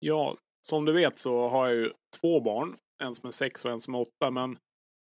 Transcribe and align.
Ja, 0.00 0.36
som 0.66 0.84
du 0.84 0.92
vet 0.92 1.18
så 1.18 1.48
har 1.48 1.66
jag 1.66 1.76
ju 1.76 1.92
två 2.20 2.40
barn. 2.40 2.76
En 3.02 3.14
som 3.14 3.26
är 3.26 3.30
sex 3.30 3.64
och 3.64 3.70
en 3.70 3.80
som 3.80 3.94
är 3.94 4.00
åtta. 4.00 4.30
Men 4.30 4.58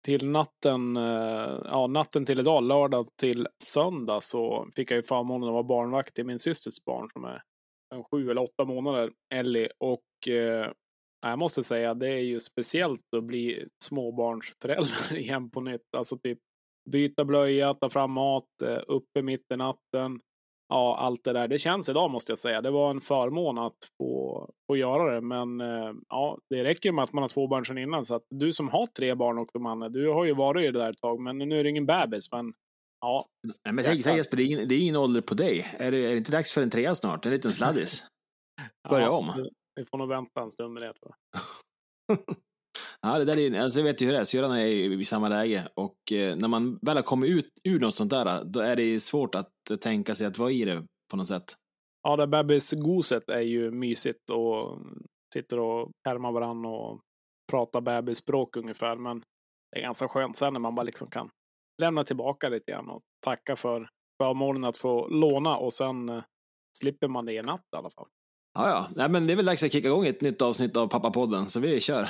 till 0.05 0.29
natten, 0.29 0.97
eh, 0.97 1.59
ja, 1.65 1.87
natten 1.87 2.25
till 2.25 2.39
idag, 2.39 2.63
lördag 2.63 3.07
till 3.15 3.47
söndag, 3.63 4.21
så 4.21 4.67
fick 4.75 4.91
jag 4.91 4.95
ju 4.95 5.03
förmånen 5.03 5.49
att 5.49 5.53
vara 5.53 5.63
barnvakt 5.63 6.15
till 6.15 6.25
min 6.25 6.39
systers 6.39 6.83
barn 6.85 7.09
som 7.09 7.25
är 7.25 7.41
en 7.95 8.03
sju 8.03 8.31
eller 8.31 8.43
åtta 8.43 8.65
månader, 8.65 9.11
Ellie. 9.33 9.69
Och 9.79 10.27
eh, 10.27 10.71
jag 11.21 11.39
måste 11.39 11.63
säga, 11.63 11.93
det 11.93 12.09
är 12.09 12.23
ju 12.23 12.39
speciellt 12.39 13.13
att 13.17 13.23
bli 13.23 13.67
småbarnsförälder 13.83 15.15
igen 15.17 15.49
på 15.49 15.61
nytt. 15.61 15.95
Alltså 15.97 16.17
typ 16.17 16.39
byta 16.89 17.25
blöja, 17.25 17.73
ta 17.73 17.89
fram 17.89 18.11
mat, 18.11 18.61
eh, 18.63 18.79
uppe 18.87 19.21
mitt 19.21 19.51
i 19.53 19.57
natten. 19.57 20.19
Ja, 20.69 20.97
allt 20.97 21.23
det 21.23 21.33
där. 21.33 21.47
Det 21.47 21.57
känns 21.57 21.89
idag 21.89 22.11
måste 22.11 22.31
jag 22.31 22.39
säga. 22.39 22.61
Det 22.61 22.71
var 22.71 22.89
en 22.89 23.01
förmån 23.01 23.57
att 23.57 23.77
få, 23.97 24.49
få 24.67 24.77
göra 24.77 25.15
det. 25.15 25.21
Men 25.21 25.61
eh, 25.61 25.93
ja, 26.09 26.37
det 26.49 26.63
räcker 26.63 26.91
med 26.91 27.03
att 27.03 27.13
man 27.13 27.23
har 27.23 27.27
två 27.27 27.47
barn 27.47 27.65
sedan 27.65 27.77
innan. 27.77 28.05
Så 28.05 28.15
att 28.15 28.23
du 28.29 28.51
som 28.51 28.69
har 28.69 28.85
tre 28.85 29.15
barn 29.15 29.37
också, 29.37 29.59
Manne, 29.59 29.89
du 29.89 30.09
har 30.09 30.25
ju 30.25 30.33
varit 30.33 30.63
i 30.63 30.71
det 30.71 30.79
där 30.79 30.91
ett 30.91 31.01
tag. 31.01 31.19
Men 31.19 31.37
nu 31.37 31.59
är 31.59 31.63
det 31.63 31.69
ingen 31.69 31.85
bebis. 31.85 32.31
Men 32.31 32.53
ja. 33.01 33.25
Nej, 33.65 33.73
men 33.73 33.85
tänk 33.85 34.03
så 34.03 34.09
här, 34.09 34.17
Jesper, 34.17 34.37
det 34.37 34.43
är, 34.43 34.45
ingen, 34.45 34.67
det 34.67 34.75
är 34.75 34.79
ingen 34.79 34.95
ålder 34.95 35.21
på 35.21 35.33
dig. 35.33 35.65
Är 35.79 35.91
det, 35.91 35.97
är 35.97 36.11
det 36.11 36.17
inte 36.17 36.31
dags 36.31 36.51
för 36.51 36.61
en 36.61 36.69
trea 36.69 36.95
snart? 36.95 37.25
En 37.25 37.31
liten 37.31 37.51
sladdis? 37.51 38.07
Börja 38.89 39.05
ja, 39.05 39.11
om. 39.11 39.49
Vi 39.75 39.85
får 39.85 39.97
nog 39.97 40.09
vänta 40.09 40.41
en 40.41 40.51
stund 40.51 40.73
med 40.73 40.81
det. 40.81 40.93
Tror 40.93 41.11
jag. 42.07 42.17
Ja, 43.07 43.17
det 43.19 43.25
där 43.25 43.37
är, 43.37 43.61
alltså 43.61 43.79
jag 43.79 43.83
vet 43.83 44.01
ju 44.01 44.05
hur 44.05 44.13
det 44.13 44.19
är, 44.19 44.23
syrran 44.23 44.51
är 44.51 44.65
i 44.65 45.05
samma 45.05 45.29
läge 45.29 45.67
och 45.75 46.11
eh, 46.11 46.35
när 46.35 46.47
man 46.47 46.79
väl 46.81 46.97
har 46.97 47.03
kommit 47.03 47.29
ut 47.29 47.51
ur 47.63 47.79
något 47.79 47.95
sånt 47.95 48.09
där, 48.09 48.43
då 48.43 48.59
är 48.59 48.75
det 48.75 48.99
svårt 48.99 49.35
att 49.35 49.51
tänka 49.81 50.15
sig 50.15 50.27
att 50.27 50.37
vara 50.37 50.51
i 50.51 50.65
det 50.65 50.83
på 51.11 51.17
något 51.17 51.27
sätt. 51.27 51.55
Ja, 52.03 52.15
det 52.15 52.27
bebisgoset 52.27 53.29
är 53.29 53.41
ju 53.41 53.71
mysigt 53.71 54.29
och 54.29 54.79
sitter 55.33 55.59
och 55.59 55.91
härmar 56.07 56.31
varandra 56.31 56.69
och 56.69 56.99
pratar 57.51 57.81
bebisspråk 57.81 58.57
ungefär, 58.57 58.95
men 58.95 59.23
det 59.71 59.79
är 59.79 59.83
ganska 59.83 60.07
skönt 60.07 60.35
sen 60.35 60.53
när 60.53 60.59
man 60.59 60.75
bara 60.75 60.83
liksom 60.83 61.07
kan 61.07 61.29
lämna 61.81 62.03
tillbaka 62.03 62.49
lite 62.49 62.71
grann 62.71 62.89
och 62.89 63.01
tacka 63.25 63.55
för 63.55 63.89
förmånen 64.23 64.63
att 64.63 64.77
få 64.77 65.07
låna 65.07 65.57
och 65.57 65.73
sen 65.73 66.09
eh, 66.09 66.23
slipper 66.79 67.07
man 67.07 67.25
det 67.25 67.33
i 67.33 67.41
natt 67.41 67.61
i 67.75 67.77
alla 67.77 67.89
fall. 67.89 68.07
Ja, 68.53 68.69
ja, 68.69 68.87
Nej, 68.95 69.09
men 69.09 69.27
det 69.27 69.33
är 69.33 69.37
väl 69.37 69.45
dags 69.45 69.63
att 69.63 69.71
kicka 69.71 69.87
igång 69.87 70.05
ett 70.05 70.21
nytt 70.21 70.41
avsnitt 70.41 70.77
av 70.77 70.87
Pappapodden, 70.87 71.45
så 71.45 71.59
vi 71.59 71.81
kör. 71.81 72.09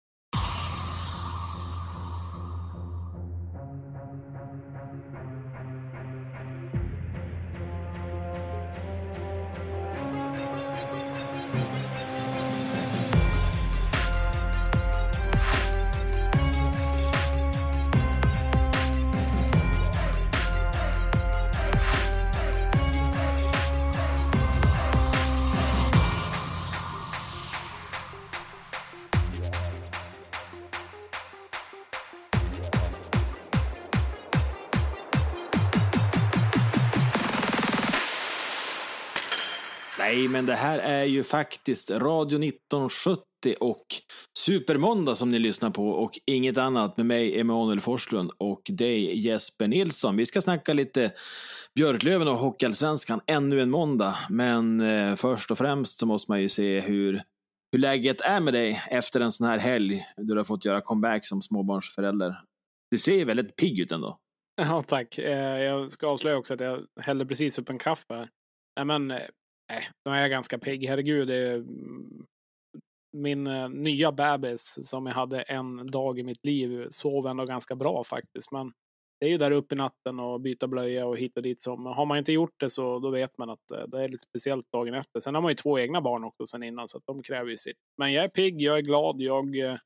men 40.41 40.45
det 40.45 40.55
här 40.55 40.79
är 40.79 41.05
ju 41.05 41.23
faktiskt 41.23 41.91
Radio 41.91 42.43
1970 42.43 43.23
och 43.59 43.85
Supermåndag 44.37 45.15
som 45.15 45.31
ni 45.31 45.39
lyssnar 45.39 45.69
på 45.69 45.89
och 45.89 46.19
inget 46.25 46.57
annat 46.57 46.97
med 46.97 47.05
mig, 47.05 47.39
Emanuel 47.39 47.81
Forslund 47.81 48.31
och 48.37 48.61
dig, 48.69 49.19
Jesper 49.27 49.67
Nilsson. 49.67 50.17
Vi 50.17 50.25
ska 50.25 50.41
snacka 50.41 50.73
lite 50.73 51.11
Björklöven 51.75 52.27
och 52.27 52.37
Hockeyallsvenskan 52.37 53.21
ännu 53.27 53.61
en 53.61 53.69
måndag, 53.69 54.15
men 54.29 54.79
eh, 54.81 55.15
först 55.15 55.51
och 55.51 55.57
främst 55.57 55.99
så 55.99 56.05
måste 56.05 56.31
man 56.31 56.41
ju 56.41 56.49
se 56.49 56.79
hur, 56.79 57.21
hur 57.71 57.79
läget 57.79 58.21
är 58.21 58.39
med 58.39 58.53
dig 58.53 58.81
efter 58.87 59.19
en 59.19 59.31
sån 59.31 59.47
här 59.47 59.59
helg 59.59 60.05
då 60.17 60.33
du 60.33 60.39
har 60.39 60.45
fått 60.45 60.65
göra 60.65 60.81
comeback 60.81 61.25
som 61.25 61.41
småbarnsförälder. 61.41 62.35
Du 62.91 62.97
ser 62.97 63.25
väldigt 63.25 63.55
pigg 63.55 63.79
ut 63.79 63.91
ändå. 63.91 64.17
Ja, 64.61 64.81
tack. 64.81 65.17
Eh, 65.17 65.61
Jag 65.61 65.91
ska 65.91 66.07
avslöja 66.07 66.37
också 66.37 66.53
att 66.53 66.59
jag 66.59 66.85
hällde 67.01 67.25
precis 67.25 67.59
upp 67.59 67.69
en 67.69 67.77
kaffe. 67.77 68.27
Nej, 68.75 68.85
men 68.85 69.11
eh, 69.11 69.17
nej, 69.71 69.83
nu 70.05 70.11
är 70.11 70.21
jag 70.21 70.29
ganska 70.29 70.57
pigg. 70.57 70.87
Herregud, 70.87 71.27
det 71.27 71.35
är 71.35 71.63
min 73.17 73.47
eh, 73.47 73.69
nya 73.69 74.11
bebis 74.11 74.79
som 74.89 75.05
jag 75.05 75.13
hade 75.13 75.41
en 75.41 75.91
dag 75.91 76.19
i 76.19 76.23
mitt 76.23 76.45
liv 76.45 76.87
sov 76.89 77.27
ändå 77.27 77.45
ganska 77.45 77.75
bra 77.75 78.03
faktiskt. 78.03 78.51
Men 78.51 78.71
det 79.19 79.25
är 79.25 79.29
ju 79.29 79.37
där 79.37 79.51
uppe 79.51 79.75
i 79.75 79.77
natten 79.77 80.19
och 80.19 80.41
byta 80.41 80.67
blöja 80.67 81.05
och 81.07 81.17
hit 81.17 81.37
och 81.37 81.43
dit. 81.43 81.61
Som, 81.61 81.85
har 81.85 82.05
man 82.05 82.17
inte 82.17 82.31
gjort 82.31 82.59
det 82.59 82.69
så 82.69 82.99
då 82.99 83.09
vet 83.09 83.37
man 83.37 83.49
att 83.49 83.71
eh, 83.73 83.83
det 83.87 84.03
är 84.03 84.07
lite 84.07 84.23
speciellt 84.29 84.71
dagen 84.71 84.93
efter. 84.93 85.19
Sen 85.19 85.35
har 85.35 85.41
man 85.41 85.51
ju 85.51 85.55
två 85.55 85.79
egna 85.79 86.01
barn 86.01 86.23
också 86.23 86.45
sen 86.45 86.63
innan 86.63 86.87
så 86.87 86.97
att 86.97 87.05
de 87.05 87.23
kräver 87.23 87.49
ju 87.49 87.57
sitt. 87.57 87.77
Men 87.97 88.13
jag 88.13 88.23
är 88.23 88.29
pigg, 88.29 88.61
jag 88.61 88.77
är 88.77 88.81
glad, 88.81 89.21
jag 89.21 89.59
eh, 89.59 89.77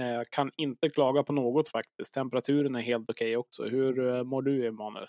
eh 0.00 0.22
kan 0.30 0.50
inte 0.56 0.88
klaga 0.88 1.22
på 1.22 1.32
något 1.32 1.68
faktiskt. 1.68 2.14
Temperaturen 2.14 2.76
är 2.76 2.80
helt 2.80 3.10
okej 3.10 3.36
också. 3.36 3.64
Hur 3.64 4.14
eh, 4.14 4.24
mår 4.24 4.42
du 4.42 4.66
Emanuel? 4.66 5.06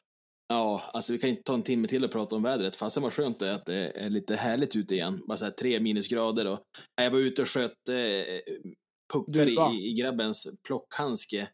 Ja, 0.52 0.84
alltså 0.94 1.14
vi 1.14 1.20
kan 1.20 1.30
inte 1.30 1.44
ta 1.44 1.54
en 1.54 1.64
timme 1.64 1.88
till 1.88 2.04
och 2.04 2.12
prata 2.12 2.36
om 2.36 2.44
vädret. 2.44 2.76
Fasen 2.76 3.04
vad 3.04 3.14
skönt 3.14 3.40
det 3.40 3.48
är 3.48 3.54
att 3.54 3.66
det 3.66 3.90
är 3.90 4.10
lite 4.10 4.36
härligt 4.36 4.76
ute 4.76 4.96
igen. 4.96 5.22
Bara 5.28 5.38
så 5.38 5.46
här 5.46 5.52
tre 5.52 5.80
minusgrader 5.80 6.48
och 6.48 6.60
jag 7.02 7.12
var 7.12 7.20
ute 7.20 7.42
och 7.42 7.48
sköt 7.48 7.90
eh, 7.90 8.56
puckar 9.14 9.74
i, 9.74 9.90
i 9.90 9.94
grabbens 9.94 10.48
plockhandske 10.68 11.50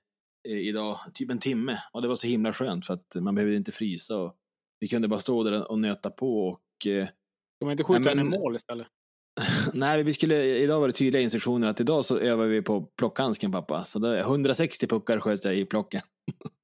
eh, 0.49 0.57
idag, 0.57 0.97
typ 1.13 1.31
en 1.31 1.39
timme. 1.39 1.79
Och 1.93 2.01
det 2.01 2.07
var 2.07 2.15
så 2.15 2.27
himla 2.27 2.53
skönt 2.53 2.85
för 2.85 2.93
att 2.93 3.15
man 3.15 3.35
behövde 3.35 3.55
inte 3.55 3.71
frysa 3.71 4.17
och 4.17 4.35
vi 4.79 4.87
kunde 4.87 5.07
bara 5.07 5.19
stå 5.19 5.43
där 5.43 5.71
och 5.71 5.79
nöta 5.79 6.09
på 6.09 6.47
och 6.47 6.87
eh, 6.87 7.07
Ska 7.55 7.65
man 7.65 7.71
inte 7.71 7.83
skjuta 7.83 8.15
den 8.15 8.33
i 8.33 8.37
mål 8.37 8.55
istället? 8.55 8.87
nej, 9.73 10.03
vi 10.03 10.13
skulle, 10.13 10.43
idag 10.45 10.79
var 10.79 10.87
det 10.87 10.93
tydliga 10.93 11.21
instruktioner 11.21 11.67
att 11.67 11.79
idag 11.79 12.05
så 12.05 12.17
övar 12.17 12.45
vi 12.45 12.61
på 12.61 12.81
plockhandsken 12.81 13.51
pappa. 13.51 13.85
Så 13.85 13.99
då, 13.99 14.13
160 14.13 14.87
puckar 14.87 15.19
sköt 15.19 15.45
jag 15.45 15.55
i 15.55 15.65
plocken. 15.65 16.01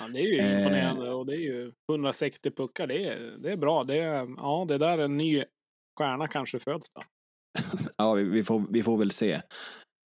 Ja, 0.00 0.08
det 0.08 0.20
är 0.20 0.26
ju 0.26 0.38
Eh. 0.38 0.58
imponerande 0.58 1.10
och 1.10 1.26
det 1.26 1.32
är 1.32 1.40
ju 1.40 1.72
160 1.90 2.50
puckar. 2.50 2.86
Det 2.86 3.06
är, 3.06 3.18
det 3.42 3.52
är 3.52 3.56
bra. 3.56 3.84
Det 3.84 3.96
är, 3.96 4.26
ja, 4.38 4.64
det 4.68 4.78
där 4.78 4.98
är 4.98 5.04
en 5.04 5.16
ny 5.16 5.44
stjärna 5.98 6.28
kanske 6.28 6.58
föds 6.58 6.92
då. 6.94 7.02
Ja, 7.96 8.12
vi, 8.12 8.24
vi, 8.24 8.44
får, 8.44 8.64
vi 8.70 8.82
får 8.82 8.96
väl 8.98 9.10
se. 9.10 9.32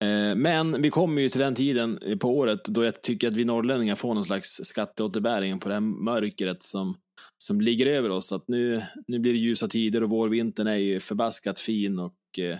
Eh, 0.04 0.36
Men 0.36 0.82
vi 0.82 0.90
kommer 0.90 1.22
ju 1.22 1.28
till 1.28 1.40
den 1.40 1.54
tiden 1.54 2.00
på 2.20 2.38
året 2.38 2.64
då 2.64 2.84
jag 2.84 3.02
tycker 3.02 3.28
att 3.28 3.36
vi 3.36 3.44
norrlänningar 3.44 3.94
får 3.94 4.14
någon 4.14 4.24
slags 4.24 4.48
skatteåterbäring 4.64 5.58
på 5.58 5.68
det 5.68 5.74
här 5.74 5.80
mörkret 5.80 6.62
som, 6.62 6.94
som 7.38 7.60
ligger 7.60 7.86
över 7.86 8.10
oss. 8.10 8.32
Att 8.32 8.44
nu, 8.48 8.82
nu 9.06 9.18
blir 9.18 9.32
det 9.32 9.38
ljusa 9.38 9.68
tider 9.68 10.02
och 10.02 10.10
vårvintern 10.10 10.66
är 10.66 10.76
ju 10.76 11.00
förbaskat 11.00 11.60
fin 11.60 11.98
och 11.98 12.14
eh, 12.38 12.58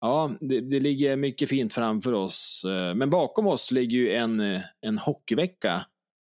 ja, 0.00 0.30
det, 0.40 0.60
det 0.60 0.80
ligger 0.80 1.16
mycket 1.16 1.48
fint 1.48 1.74
framför 1.74 2.12
oss. 2.12 2.64
Eh, 2.64 2.94
Men 2.94 3.10
bakom 3.10 3.46
oss 3.46 3.70
ligger 3.70 3.98
ju 3.98 4.12
en, 4.12 4.40
eh, 4.40 4.60
en 4.86 4.98
hockeyvecka. 4.98 5.86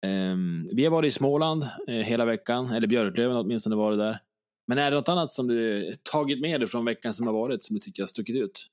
Ehm, 0.05 0.67
vi 0.75 0.83
har 0.83 0.91
varit 0.91 1.07
i 1.07 1.11
Småland 1.11 1.63
eh, 1.87 1.95
hela 1.95 2.25
veckan, 2.25 2.65
eller 2.65 2.87
Björklöven 2.87 3.37
åtminstone 3.37 3.75
varit 3.75 3.97
där. 3.97 4.19
Men 4.67 4.77
är 4.77 4.91
det 4.91 4.97
något 4.97 5.09
annat 5.09 5.31
som 5.31 5.47
du 5.47 5.91
tagit 6.11 6.41
med 6.41 6.59
dig 6.61 6.67
från 6.67 6.85
veckan 6.85 7.13
som 7.13 7.27
har 7.27 7.33
varit 7.33 7.63
som 7.63 7.73
du 7.73 7.79
tycker 7.79 8.03
har 8.03 8.07
stuckit 8.07 8.35
ut? 8.35 8.67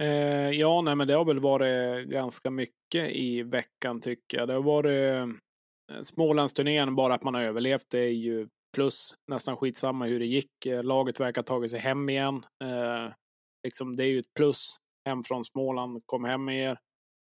Eh, 0.00 0.50
ja, 0.50 0.80
nej, 0.80 0.96
men 0.96 1.08
det 1.08 1.14
har 1.14 1.24
väl 1.24 1.40
varit 1.40 2.08
ganska 2.08 2.50
mycket 2.50 3.10
i 3.10 3.42
veckan 3.42 4.00
tycker 4.00 4.38
jag. 4.38 4.48
Det 4.48 4.54
har 4.54 4.62
varit 4.62 5.14
eh, 5.14 5.26
Smålandsturnén, 6.02 6.94
bara 6.94 7.14
att 7.14 7.24
man 7.24 7.34
har 7.34 7.42
överlevt, 7.42 7.90
det 7.90 7.98
är 7.98 8.12
ju 8.12 8.48
plus. 8.74 9.14
Nästan 9.32 9.56
skitsamma 9.56 10.06
hur 10.06 10.18
det 10.18 10.26
gick. 10.26 10.66
Eh, 10.66 10.82
laget 10.82 11.20
verkar 11.20 11.42
ha 11.42 11.46
tagit 11.46 11.70
sig 11.70 11.80
hem 11.80 12.08
igen. 12.08 12.34
Eh, 12.64 13.12
liksom, 13.64 13.96
det 13.96 14.04
är 14.04 14.08
ju 14.08 14.18
ett 14.18 14.34
plus. 14.34 14.76
Hem 15.08 15.22
från 15.22 15.44
Småland, 15.44 16.00
kom 16.06 16.24
hem 16.24 16.44
med 16.44 16.70
er. 16.70 16.78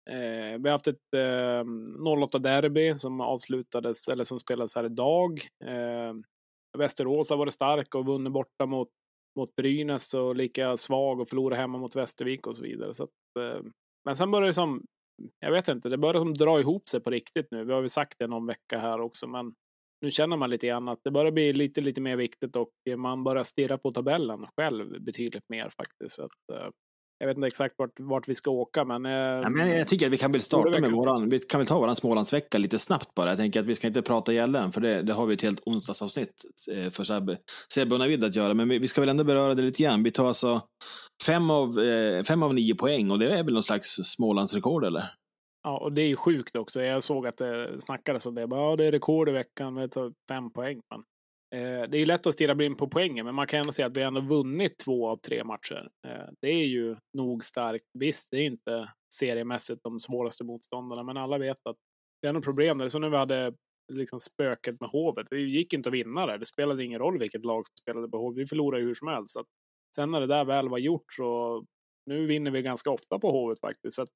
Eh, 0.09 0.59
vi 0.59 0.69
har 0.69 0.71
haft 0.71 0.87
ett 0.87 1.13
eh, 1.15 1.63
08-derby 2.03 2.95
som 2.95 3.21
avslutades, 3.21 4.07
eller 4.07 4.23
som 4.23 4.39
spelades 4.39 4.75
här 4.75 4.85
idag. 4.85 5.39
Eh, 5.65 6.13
Västerås 6.77 7.29
har 7.29 7.37
varit 7.37 7.53
stark 7.53 7.95
och 7.95 8.05
vunnit 8.05 8.33
borta 8.33 8.65
mot 8.65 8.89
mot 9.35 9.55
Brynäs 9.55 10.13
och 10.13 10.35
lika 10.35 10.77
svag 10.77 11.19
och 11.19 11.29
förlorat 11.29 11.57
hemma 11.57 11.77
mot 11.77 11.95
Västervik 11.95 12.47
och 12.47 12.55
så 12.55 12.63
vidare. 12.63 12.93
Så 12.93 13.03
att, 13.03 13.09
eh, 13.39 13.63
men 14.05 14.15
sen 14.15 14.31
börjar 14.31 14.47
det 14.47 14.53
som, 14.53 14.83
jag 15.39 15.51
vet 15.51 15.67
inte, 15.67 15.89
det 15.89 15.97
börjar 15.97 16.21
som 16.21 16.33
dra 16.33 16.59
ihop 16.59 16.89
sig 16.89 16.99
på 16.99 17.09
riktigt 17.09 17.47
nu. 17.51 17.65
Vi 17.65 17.73
har 17.73 17.81
väl 17.81 17.89
sagt 17.89 18.19
det 18.19 18.27
någon 18.27 18.47
vecka 18.47 18.79
här 18.79 19.01
också, 19.01 19.27
men 19.27 19.53
nu 20.01 20.11
känner 20.11 20.37
man 20.37 20.49
lite 20.49 20.67
grann 20.67 20.89
att 20.89 20.99
det 21.03 21.11
börjar 21.11 21.31
bli 21.31 21.53
lite, 21.53 21.81
lite 21.81 22.01
mer 22.01 22.15
viktigt 22.15 22.55
och 22.55 22.71
man 22.97 23.23
börjar 23.23 23.43
stirra 23.43 23.77
på 23.77 23.91
tabellen 23.91 24.45
själv 24.57 25.01
betydligt 25.01 25.49
mer 25.49 25.69
faktiskt. 25.69 26.15
Så 26.15 26.23
att, 26.23 26.59
eh, 26.59 26.69
jag 27.17 27.27
vet 27.27 27.37
inte 27.37 27.47
exakt 27.47 27.75
vart, 27.77 27.99
vart 27.99 28.27
vi 28.27 28.35
ska 28.35 28.51
åka, 28.51 28.85
men... 28.85 29.05
Eh, 29.05 29.11
Ja, 29.11 29.49
men 29.49 29.77
jag 29.77 29.87
tycker 29.87 30.05
att 30.05 30.11
vi 30.11 30.17
kan 30.17 30.31
väl 30.31 30.41
starta 30.41 30.79
med 30.79 30.91
våran, 30.91 31.29
vi 31.29 31.39
kan 31.39 31.59
väl 31.59 31.67
ta 31.67 31.79
våran 31.79 31.95
Smålandsvecka 31.95 32.57
lite 32.57 32.79
snabbt 32.79 33.15
bara. 33.15 33.29
Jag 33.29 33.37
tänker 33.37 33.59
att 33.59 33.65
vi 33.65 33.75
ska 33.75 33.87
inte 33.87 34.01
prata 34.01 34.33
gällen, 34.33 34.71
för 34.71 34.81
det, 34.81 35.01
det 35.01 35.13
har 35.13 35.25
vi 35.25 35.33
ett 35.33 35.41
helt 35.41 35.61
onsdagsavsnitt 35.65 36.45
eh, 36.71 36.89
för 36.89 37.03
Sebbe, 37.03 37.93
och 37.95 37.99
Navid 37.99 38.23
att 38.23 38.35
göra. 38.35 38.53
Men 38.53 38.69
vi, 38.69 38.79
vi 38.79 38.87
ska 38.87 39.01
väl 39.01 39.09
ändå 39.09 39.23
beröra 39.23 39.53
det 39.53 39.61
lite 39.61 39.83
grann. 39.83 40.03
Vi 40.03 40.11
tar 40.11 40.27
alltså 40.27 40.61
fem 41.25 41.49
av, 41.49 41.79
eh, 41.79 42.23
fem 42.23 42.43
av 42.43 42.53
nio 42.53 42.75
poäng 42.75 43.11
och 43.11 43.19
det 43.19 43.31
är 43.31 43.43
väl 43.43 43.53
någon 43.53 43.63
slags 43.63 43.89
Smålandsrekord 44.03 44.85
eller? 44.85 45.03
Ja, 45.63 45.77
och 45.77 45.93
det 45.93 46.01
är 46.01 46.07
ju 46.07 46.15
sjukt 46.15 46.55
också. 46.55 46.81
Jag 46.81 47.03
såg 47.03 47.27
att 47.27 47.37
det 47.37 47.81
snackades 47.81 48.25
om 48.25 48.35
det. 48.35 48.41
Ja, 48.41 48.75
det 48.75 48.85
är 48.85 48.91
rekord 48.91 49.29
i 49.29 49.31
veckan, 49.31 49.75
det 49.75 49.87
tar 49.87 50.13
fem 50.29 50.53
poäng. 50.53 50.81
Men, 50.91 51.03
Eh, 51.55 51.89
det 51.89 51.97
är 51.97 51.99
ju 51.99 52.05
lätt 52.05 52.27
att 52.27 52.33
stirra 52.33 52.55
blind 52.55 52.77
på 52.77 52.87
poängen, 52.87 53.25
men 53.25 53.35
man 53.35 53.47
kan 53.47 53.59
ändå 53.59 53.71
säga 53.71 53.85
att 53.87 53.97
vi 53.97 54.01
ändå 54.01 54.21
vunnit 54.21 54.77
två 54.85 55.07
av 55.07 55.17
tre 55.17 55.43
matcher. 55.43 55.89
Eh, 56.07 56.29
det 56.41 56.49
är 56.49 56.65
ju 56.65 56.95
nog 57.17 57.43
starkt. 57.43 57.85
Visst, 57.99 58.31
det 58.31 58.37
är 58.37 58.45
inte 58.45 58.89
seriemässigt 59.13 59.83
de 59.83 59.99
svåraste 59.99 60.43
motståndarna, 60.43 61.03
men 61.03 61.17
alla 61.17 61.37
vet 61.37 61.57
att 61.69 61.75
det 62.21 62.27
är 62.27 62.33
något 62.33 62.43
problem. 62.43 62.77
Det 62.77 62.85
är 62.85 62.89
som 62.89 63.01
när 63.01 63.09
vi 63.09 63.17
hade 63.17 63.53
liksom 63.93 64.19
spöket 64.19 64.81
med 64.81 64.89
Hovet. 64.89 65.27
Det 65.29 65.39
gick 65.39 65.73
inte 65.73 65.89
att 65.89 65.95
vinna 65.95 66.25
där. 66.25 66.37
Det 66.37 66.45
spelade 66.45 66.83
ingen 66.83 66.99
roll 66.99 67.19
vilket 67.19 67.45
lag 67.45 67.67
som 67.67 67.75
spelade 67.81 68.09
på 68.09 68.17
Hovet. 68.17 68.37
Vi 68.37 68.47
förlorade 68.47 68.83
hur 68.83 68.93
som 68.93 69.07
helst. 69.07 69.31
Så 69.31 69.39
att 69.39 69.47
sen 69.95 70.11
när 70.11 70.19
det 70.19 70.27
där 70.27 70.45
väl 70.45 70.69
var 70.69 70.77
gjort 70.77 71.05
så 71.13 71.63
nu 72.05 72.25
vinner 72.25 72.51
vi 72.51 72.61
ganska 72.61 72.89
ofta 72.89 73.19
på 73.19 73.31
Hovet 73.31 73.59
faktiskt. 73.59 73.95
Så 73.95 74.01
att 74.01 74.13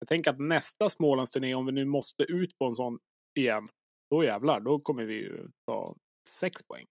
jag 0.00 0.08
tänker 0.08 0.30
att 0.30 0.38
nästa 0.38 0.88
Smålandsturné, 0.88 1.54
om 1.54 1.66
vi 1.66 1.72
nu 1.72 1.84
måste 1.84 2.22
ut 2.22 2.58
på 2.58 2.64
en 2.64 2.74
sån 2.74 2.98
igen, 3.38 3.68
då 4.10 4.24
jävlar, 4.24 4.60
då 4.60 4.78
kommer 4.78 5.04
vi 5.04 5.14
ju 5.14 5.48
ta 5.66 5.96
sex 6.28 6.62
poäng. 6.62 6.84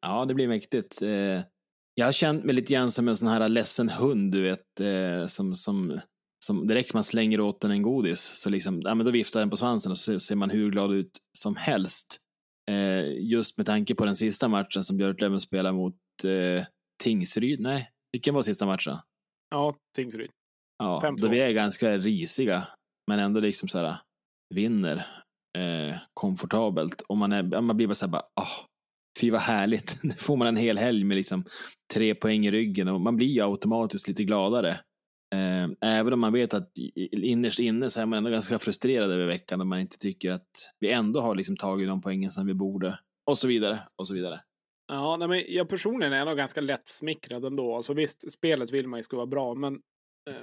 Ja, 0.00 0.24
det 0.24 0.34
blir 0.34 0.48
mäktigt. 0.48 1.02
Eh, 1.02 1.40
jag 1.94 2.04
har 2.04 2.12
känt 2.12 2.44
mig 2.44 2.54
lite 2.54 2.72
grann 2.72 2.92
som 2.92 3.08
en 3.08 3.16
sån 3.16 3.28
här 3.28 3.48
ledsen 3.48 3.88
hund, 3.88 4.32
du 4.32 4.42
vet, 4.42 4.80
eh, 4.80 5.26
som, 5.26 5.54
som, 5.54 6.00
som 6.44 6.66
direkt 6.66 6.94
man 6.94 7.04
slänger 7.04 7.40
åt 7.40 7.60
den 7.60 7.70
en 7.70 7.82
godis, 7.82 8.20
så 8.34 8.50
liksom, 8.50 8.80
ja, 8.84 8.94
men 8.94 9.06
då 9.06 9.12
viftar 9.12 9.40
den 9.40 9.50
på 9.50 9.56
svansen 9.56 9.92
och 9.92 9.98
så 9.98 10.18
ser 10.18 10.36
man 10.36 10.50
hur 10.50 10.70
glad 10.70 10.92
ut 10.92 11.20
som 11.38 11.56
helst. 11.56 12.18
Eh, 12.70 13.30
just 13.30 13.56
med 13.56 13.66
tanke 13.66 13.94
på 13.94 14.04
den 14.04 14.16
sista 14.16 14.48
matchen 14.48 14.84
som 14.84 14.96
Björklöven 14.96 15.40
spelar 15.40 15.72
mot 15.72 15.96
Tingsryd. 17.02 17.60
Nej, 17.60 17.90
vilken 18.12 18.34
var 18.34 18.42
sista 18.42 18.66
matchen? 18.66 18.96
Ja, 19.50 19.74
Tingsryd. 19.96 20.30
Ja, 20.78 21.14
då 21.16 21.28
vi 21.28 21.40
är 21.40 21.52
ganska 21.52 21.98
risiga, 21.98 22.68
men 23.10 23.18
ändå 23.18 23.40
liksom 23.40 23.68
så 23.68 23.78
här 23.78 23.96
vinner 24.54 25.06
eh, 25.58 25.96
komfortabelt. 26.14 27.00
Och 27.00 27.18
man, 27.18 27.32
är, 27.32 27.60
man 27.60 27.76
blir 27.76 27.86
bara 27.86 27.94
så 27.94 28.04
här, 28.04 28.10
bara, 28.10 28.22
oh, 28.22 28.66
fy 29.20 29.30
vad 29.30 29.40
härligt. 29.40 29.98
Nu 30.02 30.12
får 30.12 30.36
man 30.36 30.46
en 30.46 30.56
hel 30.56 30.78
helg 30.78 31.04
med 31.04 31.16
liksom 31.16 31.44
tre 31.94 32.14
poäng 32.14 32.46
i 32.46 32.50
ryggen 32.50 32.88
och 32.88 33.00
man 33.00 33.16
blir 33.16 33.26
ju 33.26 33.42
automatiskt 33.42 34.08
lite 34.08 34.24
gladare. 34.24 34.70
Eh, 35.34 35.68
även 35.80 36.12
om 36.12 36.20
man 36.20 36.32
vet 36.32 36.54
att 36.54 36.70
innerst 37.12 37.58
inne 37.58 37.90
så 37.90 38.00
är 38.00 38.06
man 38.06 38.16
ändå 38.16 38.30
ganska 38.30 38.58
frustrerad 38.58 39.10
över 39.10 39.26
veckan 39.26 39.60
och 39.60 39.66
man 39.66 39.80
inte 39.80 39.98
tycker 39.98 40.30
att 40.30 40.50
vi 40.80 40.92
ändå 40.92 41.20
har 41.20 41.34
liksom 41.34 41.56
tagit 41.56 41.88
de 41.88 42.02
poängen 42.02 42.30
som 42.30 42.46
vi 42.46 42.54
borde. 42.54 42.98
Och 43.26 43.38
så 43.38 43.48
vidare, 43.48 43.78
och 43.96 44.06
så 44.06 44.14
vidare. 44.14 44.40
Ja, 44.92 45.16
nej, 45.16 45.28
men 45.28 45.44
jag 45.48 45.68
personligen 45.68 46.12
är 46.12 46.24
nog 46.24 46.36
ganska 46.36 46.60
lätt 46.60 46.88
smickrad 46.88 47.44
ändå. 47.44 47.74
Alltså 47.74 47.94
visst, 47.94 48.32
spelet 48.32 48.72
vill 48.72 48.88
man 48.88 48.98
ju 48.98 49.02
ska 49.02 49.16
vara 49.16 49.26
bra, 49.26 49.54
men 49.54 49.74
eh, 50.30 50.36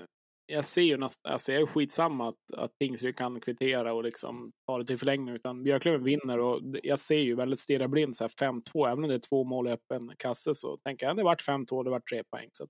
jag 0.50 0.66
ser 0.66 0.82
ju 0.82 0.98
nästan, 0.98 1.32
alltså 1.32 1.52
jag 1.52 1.62
är 1.62 1.66
skitsamma 1.66 2.30
att, 2.30 2.54
att 2.58 2.72
Tingsryd 2.80 3.16
kan 3.16 3.42
kvittera 3.42 3.94
och 3.94 4.04
liksom 4.04 4.52
ta 4.68 4.78
det 4.78 4.86
till 4.86 4.98
förlängning, 4.98 5.36
utan 5.36 5.64
Björklöven 5.64 6.04
vinner 6.04 6.40
och 6.40 6.62
jag 6.84 7.00
ser 7.00 7.18
ju 7.18 7.36
väldigt 7.36 7.60
stirra 7.60 7.88
blind 7.88 8.16
så 8.16 8.24
här 8.24 8.52
5-2, 8.52 8.88
även 8.88 9.04
om 9.04 9.10
det 9.10 9.16
är 9.16 9.30
två 9.30 9.44
mål 9.44 9.68
i 9.68 9.72
öppen 9.72 10.12
kasse 10.18 10.54
så 10.54 10.78
tänker 10.78 11.06
jag, 11.06 11.18
det 11.18 11.24
vart 11.24 11.48
5-2, 11.48 11.84
det 11.84 11.90
vart 11.90 12.10
tre 12.10 12.24
poäng. 12.24 12.50
Så 12.52 12.64
att, 12.64 12.70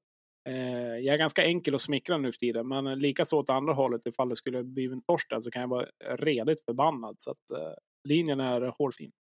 eh, 0.50 0.98
jag 0.98 1.14
är 1.14 1.18
ganska 1.18 1.44
enkel 1.44 1.76
att 1.76 1.82
smickra 1.82 2.18
nu 2.18 2.32
för 2.32 2.38
tiden, 2.38 2.68
men 2.68 3.00
likaså 3.00 3.38
åt 3.38 3.50
andra 3.50 3.74
hållet, 3.74 4.06
ifall 4.06 4.30
det 4.30 4.36
skulle 4.36 4.64
bli 4.64 4.86
en 4.86 5.02
torsk 5.02 5.28
så 5.40 5.52
kan 5.52 5.62
jag 5.62 5.70
vara 5.70 5.86
redigt 6.18 6.66
förbannad. 6.66 7.16
Så 7.18 7.32
att 7.32 7.52
eh, 7.52 7.74
linjen 8.08 8.40
är 8.40 8.74
hårfin. 8.78 9.12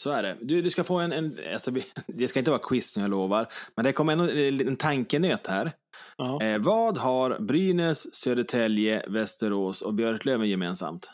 Så 0.00 0.10
är 0.10 0.22
det. 0.22 0.36
Du, 0.42 0.62
du 0.62 0.70
ska 0.70 0.84
få 0.84 0.98
en, 0.98 1.12
en 1.12 1.38
alltså, 1.52 1.70
det 2.06 2.28
ska 2.28 2.38
inte 2.38 2.50
vara 2.50 2.62
quiz 2.62 2.92
som 2.92 3.02
jag 3.02 3.10
lovar, 3.10 3.48
men 3.76 3.84
det 3.84 3.92
kommer 3.92 4.12
ändå 4.12 4.24
en 4.70 4.76
tankenöt 4.76 5.46
här. 5.46 5.72
Eh, 6.42 6.58
vad 6.58 6.98
har 6.98 7.38
Brynäs, 7.38 8.14
Södertälje, 8.14 9.04
Västerås 9.08 9.82
och 9.82 9.94
Björklöven 9.94 10.48
gemensamt? 10.48 11.10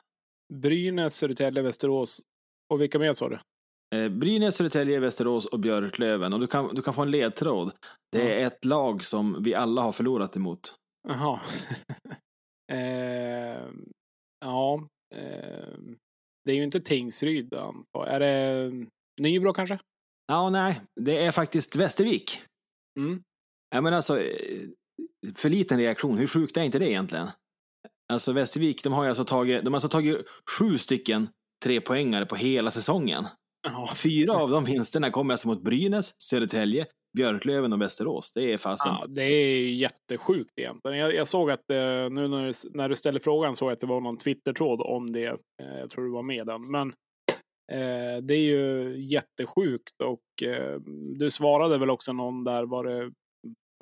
Brynäs, 0.54 1.14
Södertälje, 1.14 1.62
Västerås. 1.62 2.22
Och 2.72 2.80
vilka 2.80 2.98
mer 2.98 3.12
sa 3.12 3.28
du? 3.28 3.38
Eh, 3.94 4.08
Brynäs, 4.08 4.56
Södertälje, 4.56 5.00
Västerås 5.00 5.46
och 5.46 5.60
Björklöven. 5.60 6.32
Och 6.32 6.40
du 6.40 6.46
kan, 6.46 6.74
du 6.74 6.82
kan 6.82 6.94
få 6.94 7.02
en 7.02 7.10
ledtråd. 7.10 7.72
Det 8.12 8.32
är 8.34 8.40
ja. 8.40 8.46
ett 8.46 8.64
lag 8.64 9.04
som 9.04 9.42
vi 9.42 9.54
alla 9.54 9.82
har 9.82 9.92
förlorat 9.92 10.36
emot. 10.36 10.74
Jaha. 11.08 11.40
eh, 12.72 13.62
ja. 14.40 14.88
Eh, 16.42 16.46
det 16.46 16.52
är 16.52 16.56
ju 16.56 16.64
inte 16.64 16.80
Tingsryd, 16.80 17.54
Är 18.06 18.20
det 18.20 18.70
Nybro 19.20 19.52
kanske? 19.52 19.78
Ja, 20.26 20.50
nej. 20.50 20.80
Det 21.00 21.24
är 21.24 21.32
faktiskt 21.32 21.76
Västervik. 21.76 22.42
Mm. 22.98 23.22
Ja, 23.74 23.80
men 23.80 23.94
alltså, 23.94 24.18
för 25.34 25.48
liten 25.48 25.78
reaktion. 25.78 26.18
Hur 26.18 26.26
sjukt 26.26 26.56
är 26.56 26.62
inte 26.62 26.78
det 26.78 26.90
egentligen? 26.90 27.26
Alltså 28.12 28.32
Västervik, 28.32 28.84
de 28.84 28.92
har 28.92 29.06
alltså 29.06 29.24
tagit, 29.24 29.64
de 29.64 29.72
har 29.72 29.76
alltså 29.76 29.88
tagit 29.88 30.26
sju 30.58 30.78
stycken 30.78 31.28
trepoängare 31.64 32.26
på 32.26 32.36
hela 32.36 32.70
säsongen. 32.70 33.24
Oh. 33.68 33.94
Fyra 33.94 34.32
av 34.32 34.50
de 34.50 34.64
vinsterna 34.64 35.10
kommer 35.10 35.34
alltså 35.34 35.48
mot 35.48 35.62
Brynäs, 35.62 36.20
Södertälje, 36.22 36.86
Björklöven 37.16 37.72
och 37.72 37.80
Västerås. 37.80 38.32
Det 38.32 38.52
är 38.52 38.58
fasen. 38.58 38.92
Ja, 38.92 39.06
det 39.08 39.22
är 39.22 39.72
jättesjukt 39.72 40.58
egentligen. 40.58 40.98
Jag, 40.98 41.14
jag 41.14 41.28
såg 41.28 41.50
att 41.50 41.70
eh, 41.70 41.76
nu 42.10 42.28
när 42.28 42.46
du, 42.46 42.52
när 42.78 42.88
du 42.88 42.96
ställde 42.96 43.20
frågan 43.20 43.56
såg 43.56 43.66
jag 43.66 43.72
att 43.72 43.80
det 43.80 43.86
var 43.86 44.00
någon 44.00 44.16
Twitter-tråd 44.16 44.80
om 44.80 45.12
det. 45.12 45.26
Eh, 45.26 45.78
jag 45.80 45.90
tror 45.90 46.04
du 46.04 46.10
var 46.10 46.22
med 46.22 46.46
den. 46.46 46.70
Men 46.70 46.88
eh, 47.72 48.22
det 48.22 48.34
är 48.34 48.56
ju 48.56 48.94
jättesjukt 48.98 50.00
och 50.04 50.48
eh, 50.48 50.80
du 51.18 51.30
svarade 51.30 51.78
väl 51.78 51.90
också 51.90 52.12
någon 52.12 52.44
där 52.44 52.64
var 52.64 52.84
det 52.84 53.10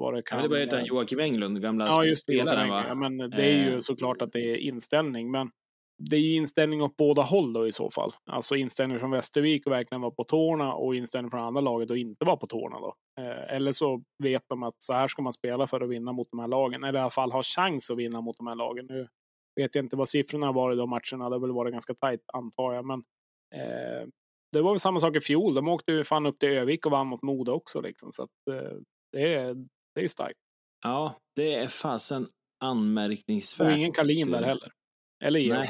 vad 0.01 0.15
det 0.15 0.23
kan... 0.23 0.39
Ja, 0.39 0.43
det 0.43 0.67
var 0.67 0.81
ju 0.81 0.87
Joakim 0.87 1.21
Englund, 1.21 1.63
gamla 1.63 1.87
ja, 1.87 2.05
just 2.05 2.27
det, 2.27 2.33
spelaren 2.33 2.69
va? 2.69 2.85
Ja, 2.89 2.95
men 2.95 3.19
det 3.19 3.45
är 3.45 3.65
ju 3.65 3.75
eh. 3.75 3.79
såklart 3.79 4.23
att 4.23 4.33
det 4.33 4.41
är 4.41 4.57
inställning, 4.57 5.31
men 5.31 5.51
det 6.03 6.17
är 6.17 6.21
ju 6.21 6.35
inställning 6.35 6.83
åt 6.83 6.97
båda 6.97 7.23
håll 7.23 7.53
då 7.53 7.67
i 7.67 7.73
så 7.73 7.91
fall. 7.91 8.13
Alltså 8.31 8.57
inställning 8.57 8.99
från 8.99 9.11
Västervik 9.11 9.67
och 9.67 9.73
verkligen 9.73 10.01
vara 10.01 10.11
på 10.11 10.25
tårna 10.25 10.75
och 10.75 10.95
inställning 10.95 11.31
från 11.31 11.41
andra 11.41 11.61
laget 11.61 11.91
och 11.91 11.99
inte 11.99 12.25
vara 12.25 12.37
på 12.37 12.47
tårna 12.47 12.81
då. 12.81 12.95
Eh, 13.21 13.55
eller 13.57 13.73
så 13.73 14.03
vet 14.23 14.43
de 14.49 14.63
att 14.63 14.75
så 14.79 14.93
här 14.93 15.09
ska 15.09 15.23
man 15.23 15.33
spela 15.33 15.67
för 15.67 15.81
att 15.81 15.91
vinna 15.91 16.13
mot 16.13 16.31
de 16.31 16.41
här 16.41 16.49
lagen, 16.49 16.85
eller 16.85 16.99
i 16.99 17.03
alla 17.03 17.11
fall 17.11 17.33
ha 17.33 17.43
chans 17.43 17.91
att 17.91 17.99
vinna 17.99 18.21
mot 18.21 18.37
de 18.37 18.47
här 18.47 18.57
lagen. 18.57 18.87
Nu 18.89 19.09
vet 19.61 19.75
jag 19.75 19.85
inte 19.85 19.97
vad 19.97 20.09
siffrorna 20.09 20.53
var 20.53 20.73
i 20.73 20.77
de 20.77 20.91
matcherna, 20.91 21.29
det 21.29 21.35
har 21.35 21.41
väl 21.41 21.53
varit 21.53 21.73
ganska 21.73 21.95
tajt 21.95 22.21
antar 22.33 22.73
jag, 22.73 22.85
men 22.85 23.03
eh, 23.55 24.09
det 24.53 24.63
var 24.63 24.71
väl 24.71 24.79
samma 24.79 25.01
sak 25.01 25.17
i 25.17 25.21
fjol. 25.21 25.55
De 25.55 25.69
åkte 25.69 25.93
ju 25.93 26.05
fan 26.05 26.27
upp 26.27 26.39
till 26.39 26.49
Övik 26.49 26.87
och 26.87 26.93
vann 26.93 27.07
mot 27.07 27.23
Modo 27.23 27.53
också 27.53 27.81
liksom, 27.81 28.13
så 28.13 28.23
att 28.23 28.31
eh, 28.51 28.77
det 29.13 29.35
är 29.35 29.55
det 29.95 30.01
är 30.05 30.09
starkt. 30.09 30.39
Ja, 30.83 31.15
det 31.37 31.55
är 31.55 31.69
fasen 31.69 32.29
anmärkningsvärt. 32.65 33.67
Och 33.69 33.73
ingen 33.73 33.93
Kalin 33.93 34.31
där 34.31 34.43
heller. 34.43 34.73
Eller 35.25 35.49
Nej. 35.49 35.69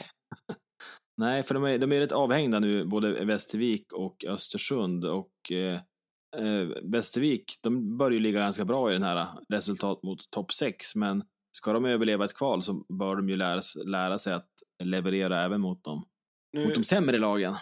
Nej, 1.21 1.43
för 1.43 1.55
de 1.55 1.65
är, 1.65 1.79
de 1.79 1.93
är 1.93 2.01
rätt 2.01 2.13
avhängda 2.13 2.61
nu, 2.61 2.85
både 2.85 3.25
Västervik 3.25 3.93
och 3.93 4.25
Östersund. 4.25 5.05
Och 5.05 5.53
eh, 5.53 5.81
eh 6.37 6.69
Västervik, 6.83 7.45
de 7.63 7.99
börjar 7.99 8.13
ju 8.13 8.19
ligga 8.19 8.41
ganska 8.41 8.65
bra 8.65 8.91
i 8.91 8.93
den 8.93 9.03
här 9.03 9.29
resultat 9.49 10.03
mot 10.03 10.31
topp 10.31 10.53
6, 10.53 10.97
men 10.97 11.23
ska 11.57 11.73
de 11.73 11.85
överleva 11.85 12.25
ett 12.25 12.35
kval 12.35 12.63
så 12.63 12.85
bör 12.99 13.17
de 13.17 13.29
ju 13.29 13.37
lära, 13.37 13.61
lära 13.85 14.19
sig 14.19 14.33
att 14.33 14.49
leverera 14.85 15.43
även 15.43 15.61
mot 15.61 15.85
dem. 15.85 16.05
Nu, 16.53 16.65
mot 16.65 16.75
de 16.75 16.85
sämre 16.85 17.19
lagen. 17.19 17.53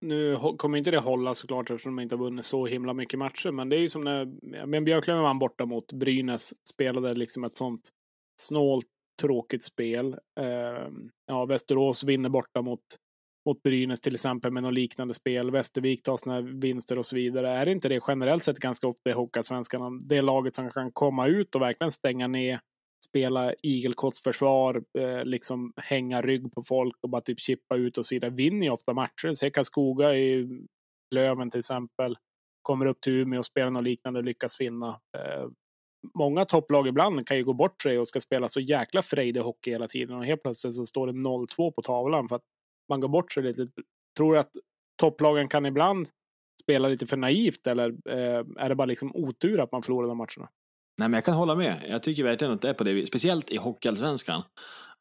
Nu 0.00 0.36
kommer 0.36 0.78
inte 0.78 0.90
det 0.90 0.98
hålla 0.98 1.34
såklart 1.34 1.70
eftersom 1.70 1.96
de 1.96 2.02
inte 2.02 2.14
har 2.14 2.24
vunnit 2.24 2.44
så 2.44 2.66
himla 2.66 2.92
mycket 2.94 3.18
matcher. 3.18 3.50
Men 3.50 3.68
det 3.68 3.76
är 3.76 3.80
ju 3.80 3.88
som 3.88 4.02
när 4.02 4.26
men 4.66 4.84
Björklöven 4.84 5.22
vann 5.22 5.38
borta 5.38 5.66
mot 5.66 5.92
Brynäs. 5.92 6.54
Spelade 6.74 7.14
liksom 7.14 7.44
ett 7.44 7.56
sånt 7.56 7.80
snålt, 8.40 8.86
tråkigt 9.20 9.62
spel. 9.62 10.16
Eh, 10.40 10.88
ja, 11.26 11.46
Västerås 11.46 12.04
vinner 12.04 12.28
borta 12.28 12.62
mot, 12.62 12.80
mot 13.46 13.62
Brynäs 13.62 14.00
till 14.00 14.14
exempel 14.14 14.52
med 14.52 14.62
något 14.62 14.74
liknande 14.74 15.14
spel. 15.14 15.50
Västervik 15.50 16.02
tar 16.02 16.16
sina 16.16 16.40
vinster 16.40 16.98
och 16.98 17.06
så 17.06 17.16
vidare. 17.16 17.50
Är 17.50 17.66
det 17.66 17.72
inte 17.72 17.88
det 17.88 18.00
generellt 18.08 18.42
sett 18.42 18.58
ganska 18.58 18.86
ofta 18.86 19.10
i 19.10 19.12
Hockeyallsvenskan? 19.12 20.00
Det 20.08 20.22
laget 20.22 20.54
som 20.54 20.70
kan 20.70 20.92
komma 20.92 21.26
ut 21.26 21.54
och 21.54 21.62
verkligen 21.62 21.92
stänga 21.92 22.26
ner 22.26 22.60
spela 23.08 23.54
igelkottsförsvar, 23.62 24.82
eh, 24.98 25.24
liksom 25.24 25.72
hänga 25.76 26.22
rygg 26.22 26.52
på 26.52 26.62
folk 26.62 26.96
och 27.02 27.10
bara 27.10 27.20
typ 27.20 27.40
chippa 27.40 27.76
ut 27.76 27.98
och 27.98 28.06
så 28.06 28.14
vidare, 28.14 28.30
vinner 28.30 28.66
ju 28.66 28.72
ofta 28.72 28.94
matcher. 28.94 29.32
Se 29.32 29.50
Karlskoga 29.50 30.14
i 30.14 30.48
Löven 31.14 31.50
till 31.50 31.58
exempel, 31.58 32.16
kommer 32.62 32.86
upp 32.86 33.00
till 33.00 33.12
Umeå 33.12 33.38
och 33.38 33.44
spelar 33.44 33.70
något 33.70 33.84
liknande 33.84 34.18
och 34.18 34.24
lyckas 34.24 34.60
vinna. 34.60 34.88
Eh, 34.88 35.46
många 36.18 36.44
topplag 36.44 36.88
ibland 36.88 37.26
kan 37.26 37.36
ju 37.36 37.44
gå 37.44 37.52
bort 37.52 37.82
sig 37.82 37.98
och 37.98 38.08
ska 38.08 38.20
spela 38.20 38.48
så 38.48 38.60
jäkla 38.60 39.02
frejdig 39.02 39.40
hockey 39.40 39.70
hela 39.70 39.86
tiden 39.86 40.16
och 40.16 40.24
helt 40.24 40.42
plötsligt 40.42 40.74
så 40.74 40.86
står 40.86 41.06
det 41.06 41.12
0-2 41.12 41.46
på 41.72 41.82
tavlan 41.82 42.28
för 42.28 42.36
att 42.36 42.44
man 42.88 43.00
går 43.00 43.08
bort 43.08 43.32
sig 43.32 43.42
lite. 43.42 43.66
Tror 44.16 44.32
du 44.32 44.38
att 44.38 44.50
topplagen 45.00 45.48
kan 45.48 45.66
ibland 45.66 46.08
spela 46.62 46.88
lite 46.88 47.06
för 47.06 47.16
naivt 47.16 47.66
eller 47.66 47.88
eh, 47.88 48.44
är 48.58 48.68
det 48.68 48.74
bara 48.74 48.86
liksom 48.86 49.16
otur 49.16 49.60
att 49.60 49.72
man 49.72 49.82
förlorar 49.82 50.08
de 50.08 50.16
matcherna? 50.16 50.48
Nej, 50.98 51.08
men 51.08 51.12
jag 51.12 51.24
kan 51.24 51.34
hålla 51.34 51.54
med. 51.54 51.84
Jag 51.88 52.02
tycker 52.02 52.24
verkligen 52.24 52.54
att 52.54 52.62
det 52.62 52.68
är 52.68 52.74
på 52.74 52.84
det 52.84 52.92
viset. 52.92 53.08
Speciellt 53.08 53.50
i 53.50 53.56
Hockeyallsvenskan. 53.56 54.42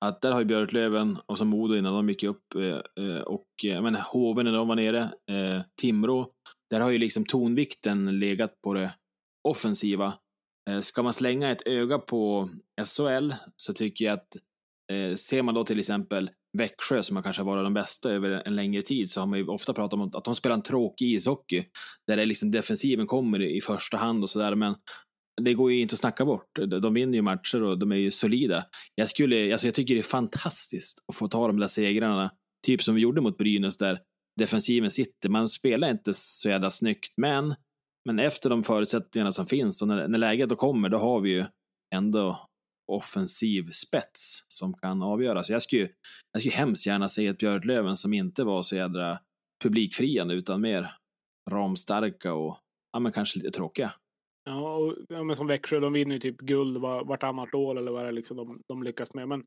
Att 0.06 0.22
där 0.22 0.32
har 0.32 0.40
ju 0.40 0.46
Björklöven 0.46 1.18
och 1.26 1.38
så 1.38 1.46
Modo 1.46 1.76
innan 1.76 1.94
de 1.94 2.10
gick 2.10 2.24
upp 2.24 2.56
eh, 2.56 3.06
eh 3.06 3.22
och 3.22 3.48
eh, 3.66 3.82
men 3.82 3.96
Hoven 3.96 4.46
när 4.46 4.52
de 4.52 4.68
var 4.68 4.76
nere, 4.76 5.00
eh, 5.32 5.62
Timrå. 5.82 6.32
Där 6.70 6.80
har 6.80 6.90
ju 6.90 6.98
liksom 6.98 7.26
tonvikten 7.26 8.20
legat 8.20 8.62
på 8.64 8.74
det 8.74 8.94
offensiva. 9.44 10.14
Eh, 10.68 10.80
ska 10.80 11.04
man 11.04 11.14
slänga 11.14 11.52
ett 11.52 11.68
öga 11.68 11.98
på 11.98 12.50
SHL 12.86 13.34
så 13.56 13.74
tycker 13.74 14.06
jag 14.06 14.14
att 14.14 14.36
eh, 14.92 15.16
ser 15.16 15.42
man 15.42 15.56
då 15.56 15.64
till 15.64 15.80
exempel 15.80 16.30
Växjö 16.58 17.04
som 17.04 17.16
har 17.16 17.24
kanske 17.24 17.44
varit 17.44 17.66
de 17.66 17.74
bästa 17.74 18.12
över 18.12 18.30
en 18.46 18.56
längre 18.56 18.82
tid 18.82 19.10
så 19.10 19.20
har 19.20 19.28
man 19.28 19.40
ju 19.40 19.48
ofta 19.48 19.74
pratat 19.74 19.94
om 19.94 20.02
att 20.02 20.26
de 20.26 20.36
spelar 20.36 20.56
en 20.56 20.64
tråkig 20.64 21.14
ishockey 21.14 21.64
där 22.08 22.18
det 22.18 22.26
liksom 22.26 22.52
defensiven 22.52 23.08
kommer 23.08 23.42
i 23.42 23.62
första 23.62 23.98
hand 23.98 24.24
och 24.24 24.30
sådär 24.30 24.56
men 24.56 24.76
det 25.42 25.54
går 25.54 25.72
ju 25.72 25.82
inte 25.82 25.94
att 25.94 26.00
snacka 26.00 26.26
bort. 26.26 26.60
De 26.82 26.94
vinner 26.94 27.14
ju 27.14 27.22
matcher 27.22 27.64
och 27.64 27.80
de 27.80 27.92
är 27.92 27.96
ju 27.96 28.12
solida. 28.12 28.64
Jag, 28.96 29.10
skulle, 29.10 29.52
alltså 29.52 29.68
jag 29.68 29.74
tycker 29.74 29.94
det 29.94 30.02
är 30.02 30.04
fantastiskt 30.04 31.04
att 31.08 31.16
få 31.16 31.28
ta 31.28 31.48
de 31.48 31.60
där 31.60 31.68
segrarna, 31.68 32.32
typ 32.66 32.84
som 32.84 32.96
vi 32.96 33.02
gjorde 33.02 33.22
mot 33.22 33.38
Brynäs 33.38 33.78
där 33.78 34.00
defensiven 34.40 34.92
sitter. 34.92 35.30
Man 35.30 35.50
spelar 35.50 35.92
inte 35.92 36.14
så 36.14 36.50
jävla 36.50 36.70
snyggt, 36.70 37.14
men, 37.18 37.56
men 38.08 38.20
efter 38.20 38.50
de 38.50 38.64
förutsättningarna 38.64 39.32
som 39.32 39.46
finns 39.46 39.82
och 39.82 39.88
när, 39.88 40.08
när 40.08 40.20
läget 40.20 40.50
då 40.50 40.56
kommer, 40.56 40.90
då 40.90 40.98
har 40.98 41.22
vi 41.22 41.30
ju 41.30 41.46
ändå 41.96 42.48
offensiv 42.92 43.70
spets 43.72 44.46
som 44.48 44.74
kan 44.74 45.02
avgöra. 45.02 45.44
Så 45.44 45.54
jag 45.54 45.62
skulle, 45.62 45.90
jag 46.32 46.42
skulle 46.42 46.56
hemskt 46.56 46.88
gärna 46.88 47.08
se 47.08 47.28
ett 47.28 47.38
Björklöven 47.38 47.98
som 47.98 48.14
inte 48.14 48.44
var 48.44 48.62
så 48.62 48.76
jädra 48.76 49.20
publikfriande 49.64 50.34
utan 50.34 50.62
mer 50.62 50.92
ramstarka 51.50 52.34
och 52.34 52.58
ja, 52.94 53.00
men 53.00 53.12
kanske 53.12 53.40
lite 53.40 53.52
tråkiga. 53.52 53.92
Ja, 54.46 54.76
och, 54.76 54.94
ja, 55.10 55.24
men 55.24 55.36
som 55.36 55.48
Växjö, 55.48 55.80
de 55.80 55.94
vinner 55.94 56.14
ju 56.14 56.20
typ 56.20 56.38
guld 56.38 56.78
vartannat 56.78 57.54
år 57.54 57.78
eller 57.78 57.92
vad 57.92 58.04
det 58.04 58.08
är 58.08 58.12
liksom 58.12 58.38
de, 58.38 58.62
de 58.68 58.84
lyckas 58.84 59.14
med. 59.14 59.28
Men 59.28 59.44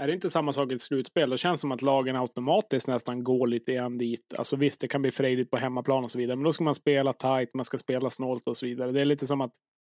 är 0.00 0.06
det 0.06 0.12
inte 0.12 0.30
samma 0.30 0.52
sak 0.52 0.72
i 0.72 0.74
ett 0.74 0.80
slutspel? 0.80 1.30
Det 1.30 1.38
känns 1.38 1.60
som 1.60 1.72
att 1.72 1.82
lagen 1.82 2.16
automatiskt 2.16 2.88
nästan 2.88 3.24
går 3.24 3.46
lite 3.46 3.72
grann 3.72 3.98
dit. 3.98 4.34
Alltså 4.38 4.56
visst, 4.56 4.80
det 4.80 4.88
kan 4.88 5.02
bli 5.02 5.10
frejdigt 5.10 5.50
på 5.50 5.56
hemmaplan 5.56 6.04
och 6.04 6.10
så 6.10 6.18
vidare, 6.18 6.36
men 6.36 6.44
då 6.44 6.52
ska 6.52 6.64
man 6.64 6.74
spela 6.74 7.12
tight, 7.12 7.54
man 7.54 7.64
ska 7.64 7.78
spela 7.78 8.10
snålt 8.10 8.48
och 8.48 8.56
så 8.56 8.66
vidare. 8.66 8.90
Det 8.90 9.00
är 9.00 9.04
lite 9.04 9.26
som 9.26 9.40
att 9.40 9.52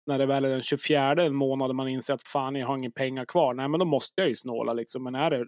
när 0.07 0.19
det 0.19 0.25
väl 0.25 0.45
är 0.45 0.49
den 0.49 0.61
24 0.61 1.29
månaden 1.29 1.75
man 1.75 1.87
inser 1.87 2.13
att 2.13 2.27
fan, 2.27 2.55
jag 2.55 2.67
har 2.67 2.77
inga 2.77 2.91
pengar 2.91 3.25
kvar. 3.25 3.53
Nej, 3.53 3.67
men 3.67 3.79
då 3.79 3.85
måste 3.85 4.21
jag 4.21 4.29
ju 4.29 4.35
snåla 4.35 4.73
liksom. 4.73 5.03
Men 5.03 5.15
är 5.15 5.29
det 5.29 5.45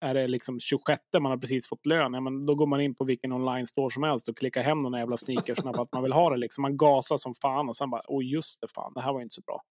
är 0.00 0.14
det 0.14 0.28
liksom 0.28 0.60
26 0.60 1.00
man 1.20 1.30
har 1.30 1.38
precis 1.38 1.68
fått 1.68 1.86
lön, 1.86 2.14
ja, 2.14 2.20
men 2.20 2.46
då 2.46 2.54
går 2.54 2.66
man 2.66 2.80
in 2.80 2.94
på 2.94 3.04
vilken 3.04 3.32
online-store 3.32 3.90
som 3.90 4.02
helst 4.02 4.28
och 4.28 4.36
klickar 4.36 4.62
hem 4.62 4.78
någon 4.78 4.98
jävla 4.98 5.16
sneakers 5.16 5.58
för 5.62 5.82
att 5.82 5.92
man 5.92 6.02
vill 6.02 6.12
ha 6.12 6.30
det. 6.30 6.36
Liksom. 6.36 6.62
Man 6.62 6.76
gasar 6.76 7.16
som 7.16 7.34
fan 7.42 7.68
och 7.68 7.76
sen 7.76 7.90
bara, 7.90 8.02
oj 8.08 8.32
just 8.32 8.60
det, 8.60 8.68
fan, 8.74 8.92
det 8.94 9.00
här 9.00 9.12
var 9.12 9.20
inte 9.20 9.34
så 9.34 9.42
bra. 9.46 9.62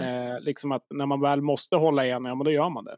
Eh, 0.00 0.40
liksom 0.40 0.72
att 0.72 0.82
när 0.94 1.06
man 1.06 1.20
väl 1.20 1.42
måste 1.42 1.76
hålla 1.76 2.04
igen, 2.04 2.24
ja 2.24 2.34
men 2.34 2.44
då 2.44 2.50
gör 2.50 2.70
man 2.70 2.84
det. 2.84 2.96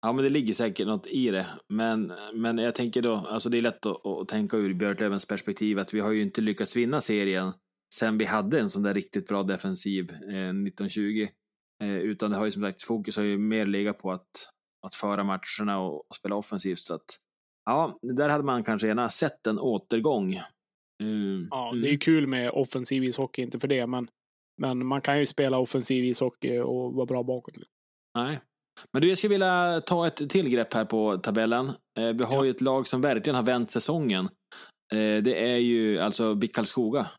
Ja, 0.00 0.12
men 0.12 0.24
det 0.24 0.30
ligger 0.30 0.54
säkert 0.54 0.86
något 0.86 1.06
i 1.06 1.30
det. 1.30 1.46
Men, 1.68 2.12
men 2.34 2.58
jag 2.58 2.74
tänker 2.74 3.02
då, 3.02 3.14
alltså 3.14 3.50
det 3.50 3.58
är 3.58 3.62
lätt 3.62 3.86
att, 3.86 4.06
att 4.06 4.28
tänka 4.28 4.56
ur 4.56 4.74
Björklövens 4.74 5.26
perspektiv 5.26 5.78
att 5.78 5.94
vi 5.94 6.00
har 6.00 6.12
ju 6.12 6.22
inte 6.22 6.40
lyckats 6.40 6.76
vinna 6.76 7.00
serien 7.00 7.52
sen 7.94 8.18
vi 8.18 8.24
hade 8.24 8.60
en 8.60 8.70
sån 8.70 8.82
där 8.82 8.94
riktigt 8.94 9.28
bra 9.28 9.42
defensiv 9.42 10.10
eh, 10.10 10.48
1920. 10.50 11.26
Eh, 11.82 11.96
utan 11.98 12.30
det 12.30 12.36
har 12.36 12.44
ju 12.44 12.50
som 12.50 12.62
sagt, 12.62 12.82
fokus 12.82 13.16
har 13.16 13.24
ju 13.24 13.38
mer 13.38 13.66
legat 13.66 13.98
på 13.98 14.10
att 14.10 14.28
att 14.86 14.94
föra 14.94 15.24
matcherna 15.24 15.80
och, 15.80 15.94
och 15.94 16.16
spela 16.16 16.36
offensivt. 16.36 16.78
Så 16.78 16.94
att, 16.94 17.18
ja, 17.64 17.98
där 18.02 18.28
hade 18.28 18.44
man 18.44 18.64
kanske 18.64 18.88
gärna 18.88 19.08
sett 19.08 19.46
en 19.46 19.58
återgång. 19.58 20.40
Mm. 21.02 21.48
Ja, 21.50 21.72
det 21.72 21.86
är 21.86 21.90
mm. 21.90 21.98
kul 21.98 22.26
med 22.26 22.50
offensiv 22.50 23.04
ishockey, 23.04 23.42
inte 23.42 23.58
för 23.58 23.68
det, 23.68 23.86
men, 23.86 24.08
men 24.60 24.86
man 24.86 25.00
kan 25.00 25.18
ju 25.18 25.26
spela 25.26 25.58
offensiv 25.58 26.04
ishockey 26.04 26.58
och 26.58 26.94
vara 26.94 27.06
bra 27.06 27.22
bakåt. 27.22 27.54
Nej. 28.14 28.40
Men 28.92 29.02
du, 29.02 29.08
jag 29.08 29.18
skulle 29.18 29.34
vilja 29.34 29.80
ta 29.80 30.06
ett 30.06 30.30
till 30.30 30.48
grepp 30.48 30.74
här 30.74 30.84
på 30.84 31.16
tabellen. 31.16 31.66
Eh, 31.98 32.12
vi 32.12 32.24
har 32.24 32.36
ja. 32.36 32.44
ju 32.44 32.50
ett 32.50 32.60
lag 32.60 32.86
som 32.86 33.00
verkligen 33.00 33.36
har 33.36 33.42
vänt 33.42 33.70
säsongen. 33.70 34.24
Eh, 34.92 35.22
det 35.22 35.52
är 35.52 35.56
ju 35.56 35.98
alltså 36.00 36.34
BIK 36.34 36.54
Karlskoga. 36.54 37.10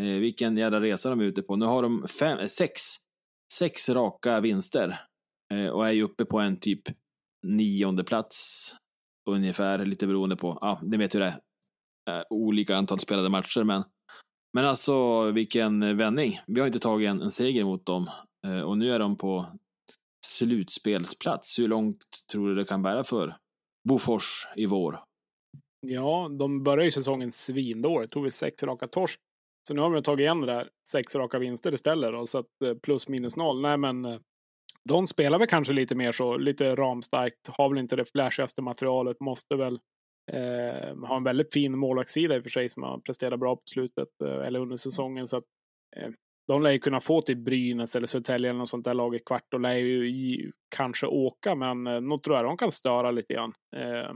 Eh, 0.00 0.20
vilken 0.20 0.56
jävla 0.56 0.80
resa 0.80 1.10
de 1.10 1.20
är 1.20 1.24
ute 1.24 1.42
på. 1.42 1.56
Nu 1.56 1.64
har 1.66 1.82
de 1.82 2.08
fem, 2.08 2.48
sex, 2.48 2.80
sex 3.54 3.88
raka 3.88 4.40
vinster 4.40 5.00
och 5.72 5.88
är 5.88 5.92
ju 5.92 6.02
uppe 6.02 6.24
på 6.24 6.38
en 6.38 6.56
typ 6.56 6.82
nionde 7.46 8.04
plats 8.04 8.76
ungefär, 9.30 9.86
lite 9.86 10.06
beroende 10.06 10.36
på, 10.36 10.58
ja, 10.60 10.80
ni 10.82 10.96
vet 10.96 11.14
hur 11.14 11.20
det 11.20 11.26
är. 12.10 12.24
Olika 12.30 12.76
antal 12.76 12.98
spelade 12.98 13.28
matcher, 13.28 13.64
men, 13.64 13.84
men 14.54 14.64
alltså 14.64 15.30
vilken 15.30 15.96
vändning. 15.96 16.40
Vi 16.46 16.60
har 16.60 16.66
inte 16.66 16.78
tagit 16.78 17.10
en, 17.10 17.22
en 17.22 17.30
seger 17.30 17.64
mot 17.64 17.86
dem 17.86 18.10
och 18.64 18.78
nu 18.78 18.92
är 18.92 18.98
de 18.98 19.16
på 19.16 19.46
slutspelsplats. 20.26 21.58
Hur 21.58 21.68
långt 21.68 22.04
tror 22.32 22.48
du 22.48 22.54
det 22.54 22.64
kan 22.64 22.82
bära 22.82 23.04
för 23.04 23.36
Bofors 23.88 24.46
i 24.56 24.66
vår? 24.66 24.98
Ja, 25.86 26.28
de 26.38 26.62
började 26.62 26.84
ju 26.84 26.90
säsongen 26.90 27.32
svindåligt. 27.32 28.12
Tog 28.12 28.24
vi 28.24 28.30
sex 28.30 28.62
raka 28.62 28.86
torsk. 28.86 29.20
Så 29.68 29.74
nu 29.74 29.80
har 29.80 29.90
vi 29.90 30.02
tagit 30.02 30.20
igen 30.20 30.40
det 30.40 30.46
där. 30.46 30.68
Sex 30.88 31.14
raka 31.16 31.38
vinster 31.38 31.74
istället 31.74 32.12
då, 32.12 32.26
så 32.26 32.38
att 32.38 32.62
eh, 32.64 32.74
plus 32.74 33.08
minus 33.08 33.36
noll. 33.36 33.60
Nej, 33.60 33.78
men 33.78 34.04
eh, 34.04 34.18
de 34.88 35.06
spelar 35.06 35.38
väl 35.38 35.48
kanske 35.48 35.72
lite 35.72 35.94
mer 35.94 36.12
så, 36.12 36.36
lite 36.36 36.74
ramstarkt, 36.74 37.48
har 37.48 37.68
väl 37.68 37.78
inte 37.78 37.96
det 37.96 38.04
flashigaste 38.04 38.62
materialet, 38.62 39.20
måste 39.20 39.56
väl 39.56 39.78
eh, 40.32 40.96
ha 41.08 41.16
en 41.16 41.24
väldigt 41.24 41.52
fin 41.52 41.78
målvaktssida 41.78 42.36
i 42.36 42.38
och 42.38 42.42
för 42.42 42.50
sig 42.50 42.68
som 42.68 42.82
har 42.82 42.98
presterat 42.98 43.40
bra 43.40 43.56
på 43.56 43.62
slutet 43.64 44.08
eh, 44.24 44.46
eller 44.46 44.60
under 44.60 44.76
säsongen. 44.76 45.26
Så 45.26 45.36
att, 45.36 45.44
eh, 45.96 46.10
de 46.48 46.62
lär 46.62 46.70
ju 46.70 46.78
kunna 46.78 47.00
få 47.00 47.22
till 47.22 47.36
Brynäs 47.36 47.96
eller 47.96 48.06
Södertälje 48.06 48.50
eller 48.50 48.58
något 48.58 48.68
sånt 48.68 48.84
där 48.84 48.94
lag 48.94 49.14
i 49.14 49.18
kvart 49.18 49.54
och 49.54 49.60
lär 49.60 49.74
ju 49.74 50.52
kanske 50.76 51.06
åka, 51.06 51.54
men 51.54 51.86
eh, 51.86 52.00
nog 52.00 52.22
tror 52.22 52.36
jag 52.36 52.44
de 52.44 52.56
kan 52.56 52.72
störa 52.72 53.10
lite 53.10 53.34
grann. 53.34 53.52
Eh, 53.76 54.14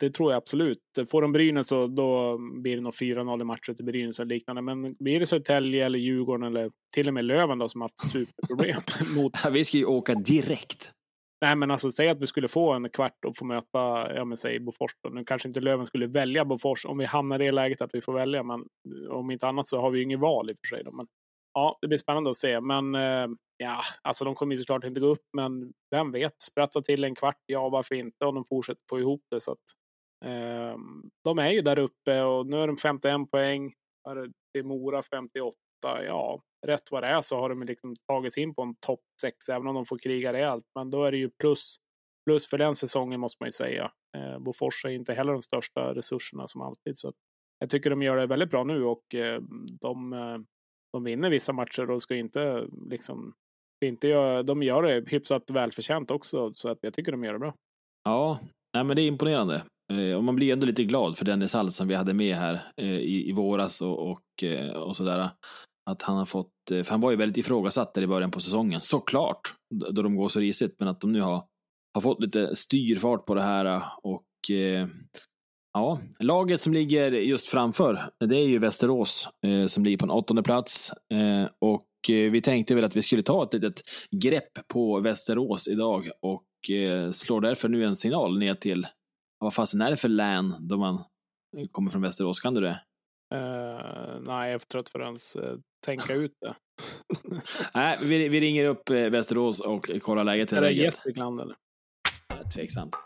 det 0.00 0.10
tror 0.10 0.32
jag 0.32 0.38
absolut. 0.38 0.78
Får 1.10 1.22
de 1.22 1.32
Brynäs 1.32 1.68
så 1.68 1.86
då 1.86 2.38
blir 2.38 2.76
det 2.76 2.82
nog 2.82 2.92
4-0 2.92 3.40
i 3.40 3.44
matcher 3.44 3.72
till 3.72 3.84
Brynäs 3.84 4.20
eller 4.20 4.34
liknande. 4.34 4.62
Men 4.62 4.94
blir 4.98 5.20
det 5.20 5.26
Södertälje 5.26 5.86
eller 5.86 5.98
Djurgården 5.98 6.46
eller 6.46 6.70
till 6.94 7.08
och 7.08 7.14
med 7.14 7.24
Löven 7.24 7.58
då 7.58 7.68
som 7.68 7.80
haft 7.80 7.98
superproblem 7.98 8.80
mot... 9.16 9.32
vi 9.52 9.64
ska 9.64 9.76
ju 9.76 9.84
åka 9.84 10.14
direkt. 10.14 10.92
Nej, 11.40 11.56
men 11.56 11.70
alltså 11.70 11.90
säg 11.90 12.08
att 12.08 12.22
vi 12.22 12.26
skulle 12.26 12.48
få 12.48 12.72
en 12.72 12.90
kvart 12.90 13.24
och 13.26 13.36
få 13.36 13.44
möta, 13.44 14.14
ja 14.14 14.24
men 14.24 14.36
säg 14.36 14.60
Bofors 14.60 14.90
då. 15.02 15.10
Nu 15.10 15.24
kanske 15.24 15.48
inte 15.48 15.60
Löven 15.60 15.86
skulle 15.86 16.06
välja 16.06 16.44
Bofors 16.44 16.86
om 16.86 16.98
vi 16.98 17.04
hamnar 17.04 17.42
i 17.42 17.44
det 17.44 17.52
läget 17.52 17.82
att 17.82 17.94
vi 17.94 18.00
får 18.00 18.12
välja, 18.12 18.42
men 18.42 18.64
om 19.10 19.30
inte 19.30 19.48
annat 19.48 19.66
så 19.66 19.80
har 19.80 19.90
vi 19.90 19.98
ju 19.98 20.04
inget 20.04 20.20
val 20.20 20.50
i 20.50 20.52
och 20.52 20.58
för 20.58 20.76
sig 20.76 20.84
då. 20.84 20.92
Men 20.92 21.06
ja, 21.54 21.78
det 21.80 21.88
blir 21.88 21.98
spännande 21.98 22.30
att 22.30 22.36
se. 22.36 22.60
Men 22.60 22.94
eh, 22.94 23.28
ja, 23.56 23.80
alltså 24.02 24.24
de 24.24 24.34
kommer 24.34 24.54
ju 24.54 24.58
såklart 24.58 24.84
inte 24.84 25.00
gå 25.00 25.06
upp, 25.06 25.26
men 25.36 25.72
vem 25.90 26.12
vet? 26.12 26.42
Sprätta 26.42 26.82
till 26.82 27.04
en 27.04 27.14
kvart, 27.14 27.42
ja 27.46 27.68
varför 27.68 27.94
inte? 27.94 28.24
Om 28.24 28.34
de 28.34 28.44
fortsätter 28.48 28.82
få 28.90 29.00
ihop 29.00 29.22
det 29.30 29.40
så 29.40 29.52
att 29.52 29.58
eh, 30.24 30.78
de 31.24 31.38
är 31.38 31.50
ju 31.50 31.60
där 31.60 31.78
uppe 31.78 32.22
och 32.22 32.46
nu 32.46 32.56
är 32.56 32.66
de 32.66 32.76
51 32.76 33.30
poäng. 33.30 33.72
Det 34.52 34.58
är 34.58 34.62
Mora 34.62 35.02
58. 35.02 35.56
Ja, 35.84 36.42
rätt 36.66 36.90
vad 36.90 37.02
det 37.02 37.06
är 37.06 37.20
så 37.20 37.38
har 37.38 37.48
de 37.48 37.62
liksom 37.62 37.94
tagit 38.08 38.32
sig 38.32 38.42
in 38.42 38.54
på 38.54 38.62
en 38.62 38.74
topp 38.86 39.00
6, 39.20 39.48
även 39.48 39.66
om 39.66 39.74
de 39.74 39.84
får 39.84 39.98
kriga 39.98 40.32
rejält. 40.32 40.64
Men 40.74 40.90
då 40.90 41.04
är 41.04 41.10
det 41.12 41.18
ju 41.18 41.30
plus, 41.30 41.76
plus 42.26 42.46
för 42.50 42.58
den 42.58 42.74
säsongen 42.74 43.20
måste 43.20 43.42
man 43.42 43.46
ju 43.46 43.52
säga. 43.52 43.90
Eh, 44.16 44.38
Bofors 44.38 44.84
är 44.84 44.88
inte 44.88 45.14
heller 45.14 45.32
de 45.32 45.42
största 45.42 45.94
resurserna 45.94 46.46
som 46.46 46.62
alltid. 46.62 46.98
Så 46.98 47.08
att 47.08 47.14
jag 47.58 47.70
tycker 47.70 47.90
de 47.90 48.02
gör 48.02 48.16
det 48.16 48.26
väldigt 48.26 48.50
bra 48.50 48.64
nu 48.64 48.84
och 48.84 49.14
eh, 49.14 49.40
de, 49.80 50.12
eh, 50.12 50.38
de 50.92 51.04
vinner 51.04 51.30
vissa 51.30 51.52
matcher 51.52 51.90
och 51.90 52.02
ska 52.02 52.16
inte 52.16 52.66
liksom 52.90 53.32
inte 53.84 54.08
göra, 54.08 54.42
de 54.42 54.62
gör 54.62 54.82
det 54.82 55.10
hyfsat 55.10 55.50
välförtjänt 55.50 56.10
också, 56.10 56.52
så 56.52 56.68
att 56.68 56.78
jag 56.80 56.94
tycker 56.94 57.12
de 57.12 57.24
gör 57.24 57.32
det 57.32 57.38
bra. 57.38 57.54
Ja, 58.04 58.38
nej, 58.74 58.84
men 58.84 58.96
det 58.96 59.02
är 59.02 59.06
imponerande. 59.06 59.62
Eh, 59.92 60.16
och 60.16 60.24
man 60.24 60.36
blir 60.36 60.52
ändå 60.52 60.66
lite 60.66 60.84
glad 60.84 61.16
för 61.16 61.24
Dennis 61.24 61.54
Hall 61.54 61.70
som 61.70 61.88
vi 61.88 61.94
hade 61.94 62.14
med 62.14 62.36
här 62.36 62.60
eh, 62.76 62.98
i, 62.98 63.28
i 63.28 63.32
våras 63.32 63.80
och, 63.80 64.10
och, 64.10 64.42
eh, 64.42 64.72
och 64.72 64.96
sådär. 64.96 65.30
Att 65.90 66.02
han 66.02 66.16
har 66.16 66.24
fått, 66.24 66.52
för 66.68 66.90
han 66.90 67.00
var 67.00 67.10
ju 67.10 67.16
väldigt 67.16 67.36
ifrågasatt 67.38 67.94
där 67.94 68.02
i 68.02 68.06
början 68.06 68.30
på 68.30 68.40
säsongen, 68.40 68.80
såklart, 68.80 69.54
då 69.90 70.02
de 70.02 70.16
går 70.16 70.28
så 70.28 70.40
risigt, 70.40 70.76
men 70.78 70.88
att 70.88 71.00
de 71.00 71.12
nu 71.12 71.20
har, 71.20 71.44
har 71.94 72.00
fått 72.00 72.20
lite 72.20 72.56
styrfart 72.56 73.26
på 73.26 73.34
det 73.34 73.42
här 73.42 73.82
och 74.02 74.24
ja, 75.72 75.98
laget 76.18 76.60
som 76.60 76.72
ligger 76.72 77.12
just 77.12 77.48
framför, 77.48 78.02
det 78.20 78.36
är 78.36 78.46
ju 78.46 78.58
Västerås 78.58 79.28
som 79.66 79.84
ligger 79.84 79.98
på 79.98 80.04
en 80.04 80.10
åttonde 80.10 80.42
plats 80.42 80.92
och 81.60 81.84
vi 82.08 82.40
tänkte 82.40 82.74
väl 82.74 82.84
att 82.84 82.96
vi 82.96 83.02
skulle 83.02 83.22
ta 83.22 83.44
ett 83.44 83.54
litet 83.54 83.82
grepp 84.10 84.68
på 84.72 85.00
Västerås 85.00 85.68
idag 85.68 86.04
och 86.22 86.44
slår 87.12 87.40
därför 87.40 87.68
nu 87.68 87.84
en 87.84 87.96
signal 87.96 88.38
ner 88.38 88.54
till 88.54 88.86
vad 89.38 89.54
fasen 89.54 89.80
är 89.80 89.90
det 89.90 89.96
för 89.96 90.08
län 90.08 90.54
då 90.60 90.76
man 90.76 90.98
kommer 91.72 91.90
från 91.90 92.02
Västerås? 92.02 92.40
Kan 92.40 92.54
du 92.54 92.60
det? 92.60 92.80
Uh, 93.34 94.20
nej, 94.20 94.46
jag 94.46 94.50
är 94.50 94.58
för 94.58 94.66
trött 94.66 94.88
för 94.88 95.00
att 95.00 95.06
ens 95.06 95.36
tänka 95.86 96.14
ut 96.14 96.32
det. 96.40 96.54
nej, 97.74 97.98
vi, 98.02 98.28
vi, 98.28 98.40
ringer 98.40 98.64
upp 98.64 98.90
Västerås 98.90 99.60
och 99.60 99.90
kollar 100.00 100.24
läget. 100.24 100.52
Är 100.52 100.60
det 100.60 100.70
Gästrikland 100.70 101.40
eller? 101.40 101.56
Tveksamt. 102.54 102.96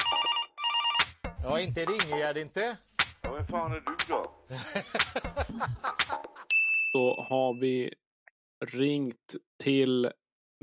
Ja, 1.45 1.61
inte 1.61 1.85
ringer 1.85 2.39
inte. 2.39 2.77
Ja, 3.23 3.33
vem 3.33 3.47
fan 3.47 3.73
är 3.73 3.81
du 3.81 3.97
då? 4.09 4.31
Då 6.93 7.27
har 7.29 7.61
vi 7.61 7.95
ringt 8.65 9.35
till 9.63 10.11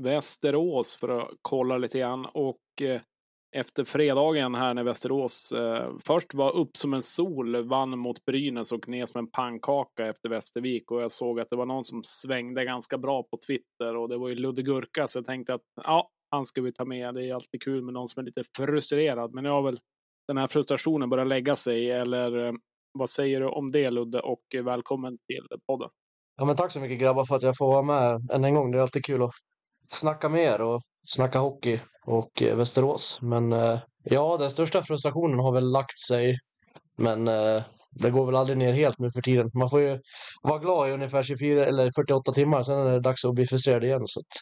Västerås 0.02 0.96
för 0.96 1.08
att 1.08 1.28
kolla 1.42 1.78
lite 1.78 1.98
grann 1.98 2.26
och 2.26 2.56
efter 3.56 3.84
fredagen 3.84 4.54
här 4.54 4.74
när 4.74 4.84
Västerås 4.84 5.52
eh, 5.52 5.92
först 6.04 6.34
var 6.34 6.56
upp 6.56 6.76
som 6.76 6.94
en 6.94 7.02
sol, 7.02 7.64
vann 7.64 7.98
mot 7.98 8.24
Brynäs 8.24 8.72
och 8.72 8.88
ner 8.88 9.06
som 9.06 9.18
en 9.18 9.30
pannkaka 9.30 10.06
efter 10.06 10.28
Västervik. 10.28 10.90
Och 10.90 11.02
jag 11.02 11.12
såg 11.12 11.40
att 11.40 11.48
det 11.48 11.56
var 11.56 11.66
någon 11.66 11.84
som 11.84 12.00
svängde 12.04 12.64
ganska 12.64 12.98
bra 12.98 13.22
på 13.22 13.38
Twitter 13.48 13.96
och 13.96 14.08
det 14.08 14.16
var 14.16 14.28
ju 14.28 14.34
Ludde 14.34 14.62
Gurka, 14.62 15.06
så 15.06 15.18
jag 15.18 15.26
tänkte 15.26 15.54
att 15.54 15.62
ja, 15.84 16.10
han 16.30 16.44
ska 16.44 16.62
vi 16.62 16.72
ta 16.72 16.84
med. 16.84 17.14
Det 17.14 17.28
är 17.28 17.34
alltid 17.34 17.62
kul 17.62 17.82
med 17.82 17.94
någon 17.94 18.08
som 18.08 18.20
är 18.20 18.24
lite 18.24 18.42
frustrerad, 18.56 19.34
men 19.34 19.44
nu 19.44 19.50
har 19.50 19.62
väl 19.62 19.78
den 20.30 20.36
här 20.36 20.46
frustrationen 20.46 21.08
börjar 21.08 21.24
lägga 21.24 21.56
sig, 21.56 21.90
eller 21.90 22.46
eh, 22.46 22.52
vad 22.92 23.10
säger 23.10 23.40
du 23.40 23.46
om 23.46 23.72
det 23.72 23.90
Ludde 23.90 24.20
och 24.20 24.42
välkommen 24.64 25.18
till 25.26 25.46
podden. 25.66 25.88
Ja, 26.36 26.44
men 26.44 26.56
tack 26.56 26.72
så 26.72 26.80
mycket 26.80 26.98
grabbar 26.98 27.24
för 27.24 27.36
att 27.36 27.42
jag 27.42 27.56
får 27.56 27.66
vara 27.66 27.82
med 27.82 28.30
än 28.30 28.44
en 28.44 28.54
gång. 28.54 28.70
Det 28.70 28.78
är 28.78 28.82
alltid 28.82 29.04
kul 29.04 29.22
att 29.22 29.30
snacka 29.88 30.28
med 30.28 30.44
er 30.44 30.60
och 30.60 30.82
snacka 31.06 31.38
hockey 31.38 31.80
och 32.06 32.42
eh, 32.42 32.56
Västerås. 32.56 33.18
Men 33.22 33.52
eh, 33.52 33.78
ja, 34.04 34.36
den 34.40 34.50
största 34.50 34.82
frustrationen 34.82 35.38
har 35.38 35.52
väl 35.52 35.70
lagt 35.70 35.98
sig. 35.98 36.38
Men 36.98 37.28
eh, 37.28 37.62
det 38.02 38.10
går 38.10 38.26
väl 38.26 38.36
aldrig 38.36 38.58
ner 38.58 38.72
helt 38.72 38.98
nu 38.98 39.10
för 39.10 39.22
tiden. 39.22 39.50
Man 39.54 39.70
får 39.70 39.80
ju 39.80 39.98
vara 40.42 40.58
glad 40.58 40.88
i 40.88 40.92
ungefär 40.92 41.22
24 41.22 41.66
eller 41.66 41.90
48 41.96 42.32
timmar, 42.32 42.62
sen 42.62 42.78
är 42.78 42.92
det 42.92 43.00
dags 43.00 43.24
att 43.24 43.34
bli 43.34 43.46
frustrerad 43.46 43.84
igen. 43.84 44.02
Så 44.06 44.20
att, 44.20 44.32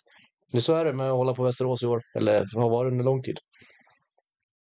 det 0.53 0.61
så 0.61 0.75
är 0.75 0.85
det 0.85 0.93
med 0.93 1.11
att 1.11 1.17
hålla 1.17 1.35
på 1.35 1.43
Västerås 1.43 1.83
i 1.83 1.87
år, 1.87 2.03
eller 2.17 2.47
har 2.55 2.71
varit 2.71 2.93
under 2.93 3.05
lång 3.05 3.23
tid. 3.23 3.39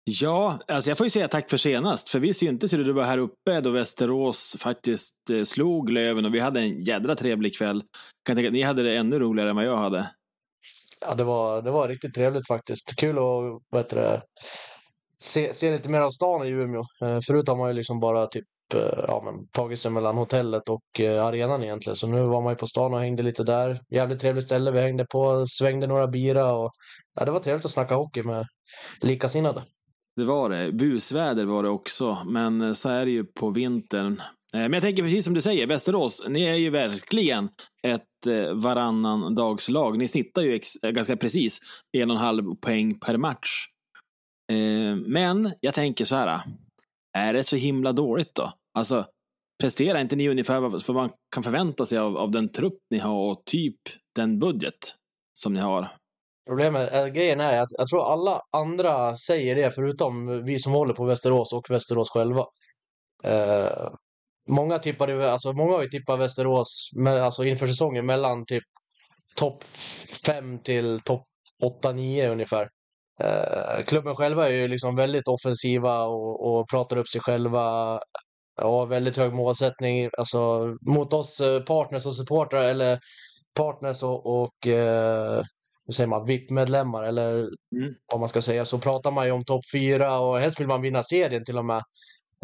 Ja, 0.08 0.58
alltså 0.68 0.90
jag 0.90 0.98
får 0.98 1.06
ju 1.06 1.10
säga 1.10 1.28
tack 1.28 1.50
för 1.50 1.56
senast, 1.56 2.08
för 2.08 2.18
vi 2.18 2.34
syntes 2.34 2.74
ju 2.74 2.78
när 2.78 2.84
du 2.84 2.92
var 2.92 3.04
här 3.04 3.18
uppe 3.18 3.60
då 3.60 3.70
Västerås 3.70 4.56
faktiskt 4.60 5.30
eh, 5.30 5.42
slog 5.42 5.90
Löven 5.90 6.24
och 6.24 6.34
vi 6.34 6.40
hade 6.40 6.60
en 6.60 6.82
jädra 6.82 7.14
trevlig 7.14 7.56
kväll. 7.56 7.76
Jag 7.76 8.26
Kan 8.26 8.36
tänka 8.36 8.48
att 8.48 8.52
ni 8.52 8.62
hade 8.62 8.82
det 8.82 8.96
ännu 8.96 9.18
roligare 9.18 9.50
än 9.50 9.56
vad 9.56 9.64
jag 9.64 9.76
hade. 9.76 10.10
Ja, 11.00 11.14
det 11.14 11.24
var, 11.24 11.62
det 11.62 11.70
var 11.70 11.88
riktigt 11.88 12.14
trevligt 12.14 12.46
faktiskt. 12.46 12.96
Kul 12.96 13.18
att 13.18 13.62
vad 13.70 13.90
det, 13.90 14.22
se, 15.18 15.52
se 15.52 15.72
lite 15.72 15.90
mer 15.90 16.00
av 16.00 16.10
stan 16.10 16.46
i 16.46 16.50
Umeå. 16.50 16.82
Eh, 17.02 17.20
förut 17.26 17.48
har 17.48 17.56
man 17.56 17.68
ju 17.68 17.74
liksom 17.74 18.00
bara 18.00 18.26
typ 18.26 18.46
eh, 18.74 19.04
ja, 19.08 19.22
men, 19.24 19.48
tagit 19.48 19.80
sig 19.80 19.90
mellan 19.90 20.16
hotellet 20.16 20.68
och 20.68 21.00
arenan 21.00 21.62
egentligen. 21.62 21.96
Så 21.96 22.06
nu 22.06 22.22
var 22.22 22.42
man 22.42 22.52
ju 22.52 22.56
på 22.56 22.66
stan 22.66 22.94
och 22.94 23.00
hängde 23.00 23.22
lite 23.22 23.42
där. 23.42 23.80
Jävligt 23.90 24.20
trevligt 24.20 24.44
ställe. 24.44 24.70
Vi 24.70 24.80
hängde 24.80 25.06
på, 25.10 25.46
svängde 25.46 25.86
några 25.86 26.06
bira 26.06 26.52
och 26.52 26.70
ja, 27.14 27.24
det 27.24 27.30
var 27.30 27.40
trevligt 27.40 27.64
att 27.64 27.70
snacka 27.70 27.94
hockey 27.94 28.22
med 28.22 28.46
likasinnade. 29.00 29.62
Det 30.16 30.24
var 30.24 30.50
det. 30.50 30.72
Busväder 30.72 31.44
var 31.44 31.62
det 31.62 31.68
också, 31.68 32.18
men 32.26 32.60
eh, 32.60 32.72
så 32.72 32.88
är 32.88 33.04
det 33.04 33.10
ju 33.10 33.24
på 33.24 33.50
vintern. 33.50 34.12
Eh, 34.54 34.60
men 34.60 34.72
jag 34.72 34.82
tänker 34.82 35.02
precis 35.02 35.24
som 35.24 35.34
du 35.34 35.42
säger, 35.42 35.66
Västerås, 35.66 36.24
ni 36.28 36.42
är 36.42 36.54
ju 36.54 36.70
verkligen 36.70 37.48
ett 37.82 38.26
eh, 38.26 38.52
varannan 38.54 39.34
dagslag. 39.34 39.98
Ni 39.98 40.08
snittar 40.08 40.42
ju 40.42 40.60
ganska 40.82 41.16
precis 41.16 41.60
en 41.92 42.10
och 42.10 42.16
en 42.16 42.22
halv 42.22 42.54
poäng 42.54 42.98
per 42.98 43.16
match. 43.16 43.66
Eh, 44.52 44.96
men 44.96 45.52
jag 45.60 45.74
tänker 45.74 46.04
så 46.04 46.16
här, 46.16 46.40
är 47.18 47.32
det 47.32 47.44
så 47.44 47.56
himla 47.56 47.92
dåligt 47.92 48.34
då? 48.34 48.52
Alltså, 48.78 49.04
presterar 49.62 50.00
inte 50.00 50.16
ni 50.16 50.28
ungefär 50.28 50.60
vad 50.60 50.94
man 50.94 51.10
kan 51.34 51.42
förvänta 51.42 51.86
sig 51.86 51.98
av, 51.98 52.16
av 52.16 52.30
den 52.30 52.48
trupp 52.48 52.78
ni 52.90 52.98
har 52.98 53.30
och 53.30 53.42
typ 53.44 53.78
den 54.14 54.38
budget 54.38 54.94
som 55.38 55.54
ni 55.54 55.60
har? 55.60 55.88
Problemet, 56.46 56.94
äh, 56.94 57.06
grejen 57.06 57.40
är 57.40 57.60
att 57.60 57.68
jag 57.78 57.88
tror 57.88 58.12
alla 58.12 58.40
andra 58.52 59.16
säger 59.16 59.54
det 59.54 59.70
förutom 59.70 60.44
vi 60.44 60.58
som 60.58 60.72
håller 60.72 60.94
på 60.94 61.04
Västerås 61.04 61.52
och 61.52 61.70
Västerås 61.70 62.10
själva. 62.10 62.44
Uh, 63.26 63.90
många 64.48 64.78
tippade, 64.78 65.32
alltså 65.32 65.52
många 65.52 65.72
har 65.72 65.82
ju 65.82 65.88
tippat 65.88 66.20
Västerås 66.20 66.90
med, 66.96 67.22
alltså 67.22 67.44
inför 67.44 67.66
säsongen 67.66 68.06
mellan 68.06 68.46
typ 68.46 68.62
topp 69.36 69.64
5 70.26 70.62
till 70.62 71.00
topp 71.00 71.24
8-9 71.82 72.28
ungefär. 72.28 72.68
Uh, 73.24 73.84
klubben 73.84 74.16
själva 74.16 74.48
är 74.48 74.52
ju 74.52 74.68
liksom 74.68 74.96
väldigt 74.96 75.28
offensiva 75.28 76.02
och, 76.02 76.46
och 76.46 76.68
pratar 76.68 76.96
upp 76.96 77.08
sig 77.08 77.20
själva 77.20 77.94
och 78.62 78.70
har 78.70 78.86
väldigt 78.86 79.16
hög 79.16 79.32
målsättning. 79.32 80.10
Alltså 80.18 80.74
mot 80.86 81.12
oss 81.12 81.40
partners 81.66 82.06
och 82.06 82.16
supportrar 82.16 82.62
eller 82.62 82.98
partners 83.54 84.02
och, 84.02 84.26
och 84.26 84.66
uh, 84.66 85.42
hur 85.86 85.92
säger 85.92 86.08
man, 86.08 86.26
VIP-medlemmar 86.26 87.02
eller 87.02 87.32
mm. 87.32 87.94
vad 88.12 88.20
man 88.20 88.28
ska 88.28 88.42
säga, 88.42 88.64
så 88.64 88.78
pratar 88.78 89.10
man 89.10 89.26
ju 89.26 89.32
om 89.32 89.44
topp 89.44 89.64
fyra 89.72 90.18
och 90.18 90.38
helst 90.38 90.60
vill 90.60 90.66
man 90.66 90.82
vinna 90.82 91.02
serien 91.02 91.44
till 91.44 91.58
och 91.58 91.64
med. 91.64 91.82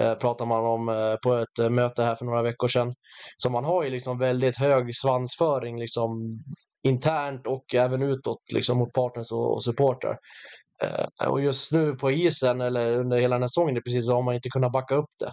Eh, 0.00 0.14
pratar 0.14 0.46
man 0.46 0.64
om 0.64 0.88
eh, 0.88 1.14
på 1.22 1.34
ett 1.34 1.58
eh, 1.58 1.70
möte 1.70 2.02
här 2.02 2.14
för 2.14 2.24
några 2.24 2.42
veckor 2.42 2.68
sedan. 2.68 2.94
Så 3.36 3.50
man 3.50 3.64
har 3.64 3.84
ju 3.84 3.90
liksom 3.90 4.18
väldigt 4.18 4.58
hög 4.58 4.96
svansföring 4.96 5.80
liksom 5.80 6.38
internt 6.84 7.46
och 7.46 7.74
även 7.74 8.02
utåt 8.02 8.42
liksom 8.54 8.78
mot 8.78 8.92
partners 8.92 9.32
och, 9.32 9.54
och 9.54 9.64
supportrar. 9.64 10.16
Eh, 10.82 11.28
och 11.28 11.40
just 11.40 11.72
nu 11.72 11.92
på 11.92 12.10
isen 12.10 12.60
eller 12.60 12.98
under 12.98 13.18
hela 13.18 13.34
den 13.34 13.42
här 13.42 13.48
säsongen 13.48 13.82
precis 13.84 14.06
så 14.06 14.14
har 14.14 14.22
man 14.22 14.34
inte 14.34 14.48
kunnat 14.48 14.72
backa 14.72 14.94
upp 14.94 15.10
det. 15.18 15.32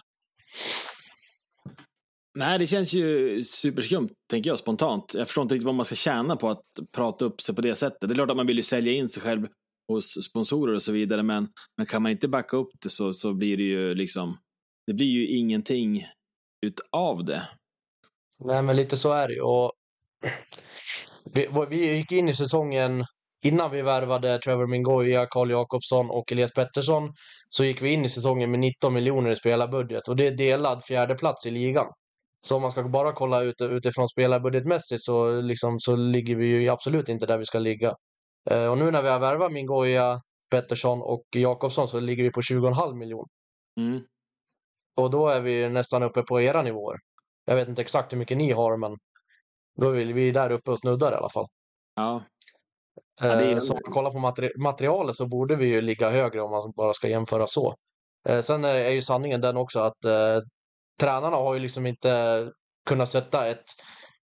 Nej, 2.37 2.59
det 2.59 2.67
känns 2.67 2.93
ju 2.93 3.43
superskumt, 3.43 4.09
tänker 4.29 4.49
jag 4.49 4.59
spontant. 4.59 5.13
Jag 5.13 5.27
förstår 5.27 5.41
inte 5.41 5.55
riktigt 5.55 5.65
vad 5.65 5.75
man 5.75 5.85
ska 5.85 5.95
tjäna 5.95 6.35
på 6.35 6.49
att 6.49 6.63
prata 6.95 7.25
upp 7.25 7.41
sig 7.41 7.55
på 7.55 7.61
det 7.61 7.75
sättet. 7.75 7.99
Det 8.01 8.13
är 8.13 8.15
klart 8.15 8.29
att 8.29 8.37
man 8.37 8.47
vill 8.47 8.57
ju 8.57 8.63
sälja 8.63 8.93
in 8.93 9.09
sig 9.09 9.23
själv 9.23 9.47
hos 9.87 10.29
sponsorer 10.29 10.73
och 10.73 10.83
så 10.83 10.91
vidare, 10.91 11.23
men, 11.23 11.47
men 11.77 11.85
kan 11.85 12.01
man 12.01 12.11
inte 12.11 12.27
backa 12.27 12.57
upp 12.57 12.69
det 12.83 12.89
så, 12.89 13.13
så 13.13 13.33
blir 13.33 13.57
det 13.57 13.63
ju 13.63 13.95
liksom, 13.95 14.37
det 14.87 14.93
blir 14.93 15.07
ju 15.07 15.27
ingenting 15.27 16.05
utav 16.65 17.25
det. 17.25 17.49
Nej, 18.39 18.63
men 18.63 18.75
lite 18.75 18.97
så 18.97 19.13
är 19.13 19.27
det 19.27 19.33
ju. 19.33 19.41
Och 19.41 19.71
vi, 21.33 21.47
vi 21.69 21.95
gick 21.95 22.11
in 22.11 22.29
i 22.29 22.33
säsongen 22.33 23.05
innan 23.45 23.71
vi 23.71 23.81
värvade 23.81 24.39
Trevor 24.39 24.67
Mingoya, 24.67 25.25
Carl 25.25 25.51
Jakobsson 25.51 26.09
och 26.09 26.31
Elias 26.31 26.53
Pettersson 26.53 27.13
så 27.49 27.63
gick 27.63 27.81
vi 27.81 27.89
in 27.89 28.05
i 28.05 28.09
säsongen 28.09 28.51
med 28.51 28.59
19 28.59 28.93
miljoner 28.93 29.31
i 29.31 29.35
spelarbudget 29.35 30.07
och 30.07 30.15
det 30.15 30.27
är 30.27 30.31
delad 30.31 30.83
fjärde 30.83 31.15
plats 31.15 31.45
i 31.45 31.51
ligan. 31.51 31.87
Så 32.41 32.55
om 32.55 32.61
man 32.61 32.71
ska 32.71 32.83
bara 32.83 33.13
kolla 33.13 33.41
ut, 33.41 33.61
utifrån 33.61 34.09
spelarbudgetmässigt 34.09 35.03
så, 35.03 35.41
liksom, 35.41 35.79
så 35.79 35.95
ligger 35.95 36.35
vi 36.35 36.47
ju 36.47 36.69
absolut 36.69 37.09
inte 37.09 37.25
där 37.25 37.37
vi 37.37 37.45
ska 37.45 37.59
ligga. 37.59 37.95
Eh, 38.49 38.71
och 38.71 38.77
nu 38.77 38.91
när 38.91 39.01
vi 39.01 39.09
har 39.09 39.19
värvat 39.19 39.51
Mingoya, 39.51 40.17
Pettersson 40.49 41.01
och 41.01 41.23
Jakobsson 41.35 41.87
så 41.87 41.99
ligger 41.99 42.23
vi 42.23 42.31
på 42.31 42.41
20,5 42.41 42.95
miljoner. 42.95 43.27
Mm. 43.79 44.01
Och 44.95 45.11
då 45.11 45.27
är 45.27 45.41
vi 45.41 45.69
nästan 45.69 46.03
uppe 46.03 46.21
på 46.21 46.41
era 46.41 46.61
nivåer. 46.61 46.97
Jag 47.45 47.55
vet 47.55 47.67
inte 47.67 47.81
exakt 47.81 48.13
hur 48.13 48.17
mycket 48.17 48.37
ni 48.37 48.51
har, 48.51 48.77
men 48.77 48.97
då 49.81 49.89
är 49.89 50.05
vi 50.05 50.31
där 50.31 50.51
uppe 50.51 50.71
och 50.71 50.79
snuddar 50.79 51.11
i 51.11 51.15
alla 51.15 51.29
fall. 51.29 51.45
Ja. 51.95 52.23
ja 53.21 53.27
är... 53.27 53.53
eh, 53.53 53.59
så 53.59 53.73
om 53.73 53.79
man 53.85 53.93
kollar 53.93 54.11
på 54.11 54.19
materi 54.19 54.51
materialet 54.57 55.15
så 55.15 55.27
borde 55.27 55.55
vi 55.55 55.67
ju 55.67 55.81
ligga 55.81 56.09
högre 56.09 56.41
om 56.41 56.51
man 56.51 56.73
bara 56.75 56.93
ska 56.93 57.07
jämföra 57.07 57.47
så. 57.47 57.75
Eh, 58.29 58.39
sen 58.39 58.65
är 58.65 58.89
ju 58.89 59.01
sanningen 59.01 59.41
den 59.41 59.57
också 59.57 59.79
att 59.79 60.05
eh, 60.05 60.37
tränarna 60.99 61.37
har 61.37 61.53
ju 61.53 61.59
liksom 61.59 61.85
inte 61.85 62.45
kunnat 62.89 63.09
sätta 63.09 63.47
ett, 63.47 63.65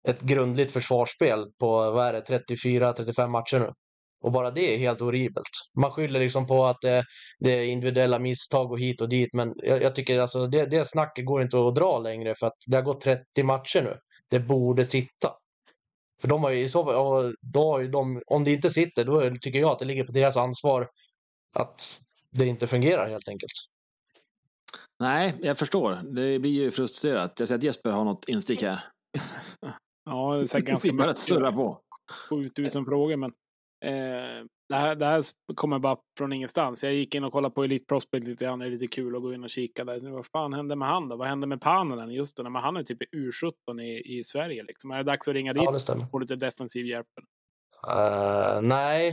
ett 0.09 0.21
grundligt 0.21 0.71
försvarsspel 0.71 1.45
på 1.61 1.91
vad 1.91 2.07
är 2.07 2.13
det, 2.13 2.45
34-35 2.55 3.29
matcher 3.29 3.59
nu. 3.59 3.73
Och 4.21 4.33
bara 4.33 4.51
det 4.51 4.75
är 4.75 4.79
helt 4.79 5.01
horribelt. 5.01 5.51
Man 5.81 5.91
skyller 5.91 6.21
liksom 6.21 6.47
på 6.47 6.67
att 6.67 6.77
det, 6.81 7.05
det 7.39 7.51
är 7.51 7.65
individuella 7.65 8.19
misstag 8.19 8.73
och 8.73 8.81
hit 8.81 9.01
och 9.01 9.09
dit, 9.09 9.35
men 9.35 9.53
jag, 9.57 9.83
jag 9.83 9.95
tycker 9.95 10.19
alltså 10.19 10.47
det, 10.47 10.67
det 10.67 10.85
snacket 10.85 11.27
går 11.27 11.43
inte 11.43 11.59
att 11.59 11.75
dra 11.75 11.99
längre 11.99 12.35
för 12.35 12.47
att 12.47 12.57
det 12.67 12.77
har 12.77 12.83
gått 12.83 13.01
30 13.01 13.43
matcher 13.43 13.83
nu. 13.83 13.97
Det 14.31 14.41
borde 14.41 14.85
sitta. 14.85 15.33
För 16.21 16.29
de 16.29 16.43
har 16.43 16.51
ju 16.51 16.65
i 16.65 16.69
så 16.69 16.85
fall, 16.85 17.35
då 17.41 17.73
har 17.73 17.81
ju 17.81 17.89
de, 17.89 18.23
om 18.27 18.45
det 18.45 18.53
inte 18.53 18.71
sitter, 18.71 19.05
då 19.05 19.31
tycker 19.41 19.59
jag 19.59 19.71
att 19.71 19.79
det 19.79 19.85
ligger 19.85 20.05
på 20.05 20.13
deras 20.13 20.37
ansvar 20.37 20.87
att 21.55 22.01
det 22.31 22.47
inte 22.47 22.67
fungerar 22.67 23.11
helt 23.11 23.29
enkelt. 23.29 23.53
Nej, 25.01 25.35
jag 25.43 25.59
förstår. 25.59 25.99
Det 26.15 26.39
blir 26.39 26.51
ju 26.51 26.71
frustrerat. 26.71 27.39
Jag 27.39 27.49
ser 27.49 27.55
att 27.55 27.63
Jesper 27.63 27.91
har 27.91 28.05
något 28.05 28.29
instick 28.29 28.63
här. 28.63 28.85
ja, 30.05 30.35
det 30.35 30.43
är 30.43 30.47
säkert 30.47 30.69
ganska 30.69 30.93
mycket. 30.93 31.17
surra 31.17 31.53
på. 31.53 31.81
7000 32.29 32.85
frågor, 32.85 33.17
men 33.17 33.31
eh, 33.85 34.45
det, 34.69 34.75
här, 34.75 34.95
det 34.95 35.07
här 35.07 35.23
kommer 35.55 35.79
bara 35.79 35.97
från 36.19 36.33
ingenstans. 36.33 36.85
Jag 36.85 36.95
gick 36.95 37.15
in 37.15 37.25
och 37.25 37.33
kollade 37.33 37.55
på 37.55 37.65
Elite 37.65 37.85
Prospect 37.85 38.27
lite 38.27 38.45
grann. 38.45 38.59
Det 38.59 38.67
är 38.67 38.71
lite 38.71 38.87
kul 38.87 39.17
att 39.17 39.23
gå 39.23 39.35
in 39.35 39.45
och 39.45 39.51
kika 39.51 39.85
där. 39.85 40.11
Vad 40.11 40.27
fan 40.27 40.53
hände 40.53 40.77
med 40.77 40.89
han 40.89 41.09
då? 41.09 41.17
Vad 41.17 41.29
hände 41.29 41.47
med 41.47 41.61
Pananen? 41.61 42.11
Just 42.11 42.37
det, 42.37 42.43
men 42.43 42.63
han 42.63 42.77
är 42.77 42.83
typ 42.83 42.99
U17 43.15 43.83
i, 43.83 44.19
i 44.19 44.25
Sverige. 44.25 44.63
Liksom. 44.63 44.91
Är 44.91 44.97
det 44.97 45.03
dags 45.03 45.29
att 45.29 45.35
ringa 45.35 45.53
dit 45.53 45.63
ja, 45.65 45.95
och 45.95 46.11
få 46.11 46.19
lite 46.19 46.37
defensiv 46.37 46.87
hjälp? 46.87 47.07
Uh, 47.87 48.61
nej, 48.63 49.09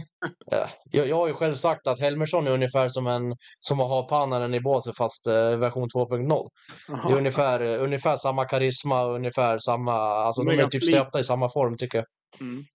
uh, 0.54 0.68
jag, 0.92 1.08
jag 1.08 1.16
har 1.16 1.28
ju 1.28 1.34
själv 1.34 1.56
sagt 1.56 1.88
att 1.88 2.00
Helmersson 2.00 2.48
är 2.48 2.52
ungefär 2.52 2.90
som 2.90 3.08
en 3.08 3.36
som 3.60 3.80
att 3.80 3.88
ha 3.88 4.08
Pananen 4.08 4.54
i 4.54 4.62
båset 4.62 4.98
fast 4.98 5.28
uh, 5.28 5.58
version 5.58 5.88
2.0. 5.96 6.48
Det 6.88 7.14
är 7.14 7.18
ungefär, 7.18 7.62
ungefär 7.62 8.18
samma 8.18 8.46
karisma 8.46 9.02
och 9.02 9.16
ungefär 9.16 9.58
samma, 9.58 9.94
alltså 9.94 10.44
de, 10.44 10.60
är 10.60 10.68
typ 10.68 10.84
stöpta 10.84 11.20
i 11.20 11.24
samma 11.24 11.50
form 11.50 11.78
tycker 11.78 11.98
jag. 11.98 12.08
Mm. 12.42 12.66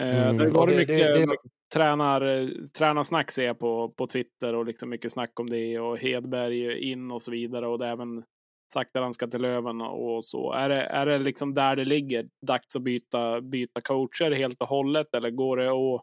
Mm. 0.00 0.38
det 0.38 0.50
var 0.50 0.66
det, 0.66 0.76
mycket, 0.76 0.98
det, 0.98 1.26
det... 1.26 1.36
Tränar, 1.74 2.50
tränarsnack 2.78 3.30
ser 3.30 3.46
jag 3.46 3.58
på, 3.58 3.94
på 3.98 4.06
Twitter 4.06 4.54
och 4.54 4.66
liksom 4.66 4.90
mycket 4.90 5.12
snack 5.12 5.40
om 5.40 5.50
det 5.50 5.78
och 5.78 5.98
Hedberg 5.98 6.90
in 6.90 7.12
och 7.12 7.22
så 7.22 7.30
vidare 7.30 7.66
och 7.66 7.78
det 7.78 7.86
är 7.86 7.92
även 7.92 8.22
Sakta 8.72 8.98
att 8.98 9.04
han 9.04 9.12
ska 9.12 9.26
till 9.26 9.42
Löven 9.42 9.80
och 9.80 10.24
så. 10.24 10.52
Är 10.52 10.68
det, 10.68 10.80
är 10.80 11.06
det 11.06 11.18
liksom 11.18 11.54
där 11.54 11.76
det 11.76 11.84
ligger? 11.84 12.26
Dags 12.46 12.76
att 12.76 12.82
byta, 12.82 13.40
byta 13.40 13.80
coacher 13.80 14.30
helt 14.30 14.60
och 14.62 14.68
hållet 14.68 15.14
eller 15.14 15.30
går 15.30 15.56
det 15.56 15.70
att 15.70 16.02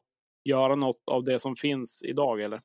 göra 0.49 0.75
något 0.75 1.01
av 1.11 1.23
det 1.23 1.39
som 1.39 1.55
finns 1.55 2.01
idag 2.05 2.41
eller? 2.41 2.59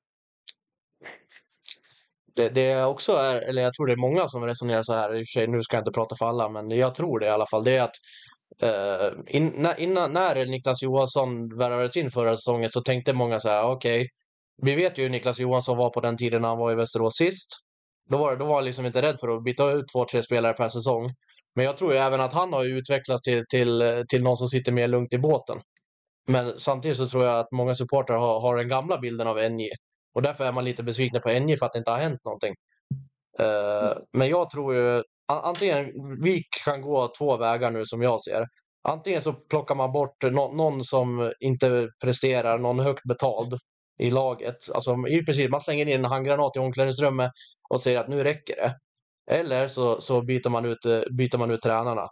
Det, 2.36 2.48
det 2.48 2.84
också 2.84 3.12
är, 3.12 3.48
eller 3.48 3.62
jag 3.62 3.74
tror 3.74 3.86
det 3.86 3.92
är 3.92 4.10
många 4.10 4.28
som 4.28 4.44
resonerar 4.46 4.82
så 4.82 4.94
här, 4.94 5.14
i 5.14 5.22
och 5.22 5.26
för 5.26 5.40
sig, 5.40 5.46
nu 5.46 5.62
ska 5.62 5.76
jag 5.76 5.80
inte 5.80 5.92
prata 5.92 6.16
för 6.16 6.26
alla, 6.26 6.48
men 6.48 6.70
jag 6.70 6.94
tror 6.94 7.18
det 7.18 7.26
i 7.26 7.30
alla 7.30 7.46
fall, 7.50 7.64
det 7.64 7.76
är 7.76 7.82
att 7.82 7.96
eh, 8.62 9.36
in, 9.36 9.68
innan, 9.78 10.12
när 10.12 10.46
Niklas 10.46 10.82
Johansson 10.82 11.58
värvades 11.58 11.96
in 11.96 12.10
förra 12.10 12.36
säsongen 12.36 12.70
så 12.70 12.80
tänkte 12.80 13.12
många 13.12 13.40
så 13.40 13.48
här, 13.48 13.62
okej, 13.62 14.00
okay, 14.00 14.08
vi 14.62 14.74
vet 14.74 14.98
ju 14.98 15.02
hur 15.02 15.10
Niklas 15.10 15.40
Johansson 15.40 15.76
var 15.76 15.90
på 15.90 16.00
den 16.00 16.16
tiden 16.16 16.42
när 16.42 16.48
han 16.48 16.58
var 16.58 16.72
i 16.72 16.74
Västerås 16.74 17.16
sist. 17.16 17.48
Då 18.08 18.18
var, 18.18 18.36
då 18.36 18.44
var 18.44 18.54
han 18.54 18.64
liksom 18.64 18.86
inte 18.86 19.02
rädd 19.02 19.20
för 19.20 19.36
att 19.36 19.44
byta 19.44 19.70
ut 19.70 19.84
två, 19.92 20.04
tre 20.04 20.22
spelare 20.22 20.52
per 20.52 20.68
säsong. 20.68 21.10
Men 21.54 21.64
jag 21.64 21.76
tror 21.76 21.92
ju 21.92 21.98
även 21.98 22.20
att 22.20 22.32
han 22.32 22.52
har 22.52 22.64
utvecklats 22.64 23.22
till, 23.22 23.44
till, 23.48 24.04
till 24.08 24.22
någon 24.22 24.36
som 24.36 24.48
sitter 24.48 24.72
mer 24.72 24.88
lugnt 24.88 25.12
i 25.12 25.18
båten. 25.18 25.60
Men 26.26 26.58
samtidigt 26.58 26.96
så 26.96 27.08
tror 27.08 27.24
jag 27.24 27.38
att 27.38 27.52
många 27.52 27.74
supportrar 27.74 28.18
har, 28.18 28.40
har 28.40 28.56
den 28.56 28.68
gamla 28.68 28.98
bilden 28.98 29.26
av 29.26 29.36
NJ. 29.50 29.70
Och 30.14 30.22
därför 30.22 30.44
är 30.44 30.52
man 30.52 30.64
lite 30.64 30.82
besviken 30.82 31.20
på 31.20 31.30
NJ 31.30 31.56
för 31.56 31.66
att 31.66 31.72
det 31.72 31.78
inte 31.78 31.90
har 31.90 31.98
hänt 31.98 32.24
någonting. 32.24 32.54
Uh, 33.40 33.90
men 34.12 34.28
jag 34.28 34.50
tror 34.50 34.74
ju 34.74 35.02
antingen, 35.32 35.92
vi 36.22 36.42
kan 36.64 36.82
gå 36.82 37.12
två 37.18 37.36
vägar 37.36 37.70
nu 37.70 37.86
som 37.86 38.02
jag 38.02 38.22
ser. 38.22 38.44
Antingen 38.88 39.22
så 39.22 39.32
plockar 39.32 39.74
man 39.74 39.92
bort 39.92 40.22
no 40.22 40.52
någon 40.52 40.84
som 40.84 41.32
inte 41.40 41.88
presterar, 42.04 42.58
någon 42.58 42.78
högt 42.78 43.04
betald 43.08 43.58
i 43.98 44.10
laget. 44.10 44.56
Alltså 44.74 45.06
i 45.08 45.24
princip, 45.24 45.50
man 45.50 45.60
slänger 45.60 45.88
in 45.88 46.04
en 46.04 46.04
handgranat 46.04 46.56
i 46.56 46.58
omklädningsrummet 46.58 47.30
och 47.70 47.80
säger 47.80 47.98
att 48.00 48.08
nu 48.08 48.24
räcker 48.24 48.56
det. 48.56 48.74
Eller 49.30 49.68
så, 49.68 50.00
så 50.00 50.22
byter, 50.22 50.48
man 50.48 50.64
ut, 50.64 50.84
eh, 50.84 51.00
byter 51.10 51.38
man 51.38 51.50
ut 51.50 51.62
tränarna. 51.62 52.08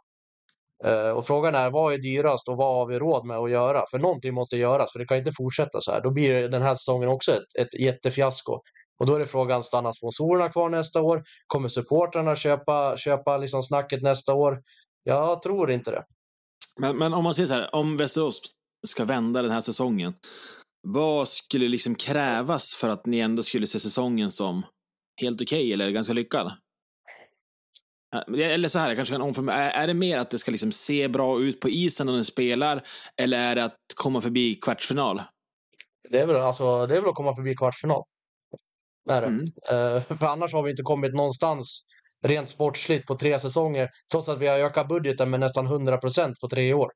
Uh, 0.86 1.10
och 1.10 1.26
frågan 1.26 1.54
är 1.54 1.70
vad 1.70 1.94
är 1.94 1.98
dyrast 1.98 2.48
och 2.48 2.56
vad 2.56 2.74
har 2.74 2.86
vi 2.86 2.98
råd 2.98 3.26
med 3.26 3.36
att 3.36 3.50
göra? 3.50 3.84
För 3.90 3.98
någonting 3.98 4.34
måste 4.34 4.56
göras, 4.56 4.92
för 4.92 4.98
det 4.98 5.06
kan 5.06 5.18
inte 5.18 5.32
fortsätta 5.32 5.80
så 5.80 5.92
här. 5.92 6.00
Då 6.00 6.10
blir 6.10 6.48
den 6.48 6.62
här 6.62 6.74
säsongen 6.74 7.08
också 7.08 7.32
ett, 7.32 7.54
ett 7.58 7.80
jättefiasko. 7.80 8.60
Och 8.98 9.06
då 9.06 9.14
är 9.14 9.18
det 9.18 9.26
frågan, 9.26 9.64
stannar 9.64 9.92
sponsorerna 9.92 10.48
kvar 10.48 10.68
nästa 10.68 11.00
år? 11.00 11.22
Kommer 11.46 11.68
supportrarna 11.68 12.36
köpa, 12.36 12.96
köpa 12.96 13.36
liksom 13.36 13.62
snacket 13.62 14.02
nästa 14.02 14.34
år? 14.34 14.62
Jag 15.02 15.42
tror 15.42 15.70
inte 15.70 15.90
det. 15.90 16.02
Men, 16.80 16.96
men 16.96 17.14
om 17.14 17.24
man 17.24 17.34
säger 17.34 17.46
så 17.46 17.54
här, 17.54 17.74
om 17.74 17.96
Västerås 17.96 18.40
ska 18.86 19.04
vända 19.04 19.42
den 19.42 19.50
här 19.50 19.60
säsongen, 19.60 20.14
vad 20.88 21.28
skulle 21.28 21.68
liksom 21.68 21.94
krävas 21.94 22.74
för 22.74 22.88
att 22.88 23.06
ni 23.06 23.18
ändå 23.18 23.42
skulle 23.42 23.66
se 23.66 23.80
säsongen 23.80 24.30
som 24.30 24.66
helt 25.20 25.42
okej 25.42 25.58
okay, 25.58 25.72
eller 25.72 25.90
ganska 25.90 26.12
lyckad? 26.12 26.52
Eller 28.38 28.68
så 28.68 28.78
här, 28.78 28.88
jag 28.88 28.96
kanske 28.96 29.14
kan 29.14 29.22
omformulera. 29.22 29.70
Är 29.70 29.86
det 29.86 29.94
mer 29.94 30.18
att 30.18 30.30
det 30.30 30.38
ska 30.38 30.50
liksom 30.50 30.72
se 30.72 31.08
bra 31.08 31.40
ut 31.40 31.60
på 31.60 31.68
isen 31.68 32.06
när 32.06 32.12
ni 32.12 32.24
spelar, 32.24 32.82
eller 33.16 33.38
är 33.38 33.54
det 33.54 33.64
att 33.64 33.80
komma 33.94 34.20
förbi 34.20 34.54
kvartsfinal? 34.54 35.22
Det 36.10 36.18
är 36.18 36.26
väl, 36.26 36.36
alltså, 36.36 36.86
det 36.86 36.96
är 36.96 37.00
väl 37.00 37.10
att 37.10 37.16
komma 37.16 37.36
förbi 37.36 37.54
kvartsfinal. 37.56 38.02
Är 39.10 39.20
det. 39.20 39.26
Mm. 39.26 39.44
Uh, 39.44 40.00
för 40.18 40.26
annars 40.26 40.52
har 40.52 40.62
vi 40.62 40.70
inte 40.70 40.82
kommit 40.82 41.14
någonstans 41.14 41.86
rent 42.22 42.48
sportsligt 42.48 43.06
på 43.06 43.16
tre 43.16 43.38
säsonger, 43.38 43.90
trots 44.12 44.28
att 44.28 44.38
vi 44.38 44.46
har 44.46 44.58
ökat 44.58 44.88
budgeten 44.88 45.30
med 45.30 45.40
nästan 45.40 45.66
100 45.66 45.98
procent 45.98 46.40
på 46.40 46.48
tre 46.48 46.74
år. 46.74 46.90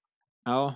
Ja. 0.44 0.74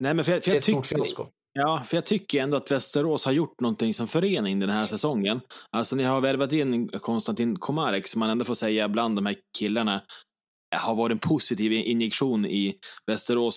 Nej, 0.00 0.14
men 0.14 0.24
för 0.24 0.32
jag, 0.32 0.44
för 0.44 0.54
jag 0.54 0.62
tycker, 0.62 1.28
Ja, 1.60 1.82
för 1.86 1.96
jag 1.96 2.06
tycker 2.06 2.42
ändå 2.42 2.56
att 2.56 2.70
Västerås 2.70 3.24
har 3.24 3.32
gjort 3.32 3.60
någonting 3.60 3.94
som 3.94 4.08
förening 4.08 4.60
den 4.60 4.70
här 4.70 4.86
säsongen. 4.86 5.40
Alltså 5.70 5.96
ni 5.96 6.02
har 6.02 6.20
värvat 6.20 6.52
in 6.52 6.88
Konstantin 6.88 7.56
Komarek 7.58 8.08
som 8.08 8.20
man 8.20 8.30
ändå 8.30 8.44
får 8.44 8.54
säga 8.54 8.88
bland 8.88 9.16
de 9.16 9.26
här 9.26 9.36
killarna 9.58 9.94
eh, 10.74 10.80
har 10.80 10.94
varit 10.94 11.12
en 11.12 11.18
positiv 11.18 11.72
injektion 11.72 12.46
i 12.46 12.74
Västerås 13.06 13.56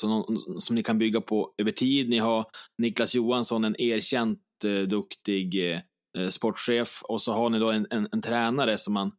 som 0.59 0.75
ni 0.75 0.83
kan 0.83 0.97
bygga 0.97 1.21
på 1.21 1.53
över 1.57 1.71
tid. 1.71 2.09
Ni 2.09 2.17
har 2.17 2.45
Niklas 2.77 3.15
Johansson, 3.15 3.63
en 3.63 3.81
erkänt 3.81 4.39
eh, 4.65 4.87
duktig 4.87 5.73
eh, 6.17 6.29
sportchef 6.29 7.01
och 7.03 7.21
så 7.21 7.33
har 7.33 7.49
ni 7.49 7.59
då 7.59 7.71
en, 7.71 7.87
en, 7.89 8.07
en, 8.11 8.21
tränare 8.21 8.77
som 8.77 8.93
man 8.93 9.11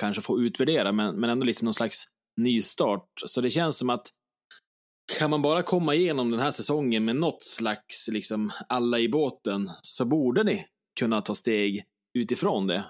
kanske 0.00 0.22
får 0.22 0.42
utvärdera 0.42 0.92
men, 0.92 1.20
men 1.20 1.30
ändå 1.30 1.46
liksom 1.46 1.64
någon 1.64 1.74
slags 1.74 2.04
nystart. 2.40 3.08
Så 3.26 3.40
det 3.40 3.50
känns 3.50 3.78
som 3.78 3.90
att 3.90 4.06
kan 5.18 5.30
man 5.30 5.42
bara 5.42 5.62
komma 5.62 5.94
igenom 5.94 6.30
den 6.30 6.40
här 6.40 6.50
säsongen 6.50 7.04
med 7.04 7.16
något 7.16 7.42
slags 7.42 8.08
liksom 8.08 8.52
alla 8.68 8.98
i 8.98 9.08
båten 9.08 9.68
så 9.82 10.04
borde 10.04 10.44
ni 10.44 10.66
kunna 10.98 11.20
ta 11.20 11.34
steg 11.34 11.84
utifrån 12.14 12.66
det. 12.66 12.84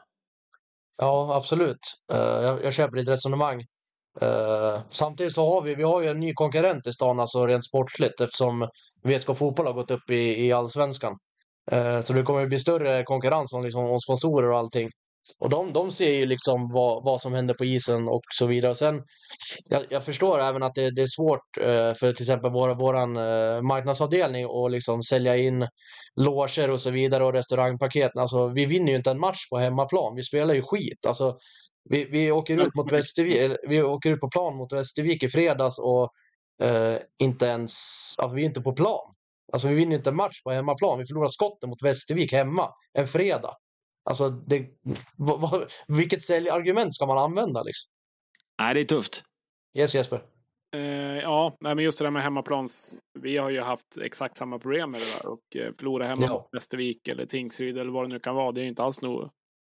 Ja, 0.98 1.36
absolut. 1.36 1.78
Eh, 2.12 2.18
jag, 2.18 2.64
jag 2.64 2.74
köper 2.74 2.96
ditt 2.96 3.08
resonemang. 3.08 3.60
Eh, 4.20 4.80
samtidigt 4.90 5.32
så 5.32 5.54
har 5.54 5.62
vi, 5.62 5.74
vi 5.74 5.82
har 5.82 6.00
ju 6.00 6.08
en 6.08 6.20
ny 6.20 6.34
konkurrent 6.34 6.86
i 6.86 6.92
stan, 6.92 7.20
alltså 7.20 7.46
rent 7.46 7.64
sportsligt, 7.64 8.20
eftersom 8.20 8.68
VSK 9.04 9.26
Fotboll 9.26 9.66
har 9.66 9.72
gått 9.72 9.90
upp 9.90 10.10
i, 10.10 10.46
i 10.46 10.52
allsvenskan. 10.52 11.16
Eh, 11.70 12.00
så 12.00 12.12
det 12.12 12.22
kommer 12.22 12.42
att 12.42 12.48
bli 12.48 12.58
större 12.58 13.04
konkurrens 13.04 13.52
om, 13.52 13.64
liksom, 13.64 13.84
om 13.84 14.00
sponsorer 14.00 14.50
och 14.50 14.58
allting. 14.58 14.90
Och 15.38 15.50
de, 15.50 15.72
de 15.72 15.92
ser 15.92 16.12
ju 16.12 16.26
liksom 16.26 16.70
vad, 16.72 17.04
vad 17.04 17.20
som 17.20 17.32
händer 17.32 17.54
på 17.54 17.64
isen 17.64 18.08
och 18.08 18.20
så 18.38 18.46
vidare. 18.46 18.70
Och 18.70 18.76
sen, 18.76 19.02
jag, 19.70 19.82
jag 19.88 20.04
förstår 20.04 20.40
även 20.40 20.62
att 20.62 20.74
det, 20.74 20.90
det 20.90 21.02
är 21.02 21.16
svårt 21.16 21.58
eh, 21.60 21.94
för 21.94 22.12
till 22.12 22.22
exempel 22.22 22.50
vår 22.50 22.74
våran, 22.74 23.16
eh, 23.16 23.62
marknadsavdelning 23.62 24.44
att 24.44 24.70
liksom 24.70 25.02
sälja 25.02 25.36
in 25.36 25.68
loger 26.20 26.70
och 26.70 26.80
så 26.80 26.90
vidare 26.90 27.24
och 27.24 27.32
restaurangpaket. 27.32 28.10
Alltså, 28.18 28.48
vi 28.48 28.66
vinner 28.66 28.92
ju 28.92 28.96
inte 28.96 29.10
en 29.10 29.20
match 29.20 29.48
på 29.50 29.58
hemmaplan. 29.58 30.14
Vi 30.16 30.22
spelar 30.22 30.54
ju 30.54 30.62
skit. 30.62 31.06
Alltså, 31.06 31.36
vi, 31.90 32.04
vi, 32.04 32.30
åker 32.30 32.58
ut 32.58 32.74
mot 32.74 32.92
Västervik, 32.92 33.56
vi 33.68 33.82
åker 33.82 34.10
ut 34.10 34.20
på 34.20 34.28
plan 34.28 34.56
mot 34.56 34.72
Västervik 34.72 35.22
i 35.22 35.28
fredags 35.28 35.78
och 35.78 36.10
eh, 36.66 36.98
inte 37.18 37.46
ens, 37.46 37.72
alltså, 38.16 38.36
vi 38.36 38.42
är 38.42 38.46
inte 38.46 38.60
på 38.60 38.72
plan. 38.72 39.12
Alltså 39.52 39.68
vi 39.68 39.74
vinner 39.74 39.96
inte 39.96 40.10
en 40.10 40.16
match 40.16 40.42
på 40.44 40.50
hemmaplan. 40.50 40.98
Vi 40.98 41.06
förlorar 41.06 41.28
skotten 41.28 41.70
mot 41.70 41.82
Västervik 41.82 42.32
hemma 42.32 42.70
en 42.98 43.06
fredag. 43.06 43.54
Alltså, 44.10 44.30
det, 44.30 44.66
vad, 45.16 45.40
vad, 45.40 45.70
vilket 45.88 46.22
säljargument 46.22 46.94
ska 46.94 47.06
man 47.06 47.18
använda? 47.18 47.62
Liksom? 47.62 47.92
Nej, 48.60 48.74
det 48.74 48.80
är 48.80 48.84
tufft. 48.84 49.22
Yes, 49.78 49.94
Jesper. 49.94 50.22
Uh, 50.76 51.18
ja, 51.18 51.56
men 51.60 51.78
just 51.78 51.98
det 51.98 52.04
där 52.04 52.10
med 52.10 52.22
hemmaplans. 52.22 52.96
Vi 53.18 53.36
har 53.36 53.50
ju 53.50 53.60
haft 53.60 53.98
exakt 54.02 54.36
samma 54.36 54.58
problem 54.58 54.90
med 54.90 55.00
det 55.00 55.22
där 55.22 55.30
och 55.30 55.66
uh, 55.66 55.72
förlora 55.72 56.06
hemma 56.06 56.22
ja. 56.22 56.32
mot 56.32 56.48
Västervik 56.52 57.08
eller 57.08 57.26
Tingsryd 57.26 57.78
eller 57.78 57.92
vad 57.92 58.04
det 58.04 58.12
nu 58.12 58.18
kan 58.18 58.34
vara. 58.34 58.52
Det 58.52 58.60
är 58.60 58.64
inte 58.64 58.82
alls 58.82 59.02
någon 59.02 59.30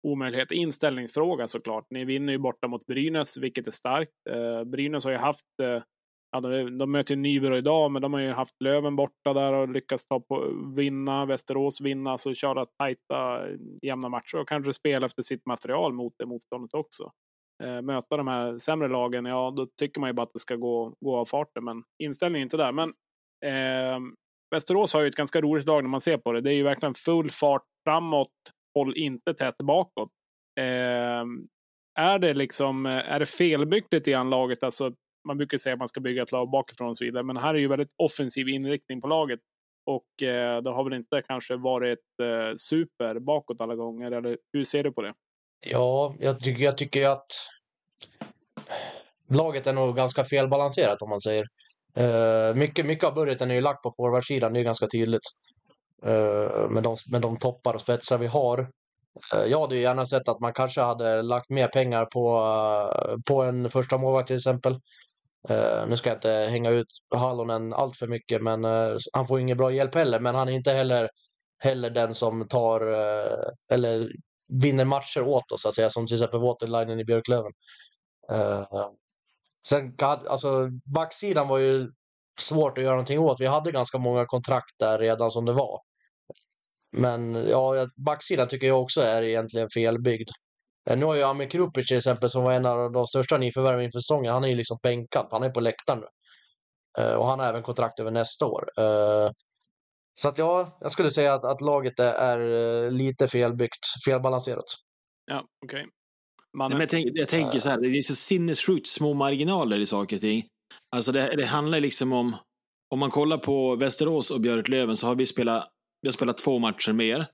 omöjlighet. 0.09 0.53
Inställningsfråga 0.53 1.47
såklart. 1.47 1.87
Ni 1.91 2.05
vinner 2.05 2.33
ju 2.33 2.39
borta 2.39 2.69
mot 2.69 2.87
Brynäs, 2.87 3.39
vilket 3.39 3.67
är 3.67 3.71
starkt. 3.71 4.13
Uh, 4.31 4.65
Brynäs 4.65 5.05
har 5.05 5.13
ju 5.13 5.19
haft 5.19 5.47
Ja, 6.33 6.41
de, 6.41 6.79
de 6.79 6.93
möter 6.93 7.17
Nybro 7.17 7.57
idag, 7.57 7.91
men 7.91 8.03
de 8.03 8.13
har 8.13 8.21
ju 8.21 8.31
haft 8.31 8.63
Löven 8.65 8.97
borta 8.97 9.33
där 9.35 9.53
och 9.53 9.69
lyckats 9.69 10.07
ta 10.07 10.21
på, 10.21 10.53
vinna, 10.77 11.27
Västerås 11.27 11.81
vinna, 11.81 12.19
så 12.19 12.35
köra 12.35 12.67
tajta 12.67 13.49
eh, 13.49 13.57
jämna 13.83 14.09
matcher 14.09 14.39
och 14.39 14.49
kanske 14.49 14.73
spela 14.73 15.07
efter 15.07 15.23
sitt 15.23 15.47
material 15.47 15.93
mot 15.93 16.13
det 16.19 16.27
motståndet 16.27 16.75
också. 16.75 17.11
Eh, 17.63 17.83
möta 17.83 18.17
de 18.17 18.29
här 18.29 18.59
sämre 18.59 18.89
lagen, 18.89 19.25
ja, 19.25 19.53
då 19.57 19.67
tycker 19.81 20.01
man 20.01 20.11
ju 20.11 20.15
bara 20.15 20.23
att 20.23 20.33
det 20.33 20.39
ska 20.39 20.57
gå, 20.57 20.95
gå 21.05 21.17
av 21.17 21.25
farten, 21.25 21.65
men 21.65 21.83
inställningen 22.03 22.43
är 22.43 22.47
inte 22.47 22.57
där. 22.57 22.73
Men 22.73 22.89
eh, 23.47 24.01
Västerås 24.55 24.95
har 24.95 25.01
ju 25.01 25.09
ett 25.09 25.17
ganska 25.17 25.41
roligt 25.41 25.67
lag 25.67 25.83
när 25.83 25.91
man 25.91 26.01
ser 26.01 26.17
på 26.17 26.33
det. 26.33 26.41
Det 26.41 26.51
är 26.51 26.55
ju 26.55 26.63
verkligen 26.63 26.95
full 26.95 27.31
fart 27.31 27.65
framåt, 27.87 28.29
håll 28.79 28.97
inte 28.97 29.35
tätt 29.35 29.57
bakåt. 29.59 30.11
Eh, 30.61 31.25
är 31.99 32.19
det 32.19 32.35
liksom, 32.35 32.87
är 32.87 33.19
det 33.19 33.27
felbyggt 33.27 33.93
lite 33.93 34.11
grann 34.11 34.31
laget? 34.31 34.63
Alltså 34.63 34.93
man 35.25 35.37
brukar 35.37 35.59
säga 35.59 35.73
att 35.73 35.79
man 35.79 35.89
ska 35.89 36.01
bygga 36.01 36.23
ett 36.23 36.33
lag 36.33 36.51
bakifrån 36.51 36.89
och 36.89 36.99
så 36.99 37.05
vidare, 37.05 37.23
men 37.23 37.37
här 37.37 37.55
är 37.55 37.59
ju 37.59 37.69
väldigt 37.69 37.95
offensiv 37.97 38.49
inriktning 38.49 39.01
på 39.01 39.09
laget. 39.09 39.41
Och 39.87 40.23
eh, 40.23 40.63
det 40.63 40.71
har 40.71 40.85
väl 40.85 40.93
inte 40.93 41.23
kanske 41.29 41.57
varit 41.57 41.99
eh, 42.23 42.55
super 42.57 43.21
bakåt 43.21 43.61
alla 43.61 43.75
gånger, 43.75 44.13
eller 44.13 44.39
hur 44.53 44.65
ser 44.65 44.85
du 44.85 44.93
på 44.93 45.03
det? 45.03 45.13
Ja, 45.67 46.15
jag 46.21 46.41
tycker, 46.41 46.65
jag 46.65 46.79
tycker 46.79 47.09
att 47.09 47.27
laget 49.29 49.67
är 49.67 49.73
nog 49.73 49.97
ganska 49.97 50.25
felbalanserat 50.25 51.03
om 51.03 51.11
man 51.11 51.21
säger. 51.21 51.45
Eh, 51.97 52.55
mycket, 52.55 52.87
mycket 52.87 53.05
av 53.05 53.15
budgeten 53.15 53.51
är 53.51 53.55
ju 53.55 53.61
lagt 53.61 53.83
på 53.83 53.93
forwardsidan, 53.97 54.53
det 54.53 54.61
är 54.61 54.65
ganska 54.65 54.87
tydligt. 54.87 55.21
Eh, 56.03 56.69
med, 56.71 56.83
de, 56.83 56.97
med 57.07 57.21
de 57.21 57.37
toppar 57.37 57.75
och 57.75 57.81
spetsar 57.81 58.19
vi 58.19 58.27
har. 58.27 58.59
Eh, 59.35 59.45
jag 59.47 59.61
hade 59.61 59.77
ju 59.77 59.83
gärna 59.83 60.07
sett 60.07 60.29
att 60.29 60.41
man 60.41 60.53
kanske 60.53 60.81
hade 60.81 61.23
lagt 61.23 61.51
mer 61.51 61.69
pengar 61.69 62.05
på, 62.05 62.37
eh, 63.09 63.17
på 63.29 63.43
en 63.43 63.71
första 63.71 63.99
målvakt 63.99 64.27
till 64.27 64.37
exempel. 64.37 64.81
Uh, 65.51 65.87
nu 65.89 65.97
ska 65.97 66.11
jag 66.11 66.17
inte 66.17 66.31
hänga 66.31 66.71
ut 66.71 66.87
Hallonen 67.15 67.73
allt 67.73 67.97
för 67.97 68.07
mycket, 68.07 68.43
men 68.43 68.65
uh, 68.65 68.97
han 69.13 69.27
får 69.27 69.41
ingen 69.41 69.57
bra 69.57 69.73
hjälp 69.73 69.95
heller. 69.95 70.21
Men 70.21 70.35
han 70.35 70.49
är 70.49 70.53
inte 70.53 70.73
heller, 70.73 71.11
heller 71.63 71.91
den 71.91 72.15
som 72.15 72.49
tar 72.49 72.89
uh, 72.89 73.51
eller 73.73 74.13
vinner 74.63 74.85
matcher 74.85 75.21
åt 75.21 75.53
oss, 75.53 75.63
så 75.63 75.69
att 75.69 75.75
säga, 75.75 75.91
som 75.91 76.07
till 76.07 76.15
exempel 76.15 76.41
Waterlinen 76.41 77.01
i 77.01 77.05
Björklöven. 77.05 77.53
sen, 79.67 79.95
alltså, 79.99 80.69
backsidan 80.95 81.49
var 81.49 81.59
ju 81.59 81.91
svårt 82.41 82.79
att 82.79 82.85
göra 82.85 82.95
någonting 82.95 83.19
åt. 83.19 83.41
Vi 83.41 83.47
hade 83.47 83.73
ganska 83.73 83.99
många 83.99 84.27
kontrakt 84.27 84.79
där 84.79 84.99
redan 84.99 85.31
som 85.31 85.45
det 85.45 85.53
var. 85.53 85.81
Men 86.93 87.35
ja, 87.35 87.87
backsidan 87.97 88.49
tycker 88.49 88.67
jag 88.67 88.83
också 88.83 89.01
är 89.01 89.23
egentligen 89.23 89.69
felbyggd. 89.75 90.31
Nu 90.97 91.05
har 91.05 91.15
ju 91.15 91.23
Amir 91.23 91.49
Krupic 91.51 91.87
till 91.87 91.97
exempel, 91.97 92.31
som 92.31 92.45
var 92.45 92.53
en 92.53 92.67
av 92.67 92.93
de 92.93 93.07
största 93.07 93.39
nyförvärven 93.39 93.85
inför 93.85 93.99
säsongen, 93.99 94.33
han 94.33 94.45
är 94.45 94.49
ju 94.49 94.55
liksom 94.55 94.79
bänkad. 94.83 95.27
Han 95.31 95.43
är 95.43 95.51
på 95.51 95.61
läktaren 95.61 96.01
nu. 96.01 96.07
Eh, 97.03 97.15
och 97.15 97.27
han 97.27 97.41
har 97.41 97.47
även 97.47 97.63
kontrakt 97.63 98.01
över 98.01 98.11
nästa 98.11 98.47
år. 98.47 98.65
Eh, 98.79 99.31
Så 100.15 100.29
att 100.29 100.39
ja, 100.39 100.79
jag 100.81 100.93
skulle 100.93 101.11
säga 101.11 101.35
att, 101.35 101.45
att 101.45 101.61
laget 101.61 101.99
är, 101.99 102.13
är 102.13 102.85
eh, 102.85 102.91
lite 102.91 103.29
felbyggt, 103.29 103.87
felbalanserat. 104.05 104.65
Ja, 105.27 105.45
okej. 105.65 105.87
Men 106.59 106.81
jag, 106.81 106.89
tänk, 106.89 107.07
jag 107.15 107.29
tänker 107.29 107.59
så 107.59 107.69
här, 107.71 107.81
det 107.81 107.89
är 107.89 108.03
så 108.03 108.15
sinnessjukt 108.15 108.87
små 108.89 109.15
marginaler 109.15 109.79
i 109.79 109.87
saker 109.87 110.17
och 110.17 110.21
ting. 110.23 110.45
Alltså 110.97 111.13
det, 111.13 111.37
det 111.37 111.47
handlar 111.47 111.81
liksom 111.81 112.13
om, 112.13 112.37
om 112.91 112.99
man 112.99 113.11
kollar 113.11 113.39
på 113.39 113.77
Västerås 113.77 114.31
och 114.31 114.41
Björklöven 114.41 114.97
så 114.97 115.07
har 115.07 115.15
vi 115.15 115.27
spelat, 115.27 115.69
vi 116.03 116.09
har 116.09 116.13
spelat 116.13 116.39
två 116.39 116.59
matcher 116.59 116.93
mer. 116.93 117.27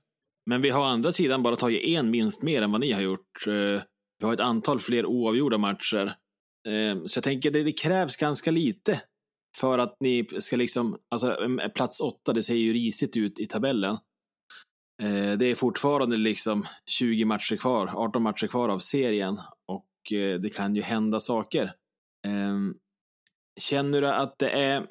Men 0.49 0.61
vi 0.61 0.69
har 0.69 0.81
å 0.81 0.83
andra 0.83 1.11
sidan 1.11 1.43
bara 1.43 1.55
tagit 1.55 1.83
en 1.83 2.11
vinst 2.11 2.41
mer 2.41 2.61
än 2.61 2.71
vad 2.71 2.81
ni 2.81 2.91
har 2.91 3.01
gjort. 3.01 3.47
Eh, 3.47 3.81
vi 4.19 4.25
har 4.25 4.33
ett 4.33 4.39
antal 4.39 4.79
fler 4.79 5.05
oavgjorda 5.05 5.57
matcher. 5.57 6.13
Eh, 6.67 7.03
så 7.05 7.17
jag 7.17 7.23
tänker 7.23 7.51
det, 7.51 7.63
det 7.63 7.71
krävs 7.71 8.17
ganska 8.17 8.51
lite 8.51 9.01
för 9.57 9.79
att 9.79 9.97
ni 9.99 10.27
ska 10.39 10.55
liksom, 10.55 10.97
alltså 11.11 11.37
plats 11.75 12.01
åtta, 12.01 12.33
det 12.33 12.43
ser 12.43 12.55
ju 12.55 12.73
risigt 12.73 13.17
ut 13.17 13.39
i 13.39 13.45
tabellen. 13.45 13.97
Eh, 15.03 15.31
det 15.37 15.45
är 15.45 15.55
fortfarande 15.55 16.17
liksom 16.17 16.63
20 16.85 17.25
matcher 17.25 17.55
kvar, 17.55 17.91
18 17.95 18.23
matcher 18.23 18.47
kvar 18.47 18.69
av 18.69 18.79
serien 18.79 19.37
och 19.67 19.87
det 20.41 20.53
kan 20.53 20.75
ju 20.75 20.81
hända 20.81 21.19
saker. 21.19 21.71
Ehm, 22.27 22.75
känner 23.59 24.01
du 24.01 24.07
att 24.07 24.39
det 24.39 24.49
är 24.49 24.85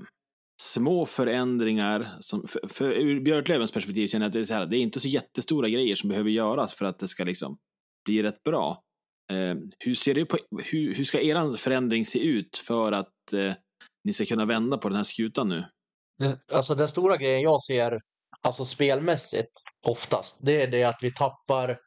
små 0.60 1.06
förändringar, 1.06 2.08
som, 2.20 2.46
för, 2.48 2.68
för 2.68 2.92
ur 2.92 3.20
Björklövens 3.20 3.72
perspektiv 3.72 4.08
känner 4.08 4.24
jag 4.24 4.28
att 4.28 4.32
det 4.32 4.40
är, 4.40 4.44
så 4.44 4.54
här, 4.54 4.66
det 4.66 4.76
är 4.76 4.80
inte 4.80 5.00
så 5.00 5.08
jättestora 5.08 5.68
grejer 5.68 5.96
som 5.96 6.08
behöver 6.08 6.30
göras 6.30 6.74
för 6.74 6.84
att 6.84 6.98
det 6.98 7.08
ska 7.08 7.24
liksom 7.24 7.58
bli 8.04 8.22
rätt 8.22 8.42
bra. 8.42 8.82
Eh, 9.30 9.56
hur, 9.78 9.94
ser 9.94 10.14
det 10.14 10.24
på, 10.24 10.38
hur, 10.64 10.94
hur 10.94 11.04
ska 11.04 11.20
er 11.20 11.56
förändring 11.56 12.04
se 12.04 12.18
ut 12.18 12.56
för 12.56 12.92
att 12.92 13.32
eh, 13.32 13.54
ni 14.04 14.12
ska 14.12 14.24
kunna 14.24 14.44
vända 14.44 14.78
på 14.78 14.88
den 14.88 14.96
här 14.96 15.04
skutan 15.04 15.48
nu? 15.48 15.64
Eh, 16.22 16.34
alltså 16.52 16.74
den 16.74 16.88
stora 16.88 17.16
grejen 17.16 17.42
jag 17.42 17.62
ser, 17.62 18.00
alltså 18.42 18.64
spelmässigt 18.64 19.52
oftast, 19.86 20.36
det 20.40 20.62
är 20.62 20.66
det 20.66 20.84
att 20.84 20.98
vi 21.02 21.12
tappar 21.14 21.78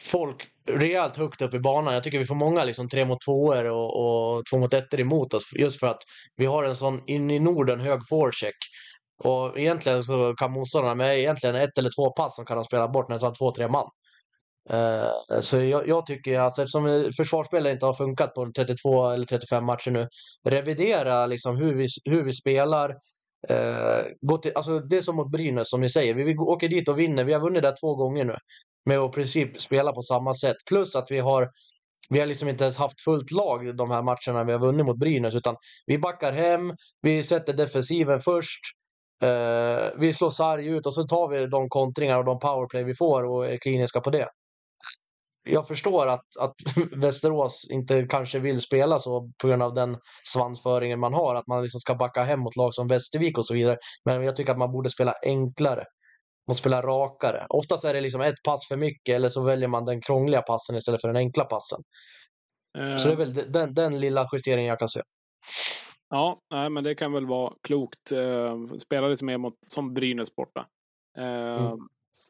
folk 0.00 0.53
rejält 0.68 1.16
högt 1.16 1.42
upp 1.42 1.54
i 1.54 1.58
banan. 1.58 1.94
Jag 1.94 2.02
tycker 2.02 2.18
vi 2.18 2.26
får 2.26 2.34
många 2.34 2.64
liksom 2.64 2.88
tre 2.88 3.04
mot 3.04 3.20
tvåor 3.20 3.64
och, 3.64 4.36
och 4.36 4.42
två 4.50 4.58
mot 4.58 4.74
ettor 4.74 5.00
emot 5.00 5.34
oss 5.34 5.44
just 5.58 5.80
för 5.80 5.86
att 5.86 6.02
vi 6.36 6.46
har 6.46 6.64
en 6.64 6.76
sån 6.76 7.02
in 7.06 7.30
i 7.30 7.38
Norden 7.38 7.80
hög 7.80 8.00
forecheck. 8.08 8.56
Och 9.24 9.58
egentligen 9.58 10.04
så 10.04 10.34
kan 10.34 10.52
motståndarna 10.52 10.94
med 10.94 11.18
egentligen 11.18 11.56
ett 11.56 11.78
eller 11.78 11.90
två 11.96 12.10
pass 12.10 12.36
som 12.36 12.44
kan 12.44 12.56
de 12.56 12.64
spela 12.64 12.88
bort 12.88 13.08
nästan 13.08 13.34
två, 13.34 13.50
tre 13.50 13.68
man. 13.68 13.88
Uh, 14.72 15.40
så 15.40 15.60
jag, 15.60 15.88
jag 15.88 16.06
tycker 16.06 16.38
alltså 16.38 16.62
eftersom 16.62 17.10
försvarsspelet 17.16 17.72
inte 17.72 17.86
har 17.86 17.92
funkat 17.94 18.34
på 18.34 18.52
32 18.56 19.10
eller 19.10 19.24
35 19.24 19.64
matcher 19.64 19.90
nu, 19.90 20.08
revidera 20.48 21.26
liksom 21.26 21.56
hur 21.56 21.74
vi, 21.74 21.86
hur 22.04 22.24
vi 22.24 22.32
spelar, 22.32 22.94
Eh, 23.48 24.04
gå 24.20 24.38
till, 24.38 24.52
alltså 24.54 24.78
det 24.78 24.96
är 24.96 25.00
som 25.00 25.16
mot 25.16 25.30
Brynäs 25.30 25.70
som 25.70 25.80
ni 25.80 25.90
säger. 25.90 26.14
Vi, 26.14 26.24
vi 26.24 26.36
åker 26.36 26.68
dit 26.68 26.88
och 26.88 26.98
vinner. 26.98 27.24
Vi 27.24 27.32
har 27.32 27.40
vunnit 27.40 27.62
där 27.62 27.74
två 27.80 27.94
gånger 27.94 28.24
nu. 28.24 28.36
Med 28.86 28.98
att 28.98 29.10
i 29.10 29.14
princip 29.14 29.60
spela 29.60 29.92
på 29.92 30.02
samma 30.02 30.34
sätt. 30.34 30.56
Plus 30.68 30.96
att 30.96 31.10
vi 31.10 31.18
har 31.18 31.48
vi 32.08 32.20
har 32.20 32.26
liksom 32.26 32.48
inte 32.48 32.64
ens 32.64 32.76
haft 32.76 33.00
fullt 33.00 33.30
lag 33.30 33.76
de 33.76 33.90
här 33.90 34.02
matcherna 34.02 34.44
vi 34.44 34.52
har 34.52 34.58
vunnit 34.58 34.86
mot 34.86 34.98
Brynäs. 34.98 35.34
Utan 35.34 35.56
vi 35.86 35.98
backar 35.98 36.32
hem, 36.32 36.72
vi 37.02 37.22
sätter 37.22 37.52
defensiven 37.52 38.20
först. 38.20 38.60
Eh, 39.22 39.88
vi 39.98 40.14
slår 40.14 40.30
sarg 40.30 40.66
ut 40.66 40.86
och 40.86 40.94
så 40.94 41.02
tar 41.02 41.28
vi 41.28 41.46
de 41.46 41.68
kontringar 41.68 42.18
och 42.18 42.24
de 42.24 42.38
powerplay 42.38 42.84
vi 42.84 42.94
får 42.94 43.22
och 43.22 43.46
är 43.46 43.56
kliniska 43.56 44.00
på 44.00 44.10
det. 44.10 44.28
Jag 45.44 45.68
förstår 45.68 46.06
att, 46.06 46.36
att 46.40 46.54
Västerås 46.96 47.66
inte 47.70 48.06
kanske 48.10 48.38
vill 48.38 48.60
spela 48.60 48.98
så 48.98 49.30
på 49.42 49.48
grund 49.48 49.62
av 49.62 49.74
den 49.74 49.98
svansföringen 50.32 51.00
man 51.00 51.14
har. 51.14 51.34
Att 51.34 51.46
man 51.46 51.62
liksom 51.62 51.80
ska 51.80 51.94
backa 51.94 52.22
hem 52.22 52.40
mot 52.40 52.56
lag 52.56 52.74
som 52.74 52.88
Västervik 52.88 53.38
och 53.38 53.46
så 53.46 53.54
vidare. 53.54 53.76
Men 54.04 54.22
jag 54.24 54.36
tycker 54.36 54.52
att 54.52 54.58
man 54.58 54.72
borde 54.72 54.90
spela 54.90 55.14
enklare. 55.22 55.84
Och 56.48 56.56
spela 56.56 56.82
rakare. 56.82 57.46
Oftast 57.48 57.84
är 57.84 57.94
det 57.94 58.00
liksom 58.00 58.20
ett 58.20 58.42
pass 58.44 58.68
för 58.68 58.76
mycket 58.76 59.14
eller 59.16 59.28
så 59.28 59.42
väljer 59.42 59.68
man 59.68 59.84
den 59.84 60.00
krångliga 60.00 60.42
passen 60.42 60.76
istället 60.76 61.00
för 61.00 61.08
den 61.08 61.16
enkla 61.16 61.44
passen. 61.44 61.80
Eh, 62.78 62.96
Så 62.96 63.08
det 63.08 63.14
är 63.14 63.16
väl 63.16 63.52
den, 63.52 63.74
den 63.74 64.00
lilla 64.00 64.28
justeringen 64.32 64.68
jag 64.68 64.78
kan 64.78 64.88
se. 64.88 65.00
Ja, 66.10 66.38
nej, 66.50 66.70
men 66.70 66.84
det 66.84 66.94
kan 66.94 67.12
väl 67.12 67.26
vara 67.26 67.52
klokt. 67.62 68.12
Eh, 68.12 68.64
spela 68.78 69.08
lite 69.08 69.24
mer 69.24 69.38
mot, 69.38 69.54
som 69.60 69.94
Brynäs 69.94 70.36
borta. 70.36 70.66
Eh, 71.18 71.66
Mm. 71.66 71.78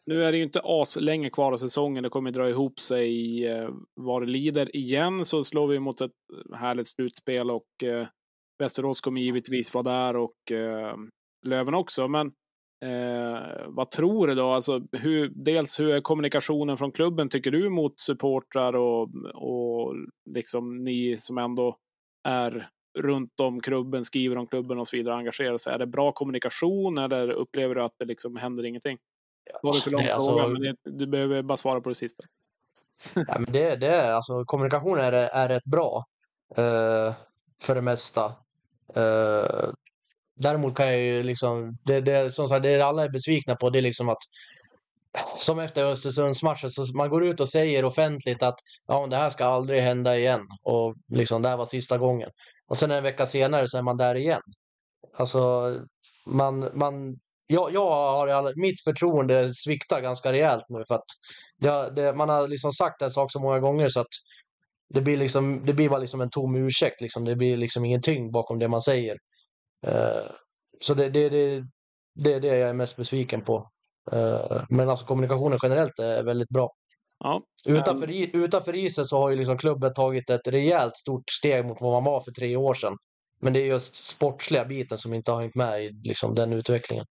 Nu 0.07 0.25
är 0.25 0.33
det 0.33 0.39
ju 0.39 0.45
inte 0.45 0.61
as 0.65 0.97
länge 1.01 1.31
kvar 1.31 1.53
av 1.53 1.57
säsongen. 1.57 2.03
Det 2.03 2.09
kommer 2.09 2.31
dra 2.31 2.49
ihop 2.49 2.81
sig 2.81 3.47
eh, 3.47 3.71
vad 3.95 4.23
det 4.23 4.27
lider. 4.27 4.77
Igen 4.77 5.25
så 5.25 5.45
slår 5.45 5.67
vi 5.67 5.79
mot 5.79 6.01
ett 6.01 6.11
härligt 6.55 6.89
slutspel 6.89 7.51
och 7.51 7.85
eh, 7.85 8.07
Västerås 8.59 9.01
kommer 9.01 9.21
givetvis 9.21 9.75
vara 9.75 9.83
där 9.83 10.17
och 10.17 10.53
eh, 10.53 10.97
Löven 11.47 11.75
också. 11.75 12.09
Men 12.09 12.27
eh, 12.85 13.67
vad 13.67 13.91
tror 13.91 14.27
du 14.27 14.35
då? 14.35 14.47
Alltså, 14.47 14.81
hur, 14.93 15.33
dels 15.35 15.81
hur 15.81 15.91
är 15.91 16.01
kommunikationen 16.01 16.77
från 16.77 16.93
klubben 16.93 17.29
tycker 17.29 17.51
du 17.51 17.69
mot 17.69 18.01
supportrar 18.01 18.77
och, 18.77 19.09
och 19.35 19.95
liksom 20.31 20.85
ni 20.85 21.17
som 21.19 21.39
ändå 21.39 21.77
är 22.29 22.67
runt 22.99 23.41
om 23.41 23.61
klubben, 23.61 24.05
skriver 24.05 24.39
om 24.39 24.47
klubben 24.47 24.79
och 24.79 24.89
så 24.89 24.97
vidare, 24.97 25.15
engagerar 25.15 25.57
sig. 25.57 25.75
Är 25.75 25.79
det 25.79 25.87
bra 25.87 26.13
kommunikation 26.13 26.99
eller 26.99 27.31
upplever 27.31 27.75
du 27.75 27.83
att 27.83 27.95
det 27.99 28.05
liksom 28.05 28.37
händer 28.37 28.65
ingenting? 28.65 28.99
Var 29.63 29.75
det 29.75 29.81
för 29.81 29.91
lång 29.91 30.01
Det 30.03 30.11
är 30.11 30.19
fråga, 30.19 30.43
alltså- 30.43 30.49
men 30.49 30.63
det, 30.63 30.77
du 30.85 31.07
behöver 31.07 31.43
bara 31.43 31.57
svara 31.57 31.81
på 31.81 31.89
det 31.89 31.95
sista. 31.95 32.25
Ja, 33.15 33.39
men 33.39 33.53
det, 33.53 33.77
det 33.77 33.87
är, 33.87 34.13
alltså, 34.13 34.45
kommunikation 34.45 34.99
är, 34.99 35.13
är 35.13 35.49
rätt 35.49 35.65
bra 35.65 36.05
eh, 36.57 37.15
för 37.63 37.75
det 37.75 37.81
mesta. 37.81 38.25
Eh, 38.95 39.71
däremot 40.37 40.77
kan 40.77 40.87
jag 40.87 40.99
ju 40.99 41.23
liksom, 41.23 41.77
det, 41.85 42.01
det, 42.01 42.31
som 42.31 42.49
sagt, 42.49 42.63
det 42.63 42.81
alla 42.81 43.05
är 43.05 43.09
besvikna 43.09 43.57
på 43.57 43.71
det 43.71 43.79
är 43.79 43.83
liksom 43.83 44.09
att 44.09 44.23
som 45.39 45.59
efter 45.59 45.85
Östersundsmatchen, 45.85 46.71
så 46.71 46.97
man 46.97 47.11
går 47.11 47.27
ut 47.27 47.41
och 47.41 47.49
säger 47.49 47.85
offentligt 47.85 48.43
att 48.43 48.59
ja, 48.87 49.07
det 49.07 49.17
här 49.17 49.31
ska 49.31 49.45
aldrig 49.45 49.83
hända 49.83 50.17
igen 50.19 50.41
och 50.63 50.95
liksom 51.09 51.43
det 51.43 51.49
här 51.49 51.57
var 51.57 51.67
sista 51.67 51.99
gången. 51.99 52.31
Och 52.67 52.77
sen 52.77 52.91
en 52.91 53.03
vecka 53.03 53.27
senare 53.27 53.69
så 53.69 53.79
är 53.79 53.83
man 53.83 53.97
där 53.97 54.15
igen. 54.15 54.41
Alltså, 55.17 55.75
man, 56.27 56.71
man, 56.75 57.19
jag, 57.47 57.73
jag 57.73 57.91
har, 57.91 58.29
all- 58.29 58.57
mitt 58.57 58.85
förtroende 58.85 59.55
sviktar 59.55 60.01
ganska 60.01 60.33
rejält 60.33 60.65
nu 60.69 60.85
för 60.89 60.95
att 60.95 61.05
det, 61.59 61.91
det, 61.97 62.15
man 62.15 62.29
har 62.29 62.49
liksom 62.49 62.73
sagt 62.73 63.03
en 63.03 63.11
sak 63.11 63.33
så 63.33 63.41
många 63.41 63.61
gånger 63.61 63.89
så 63.89 64.01
att 64.01 64.15
det 64.95 65.01
blir, 65.01 65.17
liksom, 65.17 65.67
det 65.67 65.73
blir 65.73 65.89
bara 65.89 65.99
liksom 65.99 66.21
en 66.21 66.31
tom 66.31 66.57
ursäkt. 66.57 67.01
Liksom. 67.01 67.25
Det 67.25 67.37
blir 67.37 67.57
liksom 67.57 67.85
ingen 67.85 68.03
tyngd 68.03 68.33
bakom 68.33 68.59
det 68.59 68.69
man 68.69 68.83
säger. 68.83 69.17
Eh, 69.87 70.31
så 70.81 70.95
det, 70.95 71.11
det, 71.11 71.29
det, 71.29 71.63
det 72.15 72.33
är 72.33 72.41
det 72.41 72.57
jag 72.59 72.69
är 72.69 72.75
mest 72.75 72.97
besviken 72.97 73.45
på. 73.45 73.71
Eh, 74.13 74.63
men 74.69 74.89
alltså 74.89 75.07
kommunikationen 75.07 75.59
generellt 75.63 75.99
är 75.99 76.23
väldigt 76.23 76.49
bra. 76.49 76.71
Ja, 77.19 77.43
Utanför, 77.67 78.11
i, 78.11 78.31
utanför 78.33 78.75
isen 78.75 79.05
så 79.05 79.19
har 79.19 79.31
ju 79.31 79.37
liksom 79.37 79.59
klubben 79.59 79.95
tagit 79.95 80.31
ett 80.31 80.49
rejält 80.49 80.97
stort 80.97 81.31
steg 81.31 81.65
mot 81.65 81.81
vad 81.81 81.93
man 81.93 82.13
var 82.13 82.21
för 82.21 82.33
tre 82.33 82.57
år 82.57 82.75
sedan. 82.75 82.97
Men 83.41 83.53
det 83.53 83.61
är 83.61 83.67
just 83.67 83.95
sportsliga 83.97 84.65
biten 84.65 84.99
som 84.99 85.15
inte 85.15 85.33
har 85.33 85.41
hängt 85.41 85.55
med 85.55 85.85
i 85.85 85.91
liksom, 86.05 86.35
den 86.35 86.53
utvecklingen 86.53 87.05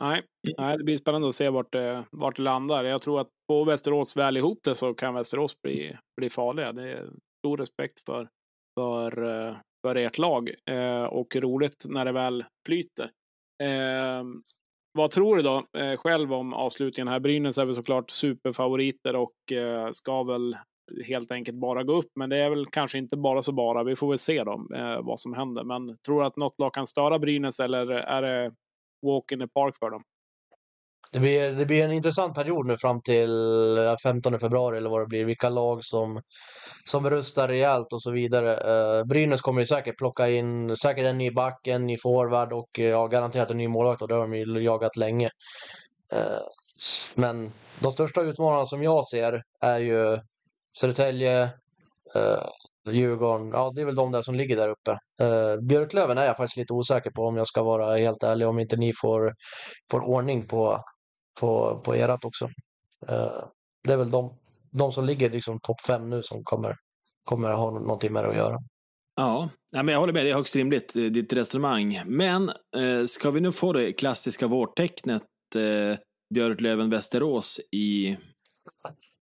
nej, 0.00 0.22
nej, 0.58 0.78
det 0.78 0.84
blir 0.84 0.96
spännande 0.96 1.28
att 1.28 1.34
se 1.34 1.48
vart 1.48 1.72
det, 1.72 2.04
vart 2.10 2.36
det 2.36 2.42
landar. 2.42 2.84
Jag 2.84 3.02
tror 3.02 3.20
att 3.20 3.28
får 3.52 3.64
Västerås 3.64 4.16
väl 4.16 4.36
ihop 4.36 4.58
det 4.64 4.74
så 4.74 4.94
kan 4.94 5.14
Västerås 5.14 5.62
bli, 5.62 5.96
bli 6.16 6.30
farliga. 6.30 6.72
Det 6.72 6.92
är 6.92 7.10
stor 7.38 7.56
respekt 7.56 8.04
för, 8.06 8.28
för, 8.80 9.22
eh, 9.48 9.56
för 9.86 9.96
ert 9.96 10.18
lag 10.18 10.50
eh, 10.70 11.04
och 11.04 11.36
roligt 11.36 11.84
när 11.88 12.04
det 12.04 12.12
väl 12.12 12.44
flyter. 12.66 13.10
Eh, 13.62 14.24
vad 14.92 15.10
tror 15.10 15.36
du 15.36 15.42
då 15.42 15.62
eh, 15.78 15.96
själv 15.96 16.32
om 16.32 16.54
avslutningen 16.54 17.08
här? 17.08 17.20
Brynäs 17.20 17.58
är 17.58 17.64
väl 17.64 17.74
såklart 17.74 18.10
superfavoriter 18.10 19.16
och 19.16 19.52
eh, 19.52 19.90
ska 19.90 20.22
väl 20.22 20.56
helt 21.08 21.32
enkelt 21.32 21.60
bara 21.60 21.82
gå 21.82 21.92
upp. 21.92 22.10
Men 22.16 22.30
det 22.30 22.36
är 22.36 22.50
väl 22.50 22.66
kanske 22.66 22.98
inte 22.98 23.16
bara 23.16 23.42
så 23.42 23.52
bara. 23.52 23.84
Vi 23.84 23.96
får 23.96 24.08
väl 24.08 24.18
se 24.18 24.44
då 24.44 24.66
eh, 24.74 25.02
vad 25.02 25.20
som 25.20 25.34
händer. 25.34 25.64
Men 25.64 25.96
tror 26.06 26.20
du 26.20 26.26
att 26.26 26.36
något 26.36 26.58
lag 26.58 26.74
kan 26.74 26.86
störa 26.86 27.18
Brynäs 27.18 27.60
eller 27.60 27.90
är 27.90 28.22
det 28.22 28.52
walk 29.02 29.32
in 29.32 29.38
the 29.38 29.48
park 29.48 29.74
för 29.80 29.90
dem? 29.90 30.02
Det 31.12 31.18
blir, 31.18 31.50
det 31.50 31.66
blir 31.66 31.84
en 31.84 31.92
intressant 31.92 32.34
period 32.34 32.66
nu 32.66 32.76
fram 32.76 33.00
till 33.02 33.30
eh, 33.78 33.94
15 34.02 34.38
februari 34.38 34.76
eller 34.76 34.90
vad 34.90 35.00
det 35.00 35.06
blir. 35.06 35.24
Vilka 35.24 35.48
lag 35.48 35.84
som, 35.84 36.22
som 36.84 37.10
rustar 37.10 37.48
rejält 37.48 37.92
och 37.92 38.02
så 38.02 38.10
vidare. 38.10 38.56
Eh, 38.56 39.04
Brynäs 39.04 39.40
kommer 39.40 39.60
ju 39.60 39.66
säkert 39.66 39.98
plocka 39.98 40.28
in 40.28 40.76
säkert 40.76 41.04
en 41.04 41.18
ny 41.18 41.30
back, 41.30 41.66
en 41.66 41.86
ny 41.86 41.96
forward 42.02 42.52
och 42.52 42.78
eh, 42.78 42.84
ja, 42.84 43.06
garanterat 43.06 43.50
en 43.50 43.56
ny 43.56 43.68
målvakt 43.68 44.02
och 44.02 44.08
det 44.08 44.14
har 44.14 44.22
de 44.22 44.34
ju 44.34 44.62
jagat 44.62 44.96
länge. 44.96 45.30
Men 47.14 47.52
de 47.80 47.92
största 47.92 48.20
utmanarna 48.20 48.66
som 48.66 48.82
jag 48.82 49.08
ser 49.08 49.42
är 49.60 49.78
ju 49.78 50.18
Södertälje, 50.80 51.50
Djurgården. 52.90 53.50
Ja, 53.52 53.72
det 53.74 53.80
är 53.80 53.86
väl 53.86 53.94
de 53.94 54.12
där 54.12 54.22
som 54.22 54.34
ligger 54.34 54.56
där 54.56 54.68
uppe. 54.68 54.90
Eh, 55.20 55.60
Björklöven 55.60 56.18
är 56.18 56.26
jag 56.26 56.36
faktiskt 56.36 56.56
lite 56.56 56.72
osäker 56.72 57.10
på 57.10 57.22
om 57.22 57.36
jag 57.36 57.46
ska 57.46 57.62
vara 57.62 57.96
helt 57.96 58.22
ärlig. 58.22 58.48
Om 58.48 58.58
inte 58.58 58.76
ni 58.76 58.92
får, 59.00 59.34
får 59.90 60.00
ordning 60.00 60.46
på, 60.46 60.82
på, 61.40 61.80
på 61.84 61.96
erat 61.96 62.24
också. 62.24 62.44
Eh, 63.08 63.44
det 63.84 63.92
är 63.92 63.96
väl 63.96 64.10
de, 64.10 64.34
de 64.72 64.92
som 64.92 65.04
ligger 65.04 65.30
liksom 65.30 65.58
topp 65.62 65.80
fem 65.86 66.10
nu 66.10 66.22
som 66.22 66.44
kommer, 66.44 66.76
kommer 67.24 67.50
ha 67.52 67.70
någonting 67.70 68.12
med 68.12 68.24
det 68.24 68.30
att 68.30 68.36
göra. 68.36 68.58
Ja, 69.16 69.48
men 69.72 69.88
jag 69.88 70.00
håller 70.00 70.12
med. 70.12 70.24
Det 70.24 70.30
är 70.30 70.34
högst 70.34 70.56
rimligt, 70.56 70.96
eh, 70.96 71.02
ditt 71.02 71.32
resonemang. 71.32 72.02
Men 72.06 72.48
eh, 72.48 73.04
ska 73.06 73.30
vi 73.30 73.40
nu 73.40 73.52
få 73.52 73.72
det 73.72 73.92
klassiska 73.92 74.46
vårtecknet 74.46 75.22
eh, 75.56 75.98
Björklöven-Västerås 76.34 77.60
i, 77.72 78.16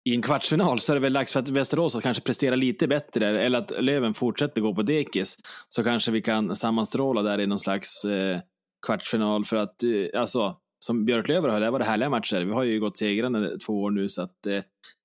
i 0.05 0.14
en 0.14 0.23
kvartsfinal 0.23 0.81
så 0.81 0.93
är 0.93 0.95
det 0.95 1.01
väl 1.01 1.12
dags 1.12 1.33
för 1.33 1.40
att 1.40 1.49
Västerås 1.49 1.97
att 1.97 2.03
kanske 2.03 2.23
prestera 2.23 2.55
lite 2.55 2.88
bättre 2.88 3.40
eller 3.40 3.59
att 3.59 3.73
Löven 3.79 4.14
fortsätter 4.14 4.61
gå 4.61 4.75
på 4.75 4.83
dekis 4.83 5.38
så 5.69 5.85
kanske 5.85 6.11
vi 6.11 6.23
kan 6.23 6.57
sammanstråla 6.57 7.23
där 7.23 7.40
i 7.40 7.47
någon 7.47 7.61
slags 7.61 8.05
eh, 8.05 8.40
kvartsfinal 8.87 9.45
för 9.45 9.57
att 9.57 9.83
eh, 9.83 10.21
alltså 10.21 10.57
som 10.85 11.05
Björklöven 11.05 11.51
har, 11.51 11.61
det 11.61 11.71
var 11.71 11.79
det 11.79 11.85
härliga 11.85 12.11
matcher. 12.11 12.45
Vi 12.45 12.53
har 12.53 12.64
ju 12.64 12.81
gått 12.81 12.99
segrande 12.99 13.59
två 13.59 13.83
år 13.83 13.90
nu 13.90 14.09
så 14.09 14.23
att 14.23 14.47
eh, 14.47 14.62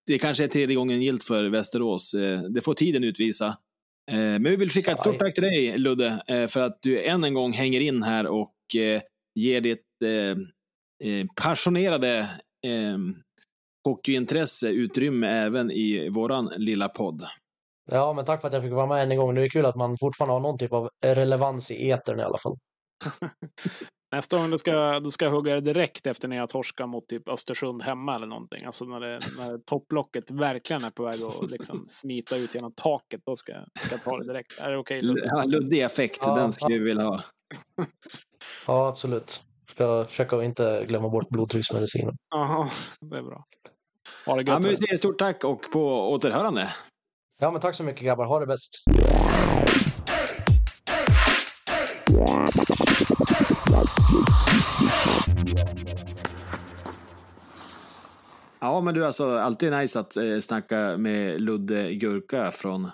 det 0.10 0.20
kanske 0.20 0.44
är 0.44 0.48
tredje 0.48 0.76
gången 0.76 1.02
gilt 1.02 1.24
för 1.24 1.44
Västerås. 1.44 2.14
Eh, 2.14 2.42
det 2.42 2.62
får 2.62 2.74
tiden 2.74 3.04
utvisa. 3.04 3.48
Eh, 4.12 4.18
men 4.18 4.44
vi 4.44 4.56
vill 4.56 4.70
skicka 4.70 4.92
ett 4.92 5.00
stort 5.00 5.20
tack 5.20 5.34
till 5.34 5.44
dig 5.44 5.78
Ludde 5.78 6.22
eh, 6.28 6.48
för 6.48 6.60
att 6.60 6.78
du 6.82 7.04
än 7.04 7.24
en 7.24 7.34
gång 7.34 7.54
hänger 7.54 7.82
in 7.82 8.04
här 8.04 8.28
och 8.28 8.56
ger 9.36 9.62
ditt 9.62 9.86
passionerade 11.42 12.30
hockeyintresse 13.88 14.70
utrymme 14.70 15.28
även 15.28 15.72
i 15.72 16.10
våran 16.10 16.52
lilla 16.58 16.88
podd. 16.88 17.22
Ja, 17.92 18.14
men 18.14 18.26
tack 18.26 18.42
för 18.42 18.48
att 18.48 18.54
jag 18.54 18.64
fick 18.64 18.72
vara 18.72 18.88
med 18.88 19.04
än 19.04 19.12
en 19.12 19.18
gång. 19.18 19.36
Det 19.36 19.42
är 19.42 19.50
kul 19.50 19.66
att 19.66 19.76
man 19.76 19.98
fortfarande 20.00 20.34
har 20.34 20.40
någon 20.40 20.58
typ 20.58 20.74
av 20.74 20.90
relevans 21.06 21.72
i 21.72 21.92
etern 21.92 22.20
i 22.20 22.24
alla 22.24 22.38
fall. 22.38 22.58
Nästa 24.12 24.38
gång 24.38 24.52
du 24.52 24.58
ska, 24.58 25.00
du 25.00 25.12
ska 25.12 25.30
hugga 25.30 25.54
det 25.54 25.62
direkt 25.62 26.08
efter 26.08 26.28
när 26.28 26.38
jag 26.38 26.50
torskar 26.50 26.88
mot 26.88 27.08
typ 27.08 27.30
Östersund 27.30 27.82
hemma 27.82 28.16
eller 28.16 28.28
någonting. 28.28 28.66
Alltså 28.66 28.86
när, 28.86 29.00
det, 29.00 29.20
när 29.38 29.58
topplocket 29.58 30.32
verkligen 30.32 30.84
är 30.84 30.90
på 30.90 31.04
väg 31.04 31.22
att 31.22 31.52
liksom 31.52 31.84
smita 31.88 32.38
ut 32.38 32.56
genom 32.56 32.74
taket. 32.74 33.22
Då 33.26 33.36
ska, 33.36 33.54
ska 33.82 33.96
jag 33.96 34.04
ta 34.04 34.18
det 34.18 34.28
direkt. 34.28 34.60
Är 34.60 34.72
det 34.72 34.78
okej? 34.78 35.12
Okay, 35.12 35.24
ja, 35.26 35.44
luddig 35.44 35.82
effekt, 35.82 36.20
Ja, 36.22 36.36
den 36.36 36.54
skulle 36.54 36.78
vi 36.78 36.84
vilja 36.84 37.04
ha. 37.04 37.20
Ja, 38.68 38.88
absolut. 38.88 39.44
Ska 39.70 40.06
försöka 40.06 40.44
inte 40.44 40.86
glömma 40.88 41.10
bort 41.10 41.30
blodtrycksmedicinen. 41.30 42.16
Jaha, 42.30 42.70
det 43.02 43.18
är 43.18 43.24
bra. 43.24 43.46
Ha 44.26 44.36
det 44.36 44.42
gött. 44.42 44.48
Ja, 44.48 44.60
men 44.60 44.70
vi 44.70 44.78
säger 44.78 44.98
stort 44.98 45.20
tack 45.20 45.44
och 45.44 45.72
på 45.72 46.12
återhörande. 46.12 46.74
Ja, 47.40 47.52
men 47.52 47.62
tack 47.62 47.76
så 47.76 47.84
mycket 47.84 48.04
grabbar. 48.04 48.26
Ha 48.26 48.40
det 48.40 48.46
bäst. 48.46 48.84
Ja, 58.62 58.82
men 58.82 58.94
du, 58.94 59.06
alltså 59.06 59.38
alltid 59.38 59.72
nice 59.72 60.00
att 60.00 60.18
eh, 60.18 60.38
snacka 60.40 60.98
med 60.98 61.42
Ludde 61.42 61.94
Gurka 61.94 62.52
från 62.52 62.92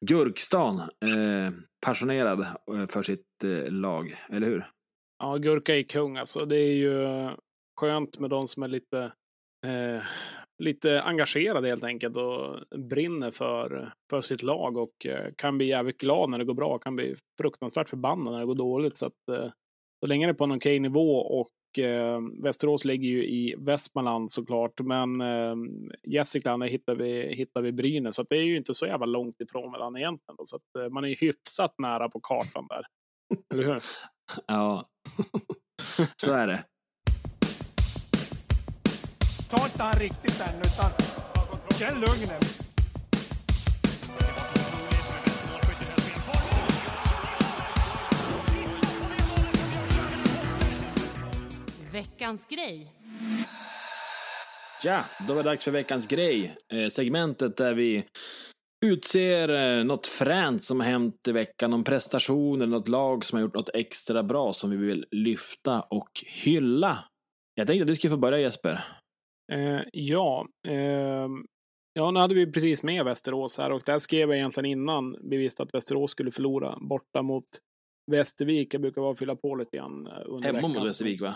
Gurkstan. 0.00 0.78
Eh, 0.78 1.52
passionerad 1.86 2.40
eh, 2.40 2.86
för 2.88 3.02
sitt 3.02 3.44
eh, 3.44 3.72
lag, 3.72 4.14
eller 4.28 4.46
hur? 4.46 4.64
Ja, 5.18 5.36
Gurka 5.36 5.76
är 5.76 5.82
kung 5.82 6.16
alltså. 6.16 6.46
Det 6.46 6.56
är 6.56 6.74
ju 6.74 7.28
skönt 7.80 8.18
med 8.18 8.30
de 8.30 8.48
som 8.48 8.62
är 8.62 8.68
lite, 8.68 9.12
eh, 9.66 10.02
lite 10.62 11.02
engagerad 11.02 11.66
helt 11.66 11.84
enkelt 11.84 12.16
och 12.16 12.58
brinner 12.78 13.30
för, 13.30 13.92
för 14.10 14.20
sitt 14.20 14.42
lag 14.42 14.76
och 14.76 15.06
eh, 15.06 15.32
kan 15.36 15.58
bli 15.58 15.66
jävligt 15.66 15.98
glad 15.98 16.30
när 16.30 16.38
det 16.38 16.44
går 16.44 16.54
bra, 16.54 16.78
kan 16.78 16.96
bli 16.96 17.14
fruktansvärt 17.40 17.88
förbannad 17.88 18.32
när 18.32 18.40
det 18.40 18.46
går 18.46 18.54
dåligt. 18.54 18.96
Så 18.96 19.06
att 19.06 19.28
eh, 19.32 19.50
så 20.00 20.06
länge 20.06 20.26
det 20.26 20.30
är 20.30 20.34
på 20.34 20.44
en 20.44 20.52
okej 20.52 20.80
nivå 20.80 21.16
och 21.16 21.78
eh, 21.78 22.20
Västerås 22.42 22.84
ligger 22.84 23.08
ju 23.08 23.24
i 23.24 23.54
Västmanland 23.58 24.30
såklart, 24.30 24.80
men 24.80 25.20
eh, 25.20 25.54
Gästrikland 26.06 26.64
hittar 26.64 26.94
vi, 26.94 27.34
hittar 27.34 27.62
vi 27.62 27.72
Brynäs, 27.72 28.14
så 28.14 28.22
att 28.22 28.28
det 28.30 28.36
är 28.36 28.44
ju 28.44 28.56
inte 28.56 28.74
så 28.74 28.86
jävla 28.86 29.06
långt 29.06 29.40
ifrån 29.40 29.72
varandra 29.72 30.00
egentligen. 30.00 30.36
Då, 30.38 30.44
så 30.44 30.56
att 30.56 30.82
eh, 30.82 30.90
man 30.90 31.04
är 31.04 31.08
ju 31.08 31.16
hyfsat 31.20 31.74
nära 31.78 32.08
på 32.08 32.20
kartan 32.20 32.66
där. 32.68 32.82
Eller 33.54 33.64
hur? 33.64 33.82
Ja, 34.46 34.88
så 36.16 36.32
är 36.32 36.46
det. 36.46 36.64
Ta 39.52 39.64
inte 39.64 39.82
han 39.82 39.98
riktigt 39.98 40.40
än, 40.40 40.60
utan 40.60 40.90
känn 41.78 42.00
lugnet. 42.00 42.62
Veckans 51.92 52.46
grej. 52.46 52.92
Ja, 54.84 55.04
då 55.28 55.34
var 55.34 55.42
det 55.42 55.48
dags 55.48 55.64
för 55.64 55.70
veckans 55.70 56.06
grej. 56.06 56.56
Eh, 56.72 56.88
segmentet 56.88 57.56
där 57.56 57.74
vi 57.74 58.04
utser 58.86 59.48
eh, 59.48 59.84
något 59.84 60.06
fränt 60.06 60.64
som 60.64 60.80
har 60.80 60.86
hänt 60.86 61.28
i 61.28 61.32
veckan, 61.32 61.70
någon 61.70 61.84
prestation 61.84 62.62
eller 62.62 62.72
något 62.72 62.88
lag 62.88 63.24
som 63.24 63.36
har 63.36 63.42
gjort 63.42 63.54
något 63.54 63.70
extra 63.74 64.22
bra 64.22 64.52
som 64.52 64.70
vi 64.70 64.76
vill 64.76 65.04
lyfta 65.10 65.80
och 65.80 66.10
hylla. 66.26 67.04
Jag 67.54 67.66
tänkte 67.66 67.82
att 67.82 67.88
du 67.88 67.96
skulle 67.96 68.10
få 68.10 68.16
börja 68.16 68.38
Jesper. 68.38 69.01
Eh, 69.52 69.80
ja, 69.92 70.46
eh, 70.68 71.28
ja, 71.92 72.10
nu 72.10 72.20
hade 72.20 72.34
vi 72.34 72.52
precis 72.52 72.82
med 72.82 73.04
Västerås 73.04 73.58
här 73.58 73.72
och 73.72 73.82
där 73.86 73.98
skrev 73.98 74.28
jag 74.28 74.38
egentligen 74.38 74.66
innan 74.70 75.16
vi 75.30 75.36
visste 75.36 75.62
att 75.62 75.74
Västerås 75.74 76.10
skulle 76.10 76.30
förlora 76.30 76.78
borta 76.80 77.22
mot 77.22 77.44
Västervik. 78.10 78.74
Jag 78.74 78.80
brukar 78.80 79.02
vara 79.02 79.14
fylla 79.14 79.36
på 79.36 79.54
lite 79.54 79.76
grann 79.76 80.06
eh, 80.06 80.12
under 80.26 80.46
Hemma 80.46 80.58
veckan. 80.58 80.72
mot 80.72 80.88
Västervik 80.88 81.20
va? 81.20 81.34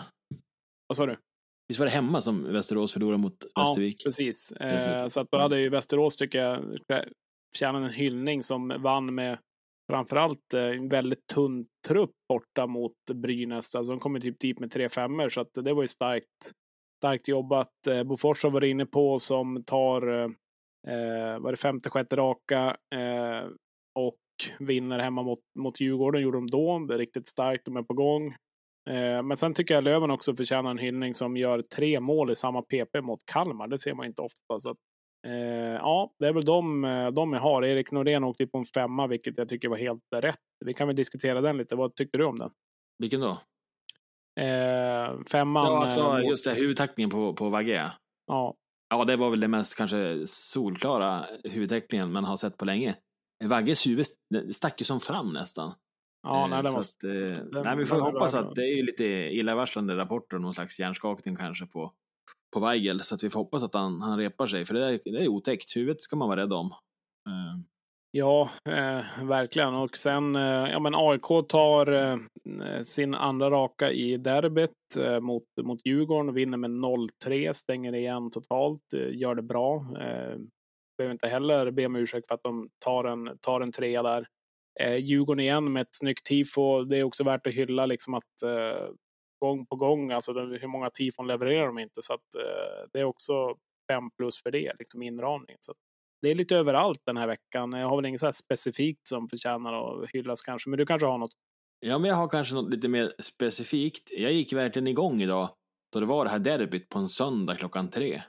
Vad 0.87 0.97
sa 0.97 1.05
du? 1.05 1.17
Visst 1.67 1.79
var 1.79 1.85
det 1.85 1.91
hemma 1.91 2.21
som 2.21 2.53
Västerås 2.53 2.93
förlorade 2.93 3.17
mot 3.21 3.37
Västervik? 3.59 3.95
Ja, 3.99 4.07
precis. 4.07 4.51
Eh, 4.51 5.07
så 5.07 5.19
att 5.19 5.27
då 5.31 5.37
hade 5.37 5.59
ju 5.59 5.69
Västerås, 5.69 6.17
tycker 6.17 6.39
jag, 6.39 6.77
förtjänat 7.55 7.83
en 7.83 7.89
hyllning 7.89 8.43
som 8.43 8.73
vann 8.79 9.15
med 9.15 9.37
framförallt 9.91 10.53
eh, 10.53 10.61
en 10.63 10.89
väldigt 10.89 11.27
tunn 11.33 11.65
trupp 11.87 12.11
borta 12.29 12.67
mot 12.67 12.93
Brynäs. 13.13 13.75
Alltså 13.75 13.93
de 13.93 13.99
kom 13.99 14.15
ju 14.15 14.21
typ 14.21 14.39
dit 14.39 14.59
med 14.59 14.71
tre 14.71 14.89
femmor, 14.89 15.29
så 15.29 15.41
att 15.41 15.53
det 15.53 15.73
var 15.73 15.83
ju 15.83 15.87
starkt, 15.87 16.51
starkt 16.97 17.27
jobbat. 17.27 17.87
Eh, 17.89 18.03
Bofors 18.03 18.43
har 18.43 18.49
varit 18.49 18.69
inne 18.69 18.85
på 18.85 19.19
som 19.19 19.63
tar, 19.63 20.07
eh, 20.07 20.29
eh 20.93 21.39
var 21.39 21.51
det 21.51 21.57
femte, 21.57 21.89
sjätte 21.89 22.15
raka 22.15 22.77
eh, 22.95 23.47
och 23.95 24.17
vinner 24.59 24.99
hemma 24.99 25.23
mot, 25.23 25.39
mot 25.59 25.81
Djurgården, 25.81 26.21
gjorde 26.21 26.37
de 26.37 26.47
då. 26.47 26.79
Det 26.79 26.93
är 26.93 26.97
riktigt 26.97 27.27
starkt, 27.27 27.65
de 27.65 27.77
är 27.77 27.83
på 27.83 27.93
gång. 27.93 28.27
Eh, 28.89 29.23
Men 29.23 29.37
sen 29.37 29.53
tycker 29.53 29.73
jag 29.73 29.83
Löven 29.83 30.11
också 30.11 30.35
förtjänar 30.35 30.71
en 30.71 30.77
hyllning 30.77 31.13
som 31.13 31.37
gör 31.37 31.61
tre 31.61 31.99
mål 31.99 32.31
i 32.31 32.35
samma 32.35 32.61
PP 32.61 33.01
mot 33.01 33.19
Kalmar. 33.31 33.67
Det 33.67 33.79
ser 33.79 33.93
man 33.93 34.05
inte 34.05 34.21
ofta. 34.21 34.59
Så 34.59 34.69
att, 34.69 34.77
eh, 35.27 35.73
ja, 35.73 36.11
det 36.19 36.27
är 36.27 36.33
väl 36.33 36.45
de, 36.45 36.83
eh, 36.85 37.07
de 37.07 37.33
jag 37.33 37.39
har. 37.39 37.65
Erik 37.65 37.91
Norén 37.91 38.23
åkte 38.23 38.43
ju 38.43 38.47
på 38.47 38.57
en 38.57 38.65
femma, 38.65 39.07
vilket 39.07 39.37
jag 39.37 39.49
tycker 39.49 39.69
var 39.69 39.77
helt 39.77 40.03
rätt. 40.15 40.39
Vi 40.65 40.73
kan 40.73 40.87
väl 40.87 40.95
diskutera 40.95 41.41
den 41.41 41.57
lite. 41.57 41.75
Vad 41.75 41.95
tyckte 41.95 42.17
du 42.17 42.25
om 42.25 42.39
den? 42.39 42.51
Vilken 42.99 43.21
då? 43.21 43.37
Eh, 44.37 45.19
femman. 45.31 45.65
Ja, 45.65 45.81
alltså 45.81 46.01
eh, 46.17 46.29
just 46.29 46.43
det, 46.45 46.53
huvudtackningen 46.53 47.09
på, 47.09 47.33
på 47.33 47.49
Vagge. 47.49 47.91
ja, 48.27 48.55
Ja, 48.89 49.05
det 49.05 49.15
var 49.15 49.29
väl 49.29 49.39
det 49.39 49.47
mest 49.47 49.77
kanske 49.77 50.27
solklara 50.27 51.25
huvudteckningen 51.43 52.11
man 52.13 52.23
har 52.25 52.37
sett 52.37 52.57
på 52.57 52.65
länge. 52.65 52.95
Vagges 53.43 53.87
huvud 53.87 53.99
st- 54.05 54.53
stack 54.53 54.81
ju 54.81 54.85
som 54.85 54.99
fram 54.99 55.33
nästan. 55.33 55.73
ja 56.23 56.43
Eh, 56.43 56.49
nej, 56.49 56.63
den 56.63 56.65
så 56.65 56.71
var, 56.73 56.79
att, 56.79 57.03
eh, 57.03 57.45
den 57.51 57.61
nej, 57.65 57.77
vi 57.77 57.85
får 57.85 57.99
hoppas 58.01 58.35
att 58.35 58.55
det 58.55 58.61
är 58.61 58.83
lite 58.83 59.03
illavarslande 59.05 59.95
rapporter, 59.97 60.37
någon 60.39 60.53
slags 60.53 60.79
hjärnskakning 60.79 61.35
kanske 61.35 61.65
på, 61.65 61.93
på 62.53 62.59
Weigel, 62.59 62.99
så 62.99 63.15
att 63.15 63.23
vi 63.23 63.29
får 63.29 63.39
hoppas 63.39 63.63
att 63.63 63.73
han, 63.73 64.01
han 64.01 64.17
repar 64.19 64.47
sig, 64.47 64.65
för 64.65 64.73
det 64.73 64.85
är, 64.85 64.99
det 65.03 65.23
är 65.23 65.27
otäckt. 65.27 65.75
Huvudet 65.75 66.01
ska 66.01 66.15
man 66.15 66.27
vara 66.29 66.41
rädd 66.41 66.53
om. 66.53 66.65
Eh, 67.29 67.59
Ja, 68.11 68.49
eh, 68.69 69.25
verkligen. 69.25 69.73
Och 69.73 69.97
sen, 69.97 70.35
eh, 70.35 70.71
ja 70.71 70.79
men 70.79 70.95
AIK 70.95 71.47
tar 71.49 71.91
eh, 71.93 72.17
sin 72.81 73.15
andra 73.15 73.49
raka 73.51 73.91
i 73.91 74.17
derbyt 74.17 74.71
eh, 74.99 75.19
mot, 75.19 75.43
mot 75.61 75.85
Djurgården 75.85 76.29
och 76.29 76.37
vinner 76.37 76.57
med 76.57 76.71
0-3, 76.71 77.53
stänger 77.53 77.95
igen 77.95 78.29
totalt, 78.31 78.93
eh, 78.95 79.17
gör 79.17 79.35
det 79.35 79.41
bra. 79.41 79.75
Eh, 79.75 80.37
behöver 80.97 81.11
inte 81.13 81.27
heller 81.27 81.71
be 81.71 81.85
om 81.85 81.95
ursäkt 81.95 82.27
för 82.27 82.35
att 82.35 82.43
de 82.43 82.69
tar 82.85 83.03
en, 83.03 83.37
tar 83.41 83.61
en 83.61 83.71
trea 83.71 84.03
där. 84.03 84.27
Eh, 84.79 84.95
Djurgården 84.95 85.39
igen 85.39 85.73
med 85.73 85.81
ett 85.81 85.95
snyggt 85.95 86.25
tifo. 86.25 86.83
Det 86.83 86.97
är 86.97 87.03
också 87.03 87.23
värt 87.23 87.47
att 87.47 87.53
hylla 87.53 87.85
liksom 87.85 88.13
att 88.13 88.43
eh, 88.43 88.89
gång 89.45 89.65
på 89.65 89.75
gång, 89.75 90.11
alltså 90.11 90.33
de, 90.33 90.57
hur 90.61 90.67
många 90.67 90.89
tifon 90.89 91.27
levererar 91.27 91.67
de 91.67 91.79
inte? 91.79 92.01
Så 92.01 92.13
att 92.13 92.35
eh, 92.35 92.89
det 92.93 92.99
är 92.99 93.03
också 93.03 93.55
fem 93.91 94.09
plus 94.17 94.43
för 94.43 94.51
det, 94.51 94.73
liksom 94.79 95.01
inramningen. 95.03 95.57
Så 95.59 95.71
att 95.71 95.77
det 96.21 96.31
är 96.31 96.35
lite 96.35 96.55
överallt 96.55 97.01
den 97.05 97.17
här 97.17 97.27
veckan. 97.27 97.71
Jag 97.71 97.89
har 97.89 97.95
väl 97.95 98.05
inget 98.05 98.19
så 98.19 98.25
här 98.25 98.31
specifikt 98.31 99.07
som 99.07 99.29
förtjänar 99.29 99.73
att 99.73 100.09
hyllas 100.09 100.41
kanske, 100.41 100.69
men 100.69 100.77
du 100.77 100.85
kanske 100.85 101.07
har 101.07 101.17
något? 101.17 101.31
Ja, 101.79 101.97
men 101.97 102.09
jag 102.09 102.15
har 102.15 102.27
kanske 102.27 102.55
något 102.55 102.69
lite 102.69 102.87
mer 102.87 103.11
specifikt. 103.19 104.11
Jag 104.17 104.33
gick 104.33 104.53
verkligen 104.53 104.87
igång 104.87 105.21
idag 105.21 105.49
då 105.93 105.99
det 105.99 106.05
var 106.05 106.25
det 106.25 106.31
här 106.31 106.39
derbyt 106.39 106.89
på 106.89 106.99
en 106.99 107.09
söndag 107.09 107.55
klockan 107.55 107.89
tre. 107.89 108.21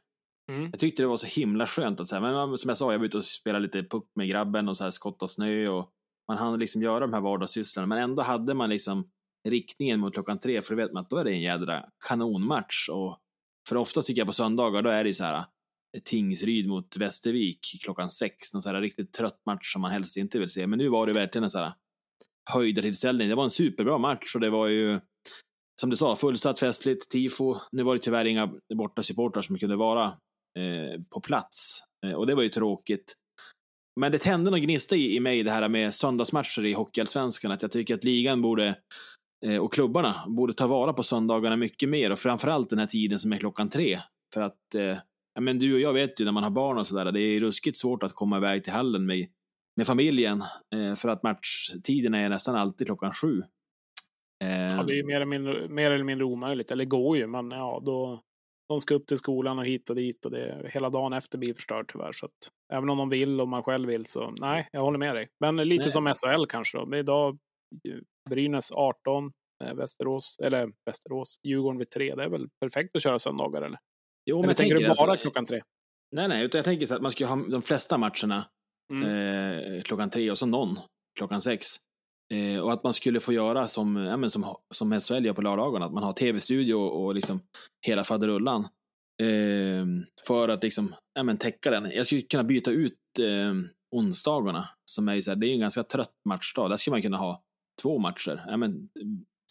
Mm. 0.50 0.64
Jag 0.70 0.78
tyckte 0.78 1.02
det 1.02 1.06
var 1.06 1.16
så 1.16 1.40
himla 1.40 1.66
skönt 1.66 2.00
att 2.00 2.06
så 2.06 2.14
här, 2.14 2.22
men 2.22 2.58
som 2.58 2.68
jag 2.68 2.76
sa, 2.76 2.92
jag 2.92 2.98
var 2.98 3.06
ute 3.06 3.16
och 3.16 3.24
spelade 3.24 3.62
lite 3.62 3.82
puck 3.82 4.04
med 4.14 4.28
grabben 4.28 4.68
och 4.68 4.76
så 4.76 4.84
här 4.84 4.90
skotta 4.90 5.28
snö 5.28 5.68
och 5.68 5.90
man 6.28 6.38
hann 6.38 6.58
liksom 6.58 6.82
göra 6.82 7.00
de 7.00 7.12
här 7.12 7.20
vardagssysslorna, 7.20 7.86
men 7.86 7.98
ändå 7.98 8.22
hade 8.22 8.54
man 8.54 8.70
liksom 8.70 9.10
riktningen 9.48 10.00
mot 10.00 10.14
klockan 10.14 10.38
tre, 10.38 10.62
för 10.62 10.74
då 10.74 10.82
vet 10.82 10.92
man 10.92 11.00
att 11.00 11.10
då 11.10 11.16
är 11.16 11.24
det 11.24 11.30
en 11.30 11.40
jädra 11.40 11.84
kanonmatch. 12.08 12.88
Och 12.88 13.18
för 13.68 13.76
ofta 13.76 14.02
tycker 14.02 14.20
jag 14.20 14.26
på 14.26 14.32
söndagar, 14.32 14.82
då 14.82 14.90
är 14.90 15.04
det 15.04 15.10
ju 15.10 15.14
så 15.14 15.24
här 15.24 15.44
Tingsryd 16.04 16.68
mot 16.68 16.96
Västervik 16.96 17.60
klockan 17.84 18.10
sex, 18.10 18.52
någon 18.52 18.62
så 18.62 18.68
här 18.68 18.80
riktigt 18.80 19.12
trött 19.12 19.40
match 19.46 19.72
som 19.72 19.82
man 19.82 19.90
helst 19.90 20.16
inte 20.16 20.38
vill 20.38 20.48
se. 20.48 20.66
Men 20.66 20.78
nu 20.78 20.88
var 20.88 21.06
det 21.06 21.12
verkligen 21.12 21.44
en 21.44 21.50
så 21.50 21.58
här 21.58 21.72
höjdartillställning. 22.50 23.28
Det 23.28 23.34
var 23.34 23.44
en 23.44 23.50
superbra 23.50 23.98
match 23.98 24.34
och 24.34 24.40
det 24.40 24.50
var 24.50 24.68
ju 24.68 25.00
som 25.80 25.90
du 25.90 25.96
sa, 25.96 26.16
fullsatt 26.16 26.60
festligt, 26.60 27.10
tifo. 27.10 27.56
Nu 27.72 27.82
var 27.82 27.94
det 27.94 28.00
tyvärr 28.00 28.24
inga 28.24 28.50
borta 28.74 29.02
supportrar 29.02 29.42
som 29.42 29.58
kunde 29.58 29.76
vara 29.76 30.04
eh, 30.58 31.00
på 31.14 31.20
plats 31.20 31.80
eh, 32.06 32.12
och 32.12 32.26
det 32.26 32.34
var 32.34 32.42
ju 32.42 32.48
tråkigt. 32.48 33.14
Men 34.00 34.12
det 34.12 34.18
tände 34.18 34.50
någon 34.50 34.60
gnista 34.60 34.96
i, 34.96 35.16
i 35.16 35.20
mig 35.20 35.42
det 35.42 35.50
här 35.50 35.68
med 35.68 35.94
söndagsmatcher 35.94 36.64
i 36.64 36.72
Hockeyallsvenskan, 36.72 37.52
att 37.52 37.62
jag 37.62 37.70
tycker 37.70 37.94
att 37.94 38.04
ligan 38.04 38.42
borde 38.42 38.78
eh, 39.46 39.56
och 39.56 39.72
klubbarna 39.72 40.14
borde 40.26 40.52
ta 40.52 40.66
vara 40.66 40.92
på 40.92 41.02
söndagarna 41.02 41.56
mycket 41.56 41.88
mer 41.88 42.12
och 42.12 42.18
framförallt 42.18 42.70
den 42.70 42.78
här 42.78 42.86
tiden 42.86 43.18
som 43.18 43.32
är 43.32 43.36
klockan 43.36 43.68
tre. 43.68 44.00
För 44.34 44.40
att, 44.40 44.74
eh, 44.74 44.96
ja, 45.38 45.42
men 45.42 45.58
du 45.58 45.74
och 45.74 45.80
jag 45.80 45.92
vet 45.92 46.20
ju 46.20 46.24
när 46.24 46.32
man 46.32 46.42
har 46.42 46.50
barn 46.50 46.78
och 46.78 46.86
sådär, 46.86 47.12
det 47.12 47.20
är 47.20 47.40
ruskigt 47.40 47.78
svårt 47.78 48.02
att 48.02 48.14
komma 48.14 48.36
iväg 48.36 48.64
till 48.64 48.72
hallen 48.72 49.06
med, 49.06 49.26
med 49.76 49.86
familjen 49.86 50.42
eh, 50.74 50.94
för 50.94 51.08
att 51.08 51.22
matchtiderna 51.22 52.18
är 52.18 52.28
nästan 52.28 52.56
alltid 52.56 52.86
klockan 52.86 53.12
sju. 53.12 53.42
Eh, 54.44 54.76
Ja, 54.76 54.82
det 54.82 54.92
är 54.92 54.96
ju 54.96 55.04
mer 55.04 55.16
eller, 55.16 55.26
mindre, 55.26 55.68
mer 55.68 55.90
eller 55.90 56.04
mindre 56.04 56.24
omöjligt. 56.24 56.70
Eller 56.70 56.84
går 56.84 57.16
ju, 57.16 57.26
men 57.26 57.50
ja, 57.50 57.82
då, 57.84 58.20
de 58.68 58.80
ska 58.80 58.94
upp 58.94 59.06
till 59.06 59.16
skolan 59.16 59.58
och 59.58 59.66
hit 59.66 59.90
och 59.90 59.96
dit 59.96 60.24
och 60.24 60.30
det, 60.30 60.70
hela 60.72 60.90
dagen 60.90 61.12
efter 61.12 61.38
blir 61.38 61.54
förstörd 61.54 61.88
tyvärr. 61.92 62.12
Så 62.12 62.26
att, 62.26 62.32
även 62.72 62.90
om 62.90 62.98
de 62.98 63.08
vill 63.08 63.40
och 63.40 63.48
man 63.48 63.62
själv 63.62 63.88
vill 63.88 64.06
så 64.06 64.34
nej, 64.40 64.68
jag 64.72 64.80
håller 64.80 64.98
med 64.98 65.14
dig. 65.14 65.28
Men 65.40 65.56
lite 65.56 65.84
Nej. 65.84 65.90
som 65.90 66.14
SHL 66.14 66.46
kanske 66.48 66.78
då. 66.78 66.86
Men 66.86 66.98
idag 66.98 67.38
ju, 67.84 68.02
Brynäs 68.30 68.72
18, 68.72 69.32
eh, 69.64 69.74
Västerås, 69.74 70.38
eller 70.42 70.72
Västerås, 70.86 71.40
Djurgården 71.42 71.78
vid 71.78 71.90
3. 71.90 72.14
Det 72.14 72.24
är 72.24 72.28
väl 72.28 72.48
perfekt 72.60 72.96
att 72.96 73.02
köra 73.02 73.18
söndagar 73.18 73.62
eller? 73.62 73.78
Jo, 74.28 74.40
men 74.40 74.48
jag 74.48 74.56
tänker 74.56 74.74
du 74.74 74.80
tänker 74.80 75.02
bara 75.02 75.10
alltså- 75.10 75.22
klockan 75.22 75.44
tre? 75.44 75.60
Nej, 76.16 76.28
nej, 76.28 76.44
utan 76.44 76.58
jag 76.58 76.64
tänker 76.64 76.86
så 76.86 76.94
att 76.94 77.02
man 77.02 77.12
ska 77.12 77.26
ha 77.26 77.36
de 77.36 77.62
flesta 77.62 77.98
matcherna 77.98 78.44
Mm. 78.92 79.04
eh, 79.76 79.82
klockan 79.82 80.10
tre 80.10 80.30
och 80.30 80.38
så 80.38 80.46
någon 80.46 80.78
klockan 81.18 81.42
sex. 81.42 81.66
Eh, 82.34 82.60
och 82.60 82.72
att 82.72 82.84
man 82.84 82.92
skulle 82.92 83.20
få 83.20 83.32
göra 83.32 83.68
som, 83.68 83.96
ja, 83.96 84.16
men 84.16 84.30
som, 84.30 84.56
som 84.74 85.00
SHL 85.00 85.24
gör 85.26 85.32
på 85.32 85.42
lördagarna, 85.42 85.86
att 85.86 85.92
man 85.92 86.02
har 86.02 86.12
tv-studio 86.12 86.74
och, 86.74 87.14
liksom 87.14 87.40
hela 87.86 88.04
faderullan. 88.04 88.60
Eh, 89.22 89.86
för 90.26 90.48
att 90.48 90.62
liksom, 90.62 90.94
ja, 91.14 91.22
men 91.22 91.38
täcka 91.38 91.70
den. 91.70 91.90
Jag 91.94 92.06
skulle 92.06 92.22
kunna 92.22 92.44
byta 92.44 92.70
ut 92.70 92.94
eh, 93.20 93.54
onsdagarna, 93.96 94.68
som 94.90 95.08
är 95.08 95.20
så 95.20 95.30
här, 95.30 95.36
det 95.36 95.46
är 95.46 95.52
en 95.52 95.60
ganska 95.60 95.82
trött 95.82 96.14
matchdag. 96.28 96.70
Där 96.70 96.76
skulle 96.76 96.92
man 96.94 97.02
kunna 97.02 97.16
ha 97.16 97.42
två 97.82 97.98
matcher. 97.98 98.44
Ja, 98.46 98.56
men, 98.56 98.88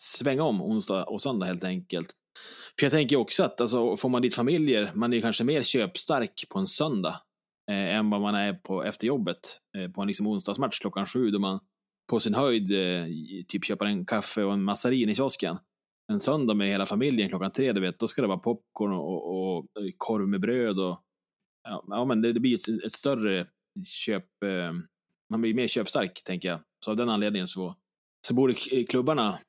svänga 0.02 0.44
om 0.44 0.62
onsdag 0.62 1.04
och 1.04 1.22
söndag 1.22 1.46
helt 1.46 1.64
enkelt. 1.64 2.12
För 2.80 2.86
jag 2.86 2.92
tänker 2.92 3.16
också 3.16 3.44
att 3.44 3.62
alltså, 3.62 3.98
får 3.98 4.10
man 4.10 4.22
dit 4.22 4.36
familjer, 4.36 4.92
man 4.94 5.14
är 5.14 5.18
ju 5.18 5.22
kanske 5.22 5.44
mer 5.44 5.64
köpstark 5.64 6.46
på 6.50 6.60
en 6.60 6.68
söndag 6.68 7.22
eh, 7.72 7.96
än 7.96 8.10
vad 8.10 8.22
man 8.22 8.36
är 8.36 8.54
på 8.54 8.84
efter 8.84 9.08
jobbet 9.08 9.60
eh, 9.78 9.92
på 9.92 10.02
en 10.02 10.08
liksom, 10.08 10.28
onsdagsmatch 10.28 10.80
klockan 10.80 11.06
sju 11.06 11.32
då 11.32 11.40
man 11.40 11.60
på 12.10 12.20
sin 12.20 12.36
höjd 12.36 12.72
eh, 12.72 13.06
typ 13.48 13.66
köper 13.66 13.86
en 13.86 14.06
kaffe 14.06 14.44
och 14.44 14.54
en 14.54 14.64
massarin 14.64 15.10
i 15.10 15.16
kiosken. 15.16 15.58
En 16.12 16.20
söndag 16.20 16.54
med 16.54 16.70
hela 16.70 16.86
familjen 16.86 17.30
klockan 17.30 17.52
tre, 17.52 17.74
du 17.74 17.82
vet, 17.82 18.00
då 18.00 18.08
ska 18.08 18.22
det 18.22 18.28
vara 18.28 18.38
popcorn 18.38 18.94
och, 18.94 19.28
och, 19.28 19.58
och 19.58 19.66
eh, 19.80 19.92
korv 19.98 20.28
med 20.28 20.42
bröd 20.42 20.80
och 20.80 21.00
ja, 21.64 21.86
ja 21.88 22.06
men 22.06 22.22
det, 22.22 22.34
det 22.34 22.40
blir 22.40 22.56
ett, 22.56 22.84
ett 22.86 22.92
större 22.92 23.46
köp, 23.86 24.44
eh, 24.44 24.74
man 25.30 25.42
blir 25.42 25.54
mer 25.54 25.68
köpstark 25.68 26.22
tänker 26.26 26.50
jag. 26.50 26.60
Så 26.86 26.92
av 26.92 26.98
den 26.98 27.10
anledningen 27.10 27.48
så, 27.48 27.76
så 28.28 28.34
borde 28.34 28.54
klubbarna 28.90 29.40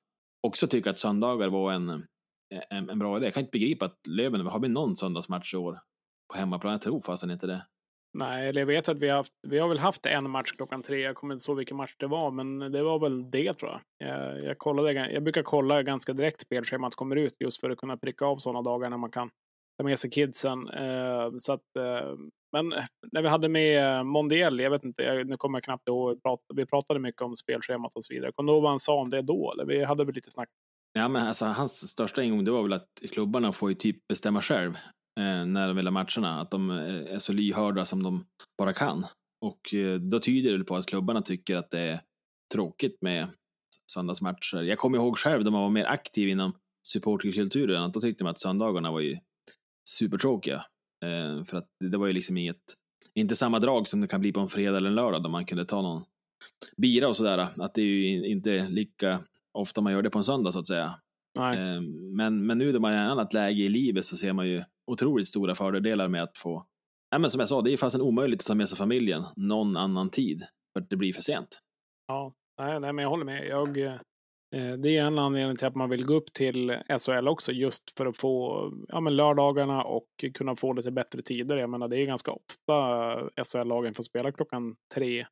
också 0.42 0.66
tycka 0.66 0.90
att 0.90 0.98
söndagar 0.98 1.48
var 1.48 1.72
en, 1.72 2.06
en, 2.70 2.90
en 2.90 2.98
bra 2.98 3.16
idé. 3.16 3.26
Jag 3.26 3.34
kan 3.34 3.40
inte 3.40 3.58
begripa 3.58 3.84
att 3.84 4.06
Löven, 4.06 4.46
har 4.46 4.60
vi 4.60 4.68
någon 4.68 4.96
söndagsmatch 4.96 5.54
i 5.54 5.56
år 5.56 5.80
på 6.32 6.38
hemmaplan? 6.38 6.72
Jag 6.72 6.82
tror 6.82 7.00
fasen 7.00 7.30
inte 7.30 7.46
det. 7.46 7.66
Nej, 8.18 8.48
eller 8.48 8.60
jag 8.60 8.66
vet 8.66 8.88
att 8.88 8.98
vi 8.98 9.08
har, 9.08 9.16
haft, 9.16 9.32
vi 9.48 9.58
har 9.58 9.68
väl 9.68 9.78
haft 9.78 10.06
en 10.06 10.30
match 10.30 10.52
klockan 10.56 10.82
tre. 10.82 10.98
Jag 10.98 11.16
kommer 11.16 11.34
inte 11.34 11.50
ihåg 11.50 11.56
vilken 11.56 11.76
match 11.76 11.94
det 11.98 12.06
var, 12.06 12.30
men 12.30 12.58
det 12.72 12.82
var 12.82 12.98
väl 12.98 13.30
det 13.30 13.52
tror 13.52 13.72
jag. 13.72 14.08
Jag, 14.08 14.44
jag, 14.44 14.58
kollade, 14.58 14.92
jag 14.92 15.22
brukar 15.22 15.42
kolla 15.42 15.82
ganska 15.82 16.12
direkt 16.12 16.40
spelschemat 16.40 16.94
kommer 16.94 17.16
ut 17.16 17.36
just 17.40 17.60
för 17.60 17.70
att 17.70 17.78
kunna 17.78 17.96
pricka 17.96 18.24
av 18.24 18.36
sådana 18.36 18.62
dagar 18.62 18.90
när 18.90 18.96
man 18.96 19.10
kan 19.10 19.30
ta 19.78 19.84
med 19.84 19.98
sig 19.98 20.10
kidsen. 20.10 20.68
Eh, 20.68 21.30
så 21.38 21.52
att, 21.52 21.76
eh, 21.78 22.14
men 22.52 22.68
när 23.12 23.22
vi 23.22 23.28
hade 23.28 23.48
med 23.48 24.06
Mondiel, 24.06 24.60
jag 24.60 24.70
vet 24.70 24.84
inte, 24.84 25.02
jag, 25.02 25.26
nu 25.26 25.36
kommer 25.36 25.56
jag 25.56 25.64
knappt 25.64 25.88
ihåg, 25.88 26.20
vi 26.54 26.66
pratade 26.66 27.00
mycket 27.00 27.22
om 27.22 27.36
spelschemat 27.36 27.94
och 27.94 28.04
så 28.04 28.14
vidare. 28.14 28.32
Kommer 28.32 28.52
du 28.52 28.56
ihåg 28.56 28.62
vad 28.62 28.72
han 28.72 28.78
sa 28.78 28.94
om 28.94 29.10
det 29.10 29.22
då? 29.22 29.52
Eller 29.52 29.64
vi 29.64 29.84
hade 29.84 30.04
väl 30.04 30.14
lite 30.14 30.30
snack? 30.30 30.48
Ja, 30.92 31.08
men 31.08 31.26
alltså, 31.26 31.44
hans 31.44 31.90
största 31.90 32.22
ingång 32.22 32.44
det 32.44 32.50
var 32.50 32.62
väl 32.62 32.72
att 32.72 32.88
klubbarna 33.12 33.52
får 33.52 33.70
ju 33.70 33.74
typ 33.74 34.08
bestämma 34.08 34.42
själv 34.42 34.74
eh, 35.20 35.46
när 35.46 35.66
de 35.66 35.76
vill 35.76 35.86
ha 35.86 35.92
matcherna. 35.92 36.40
Att 36.40 36.50
de 36.50 36.70
eh, 36.70 37.14
är 37.14 37.18
så 37.18 37.32
lyhörda 37.32 37.84
som 37.84 38.02
de 38.02 38.24
bara 38.58 38.72
kan. 38.72 39.04
Och 39.44 39.74
eh, 39.74 40.00
då 40.00 40.20
tyder 40.20 40.58
det 40.58 40.64
på 40.64 40.76
att 40.76 40.86
klubbarna 40.86 41.22
tycker 41.22 41.56
att 41.56 41.70
det 41.70 41.80
är 41.80 42.00
tråkigt 42.52 42.98
med 43.00 43.28
söndagsmatcher. 43.92 44.62
Jag 44.62 44.78
kommer 44.78 44.98
ihåg 44.98 45.18
själv 45.18 45.44
när 45.44 45.50
man 45.50 45.62
var 45.62 45.70
mer 45.70 45.86
aktiv 45.86 46.28
inom 46.28 46.52
supporterkulturen, 46.88 47.82
att 47.82 47.94
då 47.94 48.00
tyckte 48.00 48.24
man 48.24 48.30
att 48.30 48.40
söndagarna 48.40 48.90
var 48.90 49.00
ju 49.00 49.18
supertråkiga. 49.88 50.64
Eh, 51.04 51.44
för 51.44 51.56
att 51.56 51.68
det 51.84 51.96
var 51.96 52.06
ju 52.06 52.12
liksom 52.12 52.36
inget, 52.36 52.62
inte 53.14 53.36
samma 53.36 53.58
drag 53.58 53.88
som 53.88 54.00
det 54.00 54.08
kan 54.08 54.20
bli 54.20 54.32
på 54.32 54.40
en 54.40 54.48
fredag 54.48 54.76
eller 54.76 54.88
en 54.88 54.94
lördag 54.94 55.22
då 55.22 55.28
man 55.28 55.44
kunde 55.44 55.64
ta 55.64 55.82
någon 55.82 56.02
bira 56.76 57.08
och 57.08 57.16
sådär. 57.16 57.38
Att 57.38 57.74
det 57.74 57.80
är 57.80 57.86
ju 57.86 58.26
inte 58.26 58.68
lika 58.68 59.20
ofta 59.58 59.80
man 59.80 59.92
gör 59.92 60.02
det 60.02 60.10
på 60.10 60.18
en 60.18 60.24
söndag 60.24 60.52
så 60.52 60.58
att 60.58 60.66
säga. 60.66 60.90
Eh, 61.38 61.80
Men, 62.16 62.46
men 62.46 62.58
nu 62.58 62.72
när 62.72 62.80
man 62.80 62.92
är 62.92 63.02
i 63.02 63.06
ett 63.06 63.12
annat 63.12 63.32
läge 63.32 63.62
i 63.62 63.68
livet 63.68 64.04
så 64.04 64.16
ser 64.16 64.32
man 64.32 64.48
ju 64.48 64.62
otroligt 64.90 65.28
stora 65.28 65.54
fördelar 65.54 66.08
med 66.08 66.22
att 66.22 66.38
få, 66.38 66.64
ja, 67.10 67.18
men 67.18 67.30
som 67.30 67.40
jag 67.40 67.48
sa, 67.48 67.62
det 67.62 67.72
är 67.72 67.76
fast 67.76 67.98
omöjligt 68.00 68.40
att 68.40 68.46
ta 68.46 68.54
med 68.54 68.68
sig 68.68 68.78
familjen 68.78 69.22
någon 69.36 69.76
annan 69.76 70.10
tid 70.10 70.40
för 70.72 70.80
att 70.80 70.90
det 70.90 70.96
blir 70.96 71.12
för 71.12 71.22
sent. 71.22 71.60
Ja, 72.08 72.32
nej, 72.60 72.80
nej, 72.80 72.92
men 72.92 73.02
jag 73.02 73.10
håller 73.10 73.24
med. 73.24 73.46
Jag, 73.48 73.78
eh, 73.78 74.72
det 74.82 74.96
är 74.96 75.04
en 75.04 75.18
anledning 75.18 75.56
till 75.56 75.66
att 75.66 75.74
man 75.74 75.90
vill 75.90 76.04
gå 76.04 76.14
upp 76.14 76.32
till 76.32 76.70
SHL 76.98 77.28
också, 77.28 77.52
just 77.52 77.96
för 77.96 78.06
att 78.06 78.16
få 78.16 78.62
ja, 78.88 79.00
men 79.00 79.16
lördagarna 79.16 79.84
och 79.84 80.08
kunna 80.34 80.56
få 80.56 80.72
lite 80.72 80.90
bättre 80.90 81.22
tider. 81.22 81.56
Jag 81.56 81.70
menar, 81.70 81.88
det 81.88 81.96
är 81.96 82.06
ganska 82.06 82.30
ofta 82.30 82.74
SHL-lagen 83.44 83.94
får 83.94 84.02
spela 84.02 84.32
klockan 84.32 84.76
tre. 84.94 85.26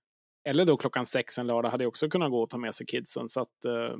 Eller 0.48 0.64
då 0.64 0.76
klockan 0.76 1.06
sex 1.06 1.38
en 1.38 1.46
lördag 1.46 1.70
hade 1.70 1.84
jag 1.84 1.88
också 1.88 2.08
kunnat 2.08 2.30
gå 2.30 2.42
och 2.42 2.50
ta 2.50 2.58
med 2.58 2.74
sig 2.74 2.86
kidsen. 2.86 3.28
Så 3.28 3.40
att 3.40 3.64
eh, 3.66 3.98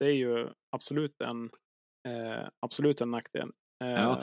det 0.00 0.06
är 0.06 0.12
ju 0.14 0.48
absolut 0.76 1.20
en, 1.20 1.44
eh, 2.08 2.48
absolut 2.66 3.00
en 3.00 3.10
nackdel. 3.10 3.48
Eh, 3.84 3.90
Ja. 3.90 4.20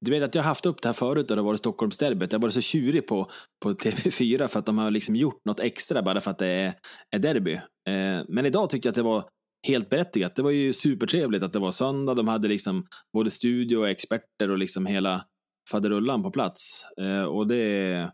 Du 0.00 0.10
vet 0.10 0.22
att 0.22 0.34
jag 0.34 0.42
har 0.42 0.48
haft 0.48 0.66
upp 0.66 0.82
det 0.82 0.88
här 0.88 0.92
förut 0.92 1.28
när 1.28 1.36
det 1.36 1.42
var 1.42 1.56
Stockholmsderbyt. 1.56 2.32
Jag 2.32 2.40
var 2.40 2.50
så 2.50 2.60
tjurig 2.60 3.06
på, 3.06 3.30
på 3.62 3.70
TV4 3.70 4.46
för 4.46 4.58
att 4.58 4.66
de 4.66 4.78
har 4.78 4.90
liksom 4.90 5.16
gjort 5.16 5.44
något 5.44 5.60
extra 5.60 6.02
bara 6.02 6.20
för 6.20 6.30
att 6.30 6.38
det 6.38 6.46
är, 6.46 6.74
är 7.16 7.18
derby. 7.18 7.52
Eh, 7.88 8.24
men 8.28 8.46
idag 8.46 8.70
tyckte 8.70 8.88
jag 8.88 8.90
att 8.92 8.96
det 8.96 9.02
var 9.02 9.28
helt 9.66 9.90
berättigat. 9.90 10.36
Det 10.36 10.42
var 10.42 10.50
ju 10.50 10.72
supertrevligt 10.72 11.42
att 11.42 11.52
det 11.52 11.58
var 11.58 11.70
söndag. 11.70 12.14
De 12.14 12.28
hade 12.28 12.48
liksom 12.48 12.86
både 13.12 13.30
studio 13.30 13.76
och 13.76 13.88
experter 13.88 14.50
och 14.50 14.58
liksom 14.58 14.86
hela 14.86 15.24
faderullan 15.70 16.22
på 16.22 16.30
plats. 16.30 16.86
Eh, 17.00 17.24
och 17.24 17.46
det, 17.46 18.10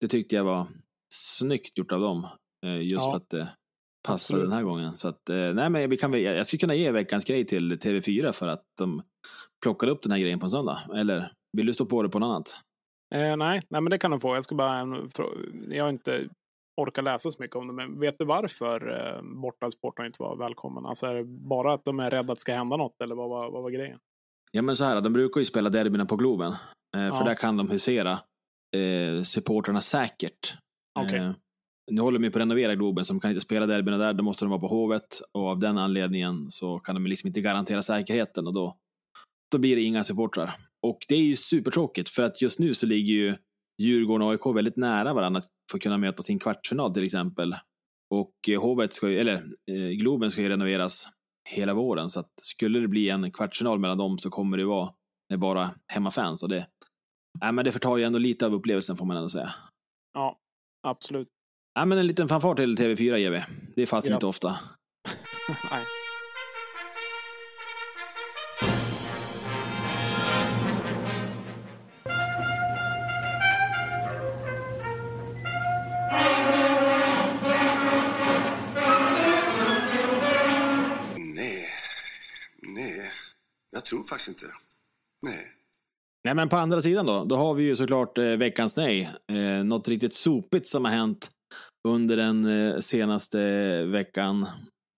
det 0.00 0.08
tyckte 0.08 0.36
jag 0.36 0.44
var 0.44 0.66
snyggt 1.14 1.78
gjort 1.78 1.92
av 1.92 2.00
dem. 2.00 2.26
Eh, 2.66 2.82
just 2.82 3.04
Ja, 3.04 3.10
för 3.10 3.16
att 3.16 3.30
det 3.30 3.38
passade 4.08 4.14
absolut. 4.14 4.42
den 4.44 4.52
här 4.52 4.62
gången. 4.62 4.90
Så 4.92 5.08
att, 5.08 5.28
eh, 5.30 5.36
nej, 5.54 5.70
men 5.70 5.90
vi 5.90 5.96
kan, 5.96 6.10
väl- 6.10 6.22
jag 6.22 6.46
skulle 6.46 6.60
kunna 6.60 6.74
ge 6.74 6.90
veckans 6.92 7.24
grej 7.24 7.44
till 7.46 7.72
TV4 7.78 8.32
för 8.32 8.48
att 8.48 8.62
de 8.78 9.02
plockade 9.62 9.92
upp 9.92 10.02
den 10.02 10.12
här 10.12 10.18
grejen 10.18 10.38
på 10.38 10.46
en 10.46 10.50
söndag. 10.50 10.78
Eller 10.94 11.32
vill 11.56 11.66
du 11.66 11.72
stå 11.72 11.86
på 11.86 12.02
det 12.02 12.08
på 12.08 12.18
något 12.18 12.26
annat? 12.26 12.58
Eh, 13.14 13.36
nej, 13.36 13.60
nej, 13.70 13.80
men 13.80 13.84
det 13.90 13.98
kan 13.98 14.10
du 14.10 14.18
få. 14.20 14.34
Jag 14.34 14.44
ska 14.44 14.54
bara 14.54 14.78
jag 15.68 15.84
har 15.84 15.90
inte 15.90 16.28
orkat 16.80 17.04
läsa 17.04 17.30
så 17.30 17.42
mycket 17.42 17.56
om 17.56 17.66
det, 17.66 17.72
men 17.72 18.00
vet 18.00 18.18
du 18.18 18.24
varför 18.24 18.90
eh, 19.16 19.22
bortasporten 19.42 20.06
inte 20.06 20.22
var 20.22 20.36
välkommen? 20.36 20.86
Alltså 20.86 21.06
är 21.06 21.14
det 21.14 21.24
bara 21.24 21.74
att 21.74 21.84
de 21.84 22.00
är 22.00 22.10
rädda 22.10 22.20
att 22.32 22.36
det 22.38 22.40
ska 22.40 22.54
hända 22.54 22.76
något 22.76 23.00
eller 23.04 23.14
vad 23.14 23.30
var, 23.30 23.50
vad 23.50 23.62
var 23.62 23.70
grejen? 23.70 23.98
Ja 24.52 24.62
men 24.62 24.76
så 24.76 24.84
här, 24.84 25.00
de 25.00 25.12
brukar 25.12 25.40
ju 25.40 25.44
spela 25.44 25.70
derbyna 25.70 26.06
på 26.06 26.16
Globen. 26.16 26.52
Eh, 26.96 27.02
Ja. 27.02 27.12
För 27.18 27.24
där 27.24 27.34
kan 27.34 27.56
de 27.56 27.70
husera 27.70 28.12
eh, 28.76 29.22
supportrarna 29.22 29.80
säkert. 29.80 30.54
Okej. 31.02 31.18
Eh, 31.18 31.32
nu 31.90 32.02
håller 32.02 32.18
de 32.18 32.24
ju 32.24 32.30
på 32.30 32.38
att 32.38 32.42
renovera 32.42 32.74
Globen, 32.74 33.04
så 33.04 33.12
de 33.12 33.20
kan 33.20 33.30
inte 33.30 33.40
spela 33.40 33.66
derbyna 33.66 33.98
där. 33.98 34.12
Då 34.12 34.24
måste 34.24 34.44
de 34.44 34.50
vara 34.50 34.60
på 34.60 34.68
Hovet. 34.68 35.20
Och 35.32 35.48
av 35.48 35.58
den 35.58 35.78
anledningen 35.78 36.46
så 36.50 36.78
kan 36.78 36.94
de 36.94 37.06
liksom 37.06 37.26
inte 37.26 37.40
garantera 37.40 37.82
säkerheten. 37.82 38.46
Och 38.46 38.52
då, 38.52 38.76
då 39.52 39.58
blir 39.58 39.76
det 39.76 39.82
inga 39.82 40.04
supportrar. 40.04 40.50
Och 40.86 40.98
det 41.08 41.14
är 41.14 41.22
ju 41.22 41.36
supertråkigt, 41.36 42.08
för 42.08 42.22
att 42.22 42.42
just 42.42 42.58
nu 42.58 42.74
så 42.74 42.86
ligger 42.86 43.14
ju 43.14 43.34
Djurgården 43.82 44.26
och 44.26 44.32
AIK 44.32 44.56
väldigt 44.56 44.76
nära 44.76 45.14
varandra 45.14 45.38
att 45.38 45.46
få 45.72 45.78
kunna 45.78 45.98
möta 45.98 46.22
sin 46.22 46.38
kvartsfinal 46.38 46.94
till 46.94 47.04
exempel. 47.04 47.54
Och 48.14 48.34
eh, 48.48 48.60
Hovet 48.60 48.92
ska 48.92 49.10
ju, 49.10 49.18
eller 49.18 49.34
eh, 49.70 49.88
Globen 50.00 50.30
ska 50.30 50.42
ju 50.42 50.48
renoveras 50.48 51.08
hela 51.50 51.74
våren, 51.74 52.08
så 52.08 52.20
att 52.20 52.32
skulle 52.42 52.80
det 52.80 52.88
bli 52.88 53.10
en 53.10 53.30
kvartsfinal 53.30 53.78
mellan 53.78 53.98
dem 53.98 54.18
så 54.18 54.30
kommer 54.30 54.56
det 54.56 54.64
vara 54.64 54.90
med 55.30 55.38
bara 55.38 55.70
hemmafans. 55.92 56.42
Och 56.42 56.48
det, 56.48 56.66
nej, 57.40 57.52
men 57.52 57.64
det 57.64 57.72
förtar 57.72 57.96
ju 57.96 58.04
ändå 58.04 58.18
lite 58.18 58.46
av 58.46 58.54
upplevelsen 58.54 58.96
får 58.96 59.06
man 59.06 59.16
ändå 59.16 59.28
säga. 59.28 59.50
Ja, 60.14 60.38
absolut. 60.88 61.28
Ja, 61.74 61.84
men 61.84 61.98
en 61.98 62.06
liten 62.06 62.28
fanfar 62.28 62.54
till 62.54 62.76
TV4 62.76 63.16
ger 63.16 63.30
vi. 63.30 63.44
Det 63.74 63.82
är 63.82 63.86
fasen 63.86 64.10
Ja. 64.10 64.16
inte 64.16 64.26
ofta. 64.26 64.48
nej. 65.70 65.84
Nej, 81.26 81.68
nej. 82.62 83.10
faktiskt 84.08 84.28
inte. 84.28 84.46
Nej. 85.26 85.57
Nej, 86.28 86.34
men 86.34 86.48
på 86.48 86.56
andra 86.56 86.82
sidan 86.82 87.06
då, 87.06 87.24
då 87.24 87.36
har 87.36 87.54
vi 87.54 87.62
ju 87.62 87.76
såklart 87.76 88.18
eh, 88.18 88.24
veckans 88.24 88.76
nej. 88.76 89.10
Eh, 89.32 89.64
något 89.64 89.88
riktigt 89.88 90.14
sopigt 90.14 90.66
som 90.66 90.84
har 90.84 90.92
hänt 90.92 91.30
under 91.88 92.16
den 92.16 92.46
eh, 92.46 92.78
senaste 92.78 93.38
veckan. 93.84 94.42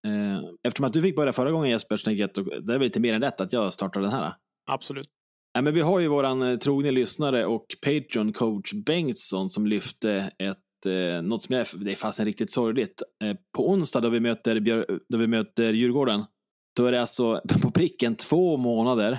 Eh, 0.06 0.40
eftersom 0.66 0.86
att 0.86 0.92
du 0.92 1.02
fick 1.02 1.16
börja 1.16 1.32
förra 1.32 1.50
gången 1.50 1.70
Jesper, 1.70 1.94
att 1.94 2.04
det 2.04 2.74
är 2.74 2.78
väl 2.78 2.80
lite 2.80 3.00
mer 3.00 3.14
än 3.14 3.22
rätt 3.22 3.40
att 3.40 3.52
jag 3.52 3.72
startar 3.72 4.00
den 4.00 4.10
här. 4.10 4.32
Absolut. 4.70 5.08
Nej, 5.54 5.64
men 5.64 5.74
vi 5.74 5.80
har 5.80 5.98
ju 5.98 6.08
våran 6.08 6.42
eh, 6.42 6.56
trogne 6.56 6.90
lyssnare 6.90 7.46
och 7.46 7.66
Patreon 7.84 8.32
coach 8.32 8.72
Bengtsson 8.72 9.50
som 9.50 9.66
lyfte 9.66 10.30
ett 10.38 10.86
eh, 10.86 11.22
något 11.22 11.42
som 11.42 11.54
är, 11.54 11.84
det 11.84 11.90
är 11.90 11.96
fasen 11.96 12.24
riktigt 12.24 12.50
sorgligt. 12.50 13.02
Eh, 13.24 13.36
på 13.56 13.70
onsdag 13.70 14.00
då 14.00 14.08
vi 14.08 14.20
möter, 14.20 14.60
då 15.08 15.18
vi 15.18 15.26
möter 15.26 15.72
Djurgården, 15.72 16.24
då 16.76 16.86
är 16.86 16.92
det 16.92 17.00
alltså 17.00 17.40
på 17.62 17.70
pricken 17.70 18.16
två 18.16 18.56
månader, 18.56 19.18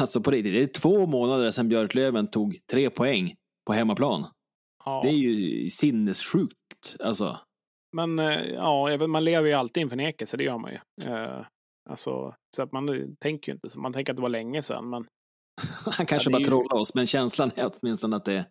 alltså 0.00 0.20
på 0.20 0.30
riktigt, 0.30 0.52
det 0.52 0.62
är 0.62 0.80
två 0.80 1.06
månader 1.06 1.50
sedan 1.50 1.68
Björklöven 1.68 2.30
tog 2.30 2.58
tre 2.72 2.90
poäng 2.90 3.34
på 3.66 3.72
hemmaplan. 3.72 4.24
Ja. 4.84 5.00
Det 5.04 5.08
är 5.08 5.16
ju 5.16 5.70
sinnessjukt, 5.70 6.96
alltså. 7.00 7.40
Men 7.96 8.18
eh, 8.18 8.40
ja, 8.54 9.06
man 9.06 9.24
lever 9.24 9.48
ju 9.48 9.54
alltid 9.54 9.80
i 9.80 9.82
en 9.82 9.88
förnekelse, 9.90 10.36
det 10.36 10.44
gör 10.44 10.58
man 10.58 10.70
ju. 10.72 10.78
Eh, 11.12 11.46
alltså, 11.90 12.34
så 12.56 12.62
att 12.62 12.72
man 12.72 13.16
tänker 13.20 13.52
ju 13.52 13.54
inte 13.56 13.68
så. 13.68 13.78
Man 13.80 13.92
tänker 13.92 14.12
att 14.12 14.16
det 14.16 14.22
var 14.22 14.28
länge 14.28 14.62
sedan, 14.62 14.90
men 14.90 15.04
Han 15.96 16.06
kanske 16.06 16.30
Ja, 16.30 16.32
bara 16.32 16.38
ju- 16.38 16.44
trollar 16.44 16.76
oss, 16.80 16.94
men 16.94 17.06
känslan 17.06 17.50
är 17.56 17.70
åtminstone 17.80 18.16
att 18.16 18.24
det 18.24 18.46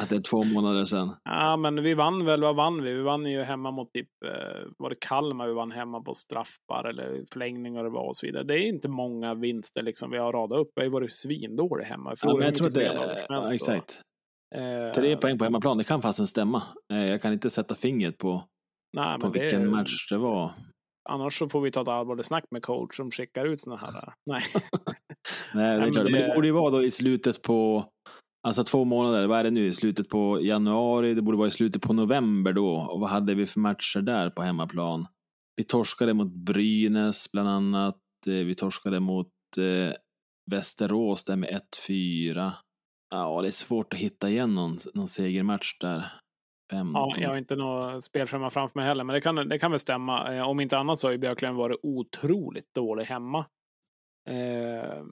att 0.00 0.08
det 0.08 0.16
är 0.16 0.20
två 0.20 0.42
månader 0.44 0.84
sedan. 0.84 1.14
Ja, 1.24 1.56
men 1.56 1.82
vi 1.82 1.94
vann 1.94 2.24
väl, 2.24 2.40
vad 2.42 2.56
vann 2.56 2.82
vi? 2.82 2.92
Vi 2.94 3.02
vann 3.02 3.26
ju 3.26 3.42
hemma 3.42 3.70
mot 3.70 3.92
typ, 3.92 4.08
eh, 4.26 4.66
var 4.78 4.90
det 4.90 4.96
Kalmar 5.00 5.46
vi 5.46 5.52
vann 5.54 5.70
hemma 5.70 6.00
på 6.00 6.14
straffar 6.14 6.88
eller 6.88 7.22
förlängningar 7.32 7.84
och 7.84 7.92
vad 7.92 8.08
och 8.08 8.16
så 8.16 8.26
vidare. 8.26 8.44
Det 8.44 8.54
är 8.54 8.66
inte 8.68 8.88
många 8.88 9.34
vinster 9.34 9.82
liksom 9.82 10.10
vi 10.10 10.18
har 10.18 10.32
radat 10.32 10.58
upp. 10.58 10.68
Vi 10.74 10.80
har 10.80 10.84
ju 10.86 10.90
varit 10.92 11.14
svindåliga 11.14 11.86
hemma. 11.86 12.14
Ja, 12.22 12.34
men 12.36 12.44
jag 12.44 12.54
tror 12.54 12.66
att 12.66 12.74
det 12.74 13.18
som 13.26 13.34
ja, 13.34 13.54
exakt. 13.54 14.00
eh, 14.54 14.92
Tre 14.94 15.16
poäng 15.16 15.38
på 15.38 15.44
hemmaplan, 15.44 15.78
det 15.78 15.84
kan 15.84 16.02
fasen 16.02 16.26
stämma. 16.26 16.62
Eh, 16.92 17.06
Jag 17.10 17.22
kan 17.22 17.32
inte 17.32 17.50
sätta 17.50 17.74
fingret 17.74 18.18
på, 18.18 18.44
Nej, 18.96 19.18
på 19.18 19.26
men 19.26 19.32
det, 19.32 19.40
vilken 19.40 19.70
match 19.70 20.08
det 20.10 20.18
var. 20.18 20.50
Annars 21.10 21.38
så 21.38 21.48
får 21.48 21.60
vi 21.60 21.70
ta 21.70 21.82
ett 21.82 21.88
allvarligt 21.88 22.26
snack 22.26 22.44
med 22.50 22.62
coach 22.62 22.96
som 22.96 23.10
skickar 23.10 23.44
ut 23.46 23.60
såna 23.60 23.76
här. 23.76 23.92
Nej. 24.30 24.40
Nej, 25.54 25.78
det 25.80 25.86
är 25.86 25.92
klart. 25.92 26.04
Men 26.04 26.12
det 26.12 26.26
det- 26.26 26.34
borde 26.34 26.46
ju 26.46 26.52
vara 26.52 26.70
då 26.70 26.82
i 26.82 26.90
slutet 26.90 27.42
på, 27.42 27.84
alltså 28.44 28.64
två 28.64 28.84
månader, 28.84 29.26
vad 29.26 29.38
är 29.38 29.44
det 29.44 29.50
nu, 29.50 29.72
slutet 29.72 30.08
på 30.08 30.40
januari, 30.40 31.14
det 31.14 31.22
borde 31.22 31.38
vara 31.38 31.48
i 31.48 31.50
slutet 31.50 31.82
på 31.82 31.92
november 31.92 32.52
då. 32.52 32.74
Och 32.74 33.00
vad 33.00 33.10
hade 33.10 33.34
vi 33.34 33.46
för 33.46 33.60
matcher 33.60 34.00
där 34.00 34.30
på 34.30 34.42
hemmaplan? 34.42 35.06
Vi 35.56 35.64
torskade 35.64 36.14
mot 36.14 36.34
Brynäs 36.34 37.32
bland 37.32 37.48
annat, 37.48 37.96
Eh, 38.26 38.44
vi 38.44 38.54
torskade 38.54 39.00
mot 39.00 39.28
eh, 39.58 39.94
Västerås 40.50 41.24
där 41.24 41.36
med 41.36 41.62
1-4. 41.88 42.50
Ja, 43.10 43.42
det 43.42 43.48
är 43.48 43.52
svårt 43.52 43.92
att 43.92 43.98
hitta 43.98 44.30
igen 44.30 44.54
någon, 44.54 44.76
någon 44.94 45.08
segermatch 45.08 45.78
där. 45.80 46.04
15. 46.70 46.92
Ja, 46.94 47.12
jag 47.20 47.28
har 47.28 47.36
inte 47.36 47.56
något 47.56 48.04
spelschema 48.04 48.50
framför 48.50 48.78
mig 48.78 48.88
heller, 48.88 49.04
men 49.04 49.14
det 49.14 49.20
kan, 49.20 49.34
det 49.34 49.58
kan 49.58 49.70
väl 49.70 49.80
stämma. 49.80 50.34
Eh, 50.34 50.48
om 50.48 50.60
inte 50.60 50.78
annat 50.78 50.98
så 50.98 51.06
har 51.06 51.12
ju 51.12 51.18
Björklöven 51.18 51.56
varit 51.56 51.80
otroligt 51.82 52.74
dålig 52.74 53.04
hemma. 53.04 53.38
Eh, 54.28 55.02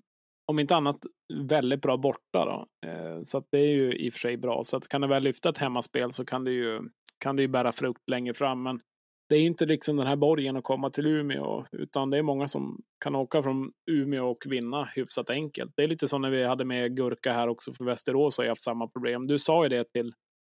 om 0.46 0.58
inte 0.58 0.76
annat 0.76 0.96
väldigt 1.34 1.82
bra 1.82 1.96
borta 1.96 2.44
då. 2.44 2.66
Eh, 2.88 3.20
så 3.22 3.38
att 3.38 3.46
det 3.50 3.58
är 3.58 3.72
ju 3.72 3.92
i 3.96 4.08
och 4.08 4.12
för 4.12 4.18
sig 4.18 4.36
bra. 4.36 4.60
Så 4.62 4.76
att 4.76 4.88
kan 4.88 5.00
det 5.00 5.06
väl 5.06 5.22
lyfta 5.22 5.48
ett 5.48 5.58
hemmaspel 5.58 6.12
så 6.12 6.24
kan 6.24 6.44
det 6.44 6.50
ju, 6.50 6.80
kan 7.18 7.36
det 7.36 7.42
ju 7.42 7.48
bära 7.48 7.72
frukt 7.72 8.10
längre 8.10 8.34
fram. 8.34 8.62
Men 8.62 8.80
det 9.28 9.36
är 9.36 9.42
inte 9.42 9.66
liksom 9.66 9.96
den 9.96 10.06
här 10.06 10.16
borgen 10.16 10.56
att 10.56 10.64
komma 10.64 10.90
till 10.90 11.06
Umeå, 11.06 11.64
utan 11.72 12.10
det 12.10 12.18
är 12.18 12.22
många 12.22 12.48
som 12.48 12.80
kan 13.04 13.14
åka 13.14 13.42
från 13.42 13.72
Umeå 13.90 14.30
och 14.30 14.44
vinna 14.46 14.84
hyfsat 14.96 15.30
enkelt. 15.30 15.72
Det 15.76 15.82
är 15.82 15.88
lite 15.88 16.08
som 16.08 16.20
när 16.20 16.30
vi 16.30 16.44
hade 16.44 16.64
med 16.64 16.96
Gurka 16.96 17.32
här 17.32 17.48
också, 17.48 17.72
för 17.72 17.84
Västerås 17.84 18.38
har 18.38 18.44
ju 18.44 18.50
haft 18.50 18.60
samma 18.60 18.88
problem. 18.88 19.26
Du 19.26 19.38
sa 19.38 19.62
ju 19.62 19.68
det 19.68 19.84
till 19.92 20.12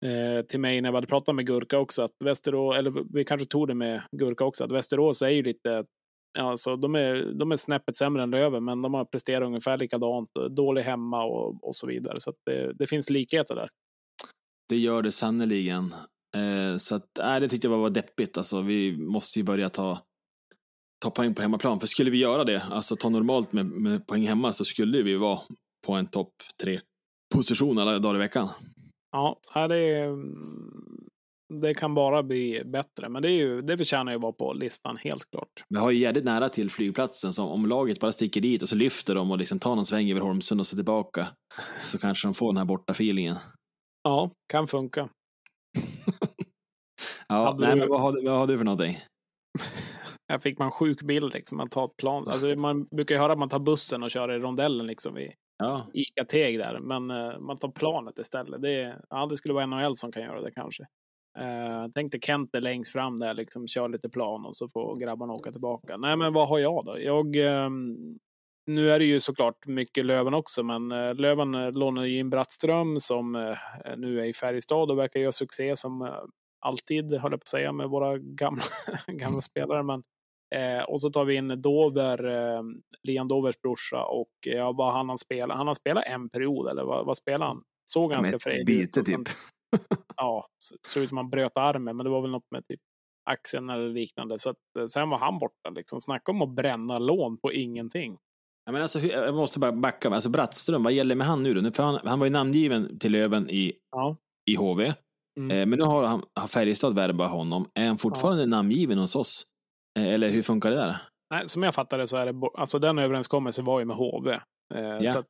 eh, 0.05 0.45
till 0.45 0.61
mig 0.61 0.81
när 0.81 0.91
vi 0.91 0.95
hade 0.95 1.07
pratat 1.07 1.35
med 1.35 1.47
Gurka 1.47 1.79
också, 1.79 2.03
att 2.03 2.17
Västerås, 2.25 2.77
eller 2.77 3.15
vi 3.15 3.25
kanske 3.25 3.47
tog 3.47 3.69
det 3.69 3.75
med 3.75 4.03
Gurka 4.17 4.45
också, 4.45 4.65
att 4.65 4.73
Västerås 4.73 5.23
är 5.23 5.29
ju 5.29 5.43
lite, 5.43 5.85
alltså 6.39 6.77
de 6.77 6.95
är, 6.95 7.33
de 7.39 7.53
är 7.53 7.57
snäppet 7.57 7.97
sämre 7.97 8.23
än 8.23 8.31
Löven, 8.31 8.65
men 8.65 8.83
de 8.83 8.95
har 8.95 9.05
presterat 9.05 9.47
ungefär 9.47 9.79
likadant, 9.79 10.31
dålig 10.51 10.83
hemma 10.83 11.25
och, 11.25 11.69
och 11.69 11.77
så 11.77 11.87
vidare. 11.87 12.21
Så 12.21 12.33
det, 12.47 12.73
det 12.73 12.87
finns 12.87 13.11
likheter 13.11 13.55
där. 13.55 13.69
Det 14.69 14.77
gör 14.77 15.03
det 15.03 15.13
sannerligen. 15.13 15.85
Eh, 16.37 16.77
så 16.77 16.95
att, 16.95 17.19
äh, 17.19 17.41
det 17.41 17.49
tyckte 17.49 17.69
jag 17.69 17.79
var 17.79 17.91
deppigt. 17.91 18.39
Alltså, 18.39 18.61
vi 18.61 18.97
måste 18.97 19.39
ju 19.39 19.45
börja 19.45 19.69
ta, 19.69 19.99
ta 21.05 21.11
poäng 21.11 21.35
på 21.35 21.43
hemmaplan. 21.43 21.81
För 21.81 21.87
skulle 21.87 22.11
vi 22.11 22.19
göra 22.19 22.45
det, 22.45 22.63
alltså 22.71 22.97
ta 22.97 23.09
normalt 23.09 23.53
med, 23.53 23.67
med 23.67 24.07
poäng 24.07 24.27
hemma, 24.27 24.53
så 24.53 24.65
skulle 24.65 25.03
vi 25.03 25.17
vara 25.17 25.39
på 25.87 25.93
en 25.93 26.07
topp 26.07 26.33
tre 26.63 26.81
position 27.35 27.79
alla 27.79 27.99
dagar 27.99 28.15
i 28.15 28.19
veckan. 28.19 28.49
Ja, 29.13 29.41
det, 29.69 29.77
är, 29.77 30.09
det 31.61 31.75
kan 31.75 31.95
bara 31.95 32.23
bli 32.23 32.63
bättre, 32.65 33.09
men 33.09 33.23
det, 33.23 33.29
är 33.29 33.37
ju, 33.37 33.63
det 33.63 33.77
förtjänar 33.79 34.13
ju 34.13 34.17
att 34.17 34.23
vara 34.23 34.33
på 34.33 34.53
listan 34.53 34.97
helt 34.97 35.31
klart. 35.31 35.49
Vi 35.69 35.79
har 35.79 35.91
ju 35.91 35.99
jävligt 35.99 36.25
nära 36.25 36.49
till 36.49 36.71
flygplatsen, 36.71 37.33
så 37.33 37.45
om 37.45 37.67
laget 37.67 38.01
bara 38.01 38.13
sticker 38.13 38.41
dit 38.41 38.63
och 38.63 38.69
så 38.69 38.77
lyfter 38.77 39.15
de 39.15 39.31
och 39.31 39.39
liksom 39.39 39.59
tar 39.59 39.77
någon 39.77 39.87
sväng 39.87 40.11
över 40.11 40.21
Holmsund 40.21 40.61
och 40.61 40.67
så 40.67 40.77
tillbaka, 40.77 41.27
så 41.85 41.99
kanske 41.99 42.29
de 42.29 42.35
får 42.35 42.53
den 42.53 42.57
här 42.57 42.65
borta 42.65 42.93
feelingen. 42.93 43.37
Ja, 44.03 44.31
kan 44.53 44.67
funka. 44.67 45.09
Ja, 47.29 47.57
nej, 47.59 47.71
du- 47.71 47.77
men 47.77 47.89
vad 47.89 48.01
har, 48.01 48.13
du- 48.13 48.23
vad 48.29 48.39
har 48.39 48.47
du 48.47 48.59
för 48.59 48.65
någonting? 48.65 48.99
Här 50.29 50.39
fick 50.39 50.59
man 50.59 50.71
sjuk 50.71 51.03
bild, 51.03 51.35
liksom. 51.35 51.59
man 51.59 51.69
tar 51.69 51.85
ett 51.85 51.97
plan. 51.97 52.29
Alltså, 52.29 52.47
man 52.57 52.85
brukar 52.85 53.15
ju 53.15 53.21
höra 53.21 53.33
att 53.33 53.39
man 53.39 53.49
tar 53.49 53.59
bussen 53.59 54.03
och 54.03 54.11
kör 54.11 54.33
i 54.33 54.39
rondellen 54.39 54.87
liksom, 54.87 55.15
vid 55.15 55.31
Ja, 55.59 55.91
Ica-Teg 55.95 56.59
där, 56.59 56.81
men 56.81 57.11
eh, 57.11 57.39
man 57.39 57.57
tar 57.57 57.69
planet 57.69 58.19
istället. 58.19 58.63
Det, 58.63 58.71
är, 58.71 59.01
ja, 59.11 59.27
det 59.27 59.37
skulle 59.37 59.55
vara 59.55 59.67
NHL 59.67 59.97
som 59.97 60.13
kan 60.13 60.23
göra 60.23 60.41
det 60.41 60.51
kanske. 60.51 60.85
Uh, 61.39 61.91
tänkte 61.91 62.19
Kent 62.21 62.55
är 62.55 62.61
längst 62.61 62.93
fram 62.93 63.17
där, 63.17 63.35
liksom 63.35 63.67
kör 63.69 63.89
lite 63.89 64.09
plan 64.09 64.47
och 64.47 64.57
så 64.57 64.69
får 64.69 65.01
grabbarna 65.01 65.33
åka 65.33 65.53
tillbaka. 65.53 65.97
Nej, 65.97 66.17
men 66.17 66.33
vad 66.33 66.49
har 66.49 66.59
jag 66.59 66.85
då? 66.85 67.01
Jag, 67.01 67.37
ehm, 67.37 67.97
nu 68.67 68.91
är 68.91 68.99
det 68.99 69.05
ju 69.05 69.21
såklart 69.21 69.67
mycket 69.67 70.05
Löven 70.05 70.35
också, 70.35 70.63
men 70.63 70.93
uh, 70.93 71.15
Löven 71.15 71.55
uh, 71.55 71.73
lånar 71.73 72.05
ju 72.05 72.19
in 72.19 72.31
Brattström 72.31 73.01
som 73.01 73.35
eh, 73.35 73.57
nu 73.97 74.21
är 74.21 74.25
i 74.25 74.33
Färjestad 74.33 74.91
och 74.91 74.99
verkar 74.99 75.21
göra 75.21 75.33
succé 75.33 75.77
som 75.77 76.03
eh, 76.03 76.09
alltid, 76.61 77.13
höll 77.13 77.33
jag 77.33 77.41
på 77.41 77.45
att 77.45 77.49
säga, 77.49 77.73
med 77.73 77.89
våra 77.89 78.19
gamla, 78.19 78.63
gamla 79.07 79.41
spelare. 79.41 79.83
Men 79.83 80.03
Eh, 80.53 80.83
och 80.83 81.01
så 81.01 81.11
tar 81.11 81.25
vi 81.25 81.35
in 81.35 81.63
Dover, 81.63 82.25
eh, 82.25 82.63
Lian 83.03 83.29
Dovers 83.29 83.61
brorsa 83.61 84.05
och 84.05 84.33
eh, 84.47 84.57
ja, 84.57 84.73
vad 84.73 84.93
han 84.93 85.09
har 85.09 85.17
spelat. 85.17 85.57
Han 85.57 85.67
har 85.67 85.75
spelat 85.75 86.05
en 86.07 86.29
period, 86.29 86.69
eller 86.69 86.85
vad, 86.85 87.07
vad 87.07 87.17
spelar 87.17 87.47
han? 87.47 87.63
Såg 87.85 88.11
ganska 88.11 88.39
frejdig 88.39 88.67
byte 88.67 89.01
ut. 89.01 89.07
sen- 89.07 89.25
typ. 89.25 89.35
Ja, 90.17 90.47
så- 90.65 90.77
såg 90.87 91.03
ut 91.03 91.09
som 91.09 91.19
han 91.19 91.31
bröt 91.31 91.57
armen, 91.57 91.97
men 91.97 92.05
det 92.05 92.11
var 92.11 92.23
väl 92.23 92.31
något 92.31 92.51
med 92.51 92.67
typ 92.67 92.81
axeln 93.31 93.71
eller 93.71 93.89
liknande. 93.89 94.39
Så 94.39 94.51
att, 94.51 94.57
eh, 94.79 94.85
sen 94.87 95.11
var 95.11 95.19
han 95.19 95.39
borta. 95.39 95.71
Liksom. 95.71 96.01
Snacka 96.01 96.33
om 96.33 96.43
att 96.43 96.55
bränna 96.55 96.99
lån 96.99 97.39
på 97.39 97.53
ingenting. 97.53 98.13
Ja, 98.65 98.73
men 98.73 98.83
alltså, 98.83 98.99
jag 99.01 99.35
måste 99.35 99.59
bara 99.59 99.73
backa. 99.73 100.11
Alltså 100.11 100.31
Brattström, 100.31 100.83
vad 100.83 100.93
gäller 100.93 101.15
med 101.15 101.27
han 101.27 101.43
nu 101.43 101.55
då? 101.55 101.73
För 101.73 101.83
han, 101.83 101.99
han 102.05 102.19
var 102.19 102.27
ju 102.27 102.33
namngiven 102.33 102.99
till 102.99 103.13
Löven 103.13 103.51
i, 103.51 103.73
Ja. 103.91 104.17
i 104.51 104.55
HV. 104.55 104.95
Mm. 105.41 105.51
Eh, 105.51 105.67
men 105.67 105.79
nu 105.79 105.85
har, 105.85 106.05
han, 106.05 106.23
har 106.41 106.49
Färjestad 106.49 106.95
värvat 106.95 107.31
honom. 107.31 107.71
Är 107.75 107.87
han 107.87 107.99
fortfarande 107.99 108.47
namngiven 108.47 108.99
hos 108.99 109.17
oss? 109.17 109.47
Eh, 109.99 110.07
eller 110.07 110.31
hur 110.31 110.43
funkar 110.43 110.71
det 110.71 110.77
där? 110.77 110.97
Nej, 111.35 111.43
som 111.49 111.63
jag 111.63 111.75
fattar 111.75 111.99
det 111.99 112.07
så 112.09 112.17
är 112.17 112.33
det, 112.33 112.41
alltså 112.55 112.79
den 112.79 112.99
överenskommelsen 112.99 113.65
var 113.65 113.79
ju 113.81 113.85
med 113.85 113.97
HV. 113.97 114.31
Eh, 114.33 114.41
Ja. 115.01 115.11
Så 115.13 115.19
att, 115.19 115.27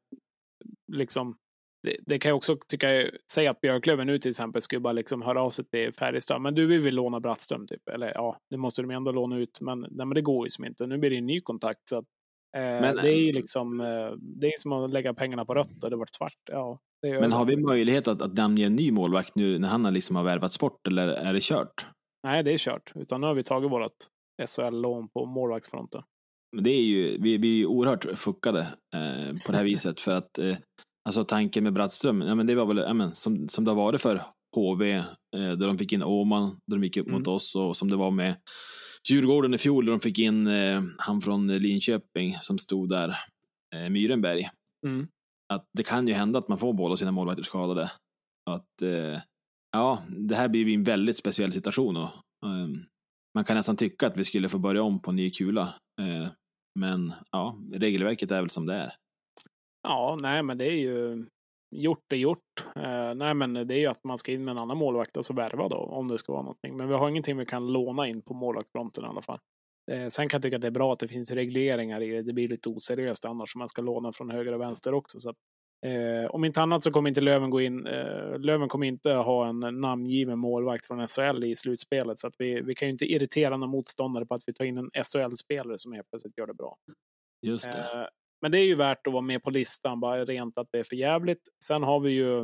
liksom, 0.92 1.36
det, 1.82 1.96
det 2.06 2.18
kan 2.18 2.28
jag 2.28 2.36
också 2.36 2.56
tycka, 2.68 3.10
säga 3.32 3.50
att 3.50 3.60
Björklöven 3.60 4.06
nu 4.06 4.18
till 4.18 4.28
exempel 4.28 4.62
skulle 4.62 4.80
bara 4.80 4.92
liksom 4.92 5.22
höra 5.22 5.42
av 5.42 5.50
sig 5.50 5.64
till 5.64 5.92
Färjestad. 5.92 6.42
Men 6.42 6.54
du, 6.54 6.66
vi 6.66 6.78
vill 6.78 6.94
låna 6.94 7.20
Brattström 7.20 7.66
typ. 7.66 7.88
Eller 7.88 8.12
ja, 8.14 8.36
nu 8.50 8.56
måste 8.56 8.82
de 8.82 8.90
ändå 8.90 9.12
låna 9.12 9.38
ut. 9.38 9.60
Men, 9.60 9.80
nej, 9.80 10.06
men 10.06 10.14
det 10.14 10.22
går 10.22 10.46
ju 10.46 10.50
som 10.50 10.64
inte. 10.64 10.86
Nu 10.86 10.98
blir 10.98 11.10
det 11.10 11.16
en 11.16 11.26
ny 11.26 11.40
kontakt. 11.40 11.80
Så 11.84 11.98
att, 11.98 12.04
eh, 12.56 12.62
Men- 12.62 12.96
det 12.96 13.12
är 13.12 13.20
ju 13.20 13.32
liksom, 13.32 13.80
eh, 13.80 13.86
det 14.40 14.46
är 14.46 14.52
som 14.56 14.72
att 14.72 14.90
lägga 14.90 15.14
pengarna 15.14 15.44
på 15.44 15.54
rött 15.54 15.84
och 15.84 15.90
det 15.90 15.96
vart 15.96 16.14
svart. 16.14 16.38
Ja, 16.50 16.78
det 17.02 17.20
Men 17.20 17.32
har 17.32 17.44
vi 17.44 17.56
möjlighet 17.56 18.08
att, 18.08 18.22
att 18.22 18.36
namnge 18.36 18.66
en 18.66 18.74
ny 18.74 18.90
målvakt 18.90 19.34
nu 19.34 19.58
när 19.58 19.68
han 19.68 19.94
liksom 19.94 20.16
har 20.16 20.24
värvats 20.24 20.58
bort 20.58 20.86
eller 20.86 21.08
är 21.08 21.32
det 21.32 21.42
kört? 21.42 21.86
Nej, 22.26 22.42
det 22.42 22.52
är 22.52 22.58
kört. 22.58 22.92
Utan 22.94 23.20
nu 23.20 23.26
har 23.26 23.34
vi 23.34 23.42
tagit 23.42 23.70
vårt 23.70 23.92
SHL-lån 24.46 25.08
på 25.08 25.26
målvaktsfronten. 25.26 26.02
Men 26.56 26.64
det 26.64 26.70
är 26.70 26.82
ju, 26.82 27.18
vi, 27.20 27.38
vi 27.38 27.54
är 27.54 27.58
ju 27.58 27.66
oerhört 27.66 28.18
fuckade 28.18 28.60
eh, 28.96 29.32
på 29.46 29.52
det 29.52 29.58
här 29.58 29.64
viset 29.72 30.00
för 30.00 30.12
att 30.12 30.38
eh, 30.38 30.56
alltså 31.08 31.24
tanken 31.24 31.64
med 31.64 31.72
Brattström, 31.72 32.20
ja, 32.22 32.34
men 32.34 32.46
det 32.46 32.54
var 32.54 32.66
väl 32.66 32.76
ja, 32.76 32.94
men, 32.94 33.14
som, 33.14 33.48
som 33.48 33.64
det 33.64 33.70
har 33.70 33.76
varit 33.76 34.00
för 34.00 34.22
HV, 34.56 34.92
eh, 34.92 35.02
där 35.32 35.66
de 35.66 35.78
fick 35.78 35.92
in 35.92 36.02
Åman, 36.02 36.44
där 36.66 36.76
de 36.76 36.84
gick 36.84 36.96
upp 36.96 37.06
mot 37.06 37.26
Mm. 37.26 37.32
oss 37.34 37.54
och 37.56 37.76
som 37.76 37.90
det 37.90 37.96
var 37.96 38.10
med 38.10 38.36
Djurgården 39.10 39.54
i 39.54 39.58
fjol, 39.58 39.84
där 39.84 39.92
de 39.92 40.00
fick 40.00 40.18
in 40.18 40.46
eh, 40.46 40.80
han 40.98 41.20
från 41.20 41.46
Linköping 41.48 42.36
som 42.40 42.58
stod 42.58 42.88
där, 42.88 43.16
eh, 43.74 43.90
Myrenberg. 43.90 44.50
Mm. 44.86 45.06
Att 45.54 45.66
det 45.72 45.82
kan 45.82 46.08
ju 46.08 46.14
hända 46.14 46.38
att 46.38 46.48
man 46.48 46.58
får 46.58 46.72
båda 46.72 46.96
sina 46.96 47.12
målvakter 47.12 47.44
skadade. 47.44 47.90
Att, 48.50 48.82
eh, 48.82 49.20
ja, 49.72 50.02
det 50.08 50.34
här 50.34 50.48
blir 50.48 50.68
en 50.68 50.84
väldigt 50.84 51.16
speciell 51.16 51.52
situation. 51.52 51.96
Och, 51.96 52.10
eh, 52.46 52.68
man 53.34 53.44
kan 53.44 53.56
nästan 53.56 53.76
tycka 53.76 54.06
att 54.06 54.16
vi 54.16 54.24
skulle 54.24 54.48
få 54.48 54.58
börja 54.58 54.82
om 54.82 55.02
på 55.02 55.12
ny 55.12 55.30
kula. 55.30 55.74
Eh, 56.00 56.28
Men 56.78 57.12
ja, 57.30 57.58
regelverket 57.72 58.30
är 58.30 58.40
väl 58.40 58.50
som 58.50 58.66
det 58.66 58.74
är. 58.74 58.94
Ja, 59.82 60.16
nej, 60.22 60.42
men 60.42 60.58
det 60.58 60.64
är 60.64 60.70
ju 60.76 61.26
gjort 61.72 62.12
är 62.12 62.16
gjort. 62.16 62.38
Eh, 62.76 63.14
nej, 63.14 63.34
men 63.34 63.52
det 63.52 63.74
är 63.74 63.78
ju 63.78 63.86
att 63.86 64.04
man 64.04 64.18
ska 64.18 64.32
in 64.32 64.44
med 64.44 64.52
en 64.52 64.58
annan 64.58 64.76
målvakt, 64.76 65.16
alltså 65.16 65.32
värva 65.32 65.68
då, 65.68 65.76
om 65.76 66.08
det 66.08 66.18
ska 66.18 66.32
vara 66.32 66.42
någonting. 66.42 66.76
Men 66.76 66.88
vi 66.88 66.94
har 66.94 67.08
ingenting 67.08 67.36
vi 67.36 67.46
kan 67.46 67.66
låna 67.66 68.08
in 68.08 68.22
på 68.22 68.34
målvaktsfronten 68.34 69.04
i 69.04 69.06
alla 69.06 69.22
fall. 69.22 69.38
Eh, 69.92 70.08
sen 70.08 70.28
kan 70.28 70.38
jag 70.38 70.42
tycka 70.42 70.56
att 70.56 70.62
det 70.62 70.68
är 70.68 70.72
bra 70.72 70.92
att 70.92 70.98
det 70.98 71.08
finns 71.08 71.30
regleringar 71.30 72.02
i 72.02 72.10
det. 72.10 72.22
Det 72.22 72.32
blir 72.32 72.48
lite 72.48 72.68
oseriöst 72.68 73.24
annars 73.24 73.54
om 73.54 73.58
man 73.58 73.68
ska 73.68 73.82
låna 73.82 74.12
från 74.12 74.30
höger 74.30 74.52
och 74.54 74.60
vänster 74.60 74.94
också. 74.94 75.18
Så 75.18 75.30
att, 75.30 75.36
eh, 75.86 76.30
om 76.30 76.44
inte 76.44 76.62
annat 76.62 76.82
så 76.82 76.90
kommer 76.90 77.08
inte 77.08 77.20
Löven 77.20 77.50
gå 77.50 77.60
in. 77.60 77.86
Eh, 77.86 78.38
Löven 78.38 78.68
kommer 78.68 78.86
inte 78.86 79.10
ha 79.12 79.46
en 79.48 79.60
namngiven 79.60 80.38
målvakt 80.38 80.86
från 80.86 81.08
SHL 81.08 81.44
i 81.44 81.56
slutspelet, 81.56 82.18
så 82.18 82.26
att 82.26 82.34
vi, 82.38 82.60
vi 82.60 82.74
kan 82.74 82.88
ju 82.88 82.92
inte 82.92 83.04
irritera 83.04 83.56
någon 83.56 83.70
motståndare 83.70 84.26
på 84.26 84.34
att 84.34 84.42
vi 84.46 84.52
tar 84.52 84.64
in 84.64 84.78
en 84.78 84.90
SHL-spelare 85.04 85.78
som 85.78 85.92
helt 85.92 86.10
plötsligt 86.10 86.38
gör 86.38 86.46
det 86.46 86.54
bra. 86.54 86.76
Just 87.46 87.72
det. 87.72 88.08
Men 88.42 88.52
det 88.52 88.58
är 88.58 88.64
ju 88.64 88.74
värt 88.74 89.06
att 89.06 89.12
vara 89.12 89.22
med 89.22 89.42
på 89.42 89.50
listan, 89.50 90.00
bara 90.00 90.24
rent 90.24 90.58
att 90.58 90.68
det 90.72 90.78
är 90.78 90.84
för 90.84 90.96
jävligt. 90.96 91.42
Sen 91.64 91.82
har 91.82 92.00
vi 92.00 92.10
ju, 92.10 92.40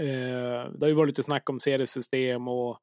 eh, 0.00 0.70
det 0.72 0.80
har 0.80 0.88
ju 0.88 0.94
varit 0.94 1.08
lite 1.08 1.22
snack 1.22 1.50
om 1.50 1.60
seriesystem 1.60 2.48
och 2.48 2.78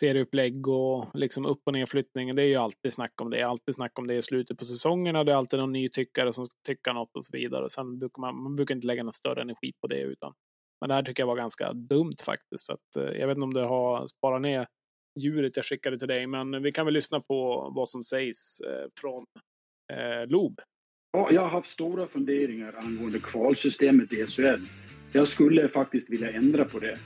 serieupplägg 0.00 0.68
och 0.68 1.06
liksom 1.14 1.46
upp 1.46 1.60
och 1.66 1.72
nerflyttning. 1.72 2.34
Det 2.34 2.42
är 2.42 2.46
ju 2.46 2.56
alltid 2.56 2.92
snack 2.92 3.20
om 3.20 3.30
det. 3.30 3.42
Alltid 3.42 3.74
snack 3.74 3.98
om 3.98 4.06
det 4.06 4.14
i 4.14 4.22
slutet 4.22 4.58
på 4.58 4.64
säsongerna. 4.64 5.24
Det 5.24 5.32
är 5.32 5.36
alltid 5.36 5.60
någon 5.60 5.72
ny 5.72 5.88
tyckare 5.88 6.32
som 6.32 6.44
ska 6.46 6.54
tycka 6.66 6.92
något 6.92 7.16
och 7.16 7.24
så 7.24 7.36
vidare. 7.36 7.70
Sen 7.70 7.98
brukar 7.98 8.20
man, 8.20 8.42
man 8.42 8.56
brukar 8.56 8.74
inte 8.74 8.86
lägga 8.86 9.02
någon 9.02 9.12
större 9.12 9.42
energi 9.42 9.72
på 9.80 9.86
det. 9.86 10.00
utan 10.00 10.32
Men 10.80 10.88
det 10.88 10.94
här 10.94 11.02
tycker 11.02 11.22
jag 11.22 11.28
var 11.28 11.36
ganska 11.36 11.72
dumt 11.72 12.16
faktiskt. 12.24 12.66
Så 12.66 12.72
att, 12.72 12.96
eh, 12.98 13.18
jag 13.18 13.26
vet 13.26 13.36
inte 13.36 13.44
om 13.44 13.54
det 13.54 13.66
har 13.66 14.06
sparat 14.06 14.42
ner 14.42 14.66
djuret 15.20 15.56
jag 15.56 15.64
skickade 15.64 15.98
till 15.98 16.08
dig, 16.08 16.26
men 16.26 16.62
vi 16.62 16.72
kan 16.72 16.84
väl 16.84 16.94
lyssna 16.94 17.20
på 17.20 17.70
vad 17.74 17.88
som 17.88 18.02
sägs 18.02 18.60
eh, 18.60 18.86
från 19.00 19.24
eh, 19.92 20.26
Lob. 20.26 20.60
Ja, 21.16 21.28
jag 21.32 21.40
har 21.40 21.48
haft 21.48 21.70
stora 21.70 22.06
funderingar 22.06 22.74
angående 22.78 23.18
kvalsystemet 23.18 24.12
i 24.12 24.26
SHL. 24.26 24.66
Jag 25.12 25.28
skulle 25.28 25.68
faktiskt 25.68 26.10
vilja 26.10 26.32
ändra 26.32 26.64
på 26.64 26.78
det. 26.78 26.98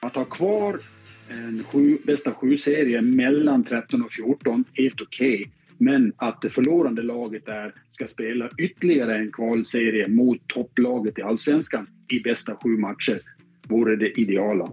Att 0.00 0.14
ha 0.14 0.24
kvar 0.24 0.80
en 1.28 1.64
sju, 1.64 1.98
bästa 2.04 2.32
sju-serie 2.32 3.00
mellan 3.00 3.64
13 3.64 4.02
och 4.02 4.12
14, 4.12 4.64
helt 4.72 5.00
okej. 5.00 5.34
Okay. 5.34 5.46
Men 5.78 6.12
att 6.16 6.42
det 6.42 6.50
förlorande 6.50 7.02
laget 7.02 7.46
där 7.46 7.74
ska 7.90 8.08
spela 8.08 8.50
ytterligare 8.58 9.16
en 9.16 9.32
kvalserie 9.32 10.08
mot 10.08 10.48
topplaget 10.48 11.18
i 11.18 11.22
Allsvenskan 11.22 11.86
i 12.12 12.20
bästa 12.20 12.56
sju 12.62 12.68
matcher 12.68 13.18
vore 13.68 13.96
det 13.96 14.20
ideala. 14.20 14.72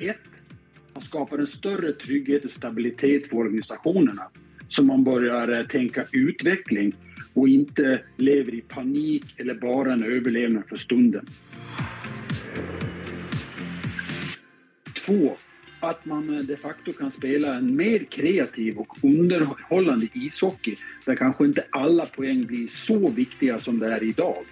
Ett, 0.00 0.33
skapar 1.04 1.38
en 1.38 1.46
större 1.46 1.92
trygghet 1.92 2.44
och 2.44 2.50
stabilitet 2.50 3.28
för 3.28 3.36
organisationerna. 3.36 4.22
Så 4.68 4.82
man 4.82 5.04
börjar 5.04 5.58
eh, 5.58 5.66
tänka 5.66 6.04
utveckling 6.12 6.94
och 7.34 7.48
inte 7.48 8.00
lever 8.16 8.54
i 8.54 8.60
panik 8.60 9.24
eller 9.36 9.54
bara 9.54 9.92
en 9.92 10.04
överlevnad 10.04 10.62
för 10.68 10.76
stunden. 10.76 11.26
Två, 15.06 15.36
att 15.80 16.04
man 16.04 16.34
eh, 16.34 16.42
de 16.42 16.56
facto 16.56 16.92
kan 16.92 17.10
spela 17.10 17.54
en 17.54 17.76
mer 17.76 17.98
kreativ 17.98 18.78
och 18.78 18.96
underhållande 19.02 20.08
ishockey 20.12 20.76
där 21.04 21.16
kanske 21.16 21.44
inte 21.44 21.64
alla 21.70 22.06
poäng 22.06 22.46
blir 22.46 22.68
så 22.68 23.10
viktiga 23.10 23.58
som 23.58 23.78
det 23.78 23.92
är 23.94 24.02
idag. 24.02 24.44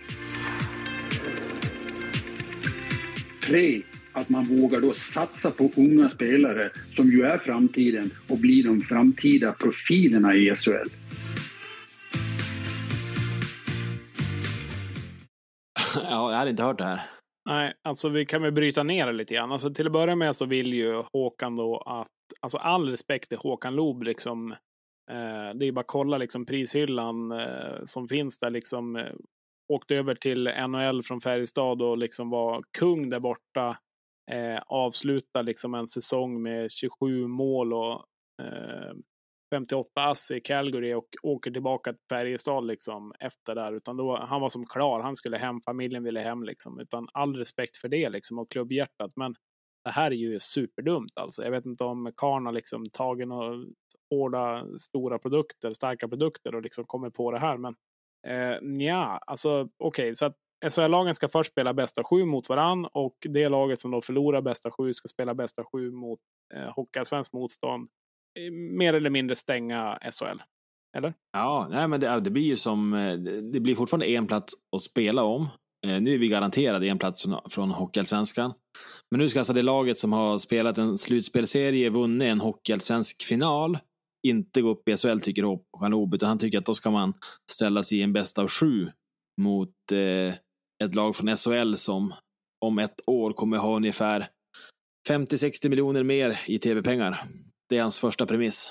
Tre, 3.46 3.82
att 4.12 4.28
man 4.28 4.44
vågar 4.44 4.80
då 4.80 4.94
satsa 4.94 5.50
på 5.50 5.70
unga 5.76 6.08
spelare 6.08 6.70
som 6.96 7.10
ju 7.10 7.22
är 7.22 7.38
framtiden 7.38 8.10
och 8.28 8.38
blir 8.38 8.64
de 8.64 8.80
framtida 8.80 9.52
profilerna 9.52 10.34
i 10.34 10.56
SHL. 10.56 10.88
Ja, 15.94 16.30
jag 16.30 16.38
hade 16.38 16.50
inte 16.50 16.62
hört 16.62 16.78
det 16.78 16.84
här. 16.84 17.00
Nej, 17.48 17.72
alltså 17.82 18.08
vi 18.08 18.26
kan 18.26 18.42
väl 18.42 18.52
bryta 18.52 18.82
ner 18.82 19.06
det 19.06 19.12
lite 19.12 19.34
grann. 19.34 19.52
Alltså 19.52 19.74
till 19.74 19.86
att 19.86 19.92
börja 19.92 20.16
med 20.16 20.36
så 20.36 20.46
vill 20.46 20.74
ju 20.74 21.02
Håkan 21.12 21.56
då 21.56 21.76
att, 21.86 22.08
alltså 22.40 22.58
all 22.58 22.88
respekt 22.88 23.28
till 23.28 23.38
Håkan 23.38 23.74
Loob 23.74 24.02
liksom. 24.02 24.52
Eh, 25.10 25.54
det 25.54 25.66
är 25.66 25.72
bara 25.72 25.80
att 25.80 25.86
kolla 25.86 26.18
liksom 26.18 26.46
prishyllan 26.46 27.32
eh, 27.32 27.84
som 27.84 28.08
finns 28.08 28.38
där 28.38 28.50
liksom. 28.50 28.96
Eh, 28.96 29.12
åkte 29.72 29.96
över 29.96 30.14
till 30.14 30.50
NHL 30.68 31.02
från 31.02 31.20
Färjestad 31.20 31.82
och 31.82 31.98
liksom 31.98 32.30
var 32.30 32.62
kung 32.78 33.08
där 33.10 33.20
borta. 33.20 33.76
Eh, 34.30 34.62
avsluta 34.66 35.42
liksom 35.42 35.74
en 35.74 35.86
säsong 35.86 36.42
med 36.42 36.70
27 36.70 37.26
mål 37.26 37.72
och 37.72 38.04
eh, 38.42 38.92
58 39.54 39.88
ass 39.94 40.30
i 40.30 40.40
Calgary 40.40 40.94
och 40.94 41.08
åker 41.22 41.50
tillbaka 41.50 41.92
till 41.92 42.00
Färjestad 42.10 42.66
liksom 42.66 43.12
efter 43.20 43.54
där. 43.54 43.72
Utan 43.72 43.96
då, 43.96 44.16
han 44.16 44.40
var 44.40 44.48
som 44.48 44.66
klar, 44.66 45.00
han 45.00 45.16
skulle 45.16 45.36
hem, 45.36 45.60
familjen 45.60 46.04
ville 46.04 46.20
hem 46.20 46.42
liksom. 46.42 46.80
Utan 46.80 47.08
all 47.12 47.36
respekt 47.36 47.76
för 47.76 47.88
det 47.88 48.08
liksom 48.08 48.38
och 48.38 48.50
klubbhjärtat. 48.50 49.12
Men 49.16 49.34
det 49.84 49.90
här 49.90 50.10
är 50.10 50.14
ju 50.14 50.38
superdumt 50.40 51.18
alltså. 51.20 51.44
Jag 51.44 51.50
vet 51.50 51.66
inte 51.66 51.84
om 51.84 52.12
Karn 52.16 52.46
har 52.46 52.52
liksom 52.52 52.84
tagit 52.92 53.28
några 53.28 53.64
hårda, 54.10 54.66
stora 54.76 55.18
produkter, 55.18 55.70
starka 55.70 56.08
produkter 56.08 56.56
och 56.56 56.62
liksom 56.62 56.84
kommer 56.84 57.10
på 57.10 57.30
det 57.30 57.38
här. 57.38 57.56
Men 57.56 57.74
eh, 58.26 58.84
ja, 58.86 59.18
alltså 59.26 59.60
okej, 59.60 59.68
okay, 59.78 60.14
så 60.14 60.26
att 60.26 60.36
SHL-lagen 60.70 61.14
ska 61.14 61.28
först 61.28 61.52
spela 61.52 61.74
bästa 61.74 62.04
sju 62.04 62.24
mot 62.24 62.48
varann 62.48 62.86
och 62.92 63.16
det 63.28 63.48
laget 63.48 63.78
som 63.78 63.90
då 63.90 64.00
förlorar 64.00 64.42
bästa 64.42 64.70
sju 64.70 64.92
ska 64.92 65.08
spela 65.08 65.34
bästa 65.34 65.64
sju 65.72 65.90
mot 65.90 66.18
eh, 66.54 66.74
Hockeyallsvenskt 66.74 67.34
motstånd. 67.34 67.88
Eh, 68.38 68.52
mer 68.52 68.94
eller 68.94 69.10
mindre 69.10 69.36
stänga 69.36 69.98
SHL. 70.12 70.38
Eller? 70.96 71.14
Ja, 71.32 71.68
nej, 71.70 71.88
men 71.88 72.00
det, 72.00 72.20
det 72.20 72.30
blir 72.30 72.42
ju 72.42 72.56
som, 72.56 72.94
eh, 72.94 73.14
det 73.52 73.60
blir 73.60 73.74
fortfarande 73.74 74.10
en 74.10 74.26
plats 74.26 74.54
att 74.76 74.82
spela 74.82 75.22
om. 75.22 75.48
Eh, 75.86 76.00
nu 76.00 76.14
är 76.14 76.18
vi 76.18 76.28
garanterade 76.28 76.88
en 76.88 76.98
plats 76.98 77.22
från, 77.22 77.40
från 77.50 77.70
Hockeyallsvenskan. 77.70 78.52
Men 79.10 79.20
nu 79.20 79.28
ska 79.28 79.38
alltså 79.38 79.52
det 79.52 79.62
laget 79.62 79.98
som 79.98 80.12
har 80.12 80.38
spelat 80.38 80.78
en 80.78 80.98
slutspelserie, 80.98 81.90
vunnit 81.90 82.28
en 82.28 82.40
Hockeyallsvensk 82.40 83.22
final, 83.22 83.78
inte 84.26 84.62
gå 84.62 84.68
upp 84.68 84.88
i 84.88 84.96
SHL 84.96 85.18
tycker 85.18 85.42
Håkan 85.42 85.90
Loob, 85.90 86.14
utan 86.14 86.28
han 86.28 86.38
tycker 86.38 86.58
att 86.58 86.66
då 86.66 86.74
ska 86.74 86.90
man 86.90 87.12
ställa 87.52 87.82
sig 87.82 87.98
i 87.98 88.02
en 88.02 88.12
bästa 88.12 88.42
av 88.42 88.48
sju 88.48 88.86
mot 89.40 89.92
eh, 89.92 90.34
ett 90.82 90.94
lag 90.94 91.16
från 91.16 91.36
SHL 91.36 91.74
som 91.74 92.14
om 92.60 92.78
ett 92.78 93.00
år 93.06 93.32
kommer 93.32 93.56
ha 93.56 93.76
ungefär 93.76 94.28
50-60 95.08 95.68
miljoner 95.68 96.02
mer 96.02 96.40
i 96.46 96.58
tv-pengar. 96.58 97.20
Det 97.68 97.78
är 97.78 97.82
hans 97.82 98.00
första 98.00 98.26
premiss. 98.26 98.70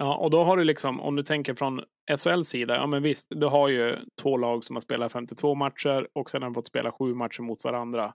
Ja, 0.00 0.16
och 0.16 0.30
då 0.30 0.44
har 0.44 0.56
du 0.56 0.64
liksom, 0.64 1.00
om 1.00 1.16
du 1.16 1.22
tänker 1.22 1.54
från 1.54 1.80
SHLs 2.18 2.48
sida, 2.48 2.74
ja 2.74 2.86
men 2.86 3.02
visst, 3.02 3.26
du 3.30 3.46
har 3.46 3.68
ju 3.68 3.96
två 4.22 4.36
lag 4.36 4.64
som 4.64 4.76
har 4.76 4.80
spelat 4.80 5.12
52 5.12 5.54
matcher 5.54 6.08
och 6.12 6.30
sedan 6.30 6.42
har 6.42 6.54
fått 6.54 6.66
spela 6.66 6.92
sju 6.92 7.14
matcher 7.14 7.42
mot 7.42 7.64
varandra. 7.64 8.12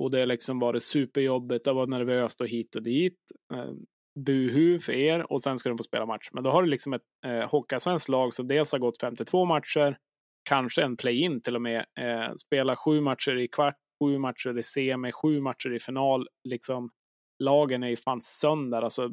Och 0.00 0.10
det 0.10 0.18
har 0.18 0.26
liksom 0.26 0.58
varit 0.58 0.82
superjobbigt, 0.82 1.64
det 1.64 1.70
har 1.70 1.74
varit 1.74 1.88
nervöst 1.88 2.40
och 2.40 2.48
hit 2.48 2.76
och 2.76 2.82
dit. 2.82 3.18
Eh, 3.54 3.70
buhu 4.26 4.78
för 4.78 4.92
er 4.92 5.32
och 5.32 5.42
sen 5.42 5.58
ska 5.58 5.68
de 5.68 5.78
få 5.78 5.84
spela 5.84 6.06
match. 6.06 6.28
Men 6.32 6.44
då 6.44 6.50
har 6.50 6.62
du 6.62 6.68
liksom 6.68 6.92
ett 6.92 7.02
eh, 7.26 7.50
Hockeyallsvenskt 7.50 8.08
lag 8.08 8.34
som 8.34 8.48
dels 8.48 8.72
har 8.72 8.78
gått 8.78 9.00
52 9.00 9.44
matcher, 9.44 9.96
kanske 10.48 10.82
en 10.82 10.96
play-in 10.96 11.40
till 11.40 11.56
och 11.56 11.62
med, 11.62 11.84
eh, 12.00 12.34
spela 12.34 12.76
sju 12.76 13.00
matcher 13.00 13.38
i 13.38 13.48
kvart, 13.48 13.76
sju 14.04 14.18
matcher 14.18 14.58
i 14.58 14.62
semi, 14.62 15.12
sju 15.12 15.40
matcher 15.40 15.74
i 15.74 15.78
final. 15.78 16.28
Liksom, 16.48 16.90
lagen 17.42 17.82
är 17.82 17.88
ju 17.88 17.96
fan 17.96 18.20
sönder. 18.20 18.82
Alltså, 18.82 19.10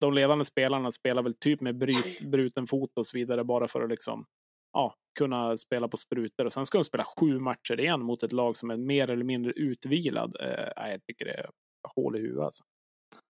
de 0.00 0.14
ledande 0.14 0.44
spelarna 0.44 0.90
spelar 0.90 1.22
väl 1.22 1.34
typ 1.34 1.60
med 1.60 1.78
bryt, 1.78 2.20
bruten 2.20 2.66
fot 2.66 2.90
och 2.96 3.06
så 3.06 3.18
vidare 3.18 3.44
bara 3.44 3.68
för 3.68 3.82
att 3.82 3.90
liksom, 3.90 4.24
ja, 4.72 4.94
kunna 5.18 5.56
spela 5.56 5.88
på 5.88 5.96
sprutor. 5.96 6.44
Och 6.44 6.52
sen 6.52 6.66
ska 6.66 6.78
de 6.78 6.84
spela 6.84 7.04
sju 7.20 7.38
matcher 7.38 7.80
igen 7.80 8.02
mot 8.02 8.22
ett 8.22 8.32
lag 8.32 8.56
som 8.56 8.70
är 8.70 8.76
mer 8.76 9.10
eller 9.10 9.24
mindre 9.24 9.52
utvilad. 9.52 10.36
Eh, 10.40 10.90
jag 10.90 11.04
tycker 11.06 11.24
det 11.24 11.34
är 11.34 11.50
hål 11.96 12.16
i 12.16 12.20
huvudet. 12.20 12.44
Alltså. 12.44 12.64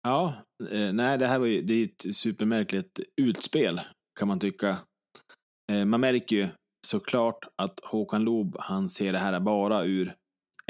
Ja, 0.03 0.35
eh, 0.70 0.93
nej, 0.93 1.18
det 1.18 1.26
här 1.26 1.39
var 1.39 1.47
ju 1.47 1.62
det 1.62 1.74
är 1.74 1.85
ett 1.85 2.16
supermärkligt 2.16 3.01
utspel 3.16 3.81
kan 4.18 4.28
man 4.28 4.39
tycka. 4.39 4.76
Eh, 5.72 5.85
man 5.85 6.01
märker 6.01 6.37
ju 6.37 6.49
såklart 6.87 7.39
att 7.57 7.81
Håkan 7.83 8.24
Loob, 8.24 8.57
han 8.59 8.89
ser 8.89 9.12
det 9.12 9.18
här 9.18 9.41
bara 9.41 9.85
ur 9.85 10.14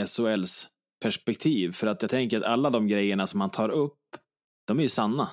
SHLs 0.07 0.69
perspektiv. 1.03 1.73
För 1.73 1.87
att 1.87 2.03
jag 2.03 2.11
tänker 2.11 2.39
att 2.39 2.45
alla 2.45 2.71
de 2.71 2.89
grejerna 2.89 3.27
som 3.27 3.41
han 3.41 3.51
tar 3.51 3.69
upp, 3.69 3.99
de 4.67 4.79
är 4.79 4.83
ju 4.83 4.89
sanna. 4.89 5.29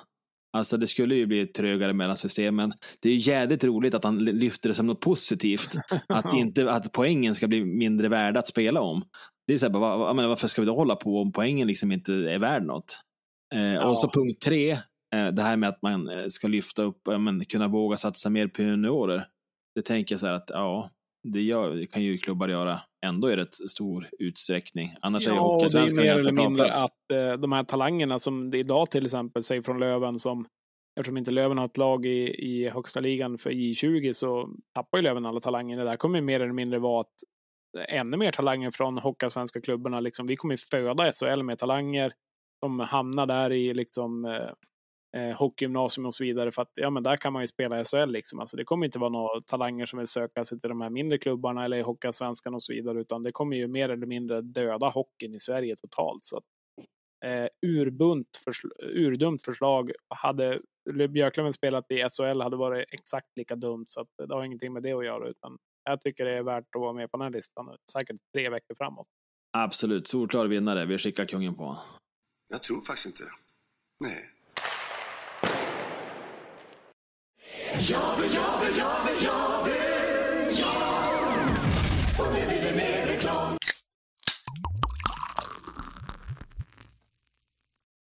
Alltså 0.53 0.77
det 0.77 0.87
skulle 0.87 1.15
ju 1.15 1.25
bli 1.25 1.45
trögare 1.45 1.93
mellan 1.93 2.17
systemen. 2.17 2.73
Det 2.99 3.09
är 3.09 3.13
ju 3.13 3.19
jävligt 3.19 3.63
roligt 3.63 3.93
att 3.93 4.03
han 4.03 4.17
lyfter 4.25 4.69
det 4.69 4.75
som 4.75 4.87
något 4.87 5.01
positivt. 5.01 5.75
Att, 6.07 6.33
inte, 6.33 6.71
att 6.71 6.91
poängen 6.91 7.35
ska 7.35 7.47
bli 7.47 7.65
mindre 7.65 8.09
värda 8.09 8.39
att 8.39 8.47
spela 8.47 8.81
om. 8.81 9.01
Det 9.47 9.53
är 9.53 9.57
så 9.57 9.65
här, 9.65 9.73
var, 9.73 10.13
menar, 10.13 10.29
varför 10.29 10.47
ska 10.47 10.61
vi 10.61 10.65
då 10.65 10.75
hålla 10.75 10.95
på 10.95 11.21
om 11.21 11.31
poängen 11.31 11.67
liksom 11.67 11.91
inte 11.91 12.13
är 12.13 12.39
värd 12.39 12.63
något? 12.63 13.01
Eh, 13.55 13.73
ja. 13.73 13.89
Och 13.89 13.99
så 13.99 14.09
punkt 14.09 14.41
tre, 14.41 14.71
eh, 15.15 15.27
det 15.33 15.41
här 15.41 15.57
med 15.57 15.69
att 15.69 15.81
man 15.81 16.09
eh, 16.09 16.25
ska 16.27 16.47
lyfta 16.47 16.83
upp, 16.83 17.07
men, 17.19 17.45
kunna 17.45 17.67
våga 17.67 17.97
satsa 17.97 18.29
mer 18.29 18.47
på 18.47 18.61
juniorer. 18.61 19.25
Det 19.77 19.83
tänker 19.83 20.13
jag 20.13 20.19
så 20.19 20.27
här 20.27 20.33
att 20.33 20.49
ja, 20.49 20.89
det, 21.23 21.41
gör, 21.41 21.69
det 21.69 21.87
kan 21.87 22.03
ju 22.03 22.17
klubbar 22.17 22.47
göra 22.47 22.79
ändå 23.05 23.31
i 23.31 23.35
rätt 23.35 23.53
stor 23.53 24.09
utsträckning. 24.19 24.95
Annars 25.01 25.27
är 25.27 25.31
ju 25.31 25.35
Ja, 25.35 25.59
är 25.63 25.77
en 25.77 25.95
mer 25.95 26.05
ganska 26.05 26.31
bra 26.31 26.55
plats. 26.55 26.85
att 26.85 27.11
eh, 27.13 27.33
de 27.33 27.51
här 27.51 27.63
talangerna 27.63 28.19
som 28.19 28.49
det 28.49 28.57
idag 28.57 28.91
till 28.91 29.05
exempel, 29.05 29.43
säg 29.43 29.63
från 29.63 29.79
Löven 29.79 30.19
som 30.19 30.45
Eftersom 30.99 31.17
inte 31.17 31.31
Löven 31.31 31.57
har 31.57 31.65
ett 31.65 31.77
lag 31.77 32.05
i, 32.05 32.29
i 32.29 32.69
högsta 32.69 32.99
ligan 32.99 33.37
för 33.37 33.49
J20 33.49 34.11
så 34.11 34.49
tappar 34.75 34.97
ju 34.97 35.01
Löven 35.01 35.25
alla 35.25 35.39
talanger. 35.39 35.77
Det 35.77 35.83
där 35.83 35.95
kommer 35.95 36.19
ju 36.19 36.25
mer 36.25 36.39
eller 36.39 36.53
mindre 36.53 36.79
vara 36.79 37.01
att 37.01 37.13
ännu 37.89 38.17
mer 38.17 38.31
talanger 38.31 38.71
från 38.71 38.97
Hockeyallsvenska 38.97 39.61
klubbarna. 39.61 39.99
Liksom, 39.99 40.27
vi 40.27 40.35
kommer 40.35 40.53
ju 40.53 40.57
föda 40.57 41.11
SHL 41.11 41.43
med 41.43 41.57
talanger 41.57 42.11
som 42.65 42.79
hamnar 42.79 43.25
där 43.25 43.51
i 43.51 43.73
liksom, 43.73 44.25
eh, 45.17 45.37
hockeygymnasium 45.37 46.05
och 46.05 46.13
så 46.13 46.23
vidare. 46.23 46.51
För 46.51 46.61
att 46.61 46.71
ja, 46.75 46.89
men 46.89 47.03
där 47.03 47.17
kan 47.17 47.33
man 47.33 47.43
ju 47.43 47.47
spela 47.47 47.81
i 47.81 47.83
SHL. 47.85 48.09
Liksom. 48.09 48.39
Alltså, 48.39 48.57
det 48.57 48.63
kommer 48.63 48.85
inte 48.85 48.99
vara 48.99 49.09
några 49.09 49.39
talanger 49.47 49.85
som 49.85 49.99
vill 49.99 50.07
söka 50.07 50.43
sig 50.43 50.59
till 50.59 50.69
de 50.69 50.81
här 50.81 50.89
mindre 50.89 51.17
klubbarna 51.17 51.65
eller 51.65 51.77
i 51.77 51.81
Hockeyallsvenskan 51.81 52.53
och 52.53 52.63
så 52.63 52.73
vidare. 52.73 53.01
Utan 53.01 53.23
det 53.23 53.31
kommer 53.31 53.57
ju 53.57 53.67
mer 53.67 53.89
eller 53.89 54.05
mindre 54.05 54.41
döda 54.41 54.89
hockeyn 54.89 55.33
i 55.33 55.39
Sverige 55.39 55.75
totalt. 55.75 56.23
Så 56.23 56.37
att, 56.37 56.43
eh, 57.25 57.47
urbunt 57.69 58.27
försl- 58.47 58.83
urdumt 58.95 59.41
förslag. 59.45 59.91
Hade 60.15 60.61
Björklöven 61.09 61.53
spelat 61.53 61.91
i 61.91 61.97
SHL 62.09 62.41
hade 62.41 62.57
varit 62.57 62.85
exakt 62.91 63.27
lika 63.35 63.55
dumt. 63.55 63.83
Så 63.87 64.01
att 64.01 64.07
det 64.27 64.33
har 64.33 64.43
ingenting 64.43 64.73
med 64.73 64.83
det 64.83 64.93
att 64.93 65.05
göra. 65.05 65.29
Utan 65.29 65.57
jag 65.83 66.01
tycker 66.01 66.25
det 66.25 66.37
är 66.37 66.43
värt 66.43 66.75
att 66.75 66.81
vara 66.81 66.93
med 66.93 67.11
på 67.11 67.17
den 67.17 67.23
här 67.25 67.31
listan. 67.31 67.75
Säkert 67.91 68.15
tre 68.35 68.49
veckor 68.49 68.75
framåt. 68.77 69.07
Absolut, 69.57 70.07
solklar 70.07 70.47
vinnare. 70.47 70.85
Vi 70.85 70.97
skickar 70.97 71.25
kungen 71.25 71.55
på. 71.55 71.77
Jag 72.49 72.63
tror 72.63 72.81
faktiskt 72.81 73.05
inte. 73.05 73.23
Nej. 74.03 74.36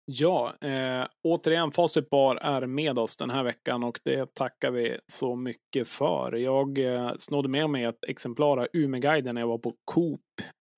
Ja, 0.09 0.55
eh, 0.61 1.07
återigen 1.23 1.73
Facit 1.73 2.11
Bar 2.11 2.37
är 2.37 2.67
med 2.67 2.99
oss 2.99 3.17
den 3.17 3.31
här 3.31 3.43
veckan 3.43 3.85
och 3.85 3.99
det 4.05 4.35
tackar 4.35 4.71
vi 4.71 4.99
så 5.13 5.37
mycket 5.37 5.89
för. 5.89 6.37
Jag 6.37 6.79
eh, 6.79 7.13
snodde 7.19 7.49
med 7.49 7.71
mig 7.71 7.85
ett 7.85 8.05
exemplar 8.09 8.59
av 8.59 8.69
Umeguiden 8.73 9.35
när 9.35 9.43
jag 9.43 9.49
var 9.49 9.59
på 9.59 9.75
Coop 9.85 10.21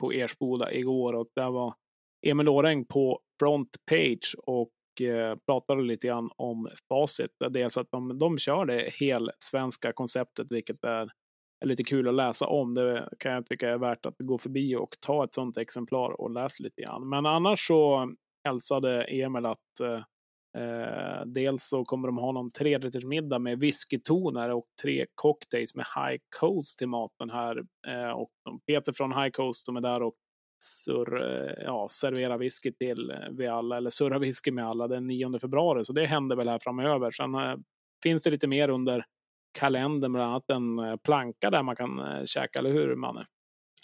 på 0.00 0.12
Ersboda 0.12 0.72
igår 0.72 1.12
och 1.12 1.26
där 1.34 1.50
var 1.50 1.74
Emil 2.26 2.48
Åreng 2.48 2.84
på 2.84 3.20
front 3.40 3.76
page 3.90 4.36
och 4.46 4.70
Eh, 5.00 5.34
pratade 5.46 5.82
lite 5.82 6.06
grann 6.06 6.30
om 6.36 6.68
Facit. 6.88 7.30
Dels 7.50 7.78
att 7.78 7.90
de, 7.90 8.18
de 8.18 8.38
kör 8.38 8.64
det 8.64 8.92
hel 9.00 9.30
svenska 9.38 9.92
konceptet, 9.92 10.46
vilket 10.50 10.84
är, 10.84 11.08
är 11.64 11.66
lite 11.66 11.84
kul 11.84 12.08
att 12.08 12.14
läsa 12.14 12.46
om. 12.46 12.74
Det 12.74 13.08
kan 13.18 13.32
jag 13.32 13.46
tycka 13.46 13.70
är 13.70 13.78
värt 13.78 14.06
att 14.06 14.14
gå 14.18 14.38
förbi 14.38 14.76
och 14.76 14.90
ta 15.06 15.24
ett 15.24 15.34
sånt 15.34 15.56
exemplar 15.56 16.20
och 16.20 16.30
läsa 16.30 16.64
lite 16.64 16.82
grann. 16.82 17.08
Men 17.08 17.26
annars 17.26 17.66
så 17.66 18.08
hälsade 18.48 19.04
Emil 19.04 19.46
att 19.46 19.80
eh, 19.82 20.02
eh, 20.62 21.26
dels 21.26 21.68
så 21.68 21.84
kommer 21.84 22.08
de 22.08 22.18
ha 22.18 22.32
någon 22.32 22.50
trerättersmiddag 22.58 23.38
med 23.38 23.60
whiskytoner 23.60 24.54
och 24.54 24.66
tre 24.82 25.06
cocktails 25.14 25.74
med 25.74 25.86
High 25.96 26.20
Coast 26.40 26.78
till 26.78 26.88
maten 26.88 27.30
här. 27.30 27.62
Eh, 27.88 28.10
och 28.10 28.30
Peter 28.66 28.92
från 28.92 29.12
High 29.12 29.30
Coast 29.30 29.66
de 29.66 29.76
är 29.76 29.80
där 29.80 30.02
och 30.02 30.14
sur, 30.64 31.22
eh, 31.22 31.64
ja, 31.64 31.86
serverar 31.90 32.38
whisky 32.38 32.72
till 32.72 33.10
eh, 33.10 33.16
vi 33.30 33.46
alla, 33.46 33.76
eller 33.76 33.90
surrar 33.90 34.18
whisky 34.26 34.50
med 34.50 34.66
alla 34.66 34.88
den 34.88 35.06
9 35.06 35.38
februari. 35.38 35.84
Så 35.84 35.92
det 35.92 36.06
händer 36.06 36.36
väl 36.36 36.48
här 36.48 36.58
framöver. 36.62 37.10
Sen 37.10 37.34
eh, 37.34 37.56
finns 38.02 38.22
det 38.22 38.30
lite 38.30 38.48
mer 38.48 38.68
under 38.68 39.04
kalendern, 39.58 40.12
bland 40.12 40.30
annat 40.30 40.50
en 40.50 40.78
eh, 40.78 40.96
planka 40.96 41.50
där 41.50 41.62
man 41.62 41.76
kan 41.76 41.98
eh, 41.98 42.24
käka, 42.24 42.58
eller 42.58 42.72
hur 42.72 42.96
Manne? 42.96 43.24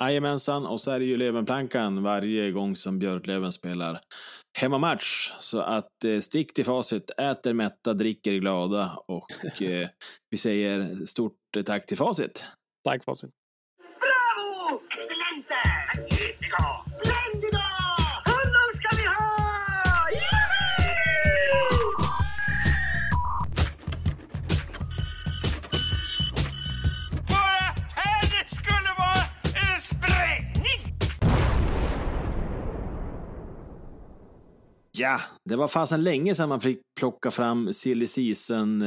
Jajamensan, 0.01 0.67
och 0.67 0.81
så 0.81 0.91
är 0.91 0.99
det 0.99 1.05
ju 1.05 1.17
Lövenplankan 1.17 2.03
varje 2.03 2.51
gång 2.51 2.77
som 2.77 2.99
Björklöven 2.99 3.53
spelar 3.53 4.01
hemmamatch. 4.59 5.33
Så 5.39 5.61
att 5.61 6.05
eh, 6.05 6.19
stick 6.19 6.55
till 6.55 6.65
facit, 6.65 7.11
äter 7.11 7.53
mätta, 7.53 7.95
dricker 7.95 8.35
glada 8.35 8.99
och 9.09 9.63
eh, 9.63 9.89
vi 10.31 10.37
säger 10.37 10.95
stort 10.95 11.39
tack 11.67 11.87
till 11.87 11.97
facit. 11.97 12.45
Tack 12.85 13.05
Facit. 13.05 13.31
Ja, 35.05 35.21
det 35.45 35.57
var 35.57 35.69
fasen 35.69 36.05
länge 36.05 36.35
sedan 36.35 36.49
man 36.49 36.61
fick 36.61 36.79
plocka 37.01 37.31
fram 37.31 37.73
silly 37.73 38.07
season 38.07 38.83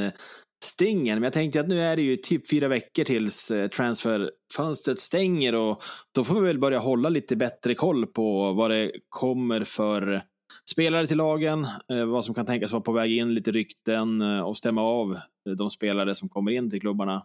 stingen. 0.64 1.14
Men 1.14 1.22
jag 1.22 1.32
tänkte 1.32 1.60
att 1.60 1.68
nu 1.68 1.80
är 1.80 1.96
det 1.96 2.02
ju 2.02 2.16
typ 2.16 2.50
fyra 2.50 2.68
veckor 2.68 3.04
tills 3.04 3.50
eh, 3.50 3.68
transferfönstret 3.68 4.98
stänger 4.98 5.54
och 5.54 5.82
då 6.14 6.24
får 6.24 6.40
vi 6.40 6.46
väl 6.46 6.58
börja 6.58 6.78
hålla 6.78 7.08
lite 7.08 7.36
bättre 7.36 7.74
koll 7.74 8.06
på 8.06 8.52
vad 8.52 8.70
det 8.70 8.92
kommer 9.08 9.64
för 9.64 10.22
spelare 10.70 11.06
till 11.06 11.16
lagen, 11.16 11.66
eh, 11.92 12.04
vad 12.04 12.24
som 12.24 12.34
kan 12.34 12.46
tänkas 12.46 12.72
vara 12.72 12.82
på 12.82 12.92
väg 12.92 13.12
in, 13.12 13.34
lite 13.34 13.50
rykten 13.50 14.20
eh, 14.20 14.40
och 14.40 14.56
stämma 14.56 14.82
av 14.82 15.18
de 15.58 15.70
spelare 15.70 16.14
som 16.14 16.28
kommer 16.28 16.50
in 16.50 16.70
till 16.70 16.80
klubbarna 16.80 17.22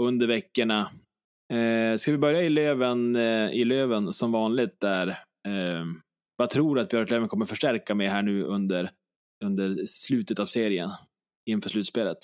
under 0.00 0.26
veckorna. 0.26 0.88
Ska 1.96 2.12
vi 2.12 2.18
börja 2.18 2.42
i 2.42 2.48
Löven, 2.48 3.16
i 3.52 3.64
Löven 3.64 4.12
som 4.12 4.32
vanligt 4.32 4.80
där? 4.80 5.16
Vad 6.42 6.50
tror 6.50 6.74
du 6.74 6.80
att 6.80 6.88
Björklöven 6.88 7.28
kommer 7.28 7.46
förstärka 7.46 7.94
med 7.94 8.10
här 8.10 8.22
nu 8.22 8.42
under, 8.42 8.90
under 9.44 9.86
slutet 9.86 10.38
av 10.38 10.46
serien 10.46 10.88
inför 11.50 11.70
slutspelet? 11.70 12.18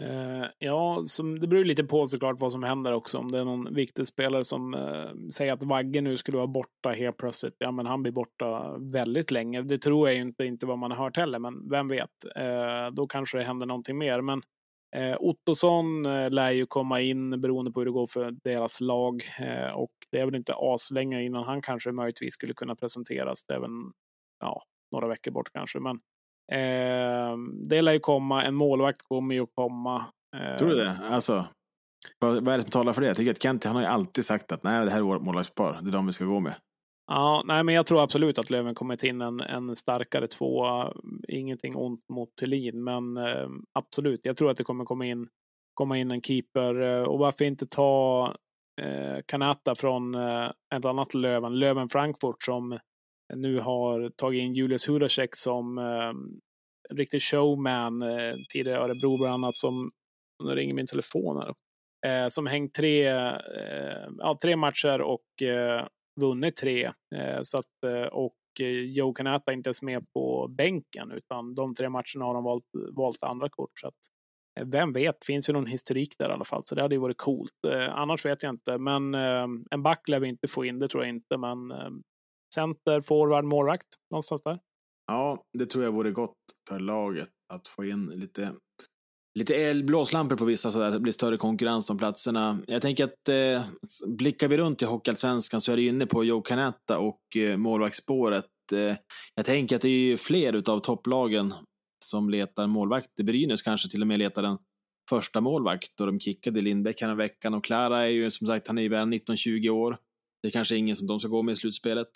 Uh, 0.00 0.46
ja, 0.58 1.00
som, 1.04 1.40
det 1.40 1.46
beror 1.46 1.62
ju 1.62 1.68
lite 1.68 1.84
på 1.84 2.06
såklart 2.06 2.40
vad 2.40 2.52
som 2.52 2.62
händer 2.62 2.92
också. 2.92 3.18
Om 3.18 3.32
det 3.32 3.38
är 3.38 3.44
någon 3.44 3.74
viktig 3.74 4.06
spelare 4.06 4.44
som 4.44 4.74
uh, 4.74 5.28
säger 5.34 5.52
att 5.52 5.64
Vagge 5.64 6.00
nu 6.00 6.16
skulle 6.16 6.36
vara 6.36 6.46
borta 6.46 6.88
helt 6.88 7.16
plötsligt. 7.16 7.56
Ja, 7.58 7.70
men 7.70 7.86
han 7.86 8.02
blir 8.02 8.12
borta 8.12 8.78
väldigt 8.92 9.30
länge. 9.30 9.62
Det 9.62 9.78
tror 9.78 10.08
jag 10.08 10.14
ju 10.14 10.22
inte, 10.22 10.44
inte 10.44 10.66
vad 10.66 10.78
man 10.78 10.90
har 10.90 11.04
hört 11.04 11.16
heller, 11.16 11.38
men 11.38 11.68
vem 11.70 11.88
vet? 11.88 12.10
Uh, 12.38 12.94
då 12.94 13.06
kanske 13.06 13.38
det 13.38 13.44
händer 13.44 13.66
någonting 13.66 13.98
mer. 13.98 14.20
Men 14.20 14.40
eh, 14.96 15.16
Ottosson 15.20 16.06
eh, 16.06 16.30
lär 16.30 16.50
ju 16.50 16.66
komma 16.66 17.00
in 17.00 17.40
beroende 17.40 17.70
på 17.70 17.80
hur 17.80 17.84
det 17.84 17.92
går 17.92 18.06
för 18.06 18.30
deras 18.44 18.80
lag. 18.80 19.22
Eh, 19.40 19.74
och 19.74 19.92
det 20.12 20.18
är 20.20 20.24
väl 20.24 20.34
inte 20.34 20.54
aslänge 20.56 21.22
innan 21.22 21.44
han 21.44 21.62
kanske 21.62 21.92
möjligtvis 21.92 22.34
skulle 22.34 22.54
kunna 22.54 22.74
presenteras. 22.74 23.44
Det 23.44 23.54
är 23.54 23.60
väl 23.60 23.70
ja, 24.40 24.62
några 24.92 25.08
veckor 25.08 25.30
bort 25.30 25.52
kanske. 25.52 25.80
Men 25.80 26.00
Eh, 26.52 27.36
det 27.68 27.82
lär 27.82 27.92
ju 27.92 27.98
komma. 27.98 28.44
En 28.44 28.54
målvakt 28.54 29.02
kommer 29.02 29.34
ju 29.34 29.42
att 29.42 29.54
komma. 29.54 30.04
Tror 30.58 30.68
du 30.68 30.74
det? 30.74 30.98
Alltså, 31.10 31.44
vad 32.18 32.48
är 32.48 32.56
det 32.56 32.62
som 32.62 32.70
talar 32.70 32.92
för 32.92 33.00
det? 33.00 33.06
Jag 33.06 33.16
tycker 33.16 33.30
att 33.30 33.42
Kent 33.42 33.64
han 33.64 33.74
har 33.74 33.82
ju 33.82 33.88
alltid 33.88 34.24
sagt 34.24 34.52
att 34.52 34.62
nej, 34.62 34.84
det 34.84 34.90
här 34.90 34.98
är 34.98 35.02
vårt 35.02 35.22
målvaktspar. 35.22 35.78
Det 35.82 35.90
är 35.90 35.92
de 35.92 36.06
vi 36.06 36.12
ska 36.12 36.24
gå 36.24 36.40
med. 36.40 36.54
Ja, 37.10 37.42
nej, 37.44 37.64
men 37.64 37.74
jag 37.74 37.86
tror 37.86 38.02
absolut 38.02 38.38
att 38.38 38.50
Löven 38.50 38.74
kommer 38.74 38.96
till 38.96 39.08
in 39.08 39.20
en, 39.20 39.40
en 39.40 39.76
starkare 39.76 40.26
tvåa. 40.26 40.92
Ingenting 41.28 41.76
ont 41.76 42.08
mot 42.08 42.36
Thelin, 42.36 42.84
men 42.84 43.16
eh, 43.16 43.48
absolut. 43.72 44.20
Jag 44.22 44.36
tror 44.36 44.50
att 44.50 44.56
det 44.56 44.64
kommer 44.64 44.84
komma 44.84 45.06
in, 45.06 45.28
komma 45.74 45.98
in 45.98 46.10
en 46.10 46.22
keeper. 46.22 46.80
Eh, 46.82 47.02
och 47.02 47.18
varför 47.18 47.44
inte 47.44 47.66
ta 47.66 48.34
eh, 48.82 49.18
Kanata 49.26 49.74
från 49.74 50.14
eh, 50.14 50.50
ett 50.74 50.84
annat 50.84 51.14
Löven, 51.14 51.58
Löven 51.58 51.88
Frankfurt, 51.88 52.42
som 52.42 52.78
nu 53.34 53.58
har 53.60 54.10
tagit 54.16 54.42
in 54.42 54.54
Julius 54.54 54.88
Hudacek 54.88 55.30
som 55.32 55.78
eh, 55.78 56.12
riktig 56.96 57.22
showman. 57.22 58.02
Eh, 58.02 58.34
tidigare 58.52 58.84
Örebro 58.84 59.16
bland 59.16 59.34
annat 59.34 59.56
som, 59.56 59.90
nu 60.44 60.50
ringer 60.54 60.74
min 60.74 60.86
telefon 60.86 61.42
här, 61.42 61.54
eh, 62.06 62.28
som 62.28 62.46
hängt 62.46 62.74
tre, 62.74 63.06
eh, 63.08 64.08
ja, 64.18 64.38
tre 64.42 64.56
matcher 64.56 65.00
och 65.00 65.42
eh, 65.42 65.86
vunnit 66.20 66.56
tre. 66.56 66.84
Eh, 67.14 67.38
så 67.42 67.58
att, 67.58 67.84
eh, 67.86 68.06
och 68.06 68.34
eh, 68.60 68.66
Joe 68.66 69.12
Kanata 69.12 69.52
inte 69.52 69.68
ens 69.68 69.82
med 69.82 70.04
på 70.12 70.48
bänken 70.48 71.10
utan 71.10 71.54
de 71.54 71.74
tre 71.74 71.88
matcherna 71.88 72.24
har 72.24 72.34
de 72.34 72.44
valt, 72.44 72.64
valt 72.96 73.22
andra 73.22 73.48
kort. 73.48 73.70
Så 73.80 73.88
att, 73.88 73.94
eh, 74.60 74.66
vem 74.66 74.92
vet, 74.92 75.24
finns 75.24 75.48
ju 75.48 75.52
någon 75.52 75.66
historik 75.66 76.08
där 76.18 76.28
i 76.28 76.32
alla 76.32 76.44
fall, 76.44 76.64
så 76.64 76.74
det 76.74 76.82
hade 76.82 76.94
ju 76.94 77.00
varit 77.00 77.18
coolt. 77.18 77.64
Eh, 77.66 77.94
annars 77.98 78.24
vet 78.24 78.42
jag 78.42 78.50
inte, 78.50 78.78
men 78.78 79.14
eh, 79.14 79.46
en 79.70 79.82
back 79.82 80.08
lär 80.08 80.20
vi 80.20 80.28
inte 80.28 80.48
få 80.48 80.64
in, 80.64 80.78
det 80.78 80.88
tror 80.88 81.04
jag 81.04 81.14
inte, 81.14 81.38
men 81.38 81.70
eh, 81.70 81.90
center, 82.54 83.00
forward, 83.00 83.44
målvakt, 83.44 83.88
någonstans 84.10 84.42
där. 84.42 84.58
Ja, 85.06 85.42
det 85.58 85.66
tror 85.66 85.84
jag 85.84 85.92
vore 85.92 86.10
gott 86.10 86.36
för 86.68 86.80
laget 86.80 87.28
att 87.54 87.68
få 87.68 87.84
in 87.84 88.06
lite, 88.06 88.52
lite 89.38 89.82
blåslampor 89.84 90.36
på 90.36 90.44
vissa 90.44 90.70
så 90.70 90.90
det 90.90 91.00
blir 91.00 91.12
större 91.12 91.36
konkurrens 91.36 91.90
om 91.90 91.98
platserna. 91.98 92.58
Jag 92.66 92.82
tänker 92.82 93.04
att 93.04 93.28
eh, 93.28 93.64
blickar 94.06 94.48
vi 94.48 94.58
runt 94.58 94.82
i 94.82 94.84
Hockeyallsvenskan 94.84 95.60
så 95.60 95.72
är 95.72 95.76
det 95.76 95.82
inne 95.82 96.06
på 96.06 96.24
Joe 96.24 96.42
Canetta 96.42 96.98
och 96.98 97.36
eh, 97.36 97.56
målvaktsspåret. 97.56 98.44
Eh, 98.72 98.96
jag 99.34 99.44
tänker 99.46 99.76
att 99.76 99.82
det 99.82 99.88
är 99.88 99.98
ju 99.98 100.16
fler 100.16 100.52
utav 100.52 100.80
topplagen 100.80 101.54
som 102.04 102.30
letar 102.30 102.66
målvakt. 102.66 103.14
Brynäs 103.22 103.62
kanske 103.62 103.88
till 103.88 104.00
och 104.00 104.06
med 104.06 104.18
letar 104.18 104.42
en 104.42 104.58
första 105.10 105.40
målvakt 105.40 106.00
och 106.00 106.06
de 106.06 106.20
kickade 106.20 106.60
Lindbäck 106.60 107.00
här 107.00 107.14
veckan 107.14 107.54
och 107.54 107.64
Klara 107.64 108.04
är 108.04 108.10
ju 108.10 108.30
som 108.30 108.46
sagt, 108.46 108.68
han 108.68 108.78
är 108.78 108.82
ju 108.82 108.88
väl 108.88 109.08
19-20 109.08 109.68
år. 109.68 109.96
Det 110.42 110.48
är 110.48 110.52
kanske 110.52 110.76
ingen 110.76 110.96
som 110.96 111.06
de 111.06 111.20
ska 111.20 111.28
gå 111.28 111.42
med 111.42 111.52
i 111.52 111.56
slutspelet. 111.56 112.08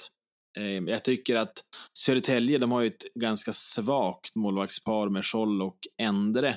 Eh, 0.58 0.64
jag 0.66 1.04
tycker 1.04 1.36
att 1.36 1.52
Södertälje, 1.98 2.58
de 2.58 2.72
har 2.72 2.80
ju 2.80 2.86
ett 2.86 3.14
ganska 3.20 3.52
svagt 3.52 4.34
målvaktspar 4.34 5.08
med 5.08 5.24
Scholl 5.24 5.62
och 5.62 5.78
Endre. 6.02 6.56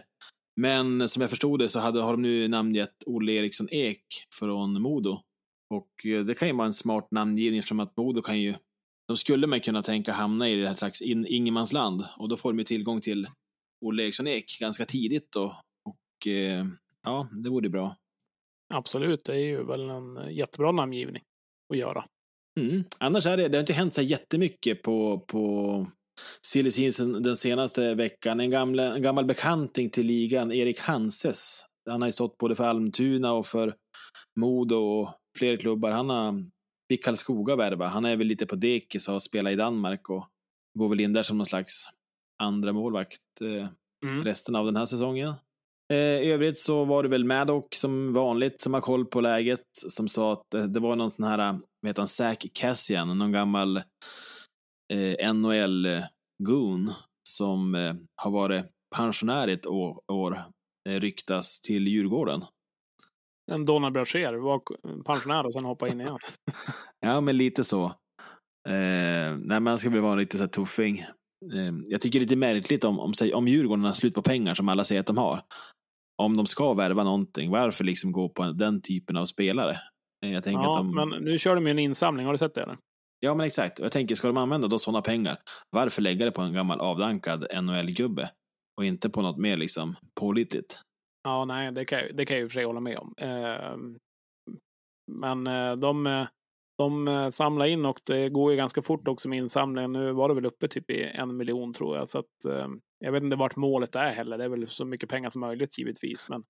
Men 0.56 1.10
som 1.10 1.22
jag 1.22 1.30
förstod 1.30 1.60
det 1.60 1.70
så 1.70 1.80
hade, 1.80 2.02
har 2.02 2.12
de 2.12 2.22
nu 2.22 2.48
namngett 2.48 3.04
Olle 3.06 3.34
Eriksson 3.34 3.68
Ek 3.72 4.06
från 4.40 4.82
Modo. 4.82 5.20
Och 5.70 6.06
eh, 6.06 6.26
det 6.26 6.34
kan 6.34 6.48
ju 6.48 6.54
vara 6.54 6.68
en 6.68 6.74
smart 6.74 7.08
namngivning 7.12 7.60
eftersom 7.60 7.80
att 7.80 7.98
Modo 7.98 8.22
kan 8.22 8.42
ju, 8.42 8.54
de 9.08 9.18
skulle 9.18 9.48
man 9.48 9.60
kunna 9.60 9.82
tänka 9.82 10.12
hamna 10.12 10.50
i 10.50 10.56
det 10.56 10.68
här 10.68 10.76
slags 10.76 11.02
in, 11.02 11.26
ingenmansland 11.26 12.04
och 12.20 12.30
då 12.30 12.38
får 12.38 12.52
de 12.54 12.58
ju 12.58 12.64
tillgång 12.64 13.02
till 13.02 13.28
Olle 13.86 14.04
Eriksson 14.04 14.28
Ek 14.28 14.58
ganska 14.60 14.86
tidigt 14.86 15.32
då. 15.32 15.62
Och 15.86 16.28
eh, 16.28 16.66
ja, 17.04 17.28
det 17.44 17.50
vore 17.50 17.70
bra. 17.70 17.96
Absolut, 18.74 19.26
det 19.26 19.34
är 19.34 19.46
ju 19.46 19.64
väl 19.64 19.90
en 19.90 20.36
jättebra 20.36 20.72
namngivning 20.72 21.22
att 21.74 21.78
göra. 21.78 22.06
Mm. 22.60 22.84
Annars 22.98 23.26
är 23.26 23.38
det, 23.38 23.48
det 23.48 23.58
har 23.58 23.62
inte 23.62 23.74
hänt 23.74 23.94
så 23.94 24.02
jättemycket 24.02 24.82
på, 24.82 25.20
på 25.20 25.88
silly 26.48 26.90
den 27.22 27.36
senaste 27.36 27.94
veckan. 27.94 28.40
En, 28.40 28.50
gamla, 28.50 28.96
en 28.96 29.02
gammal 29.02 29.26
bekanting 29.26 29.90
till 29.90 30.06
ligan, 30.06 30.52
Erik 30.52 30.80
Hanses. 30.80 31.66
Han 31.90 32.02
har 32.02 32.10
ju 32.10 32.12
stått 32.12 32.38
både 32.38 32.56
för 32.56 32.64
Almtuna 32.64 33.34
och 33.34 33.46
för 33.46 33.76
Modo 34.40 34.76
och 34.76 35.14
fler 35.38 35.58
klubbar. 35.58 35.92
Han 35.92 36.10
har 36.10 36.44
fick 36.90 37.06
Karlskoga 37.06 37.56
värva. 37.56 37.88
Han 37.88 38.06
är 38.06 38.16
väl 38.16 38.28
lite 38.28 38.46
på 38.46 38.56
dekis 38.56 39.08
och 39.08 39.14
har 39.14 39.20
spelat 39.20 39.54
i 39.54 39.56
Danmark 39.56 40.10
och 40.10 40.28
går 40.80 40.90
väl 40.90 41.00
in 41.00 41.14
där 41.14 41.24
som 41.24 41.38
någon 41.38 41.48
slags 41.48 41.72
andra 42.44 42.74
målvakt 42.74 43.22
eh, 43.42 43.68
Mm. 44.04 44.24
resten 44.24 44.56
av 44.56 44.66
den 44.66 44.76
här 44.76 44.86
säsongen. 44.86 45.34
Eh, 45.94 45.98
I 45.98 46.32
övrigt 46.32 46.58
så 46.58 46.86
var 46.86 47.04
det 47.04 47.10
väl 47.10 47.26
Maddock 47.26 47.76
som 47.76 48.14
vanligt 48.14 48.62
som 48.62 48.74
har 48.74 48.82
koll 48.82 49.06
på 49.06 49.22
läget 49.22 49.62
som 49.88 50.08
sa 50.08 50.34
att 50.34 50.54
eh, 50.54 50.64
det 50.64 50.80
var 50.80 50.96
någon 50.96 51.12
sån 51.12 51.26
här, 51.26 51.38
vad 51.82 51.90
heter 51.90 52.02
han, 52.02 52.08
Zack 52.08 52.46
Cassian, 52.54 53.18
någon 53.18 53.32
gammal 53.32 53.82
eh, 54.94 55.34
NHL-goon 55.34 56.92
som 57.30 57.76
eh, 57.76 57.94
har 58.22 58.32
varit 58.32 58.66
pensionär 58.96 59.48
ett 59.48 59.66
år, 59.66 60.02
år 60.12 60.38
eh, 60.90 61.00
ryktas 61.00 61.62
till 61.62 61.88
Djurgården. 61.88 62.42
En 63.52 63.66
Donald 63.66 63.94
Brascher, 63.94 64.34
var 64.34 64.62
pensionär 65.04 65.46
och 65.46 65.54
sen 65.54 65.66
hoppa 65.66 65.88
in 65.88 66.02
igen. 66.02 66.18
Ja, 67.00 67.22
men 67.22 67.38
lite 67.38 67.64
så. 67.64 67.86
Eh, 68.70 69.38
nej, 69.38 69.60
man 69.60 69.80
ska 69.80 69.90
väl 69.90 70.02
vara 70.02 70.12
en 70.12 70.18
riktig 70.18 70.40
så 70.40 70.44
här 70.44 70.50
tuffing. 70.50 71.00
Eh, 71.54 71.74
jag 71.86 72.02
tycker 72.02 72.20
det 72.20 72.24
är 72.24 72.28
lite 72.28 72.36
märkligt 72.36 72.84
om, 72.84 73.00
om, 73.00 73.14
om 73.34 73.48
Djurgården 73.48 73.86
har 73.86 73.92
slut 73.92 74.14
på 74.14 74.22
pengar 74.22 74.54
som 74.54 74.70
alla 74.70 74.84
säger 74.84 75.00
att 75.00 75.08
de 75.08 75.18
har. 75.18 75.42
Om 76.22 76.38
de 76.38 76.46
ska 76.46 76.74
värva 76.74 77.04
någonting, 77.04 77.52
varför 77.52 77.84
liksom 77.84 78.12
gå 78.12 78.30
på 78.30 78.44
den 78.44 78.82
typen 78.82 79.18
av 79.18 79.26
spelare? 79.26 79.80
Eh, 80.26 80.32
jag 80.32 80.44
tänker 80.44 80.64
Ja, 80.64 80.80
att 80.80 80.86
de... 80.86 80.96
men 80.96 81.24
nu 81.24 81.38
kör 81.38 81.56
de 81.56 81.66
ju 81.66 81.72
en 81.72 81.80
insamling, 81.80 82.26
har 82.26 82.34
du 82.34 82.38
sett 82.38 82.54
det? 82.54 82.62
Eller? 82.62 82.78
Ja, 83.20 83.36
men 83.36 83.46
exakt. 83.46 83.80
Och 83.80 83.86
jag 83.86 83.92
tänker, 83.92 84.16
ska 84.16 84.28
de 84.28 84.38
använda 84.38 84.68
då 84.68 84.80
sådana 84.80 85.02
pengar, 85.02 85.38
varför 85.70 86.02
lägga 86.02 86.26
det 86.26 86.32
på 86.32 86.42
en 86.42 86.54
gammal 86.54 86.80
avdankad 86.82 87.48
NHL-gubbe? 87.54 88.30
Och 88.78 88.86
inte 88.86 89.10
på 89.10 89.22
något 89.22 89.38
mer 89.38 89.58
liksom 89.58 89.96
pålitligt? 90.20 90.80
Ja, 91.24 91.46
nej, 91.46 91.72
det 91.72 91.86
kan, 91.86 92.00
jag- 92.00 92.16
det 92.16 92.26
kan 92.26 92.36
jag 92.38 92.42
ju 92.42 92.48
för 92.48 92.54
sig 92.54 92.66
hålla 92.66 92.80
med 92.80 92.98
om. 92.98 93.14
Ehm, 93.18 93.90
eh, 93.90 93.96
men 95.12 95.44
de, 95.80 96.08
eh, 96.08 96.28
de 96.78 97.08
eh, 97.08 97.30
samlar 97.30 97.66
in 97.66 97.86
och 97.86 98.00
det 98.08 98.30
går 98.30 98.52
ju 98.52 98.58
ganska 98.58 98.82
fort 98.82 99.08
också 99.08 99.30
med 99.30 99.38
insamlingen. 99.38 99.92
Nu 99.92 100.12
var 100.12 100.30
det 100.30 100.36
väl 100.36 100.46
uppe 100.46 100.68
typ 100.68 100.90
i 100.92 101.04
en 101.04 101.38
miljon 101.38 101.74
tror 101.74 101.98
jag. 101.98 102.10
Så 102.10 102.20
att, 102.20 102.46
eh, 102.50 102.68
jag 103.00 103.12
vet 103.12 103.24
inte 103.24 103.36
vart 103.36 103.56
målet 103.56 103.96
är 103.96 104.10
heller. 104.12 104.38
Det 104.38 104.44
är 104.44 104.50
väl 104.50 104.68
så 104.68 104.86
mycket 104.86 105.10
pengar 105.10 105.30
som 105.30 105.42
möjligt 105.42 105.78
givetvis. 105.80 106.30
Men 106.30 106.44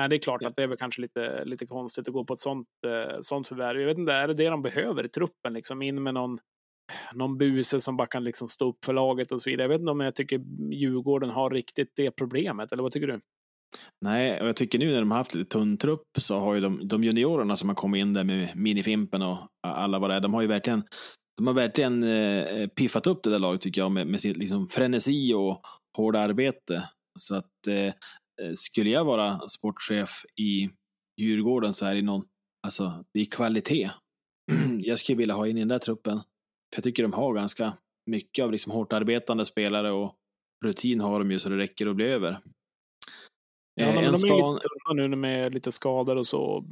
nej, 0.00 0.08
det 0.08 0.16
är 0.16 0.18
klart 0.18 0.44
att 0.44 0.56
det 0.56 0.62
är 0.62 0.66
väl 0.66 0.78
kanske 0.78 1.02
lite, 1.02 1.44
lite 1.44 1.66
konstigt 1.66 2.08
att 2.08 2.14
gå 2.14 2.24
på 2.24 2.34
ett 2.34 2.40
sånt, 2.40 2.66
eh, 2.86 3.16
sånt 3.20 3.48
förvärv. 3.48 3.80
Jag 3.80 3.86
vet 3.86 3.98
inte, 3.98 4.12
är 4.12 4.28
det 4.28 4.34
det 4.34 4.48
de 4.48 4.62
behöver 4.62 5.04
i 5.04 5.08
truppen? 5.08 5.52
Liksom 5.52 5.82
in 5.82 6.02
med 6.02 6.14
någon 6.14 6.38
någon 7.14 7.38
buse 7.38 7.80
som 7.80 7.96
bara 7.96 8.06
kan 8.06 8.24
liksom 8.24 8.48
stå 8.48 8.68
upp 8.68 8.84
för 8.84 8.92
laget 8.92 9.32
och 9.32 9.42
så 9.42 9.50
vidare. 9.50 9.64
Jag 9.64 9.68
vet 9.68 9.80
inte 9.80 9.90
om 9.90 10.00
jag 10.00 10.14
tycker 10.14 10.40
Djurgården 10.72 11.30
har 11.30 11.50
riktigt 11.50 11.92
det 11.96 12.10
problemet, 12.10 12.72
eller 12.72 12.82
vad 12.82 12.92
tycker 12.92 13.06
du? 13.06 13.20
Nej, 14.04 14.40
och 14.40 14.48
jag 14.48 14.56
tycker 14.56 14.78
nu 14.78 14.92
när 14.92 14.98
de 15.00 15.10
har 15.10 15.18
haft 15.18 15.34
lite 15.34 15.50
tunn 15.50 15.76
trupp 15.76 16.08
så 16.18 16.38
har 16.38 16.54
ju 16.54 16.60
de, 16.60 16.88
de 16.88 17.04
juniorerna 17.04 17.56
som 17.56 17.68
har 17.68 17.76
kommit 17.76 18.00
in 18.00 18.14
där 18.14 18.24
med 18.24 18.56
Minifimpen 18.56 19.22
och 19.22 19.38
alla 19.66 19.98
vad 19.98 20.10
det 20.10 20.16
är, 20.16 20.20
de 20.20 20.34
har 20.34 20.42
ju 20.42 20.48
verkligen 20.48 20.82
de 21.36 21.46
har 21.46 21.54
verkligen 21.54 22.02
eh, 22.02 22.66
piffat 22.66 23.06
upp 23.06 23.22
det 23.22 23.30
där 23.30 23.38
laget 23.38 23.60
tycker 23.60 23.80
jag 23.80 23.92
med, 23.92 24.06
med 24.06 24.20
sin 24.20 24.32
liksom, 24.32 24.68
frenesi 24.68 25.34
och 25.34 25.60
hårda 25.96 26.20
arbete. 26.20 26.88
Så 27.18 27.34
att 27.34 27.66
eh, 27.68 27.92
skulle 28.54 28.90
jag 28.90 29.04
vara 29.04 29.32
sportchef 29.32 30.10
i 30.40 30.68
Djurgården 31.20 31.72
så 31.72 31.86
är 31.86 31.94
det 31.94 32.02
någon, 32.02 32.22
alltså 32.66 33.04
det 33.14 33.20
är 33.20 33.24
kvalitet. 33.24 33.90
jag 34.80 34.98
skulle 34.98 35.18
vilja 35.18 35.34
ha 35.34 35.46
in 35.46 35.56
i 35.56 35.60
den 35.60 35.68
där 35.68 35.78
truppen. 35.78 36.16
För 36.16 36.76
jag 36.76 36.84
tycker 36.84 37.02
de 37.02 37.12
har 37.12 37.34
ganska 37.34 37.72
mycket 38.10 38.44
av 38.44 38.52
liksom 38.52 38.72
hårt 38.72 38.92
arbetande 38.92 39.46
spelare 39.46 39.90
och 39.92 40.14
rutin 40.64 41.00
har 41.00 41.18
de 41.18 41.30
ju 41.30 41.38
så 41.38 41.48
det 41.48 41.56
räcker 41.56 41.86
att 41.86 41.96
bli 41.96 42.04
över. 42.06 42.36
Ja, 43.74 43.86
Eh, 43.86 43.94
men 43.94 44.04
en 44.04 44.12
de 44.12 44.16
är 44.16 44.16
span- 44.16 44.54
lite 44.54 44.66
tunna 44.88 45.06
nu 45.08 45.16
med 45.16 45.54
lite 45.54 45.72
skador 45.72 46.16
och 46.16 46.26
så. 46.26 46.64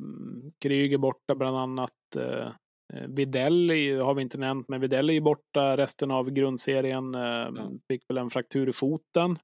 Kryg 0.63 0.93
är 0.93 0.99
borta 0.99 1.35
bland 1.35 1.57
annat. 1.57 1.91
Eh, 2.19 2.47
eh, 2.95 3.09
Videll 3.09 3.71
är 3.71 4.01
har 4.03 4.15
vi 4.15 4.23
inte 4.23 4.39
nämnt, 4.39 4.69
men 4.69 4.81
Videll 4.81 5.11
är 5.11 5.15
ju 5.15 5.21
borta 5.21 5.77
resten 5.77 6.11
av 6.11 6.31
grundserien. 6.31 7.15
Eh, 7.15 7.49
Fick 7.89 8.03
väl 8.09 8.19
en 8.19 8.31
fraktur 8.31 8.69
i 8.69 8.73
foten. 8.73 9.37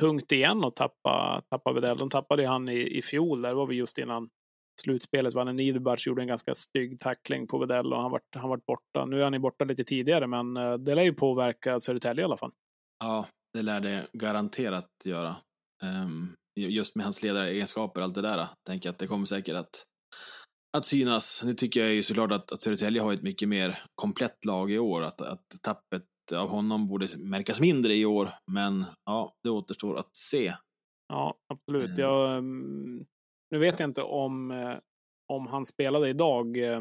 Tungt 0.00 0.32
igen 0.32 0.64
att 0.64 0.76
tappa, 0.76 1.42
tappa 1.50 1.72
Widell. 1.72 1.98
De 1.98 2.10
tappade 2.10 2.42
ju 2.42 2.48
han 2.48 2.68
i, 2.68 2.98
i 2.98 3.02
fjol. 3.02 3.42
Där 3.42 3.54
var 3.54 3.66
vi 3.66 3.76
just 3.76 3.98
innan 3.98 4.28
slutspelet. 4.82 5.34
Vanne 5.34 5.52
Niederbach 5.52 6.06
gjorde 6.06 6.22
en 6.22 6.28
ganska 6.28 6.54
stygg 6.54 7.00
tackling 7.00 7.46
på 7.46 7.58
Widell 7.58 7.92
och 7.92 8.02
han 8.02 8.10
vart, 8.10 8.34
han 8.36 8.48
vart 8.48 8.66
borta. 8.66 9.06
Nu 9.06 9.20
är 9.20 9.24
han 9.24 9.32
ju 9.32 9.38
borta 9.38 9.64
lite 9.64 9.84
tidigare, 9.84 10.26
men 10.26 10.56
eh, 10.56 10.74
det 10.74 10.94
lär 10.94 11.02
ju 11.02 11.12
påverka 11.12 11.80
Södertälje 11.80 12.22
i 12.22 12.24
alla 12.24 12.36
fall. 12.36 12.52
Ja, 13.04 13.26
det 13.54 13.62
lär 13.62 13.80
det 13.80 14.06
garanterat 14.12 14.90
göra. 15.04 15.36
Um, 15.82 16.34
just 16.58 16.96
med 16.96 17.04
hans 17.04 17.22
ledaregenskaper 17.22 18.00
och 18.00 18.04
allt 18.04 18.14
det 18.14 18.22
där. 18.22 18.46
Tänker 18.66 18.88
jag 18.88 18.92
att 18.92 18.98
det 18.98 19.06
kommer 19.06 19.26
säkert 19.26 19.56
att, 19.56 19.84
att 20.76 20.86
synas. 20.86 21.42
Nu 21.44 21.54
tycker 21.54 21.80
jag 21.80 21.94
ju 21.94 22.02
såklart 22.02 22.32
att, 22.32 22.52
att 22.52 22.62
Södertälje 22.62 23.02
har 23.02 23.12
ett 23.12 23.22
mycket 23.22 23.48
mer 23.48 23.78
komplett 23.94 24.44
lag 24.44 24.72
i 24.72 24.78
år. 24.78 25.02
Att, 25.02 25.20
att 25.20 25.44
tappet 25.62 26.02
av 26.32 26.48
honom 26.48 26.88
borde 26.88 27.06
märkas 27.18 27.60
mindre 27.60 27.94
i 27.94 28.04
år. 28.04 28.28
Men 28.52 28.84
ja, 29.04 29.34
det 29.42 29.50
återstår 29.50 29.96
att 29.96 30.16
se. 30.16 30.54
Ja, 31.08 31.34
absolut. 31.48 31.98
Mm. 31.98 32.00
Jag, 32.00 32.38
mm, 32.38 33.04
nu 33.50 33.58
vet 33.58 33.80
jag 33.80 33.88
inte 33.88 34.02
om, 34.02 34.50
eh, 34.50 34.76
om 35.32 35.46
han 35.46 35.66
spelade 35.66 36.08
idag, 36.08 36.56
eh, 36.56 36.80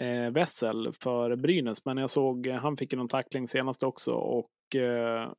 eh, 0.00 0.30
Wessel, 0.30 0.92
för 1.02 1.36
Brynäs, 1.36 1.84
men 1.84 1.96
jag 1.96 2.10
såg, 2.10 2.46
eh, 2.46 2.60
han 2.60 2.76
fick 2.76 2.92
någon 2.92 3.08
tackling 3.08 3.46
senast 3.46 3.82
också 3.82 4.12
och 4.12 4.76
eh, 4.76 5.32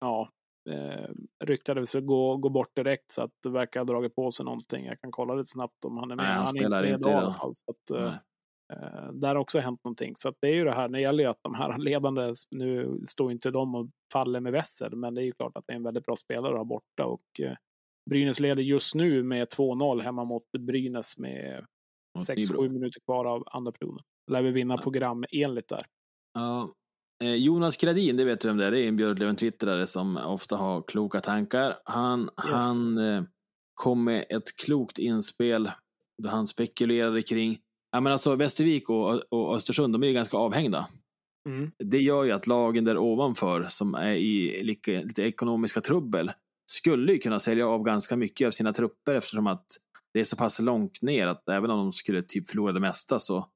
ja, 0.00 0.28
eh, 0.70 1.10
ryktades 1.44 1.94
att 1.94 2.06
gå, 2.06 2.36
gå 2.36 2.48
bort 2.48 2.76
direkt 2.76 3.10
så 3.10 3.22
att 3.22 3.30
det 3.42 3.50
verkar 3.50 3.80
ha 3.80 3.84
dragit 3.84 4.14
på 4.14 4.30
sig 4.30 4.44
någonting. 4.44 4.84
Jag 4.86 4.98
kan 4.98 5.10
kolla 5.10 5.34
lite 5.34 5.48
snabbt 5.48 5.84
om 5.84 5.96
han 5.96 6.10
är 6.10 6.16
med. 6.16 6.24
Nej, 6.24 6.34
han 6.34 6.42
är 6.42 6.60
spelar 6.60 6.82
med 6.82 6.92
inte 6.92 7.08
idag 7.08 7.22
i 7.22 7.24
alla 7.24 7.32
fall. 7.32 7.54
Så 7.54 7.70
att, 7.70 8.00
eh. 8.00 8.06
Eh, 8.06 8.14
där 9.12 9.28
har 9.28 9.36
också 9.36 9.58
hänt 9.58 9.84
någonting. 9.84 10.12
Så 10.14 10.32
det 10.40 10.48
är 10.48 10.54
ju 10.54 10.64
det 10.64 10.74
här, 10.74 10.88
det 10.88 11.00
gäller 11.00 11.24
ju 11.24 11.30
att 11.30 11.40
de 11.42 11.54
här 11.54 11.78
ledande, 11.78 12.32
nu 12.50 13.00
står 13.08 13.32
inte 13.32 13.50
de 13.50 13.74
och 13.74 13.88
faller 14.12 14.40
med 14.40 14.52
Wessel, 14.52 14.96
men 14.96 15.14
det 15.14 15.22
är 15.22 15.24
ju 15.24 15.32
klart 15.32 15.56
att 15.56 15.64
det 15.66 15.72
är 15.72 15.76
en 15.76 15.82
väldigt 15.82 16.04
bra 16.04 16.16
spelare 16.16 16.52
att 16.52 16.58
ha 16.58 16.64
borta 16.64 17.04
och 17.04 17.40
eh, 17.42 17.56
Brynäs 18.10 18.40
leder 18.40 18.62
just 18.62 18.94
nu 18.94 19.22
med 19.22 19.48
2-0 19.48 20.02
hemma 20.02 20.24
mot 20.24 20.42
Brynäs 20.58 21.18
med 21.18 21.64
Mot 22.16 22.28
6-7 22.28 22.36
Nybro. 22.36 22.72
minuter 22.72 23.00
kvar 23.00 23.24
av 23.24 23.42
andra 23.46 23.72
perioden. 23.72 24.04
Lär 24.30 24.42
vi 24.42 24.50
vinna 24.50 24.78
program 24.78 25.24
enligt 25.30 25.68
där. 25.68 25.82
Ja. 26.34 26.72
Eh, 27.24 27.34
Jonas 27.34 27.76
Gradin, 27.76 28.16
det 28.16 28.24
vet 28.24 28.40
du 28.40 28.48
vem 28.48 28.56
det 28.56 28.66
är. 28.66 28.70
Det 28.70 28.80
är 28.80 28.88
en 28.88 28.96
Björklöven-twittrare 28.96 29.86
som 29.86 30.16
ofta 30.16 30.56
har 30.56 30.82
kloka 30.82 31.20
tankar. 31.20 31.80
Han, 31.84 32.30
han 32.34 32.98
eh, 32.98 33.22
kom 33.74 34.04
med 34.04 34.24
ett 34.28 34.56
klokt 34.64 34.98
inspel 34.98 35.70
där 36.22 36.30
han 36.30 36.46
spekulerade 36.46 37.22
kring 37.22 37.58
Ja, 37.90 38.00
men 38.00 38.12
alltså 38.12 38.36
Västervik 38.36 38.90
och, 38.90 39.32
och 39.32 39.56
Östersund, 39.56 39.94
de 39.94 40.02
är 40.02 40.06
ju 40.06 40.12
ganska 40.12 40.36
avhängda. 40.36 40.88
Mm. 41.48 41.70
Det 41.84 41.98
gör 41.98 42.24
ju 42.24 42.32
att 42.32 42.46
lagen 42.46 42.84
där 42.84 42.98
ovanför, 42.98 43.66
som 43.68 43.94
är 43.94 44.14
i 44.14 44.62
lite, 44.62 45.02
lite 45.02 45.22
ekonomiska 45.22 45.80
trubbel, 45.80 46.30
skulle 46.70 47.12
ju 47.12 47.18
kunna 47.18 47.40
sälja 47.40 47.68
av 47.68 47.82
ganska 47.82 48.16
mycket 48.16 48.46
av 48.46 48.50
sina 48.50 48.72
trupper 48.72 49.14
eftersom 49.14 49.46
att 49.46 49.64
det 50.14 50.20
är 50.20 50.24
så 50.24 50.36
pass 50.36 50.60
långt 50.60 51.02
ner 51.02 51.26
att 51.26 51.48
även 51.48 51.70
om 51.70 51.78
de 51.78 51.92
skulle 51.92 52.22
typ 52.22 52.48
förlora 52.48 52.72
det 52.72 52.80
mesta 52.80 53.18
så, 53.18 53.46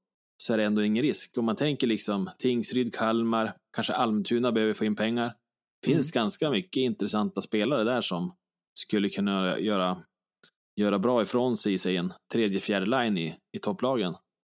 så 0.43 0.53
är 0.53 0.59
det 0.59 0.65
ändå 0.65 0.83
ingen 0.83 1.03
risk. 1.03 1.39
Om 1.39 1.45
man 1.45 1.57
tänker 1.57 1.87
liksom 1.87 2.31
Tingsryd, 2.39 2.95
Kalmar, 2.95 3.57
kanske 3.77 3.93
Almtuna 3.93 4.53
behöver 4.53 4.75
få 4.75 4.85
in 4.85 4.97
pengar. 4.97 5.33
finns 5.85 6.11
ganska 6.11 6.51
mycket 6.51 6.81
intressanta 6.81 7.43
spelare 7.43 7.85
där 7.85 8.01
som 8.01 8.35
skulle 8.79 9.09
kunna 9.09 9.59
göra, 9.59 9.99
göra 10.81 10.99
bra 10.99 11.23
ifrån 11.23 11.57
sig 11.57 11.75
i 11.75 11.79
sig 11.79 11.97
en 11.97 12.13
tredje, 12.33 12.61
fjärde 12.61 12.87
line 12.87 13.19
i, 13.19 13.37
i 13.57 13.59
topplagen. 13.59 14.15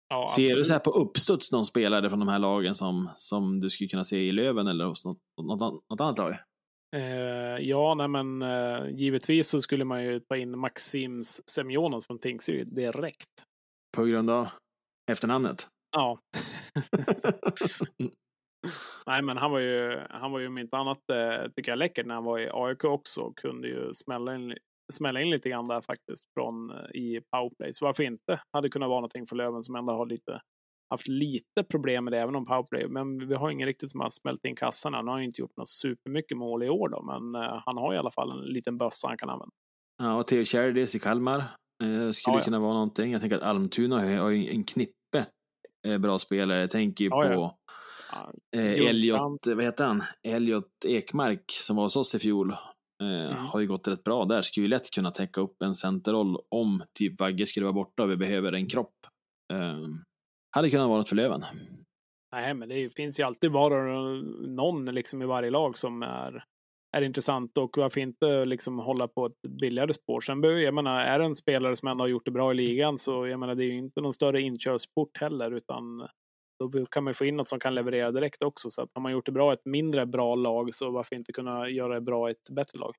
Ja, 0.10 0.28
Ser 0.36 0.56
du 0.56 0.66
så 0.66 0.74
här 0.74 0.80
på 0.80 0.92
uppstuds 0.92 1.52
någon 1.52 1.66
spelare 1.66 2.10
från 2.10 2.20
de 2.20 2.28
här 2.28 2.40
lagen 2.40 2.76
som, 2.76 3.12
som 3.16 3.60
du 3.60 3.70
skulle 3.70 3.88
kunna 3.88 4.04
se 4.04 4.18
i 4.18 4.32
Löven 4.32 4.68
eller 4.68 4.86
hos 4.86 5.06
något, 5.06 5.18
något, 5.42 5.60
något 5.90 6.02
annat 6.02 6.18
lag? 6.18 6.38
Eh, 6.96 7.58
ja, 7.60 7.96
nej, 7.96 8.08
men 8.08 8.42
eh, 8.42 8.90
givetvis 8.90 9.50
så 9.50 9.62
skulle 9.62 9.86
man 9.86 10.04
ju 10.04 10.20
ta 10.20 10.38
in 10.38 10.60
Maxims 10.60 11.50
Semjonos 11.50 12.08
från 12.08 12.20
Tingsryd 12.20 12.76
direkt. 12.76 13.44
På 13.98 14.04
grund 14.04 14.30
av? 14.30 14.48
Efternamnet. 15.12 15.68
Ja. 15.92 16.20
Nej, 19.08 19.22
men 19.22 19.38
han 19.38 19.52
var 19.52 19.60
ju, 19.60 20.00
han 20.10 20.32
var 20.32 20.40
ju 20.40 20.48
om 20.48 20.58
inte 20.58 20.78
annat, 20.78 21.10
eh, 21.10 21.52
tycker 21.56 21.72
jag, 21.72 21.80
läckert 21.80 22.06
när 22.06 22.16
han 22.16 22.24
var 22.24 22.40
i 22.40 22.50
AIK 22.54 22.84
också 22.84 23.22
och 23.22 23.38
kunde 23.38 23.68
ju 23.68 23.94
smälla 23.94 24.36
in, 24.36 24.58
smälla 24.94 25.22
in 25.22 25.30
lite 25.30 25.50
grann 25.50 25.68
där 25.68 25.82
faktiskt 25.82 26.24
från, 26.34 26.70
eh, 26.72 27.02
i 27.02 27.22
powerplay. 27.36 27.74
Så 27.74 27.86
varför 27.86 28.04
inte? 28.04 28.42
Hade 28.54 28.70
kunnat 28.70 28.90
vara 28.90 29.00
någonting 29.00 29.26
för 29.26 29.36
Löven 29.36 29.64
som 29.64 29.76
ändå 29.76 29.94
har 29.94 30.06
lite, 30.06 30.40
haft 30.90 31.08
lite 31.08 31.64
problem 31.72 32.04
med 32.04 32.14
det, 32.14 32.20
även 32.20 32.36
om 32.36 32.46
powerplay. 32.46 32.88
Men 32.90 33.28
vi 33.28 33.36
har 33.36 33.50
ingen 33.50 33.68
riktigt 33.68 33.92
som 33.92 34.00
har 34.00 34.10
smält 34.10 34.46
in 34.46 34.56
kassarna. 34.56 34.98
Han 34.98 35.08
har 35.08 35.20
ju 35.20 35.26
inte 35.26 35.42
gjort 35.42 35.58
något 35.58 35.70
supermycket 35.70 36.38
mål 36.38 36.64
i 36.64 36.70
år 36.70 36.90
då, 36.90 37.02
men 37.04 37.44
eh, 37.44 37.62
han 37.66 37.78
har 37.78 37.94
i 37.94 37.98
alla 37.98 38.12
fall 38.12 38.32
en 38.32 38.46
liten 38.54 38.78
bössa 38.78 39.08
han 39.08 39.18
kan 39.18 39.30
använda. 39.30 39.52
Ja, 40.04 40.16
och 40.16 40.28
Theo 40.28 40.44
Kjærdes 40.46 40.96
i 40.96 41.00
Kalmar 41.00 41.38
eh, 41.40 42.12
skulle 42.12 42.36
Ja, 42.36 42.40
ja. 42.40 42.42
kunna 42.42 42.60
vara 42.60 42.74
någonting. 42.74 43.12
Jag 43.12 43.22
tänker 43.22 43.38
att 43.38 43.44
Almtuna 43.44 44.20
har 44.22 44.30
ju 44.30 44.50
en 44.50 44.64
knippe 44.64 45.26
eh, 45.88 45.98
bra 45.98 46.20
spelare. 46.20 46.60
Jag 46.60 46.70
tänker 46.72 47.04
ju 47.04 47.10
Ja, 47.10 47.34
på. 47.36 47.56
Elliot, 48.58 49.48
vad 49.48 49.64
heter 49.64 49.86
han? 49.86 50.04
Elliot 50.28 50.86
Ekmark 50.86 51.44
som 51.52 51.76
var 51.76 51.84
hos 51.84 51.96
oss 51.96 52.16
i 52.16 52.20
fjol. 52.20 52.56
Eh, 53.04 53.32
Mm. 53.32 53.46
Har 53.46 53.60
ju 53.60 53.68
gått 53.68 53.88
rätt 53.88 54.04
bra 54.04 54.26
där. 54.26 54.42
Skulle 54.42 54.64
ju 54.66 54.70
lätt 54.70 54.92
kunna 54.92 55.12
täcka 55.12 55.42
upp 55.42 55.62
en 55.62 55.76
centerroll 55.76 56.38
om 56.50 56.84
typ 57.00 57.20
Vagge 57.20 57.46
skulle 57.46 57.66
vara 57.66 57.74
borta 57.74 58.04
och 58.04 58.12
vi 58.12 58.18
behöver 58.18 58.52
en 58.54 58.68
kropp. 58.68 58.96
Eh, 59.54 59.78
hade 60.56 60.70
kunnat 60.70 60.88
vara 60.88 60.98
något 60.98 61.10
för 61.10 61.16
Löven. 61.16 61.42
Nej, 62.36 62.54
men 62.54 62.70
det 62.70 62.96
finns 62.96 63.20
ju 63.20 63.24
alltid 63.24 63.52
och 63.56 64.24
någon 64.48 64.86
liksom 64.86 65.22
i 65.22 65.26
varje 65.26 65.50
lag 65.50 65.78
som 65.78 66.04
är, 66.04 66.44
är 66.98 67.02
intressant 67.02 67.58
och 67.58 67.78
varför 67.78 68.02
inte 68.02 68.46
liksom 68.46 68.80
hålla 68.80 69.08
på 69.08 69.26
ett 69.26 69.52
billigare 69.62 69.94
spår. 69.94 70.20
Sen 70.20 70.42
behöver, 70.42 70.62
jag 70.62 70.74
menar, 70.74 71.00
är 71.00 71.20
det 71.20 71.26
en 71.26 71.36
spelare 71.36 71.76
som 71.76 71.88
ändå 71.88 72.04
har 72.04 72.10
gjort 72.10 72.26
det 72.26 72.32
bra 72.32 72.52
i 72.52 72.56
ligan 72.56 72.98
så 72.98 73.28
jag 73.28 73.40
menar, 73.40 73.56
det 73.56 73.64
är 73.64 73.72
ju 73.72 73.78
inte 73.78 74.02
någon 74.02 74.14
större 74.14 74.42
inkörsport 74.42 75.18
heller, 75.20 75.52
utan 75.52 76.08
då 76.60 76.86
kan 76.86 77.04
man 77.04 77.14
få 77.14 77.26
in 77.26 77.36
något 77.36 77.48
som 77.48 77.60
kan 77.60 77.76
leverera 77.76 78.12
direkt 78.12 78.44
också. 78.44 78.70
Så 78.70 78.82
att 78.82 78.90
har 78.94 79.02
man 79.02 79.12
gjort 79.12 79.26
det 79.26 79.32
bra 79.32 79.52
i 79.52 79.54
ett 79.54 79.66
mindre 79.66 80.06
bra 80.06 80.36
lag 80.36 80.76
så 80.76 80.92
varför 80.92 81.16
inte 81.16 81.34
kunna 81.34 81.70
göra 81.70 81.94
det 81.94 82.02
bra 82.02 82.30
i 82.30 82.32
ett 82.32 82.50
bättre 82.56 82.80
lag? 82.80 82.96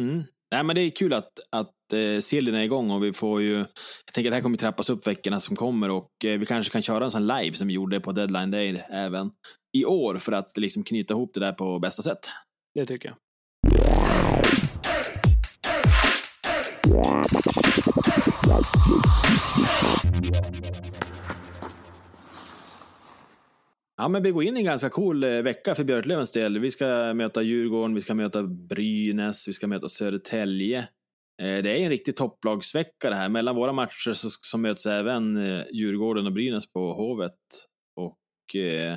Mm. 0.00 0.22
Nej, 0.52 0.64
men 0.64 0.76
det 0.76 0.82
är 0.82 0.90
kul 0.90 1.12
att, 1.12 1.40
att 1.50 1.92
eh, 1.92 2.20
serien 2.20 2.54
är 2.54 2.62
igång 2.62 2.90
och 2.90 3.04
vi 3.04 3.12
får 3.12 3.42
ju, 3.42 3.56
jag 3.56 4.14
tänker 4.14 4.28
att 4.28 4.32
det 4.32 4.36
här 4.36 4.42
kommer 4.42 4.56
trappas 4.56 4.90
upp 4.90 5.06
veckorna 5.06 5.40
som 5.40 5.56
kommer 5.56 5.90
och 5.90 6.24
eh, 6.24 6.38
vi 6.38 6.46
kanske 6.46 6.72
kan 6.72 6.82
köra 6.82 7.04
en 7.04 7.10
sån 7.10 7.26
live 7.26 7.52
som 7.52 7.68
vi 7.68 7.74
gjorde 7.74 8.00
på 8.00 8.12
deadline 8.12 8.50
day 8.50 8.84
även 8.90 9.30
i 9.76 9.84
år 9.84 10.14
för 10.14 10.32
att 10.32 10.56
liksom 10.56 10.84
knyta 10.84 11.14
ihop 11.14 11.34
det 11.34 11.40
där 11.40 11.52
på 11.52 11.78
bästa 11.78 12.02
sätt. 12.02 12.30
Det 12.74 12.86
tycker 12.86 13.08
jag. 13.08 13.16
Ja, 24.00 24.08
men 24.08 24.22
vi 24.22 24.30
går 24.30 24.44
in 24.44 24.56
i 24.56 24.60
en 24.60 24.64
ganska 24.64 24.90
cool 24.90 25.24
eh, 25.24 25.42
vecka 25.42 25.74
för 25.74 25.84
Björklövens 25.84 26.32
del. 26.32 26.58
Vi 26.58 26.70
ska 26.70 27.14
möta 27.14 27.42
Djurgården, 27.42 27.94
vi 27.94 28.00
ska 28.00 28.14
möta 28.14 28.42
Brynäs, 28.42 29.48
vi 29.48 29.52
ska 29.52 29.66
möta 29.66 29.88
Södertälje. 29.88 30.78
Eh, 31.42 31.62
det 31.62 31.70
är 31.70 31.76
en 31.76 31.88
riktig 31.88 32.16
topplagsvecka 32.16 33.10
det 33.10 33.16
här. 33.16 33.28
Mellan 33.28 33.56
våra 33.56 33.72
matcher 33.72 34.12
så, 34.12 34.28
så 34.30 34.58
möts 34.58 34.86
även 34.86 35.36
eh, 35.36 35.64
Djurgården 35.72 36.26
och 36.26 36.32
Brynäs 36.32 36.72
på 36.72 36.92
Hovet. 36.92 37.34
Och 37.96 38.56
eh, 38.60 38.96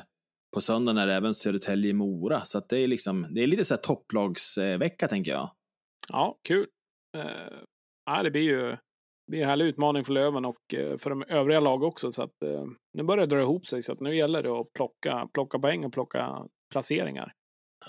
på 0.54 0.62
söndagen 0.62 0.98
är 0.98 1.08
det 1.08 1.14
även 1.14 1.34
Södertälje-Mora. 1.34 2.40
Så 2.40 2.58
att 2.58 2.70
det 2.70 2.80
är 2.80 2.88
liksom, 2.88 3.28
det 3.30 3.44
är 3.44 3.48
lite 3.48 3.66
så 3.66 3.74
här 3.74 3.82
topplagsvecka 3.82 5.08
tänker 5.08 5.32
jag. 5.32 5.52
Ja, 6.10 6.40
kul. 6.48 6.68
Uh, 7.18 7.24
ja, 8.06 8.24
det 8.24 8.32
blir 8.32 8.42
ju 8.42 8.78
det 9.32 9.36
blir 9.36 9.44
en 9.44 9.50
härlig 9.50 9.66
utmaning 9.66 10.04
för 10.04 10.14
Löven 10.14 10.46
och 10.46 10.74
eh, 10.74 10.98
för 10.98 11.10
de 11.10 11.24
övriga 11.28 11.60
lag 11.60 11.84
också. 11.84 12.12
Så 12.12 12.24
att, 12.24 12.44
eh, 12.46 12.66
nu 12.94 13.04
börjar 13.04 13.26
det 13.26 13.36
dra 13.36 13.42
ihop 13.42 13.66
sig, 13.66 13.82
så 13.82 13.94
att 13.94 14.00
nu 14.00 14.16
gäller 14.16 14.44
det 14.44 14.50
att 14.50 14.74
plocka, 14.74 15.28
plocka 15.34 15.60
poäng 15.60 15.86
och 15.86 15.94
plocka 15.94 16.46
placeringar. 16.72 17.34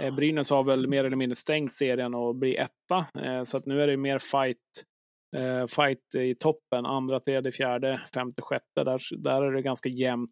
Eh, 0.00 0.14
Brynäs 0.14 0.50
har 0.50 0.64
väl 0.64 0.88
mer 0.88 1.04
eller 1.04 1.16
mindre 1.16 1.36
stängt 1.36 1.72
serien 1.72 2.14
och 2.14 2.34
blir 2.36 2.60
etta, 2.60 3.06
så 3.44 3.56
att 3.56 3.66
nu 3.66 3.82
är 3.82 3.86
det 3.86 3.96
mer 3.96 4.18
fight, 4.18 4.56
fight 5.68 6.14
i 6.18 6.34
toppen. 6.34 6.86
Andra, 6.86 7.20
tredje, 7.20 7.52
fjärde, 7.52 8.00
femte, 8.14 8.42
sjätte. 8.42 8.84
Där, 8.84 9.00
där 9.22 9.42
är 9.42 9.52
det 9.52 9.62
ganska 9.62 9.88
jämnt. 9.88 10.30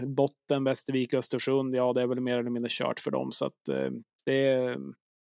Botten, 0.00 0.64
Västervik, 0.64 1.14
Östersund, 1.14 1.74
ja, 1.74 1.92
det 1.92 2.02
är 2.02 2.06
väl 2.06 2.20
mer 2.20 2.38
eller 2.38 2.50
mindre 2.50 2.68
kört 2.70 3.00
för 3.00 3.10
dem. 3.10 3.30
Så 3.30 3.46
att 3.46 3.60
det 4.24 4.46
är 4.46 4.78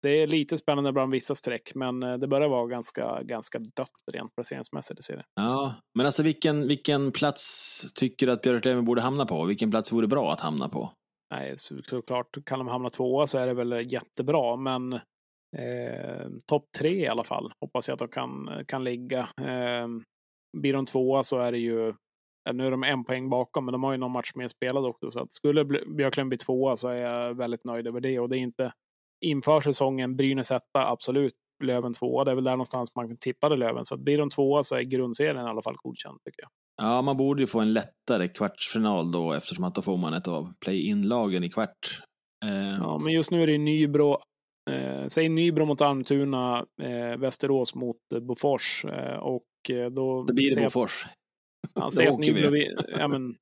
det 0.06 0.22
är 0.22 0.28
lite 0.28 0.58
spännande 0.58 0.92
bland 0.92 1.12
vissa 1.12 1.36
streck, 1.36 1.76
men 1.76 2.04
eh, 2.04 2.18
det 2.18 2.28
börjar 2.28 2.50
vara 2.50 2.68
ganska, 2.68 3.24
ganska 3.24 3.60
dött 3.60 3.92
rent 4.12 4.36
placeringsmässigt 4.36 5.00
i 5.00 5.04
serien. 5.04 5.24
Ja, 5.36 5.76
men 5.98 6.06
alltså 6.06 6.24
vilken, 6.24 6.68
vilken 6.68 7.12
plats 7.12 7.94
tycker 7.94 8.28
du 8.28 8.34
att 8.34 8.42
Björklöven 8.42 8.86
borde 8.86 9.02
hamna 9.02 9.26
på? 9.26 9.46
Vilken 9.46 9.72
plats 9.72 9.92
vore 9.92 10.08
bra 10.08 10.32
att 10.32 10.40
hamna 10.40 10.68
på? 10.68 10.92
Nej, 11.34 11.54
så, 11.56 11.76
såklart, 11.82 12.38
kan 12.46 12.60
de 12.60 12.68
hamna 12.68 12.90
tvåa 12.90 13.28
så 13.28 13.38
är 13.38 13.48
det 13.48 13.54
väl 13.54 13.92
jättebra, 13.92 14.56
men 14.56 14.94
eh, 14.94 16.28
topp 16.46 16.66
tre 16.80 17.04
i 17.04 17.08
alla 17.08 17.24
fall 17.24 17.52
hoppas 17.62 17.88
jag 17.88 17.94
att 17.94 18.00
de 18.00 18.08
kan, 18.08 18.50
kan 18.68 18.84
ligga. 18.84 19.20
Eh, 19.42 19.88
blir 20.58 20.74
de 20.74 20.86
tvåa 20.86 21.24
så 21.24 21.40
är 21.40 21.52
det 21.52 21.60
ju, 21.60 21.94
nu 22.54 22.68
är 22.68 22.72
de 22.72 22.84
en 22.84 23.04
poäng 23.04 23.30
bakom, 23.30 23.66
men 23.66 23.72
de 23.72 23.84
har 23.84 23.92
ju 23.92 23.98
någon 23.98 24.12
match 24.12 24.32
mer 24.36 24.48
spelad 24.48 24.86
också, 24.86 25.12
så 25.12 25.20
att 25.20 25.32
skulle 25.32 25.66
Björklöven 25.66 26.30
bli 26.30 26.38
tvåa 26.38 26.78
så 26.78 26.90
är 26.90 26.96
jag 26.96 27.38
väldigt 27.38 27.66
nöjd 27.66 27.88
över 27.88 28.00
det 28.00 28.20
och 28.20 28.30
det 28.30 28.38
är 28.38 28.42
inte 28.42 28.72
inför 29.26 29.62
säsongen 29.62 30.16
Brynäs 30.16 30.52
etta, 30.52 30.88
absolut. 30.88 31.34
Löven 31.64 31.94
tvåa, 31.94 32.24
det 32.24 32.32
är 32.32 32.36
väl 32.36 32.44
där 32.44 32.52
någonstans 32.52 32.96
man 32.96 33.18
tippade 33.20 33.56
Löven. 33.56 33.86
Så 33.86 33.96
att 33.96 34.02
blir 34.02 34.18
de 34.18 34.30
tvåa 34.30 34.64
så 34.64 34.76
är 34.76 34.82
grundserien 34.82 35.46
i 35.46 35.50
alla 35.50 35.62
fall 35.62 35.76
godkänd 35.78 36.18
tycker 36.26 36.42
jag. 36.42 36.50
Ja, 36.82 37.02
man 37.02 37.18
borde 37.18 37.42
ju 37.42 37.48
få 37.48 37.60
en 37.60 37.74
lättare 37.74 38.28
kvartsfinal 38.28 39.12
då 39.12 39.34
eftersom 39.34 39.64
att 39.64 39.76
då 39.76 39.82
får 39.82 39.98
man 39.98 40.14
ett 40.14 40.28
av 40.28 40.54
play-in-lagen 40.66 41.44
i 41.44 41.50
kvart. 41.50 42.02
Eh, 42.46 42.78
Ja, 42.80 43.00
men 43.04 43.14
just 43.14 43.32
nu 43.32 43.44
är 43.44 43.48
det 43.48 43.58
Nybro, 43.58 44.18
eh, 44.72 45.08
säg 45.08 45.30
Nybro 45.30 45.66
mot 45.66 45.82
Almtuna, 45.82 46.66
eh, 46.82 47.18
Västerås 47.18 47.76
mot 47.76 47.98
eh, 48.14 48.20
Bofors 48.20 48.86
och 49.20 49.76
eh, 49.76 49.90
då... 49.90 50.24
Då 50.24 50.34
blir 50.34 50.48
det 50.48 50.54
säger 50.54 50.68
Bofors. 50.68 51.06
Ja, 51.74 51.82
Då 51.82 51.92
säg 51.92 52.08
att. 52.08 52.20
Nybro, 52.20 52.50
vi. 52.50 52.76
ja, 52.88 53.08
men, 53.08 53.36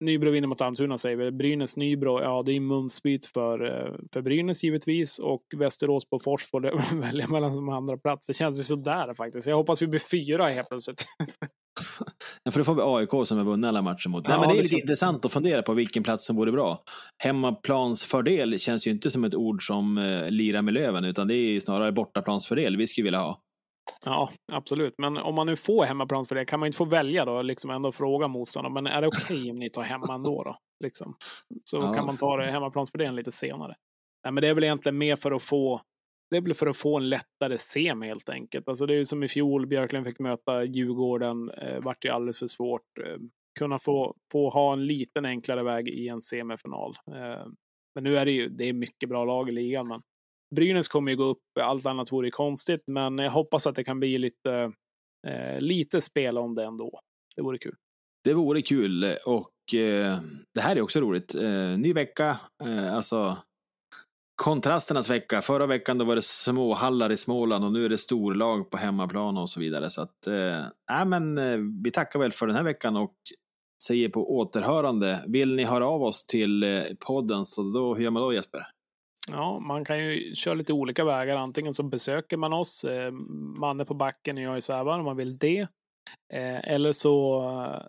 Nybro 0.00 0.30
vinner 0.30 0.48
mot 0.48 0.60
Almtuna 0.60 0.98
säger 0.98 1.16
vi. 1.16 1.30
Brynäs, 1.32 1.76
Nybro, 1.76 2.20
ja 2.20 2.42
det 2.46 2.52
är 2.52 2.60
munsbyt 2.60 3.26
för, 3.26 3.64
eh, 3.66 3.94
för 4.12 4.22
Brynäs 4.22 4.64
givetvis 4.64 5.18
och 5.18 5.42
Västerås, 5.56 6.10
Bofors 6.10 6.50
får 6.50 6.60
det 6.60 6.72
välja 7.00 7.28
mellan 7.28 7.52
som 7.54 7.68
andra 7.68 7.96
plats. 7.98 8.26
Det 8.26 8.34
känns 8.34 8.58
ju 8.58 8.62
sådär 8.62 9.14
faktiskt. 9.14 9.46
Jag 9.48 9.56
hoppas 9.56 9.82
vi 9.82 9.86
blir 9.86 10.00
fyra 10.10 10.48
helt 10.48 10.68
plötsligt. 10.68 11.04
Ja, 12.42 12.50
för 12.50 12.60
då 12.60 12.64
får 12.64 12.74
vi 12.74 12.82
AIK 12.84 13.26
som 13.26 13.38
har 13.38 13.44
vunnit 13.44 13.66
alla 13.66 13.82
matcher 13.82 14.08
mot. 14.08 14.24
Ja, 14.28 14.30
Nej, 14.30 14.38
men 14.40 14.48
det 14.48 14.54
är 14.54 14.56
det 14.56 14.62
lite 14.62 14.68
känns- 14.74 14.82
intressant 14.82 15.24
att 15.24 15.32
fundera 15.32 15.62
på 15.62 15.72
vilken 15.74 16.02
plats 16.02 16.26
som 16.26 16.36
vore 16.36 16.52
bra. 16.52 16.82
Hemmaplansfördel 17.24 18.58
känns 18.58 18.86
ju 18.86 18.90
inte 18.90 19.10
som 19.10 19.24
ett 19.24 19.34
ord 19.34 19.66
som 19.66 19.98
eh, 19.98 20.28
lirar 20.30 20.62
med 20.62 20.74
Löven, 20.74 21.04
utan 21.04 21.28
det 21.28 21.34
är 21.34 21.60
snarare 21.60 21.92
bortaplansfördel 21.92 22.76
vi 22.76 22.86
skulle 22.86 23.04
vilja 23.04 23.18
ha. 23.18 23.38
Ja, 24.04 24.30
absolut. 24.52 24.94
Men 24.98 25.18
om 25.18 25.34
man 25.34 25.46
nu 25.46 25.56
får 25.56 25.84
hemmaplan 25.84 26.24
för 26.24 26.34
det, 26.34 26.44
kan 26.44 26.60
man 26.60 26.66
inte 26.66 26.76
få 26.76 26.84
välja 26.84 27.24
då? 27.24 27.42
Liksom 27.42 27.70
ändå 27.70 27.92
fråga 27.92 28.28
motståndaren, 28.28 28.72
men 28.74 28.86
är 28.86 29.00
det 29.00 29.06
okej 29.06 29.50
om 29.50 29.58
ni 29.58 29.70
tar 29.70 29.82
hemma 29.82 30.14
ändå 30.14 30.42
då? 30.42 30.56
Liksom. 30.84 31.14
Så 31.64 31.76
Ja. 31.76 31.92
kan 31.92 32.06
man 32.06 32.16
ta 32.16 32.36
det 32.36 32.50
hemmaplansfördelen 32.50 33.16
lite 33.16 33.32
senare. 33.32 33.74
Nej, 34.24 34.32
men 34.32 34.42
det 34.42 34.48
är 34.48 34.54
väl 34.54 34.64
egentligen 34.64 34.98
mer 34.98 35.16
för 35.16 35.32
att 35.32 35.42
få 35.42 35.80
det 36.30 36.36
är 36.36 36.40
väl 36.40 36.54
för 36.54 36.66
att 36.66 36.76
få 36.76 36.96
en 36.96 37.08
lättare 37.08 37.56
semi 37.58 38.06
helt 38.06 38.28
enkelt. 38.28 38.68
Alltså 38.68 38.86
det 38.86 38.94
är 38.94 38.98
ju 38.98 39.04
som 39.04 39.22
i 39.22 39.28
fjol, 39.28 39.66
Björklund 39.66 40.06
fick 40.06 40.18
möta 40.18 40.64
Djurgården, 40.64 41.50
eh, 41.50 41.80
vart 41.80 42.04
ju 42.04 42.08
alldeles 42.10 42.38
för 42.38 42.46
svårt. 42.46 42.82
Eh, 43.06 43.16
kunna 43.58 43.78
få, 43.78 44.14
få 44.32 44.48
ha 44.50 44.72
en 44.72 44.86
liten 44.86 45.24
enklare 45.24 45.62
väg 45.62 45.88
i 45.88 46.08
en 46.08 46.20
semifinal. 46.20 46.94
Eh, 47.08 47.46
men 47.94 48.04
nu 48.04 48.16
är 48.16 48.24
det 48.24 48.30
ju, 48.30 48.48
det 48.48 48.68
är 48.68 48.72
mycket 48.72 49.08
bra 49.08 49.24
lag 49.24 49.48
i 49.48 49.52
ligan, 49.52 49.88
men 49.88 50.00
Brynäs 50.56 50.88
kommer 50.88 51.10
ju 51.10 51.16
gå 51.16 51.24
upp, 51.24 51.42
allt 51.60 51.86
annat 51.86 52.12
vore 52.12 52.30
konstigt, 52.30 52.82
men 52.86 53.18
jag 53.18 53.30
hoppas 53.30 53.66
att 53.66 53.74
det 53.74 53.84
kan 53.84 54.00
bli 54.00 54.18
lite, 54.18 54.72
eh, 55.26 55.60
lite 55.60 56.00
spel 56.00 56.38
om 56.38 56.54
det 56.54 56.64
ändå. 56.64 57.00
Det 57.36 57.42
vore 57.42 57.58
kul. 57.58 57.74
Det 58.24 58.34
vore 58.34 58.62
kul 58.62 59.04
eh, 59.04 59.12
och 59.26 59.74
eh, 59.74 60.18
det 60.54 60.60
här 60.60 60.76
är 60.76 60.80
också 60.80 61.00
roligt. 61.00 61.34
Eh, 61.34 61.78
ny 61.78 61.92
vecka, 61.92 62.36
eh, 62.64 62.96
alltså 62.96 63.36
kontrasternas 64.42 65.10
vecka. 65.10 65.42
Förra 65.42 65.66
veckan 65.66 65.98
då 65.98 66.04
var 66.04 66.16
det 66.16 66.22
småhallar 66.22 67.12
i 67.12 67.16
Småland 67.16 67.64
och 67.64 67.72
nu 67.72 67.84
är 67.84 67.88
det 67.88 67.98
storlag 67.98 68.70
på 68.70 68.76
hemmaplan 68.76 69.38
och 69.38 69.50
så 69.50 69.60
vidare. 69.60 69.90
Så 69.90 70.02
att, 70.02 70.26
eh, 70.26 70.64
nej, 70.90 71.06
men 71.06 71.38
eh, 71.38 71.58
vi 71.84 71.90
tackar 71.90 72.18
väl 72.18 72.32
för 72.32 72.46
den 72.46 72.56
här 72.56 72.62
veckan 72.62 72.96
och 72.96 73.14
säger 73.84 74.08
på 74.08 74.36
återhörande. 74.36 75.24
Vill 75.26 75.54
ni 75.54 75.64
höra 75.64 75.86
av 75.86 76.02
oss 76.02 76.26
till 76.26 76.62
eh, 76.62 76.82
podden 77.06 77.44
så 77.44 77.62
då, 77.62 77.94
hur 77.94 78.04
gör 78.04 78.10
man 78.10 78.22
då 78.22 78.32
Jesper? 78.34 78.66
Ja, 79.30 79.58
man 79.58 79.84
kan 79.84 79.98
ju 79.98 80.34
köra 80.34 80.54
lite 80.54 80.72
olika 80.72 81.04
vägar. 81.04 81.36
Antingen 81.36 81.74
så 81.74 81.82
besöker 81.82 82.36
man 82.36 82.52
oss, 82.52 82.84
eh, 82.84 83.10
Manne 83.60 83.84
på 83.84 83.94
backen 83.94 84.38
och 84.38 84.42
jag 84.42 84.58
i 84.58 84.60
Sävar 84.60 84.98
om 84.98 85.04
man 85.04 85.16
vill 85.16 85.38
det. 85.38 85.60
Eh, 86.32 86.70
eller 86.70 86.92
så 86.92 87.42
eh, 87.42 87.82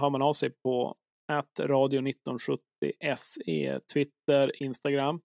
hör 0.00 0.10
man 0.10 0.22
av 0.22 0.32
sig 0.32 0.50
på 0.50 0.94
att 1.32 1.60
radio 1.60 2.08
1970 2.08 2.62
SE, 3.16 3.80
Twitter, 3.94 4.62
Instagram. 4.62 5.20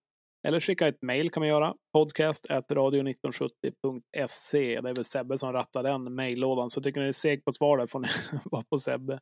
Eller 0.47 0.59
skicka 0.59 0.87
ett 0.87 1.01
mejl 1.01 1.29
kan 1.29 1.41
man 1.41 1.47
göra. 1.47 1.75
Podcast 1.93 2.49
at 2.49 2.71
radio1970.se. 2.71 4.81
Det 4.81 4.89
är 4.89 4.95
väl 4.95 5.03
Sebbe 5.03 5.37
som 5.37 5.53
rattar 5.53 5.83
den 5.83 6.15
mejllådan. 6.15 6.69
Så 6.69 6.81
tycker 6.81 6.99
ni 6.99 7.05
det 7.05 7.09
är 7.09 7.11
segt 7.11 7.45
på 7.45 7.51
svar 7.51 7.77
där 7.77 7.87
får 7.87 7.99
ni 7.99 8.07
vara 8.51 8.63
på 8.69 8.77
Sebbe. 8.77 9.13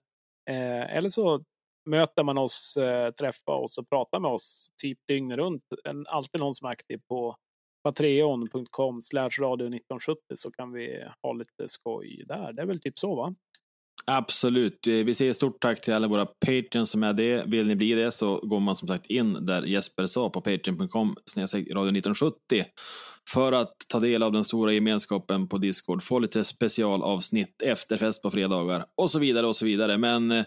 Eh, 0.50 0.96
eller 0.96 1.10
så 1.10 1.44
möter 1.90 2.24
man 2.24 2.38
oss, 2.38 2.78
eh, 2.78 3.12
träffa 3.12 3.32
träffar 3.42 3.64
oss 3.64 3.78
och 3.78 3.90
pratar 3.90 4.20
med 4.20 4.32
oss 4.32 4.70
typ 4.82 4.98
dygnet 5.08 5.38
runt. 5.38 5.64
Alltid 6.08 6.42
någon 6.42 6.54
som 6.54 6.68
är 6.68 6.72
aktiv 6.72 7.00
på 7.10 7.36
patreon.com 7.84 9.02
slash 9.02 9.30
radio 9.40 9.68
1970 9.68 10.20
så 10.36 10.52
kan 10.52 10.72
vi 10.72 11.04
ha 11.24 11.34
lite 11.34 11.68
skoj 11.68 12.24
där. 12.28 12.54
Det 12.54 12.62
är 12.62 12.66
väl 12.66 12.80
typ 12.80 13.00
så 13.00 13.16
va? 13.16 13.36
Absolut. 14.06 14.88
Eh, 14.88 14.94
vi 14.94 15.14
säger 15.14 15.34
stort 15.34 15.62
tack 15.62 15.82
till 15.82 15.94
alla 15.94 16.08
våra 16.08 16.26
Patreons 16.26 16.90
som 16.90 17.04
är 17.04 17.14
det. 17.14 17.44
Vill 17.48 17.68
ni 17.68 17.76
bli 17.76 17.94
det 17.94 18.12
så 18.12 18.36
går 18.36 18.60
man 18.60 18.76
som 18.76 18.88
sagt 18.88 19.06
in 19.06 19.46
där 19.46 19.62
Jesper 19.62 20.06
sa 20.06 20.30
på 20.30 20.42
patreon.com 20.42 21.16
snedstreck 21.26 21.68
radio 21.68 21.98
1970 21.98 22.66
för 23.30 23.52
att 23.52 23.74
ta 23.88 24.00
del 24.00 24.24
av 24.24 24.32
den 24.32 24.44
stora 24.44 24.74
gemenskapen 24.74 25.48
på 25.48 25.58
Discord, 25.58 26.04
få 26.04 26.20
lite 26.20 26.44
specialavsnitt, 26.44 27.62
efterfest 27.62 28.22
på 28.22 28.32
fredagar 28.32 28.86
och 28.98 29.12
så 29.12 29.20
vidare 29.20 29.48
och 29.48 29.56
så 29.56 29.66
vidare. 29.66 29.98
Men 29.98 30.32
eh, 30.32 30.46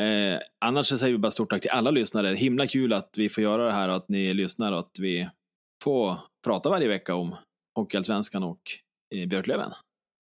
eh, 0.00 0.38
annars 0.64 0.86
så 0.86 0.98
säger 0.98 1.12
vi 1.12 1.18
bara 1.18 1.30
stort 1.32 1.50
tack 1.50 1.62
till 1.62 1.70
alla 1.70 1.90
lyssnare. 1.90 2.28
Himla 2.28 2.66
kul 2.66 2.92
att 2.92 3.14
vi 3.18 3.28
får 3.28 3.42
göra 3.44 3.64
det 3.64 3.72
här 3.72 3.88
och 3.88 3.94
att 3.94 4.08
ni 4.08 4.34
lyssnar 4.34 4.72
och 4.72 4.78
att 4.78 4.98
vi 5.00 5.28
får 5.84 6.16
prata 6.44 6.70
varje 6.70 6.88
vecka 6.88 7.14
om 7.14 7.36
Hockeyallsvenskan 7.78 8.42
och 8.42 8.60
eh, 9.14 9.28
Björklöven. 9.28 9.70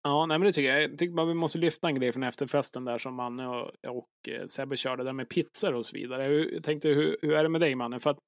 Ja, 0.03 0.25
nej, 0.25 0.39
men 0.39 0.45
det 0.45 0.51
tycker 0.53 0.69
jag. 0.75 0.83
Jag 0.83 0.97
tycker 0.97 1.13
bara 1.13 1.25
vi 1.25 1.33
måste 1.33 1.57
lyfta 1.57 1.87
en 1.87 1.95
grej 1.95 2.11
från 2.11 2.23
efterfesten 2.23 2.85
där 2.85 2.97
som 2.97 3.15
Manne 3.15 3.47
och, 3.47 3.71
och 3.87 4.29
eh, 4.29 4.45
Sebbe 4.47 4.77
körde, 4.77 5.03
där 5.03 5.13
med 5.13 5.29
pizzor 5.29 5.73
och 5.73 5.85
så 5.85 5.95
vidare. 5.97 6.23
Hur- 6.23 6.53
Jag 6.53 6.63
tänkte, 6.63 6.89
hur, 6.89 7.17
hur 7.21 7.33
är 7.33 7.43
det 7.43 7.49
med 7.49 7.61
dig 7.61 7.75
Manne? 7.75 7.99
För 7.99 8.09
att 8.09 8.19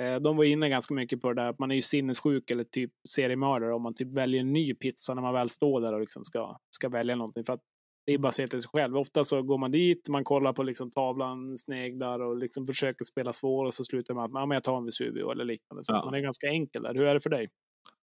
eh, 0.00 0.16
de 0.16 0.36
var 0.36 0.44
inne 0.44 0.68
ganska 0.68 0.94
mycket 0.94 1.20
på 1.20 1.32
det 1.32 1.42
där 1.42 1.48
att 1.48 1.58
man 1.58 1.70
är 1.70 1.74
ju 1.74 1.82
sinnessjuk 1.82 2.50
eller 2.50 2.64
typ 2.64 2.90
seriemördare 3.08 3.74
om 3.74 3.82
man 3.82 3.94
typ 3.94 4.08
väljer 4.12 4.40
en 4.40 4.52
ny 4.52 4.74
pizza 4.74 5.14
när 5.14 5.22
man 5.22 5.34
väl 5.34 5.48
står 5.48 5.80
där 5.80 5.92
och 5.92 6.00
liksom 6.00 6.24
ska, 6.24 6.56
ska 6.76 6.88
välja 6.88 7.16
någonting. 7.16 7.44
För 7.44 7.52
att 7.52 7.60
det 8.06 8.12
är 8.14 8.18
bara 8.18 8.28
att 8.28 8.34
se 8.34 8.46
till 8.48 8.60
sig 8.60 8.68
själv. 8.68 8.96
Ofta 8.96 9.24
så 9.24 9.42
går 9.42 9.58
man 9.58 9.70
dit, 9.70 10.08
man 10.08 10.24
kollar 10.24 10.52
på 10.52 10.62
liksom 10.62 10.90
tavlan, 10.90 11.56
sneglar 11.56 12.20
och 12.20 12.36
liksom 12.36 12.66
försöker 12.66 13.04
spela 13.04 13.32
svår 13.32 13.64
och 13.64 13.74
så 13.74 13.84
slutar 13.84 14.14
man 14.14 14.30
med 14.32 14.42
att 14.42 14.48
"Ja, 14.48 14.54
jag 14.54 14.62
tar 14.64 14.78
en 14.78 14.84
Vesuvio 14.84 15.30
eller 15.30 15.44
liknande. 15.44 15.84
Så 15.84 15.92
Ja. 15.92 15.98
att 15.98 16.04
man 16.04 16.14
är 16.14 16.20
ganska 16.20 16.46
enkel 16.46 16.82
där. 16.82 16.94
Hur 16.94 17.06
är 17.06 17.14
det 17.14 17.20
för 17.20 17.30
dig? 17.30 17.48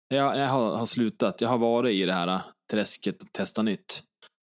Jag, 0.08 0.38
jag 0.38 0.48
har, 0.48 0.76
har 0.78 0.86
slutat. 0.86 1.42
Jag 1.42 1.50
har 1.50 1.58
varit 1.58 1.92
i 1.94 2.06
det 2.06 2.14
här 2.14 2.28
äh, 2.28 2.42
träsket 2.72 3.24
och 3.24 3.32
testat 3.34 3.66
nytt. 3.66 4.04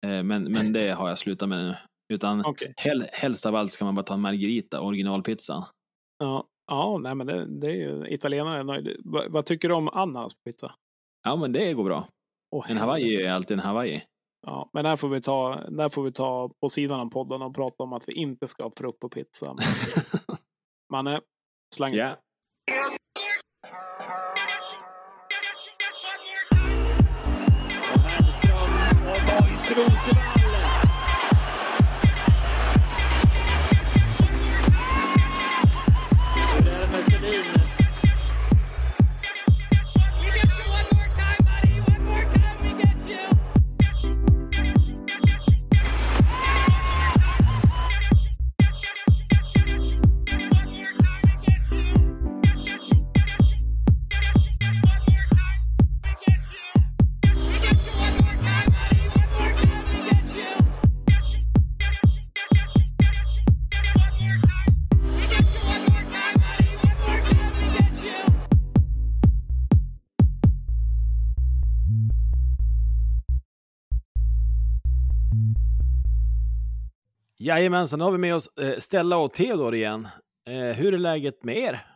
Eh, 0.07 0.23
men, 0.23 0.45
men 0.53 0.73
det 0.73 0.89
har 0.91 1.09
jag 1.09 1.19
slutat 1.19 1.49
med 1.49 1.59
nu. 1.59 1.75
Utan 2.13 2.43
Okej. 2.47 2.75
hel, 2.77 3.05
helst 3.13 3.47
av 3.47 3.55
allt 3.57 3.71
ska 3.71 3.85
man 3.85 3.95
bara 3.95 4.03
ta 4.03 4.15
en 4.15 4.21
margarita, 4.21 4.81
originalpizza. 4.81 5.65
Ja, 6.19 6.47
ja 6.71 6.99
nej, 6.99 7.15
men 7.15 7.27
det, 7.27 7.47
det 7.61 7.67
är 7.67 7.75
ju 7.75 8.07
italienare. 8.09 8.95
Vad, 9.05 9.33
vad 9.33 9.47
tycker 9.47 9.69
du 9.69 9.75
om 9.75 9.89
ananas 9.89 10.35
på 10.35 10.41
pizza? 10.51 10.75
Ja, 11.25 11.37
men 11.37 11.53
det 11.53 11.73
går 11.73 11.85
bra. 11.85 12.05
Åh, 12.57 12.71
En 12.71 12.77
Hawaii 12.77 13.23
är 13.23 13.33
alltid 13.33 13.59
en 13.59 13.65
Hawaii. 13.65 14.03
Ja, 14.47 14.71
men 14.73 14.85
där 14.85 14.97
får, 14.97 15.09
vi 15.09 15.21
ta, 15.21 15.61
där 15.69 15.89
får 15.89 16.03
vi 16.03 16.13
ta 16.13 16.51
på 16.61 16.69
sidan 16.69 17.01
av 17.01 17.07
podden 17.07 17.43
och 17.43 17.55
prata 17.55 17.83
om 17.83 17.93
att 17.93 18.09
vi 18.09 18.13
inte 18.13 18.47
ska 18.47 18.63
ha 18.63 18.71
frukt 18.77 19.01
på 19.01 19.09
pizza. 19.09 19.57
Manne, 20.93 21.21
slang. 21.75 21.95
Ja. 21.95 22.17
Jajamensan, 77.45 77.99
nu 77.99 78.05
har 78.05 78.13
vi 78.13 78.19
med 78.19 78.35
oss 78.35 78.49
eh, 78.59 78.79
Stella 78.79 79.17
och 79.17 79.33
Theodor 79.33 79.75
igen. 79.75 80.09
Eh, 80.49 80.77
hur 80.77 80.95
är 80.95 80.99
läget 80.99 81.45
med 81.45 81.57
er? 81.57 81.87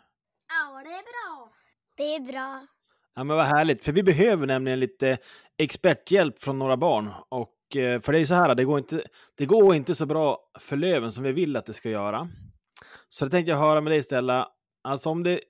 Ja, 0.49 0.83
det 0.85 0.91
är 0.91 1.03
bra. 1.03 1.51
Det 1.97 2.15
är 2.15 2.21
bra. 2.21 2.67
Ja, 3.15 3.25
men 3.25 3.37
vad 3.37 3.47
härligt, 3.47 3.85
för 3.85 3.93
vi 3.93 4.03
behöver 4.03 4.47
nämligen 4.47 4.81
lite 4.81 5.19
experthjälp 5.59 6.39
från 6.39 6.59
några 6.59 6.77
barn. 6.77 7.11
Och 7.29 7.77
eh, 7.77 8.01
för 8.01 8.13
det 8.13 8.21
är 8.21 8.25
så 8.25 8.35
här, 8.35 8.55
det 8.55 8.65
går, 8.65 8.79
inte, 8.79 9.03
det 9.37 9.47
går 9.47 9.75
inte 9.75 9.95
så 9.95 10.07
bra 10.07 10.39
för 10.59 10.77
Löven 10.77 11.13
som 11.13 11.25
vi 11.25 11.33
vill 11.33 11.57
att 11.57 11.67
det 11.67 11.73
ska 11.73 11.91
göra. 11.91 12.29
Så 13.09 13.25
det 13.25 13.31
tänkte 13.31 13.51
jag 13.51 13.59
höra 13.59 13.81
med 13.81 13.93
dig 13.93 14.03
Stella, 14.03 14.49
alltså 14.85 15.11
om, 15.11 15.23
det, 15.23 15.41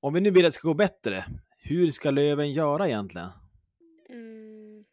om 0.00 0.14
vi 0.14 0.20
nu 0.20 0.30
vill 0.30 0.44
att 0.44 0.52
det 0.52 0.56
ska 0.56 0.68
gå 0.68 0.74
bättre, 0.74 1.24
hur 1.58 1.90
ska 1.90 2.10
Löven 2.10 2.52
göra 2.52 2.88
egentligen? 2.88 3.28
Mm, 4.08 4.84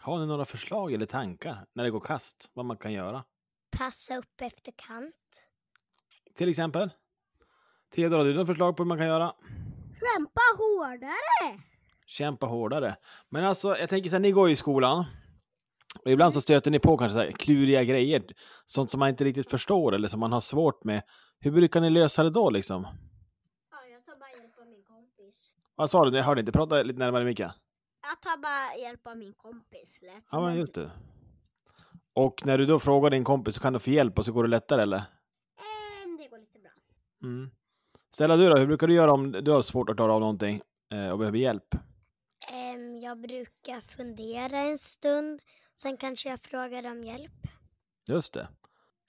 Har 0.00 0.18
ni 0.18 0.26
några 0.26 0.44
förslag 0.44 0.92
eller 0.92 1.06
tankar 1.06 1.64
när 1.74 1.84
det 1.84 1.90
går 1.90 2.00
kast, 2.00 2.50
vad 2.54 2.66
man 2.66 2.76
kan 2.76 2.92
göra? 2.92 3.24
Passa 3.78 4.16
upp 4.16 4.40
efter 4.40 4.72
kant. 4.72 5.44
Till 6.34 6.48
exempel? 6.48 6.90
Theodor, 7.94 8.18
har 8.18 8.24
du 8.24 8.32
några 8.34 8.46
förslag 8.46 8.76
på 8.76 8.82
hur 8.82 8.88
man 8.88 8.98
kan 8.98 9.06
göra? 9.06 9.34
Kämpa 10.00 10.40
hårdare! 10.58 11.60
Kämpa 12.06 12.46
hårdare. 12.46 12.96
Men 13.28 13.44
alltså, 13.44 13.78
jag 13.78 13.88
tänker 13.88 14.10
så 14.10 14.16
här, 14.16 14.20
ni 14.20 14.32
går 14.32 14.50
i 14.50 14.56
skolan. 14.56 15.04
Och 16.04 16.10
ibland 16.10 16.34
så 16.34 16.40
stöter 16.40 16.70
ni 16.70 16.78
på 16.78 16.96
kanske 16.96 17.14
så 17.14 17.24
här 17.24 17.30
kluriga 17.30 17.84
grejer. 17.84 18.22
Sånt 18.64 18.90
som 18.90 19.00
man 19.00 19.08
inte 19.08 19.24
riktigt 19.24 19.50
förstår 19.50 19.94
eller 19.94 20.08
som 20.08 20.20
man 20.20 20.32
har 20.32 20.40
svårt 20.40 20.84
med. 20.84 21.02
Hur 21.40 21.50
brukar 21.50 21.80
ni 21.80 21.90
lösa 21.90 22.22
det 22.22 22.30
då 22.30 22.50
liksom? 22.50 22.86
Ja, 23.70 23.86
jag 23.92 24.04
tar 24.04 24.16
bara 24.16 24.30
hjälp 24.30 24.58
av 24.58 24.66
min 24.66 24.82
kompis. 24.84 25.52
Vad 25.74 25.90
sa 25.90 26.04
du? 26.04 26.16
Jag 26.16 26.24
hörde 26.24 26.40
inte. 26.40 26.52
Prata 26.52 26.82
lite 26.82 26.98
närmare 26.98 27.24
micken. 27.24 27.50
Jag 28.02 28.20
tar 28.20 28.38
bara 28.42 28.76
hjälp 28.76 29.06
av 29.06 29.16
min 29.16 29.34
kompis. 29.34 29.98
Lätt. 30.02 30.24
Ja, 30.30 30.40
men 30.40 30.56
just 30.56 30.74
det. 30.74 30.90
Och 32.14 32.46
när 32.46 32.58
du 32.58 32.66
då 32.66 32.78
frågar 32.78 33.10
din 33.10 33.24
kompis 33.24 33.54
så 33.54 33.60
kan 33.60 33.72
du 33.72 33.78
få 33.78 33.90
hjälp 33.90 34.18
och 34.18 34.24
så 34.24 34.32
går 34.32 34.44
det 34.44 34.50
lättare 34.50 34.82
eller? 34.82 34.96
Ehm, 34.96 36.16
det 36.18 36.28
går 36.28 36.38
lite 36.38 36.58
bra. 36.58 36.70
Mm. 37.22 37.50
Ställa 38.14 38.36
du 38.36 38.48
då, 38.48 38.56
hur 38.56 38.66
brukar 38.66 38.86
du 38.86 38.94
göra 38.94 39.12
om 39.12 39.32
du 39.32 39.50
har 39.50 39.62
svårt 39.62 39.90
att 39.90 39.96
klara 39.96 40.12
av 40.12 40.20
någonting 40.20 40.60
eh, 40.92 41.08
och 41.08 41.18
behöver 41.18 41.38
hjälp? 41.38 41.74
Ehm, 42.52 42.96
jag 42.96 43.20
brukar 43.20 43.80
fundera 43.80 44.58
en 44.58 44.78
stund. 44.78 45.40
Sen 45.74 45.96
kanske 45.96 46.28
jag 46.28 46.40
frågar 46.40 46.90
om 46.90 47.04
hjälp. 47.04 47.46
Just 48.08 48.32
det. 48.32 48.48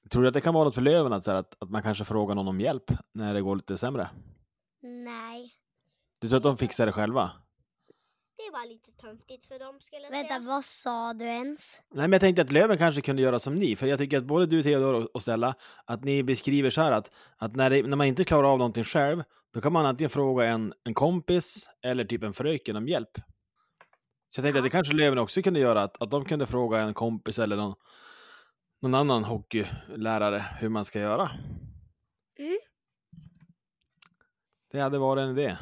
Tror 0.09 0.21
du 0.21 0.27
att 0.27 0.33
det 0.33 0.41
kan 0.41 0.53
vara 0.53 0.63
något 0.63 0.75
för 0.75 0.81
Löven 0.81 1.13
att, 1.13 1.27
här, 1.27 1.35
att, 1.35 1.55
att 1.59 1.69
man 1.69 1.83
kanske 1.83 2.03
frågar 2.05 2.35
någon 2.35 2.47
om 2.47 2.59
hjälp 2.59 2.91
när 3.13 3.33
det 3.33 3.41
går 3.41 3.55
lite 3.55 3.77
sämre? 3.77 4.09
Nej. 4.81 5.53
Du 6.19 6.27
tror 6.29 6.37
att 6.37 6.43
de 6.43 6.57
fixar 6.57 6.85
det 6.85 6.91
själva? 6.91 7.31
Det 8.37 8.51
var 8.51 8.67
lite 8.67 8.91
töntigt 8.91 9.45
för 9.45 9.59
dem 9.59 9.79
skulle 9.81 10.01
jag 10.01 10.11
Vänta, 10.11 10.27
säga. 10.35 10.39
vad 10.47 10.65
sa 10.65 11.13
du 11.13 11.25
ens? 11.25 11.81
Nej, 11.91 12.01
men 12.07 12.11
jag 12.11 12.21
tänkte 12.21 12.41
att 12.41 12.51
Löven 12.51 12.77
kanske 12.77 13.01
kunde 13.01 13.21
göra 13.21 13.39
som 13.39 13.55
ni, 13.55 13.75
för 13.75 13.87
jag 13.87 13.99
tycker 13.99 14.17
att 14.17 14.23
både 14.25 14.45
du, 14.45 14.63
Theodor 14.63 14.93
och- 14.93 15.09
och 15.15 15.21
Stella, 15.21 15.55
att 15.85 16.03
ni 16.03 16.23
beskriver 16.23 16.69
så 16.69 16.81
här 16.81 16.91
att, 16.91 17.11
att 17.37 17.55
när, 17.55 17.69
det, 17.69 17.83
när 17.83 17.97
man 17.97 18.07
inte 18.07 18.23
klarar 18.23 18.51
av 18.51 18.57
någonting 18.57 18.83
själv, 18.83 19.23
då 19.53 19.61
kan 19.61 19.73
man 19.73 19.85
antingen 19.85 20.09
fråga 20.09 20.45
en, 20.45 20.73
en 20.83 20.93
kompis 20.93 21.69
eller 21.81 22.05
typ 22.05 22.23
en 22.23 22.33
fröken 22.33 22.75
om 22.75 22.87
hjälp. 22.87 23.11
Så 24.29 24.39
jag 24.39 24.43
tänkte 24.45 24.59
att 24.59 24.63
det 24.65 24.69
kanske 24.69 24.93
Löven 24.95 25.17
också 25.19 25.41
kunde 25.41 25.59
göra, 25.59 25.81
att, 25.81 26.01
att 26.01 26.11
de 26.11 26.25
kunde 26.25 26.45
fråga 26.47 26.79
en 26.81 26.93
kompis 26.93 27.39
eller 27.39 27.55
någon, 27.55 27.73
någon 28.81 28.93
annan 28.95 29.23
hockeylärare 29.23 30.45
hur 30.59 30.69
man 30.69 30.85
ska 30.85 30.99
göra. 30.99 31.31
Mm. 32.39 32.57
Det 34.71 34.79
hade 34.79 34.97
varit 34.97 35.21
en 35.21 35.29
idé. 35.37 35.57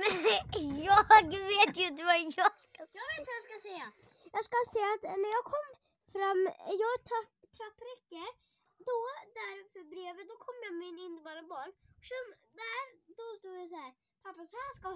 Men 0.00 0.12
jag 0.90 1.02
vet 1.52 1.76
ju 1.80 1.84
inte 1.90 2.04
vad 2.04 2.18
jag 2.20 2.32
ska 2.32 2.42
säga. 2.64 3.02
Jag 3.02 3.06
vet 3.10 3.26
vad 3.28 3.36
jag 3.38 3.46
ska 3.48 3.56
säga. 3.68 3.86
Jag 4.36 4.44
ska 4.48 4.56
säga 4.72 4.88
att 4.94 5.04
när 5.22 5.30
jag 5.36 5.44
kom 5.52 5.66
fram, 6.14 6.40
jag 6.84 6.94
trapp, 7.08 7.32
trappräcke, 7.56 8.24
då 8.88 8.98
där 9.38 9.56
för 9.72 9.84
bredvid, 9.92 10.26
då 10.30 10.36
kom 10.44 10.56
jag 10.66 10.74
med 10.80 10.88
en 10.88 10.98
innebandyboll. 11.06 11.70
Sen 12.08 12.26
där, 12.60 12.84
då 13.16 13.24
stod 13.38 13.54
det 13.60 13.68
så 13.68 13.76
här, 13.76 13.92
pappa 14.22 14.42
så 14.52 14.56
här 14.62 14.72
ska, 14.78 14.88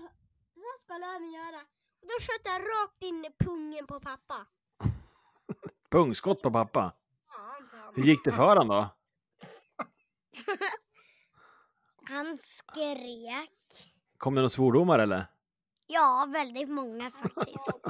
så 0.55 0.61
här 0.67 0.79
ska 0.85 0.99
Löven 0.99 1.33
göra. 1.33 1.61
Och 2.01 2.07
då 2.11 2.15
sköt 2.25 2.45
jag 2.45 2.61
rakt 2.63 3.03
in 3.03 3.25
i 3.25 3.31
pungen 3.45 3.87
på 3.87 4.01
pappa. 4.01 4.47
Pungskott 5.91 6.43
på 6.43 6.51
pappa. 6.51 6.93
Ja, 7.29 7.59
Hur 7.95 8.03
gick 8.03 8.25
det 8.25 8.33
för 8.33 8.49
honom 8.49 8.69
då? 8.69 8.89
Han 12.09 12.39
skrek. 12.39 13.90
Kom 14.21 14.35
det 14.35 14.41
några 14.41 14.49
svordomar 14.49 14.99
eller? 14.99 15.27
Ja, 15.87 16.29
väldigt 16.33 16.69
många 16.69 17.11
faktiskt. 17.11 17.81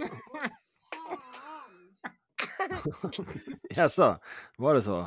Jaså, 3.70 4.19
var 4.59 4.74
det 4.74 4.82
så? 4.82 5.07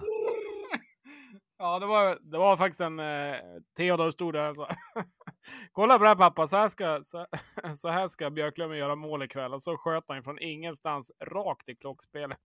Ja, 1.58 1.80
det 1.80 1.86
var, 1.86 2.18
det 2.22 2.38
var 2.38 2.58
faktiskt 2.58 2.82
en... 2.82 3.00
Eh, 3.00 3.36
Theodor 3.78 4.12
stod 4.12 4.34
där 4.34 4.50
och 4.50 4.56
sa 4.56 4.70
Kolla 5.72 5.98
på 5.98 6.04
det 6.04 6.10
här 6.10 6.16
pappa, 6.16 6.48
så 6.48 6.58
här 6.58 6.70
ska, 6.70 7.00
så, 7.04 7.26
så 7.76 7.90
här 7.90 8.08
ska 8.08 8.30
Björklöven 8.30 8.78
göra 8.78 8.96
mål 8.96 9.24
ikväll. 9.24 9.54
Och 9.54 9.62
så 9.62 9.78
sköt 9.78 10.04
han 10.08 10.24
från 10.24 10.40
ingenstans 10.40 11.12
rakt 11.20 11.70
i 11.70 11.76
klockspelet. 11.76 12.40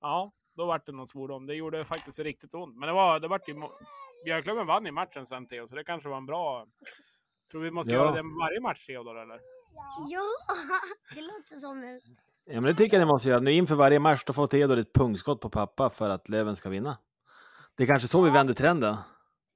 Ja, 0.00 0.32
då 0.54 0.66
vart 0.66 0.86
det 0.86 0.92
någon 0.92 1.06
svordom. 1.06 1.46
Det 1.46 1.54
gjorde 1.54 1.84
faktiskt 1.84 2.18
riktigt 2.18 2.54
ont. 2.54 2.76
Men 2.76 2.86
det 2.86 2.92
var, 2.92 3.20
det 3.20 3.28
vart 3.28 3.48
ju... 3.48 3.54
Björklöven 4.24 4.66
vann 4.66 4.86
i 4.86 4.90
matchen 4.90 5.26
sen 5.26 5.46
Theo, 5.46 5.66
så 5.66 5.74
det 5.74 5.84
kanske 5.84 6.08
var 6.08 6.16
en 6.16 6.26
bra... 6.26 6.66
Tror 7.50 7.62
vi 7.62 7.70
måste 7.70 7.92
Ja. 7.92 7.98
göra 7.98 8.10
det 8.10 8.22
varje 8.22 8.60
match 8.60 8.86
Theodor 8.86 9.22
eller? 9.22 9.40
Ja, 10.10 10.22
det 11.14 11.20
låter 11.22 11.56
som 11.56 11.82
en... 11.84 12.00
Ja, 12.44 12.54
men 12.60 12.64
det 12.64 12.74
tycker 12.74 12.96
jag 12.96 13.06
ni 13.06 13.12
måste 13.12 13.28
göra. 13.28 13.40
Nu 13.40 13.52
inför 13.52 13.74
varje 13.74 13.98
match 13.98 14.22
då 14.26 14.32
får 14.32 14.46
Theodor 14.46 14.76
ett 14.78 14.92
pungskott 14.92 15.40
på 15.40 15.50
pappa 15.50 15.90
för 15.90 16.10
att 16.10 16.28
Löven 16.28 16.56
ska 16.56 16.68
vinna. 16.68 16.98
Det 17.76 17.82
är 17.82 17.86
kanske 17.86 18.08
så 18.08 18.20
vi 18.22 18.30
vänder 18.30 18.54
trenden. 18.54 18.94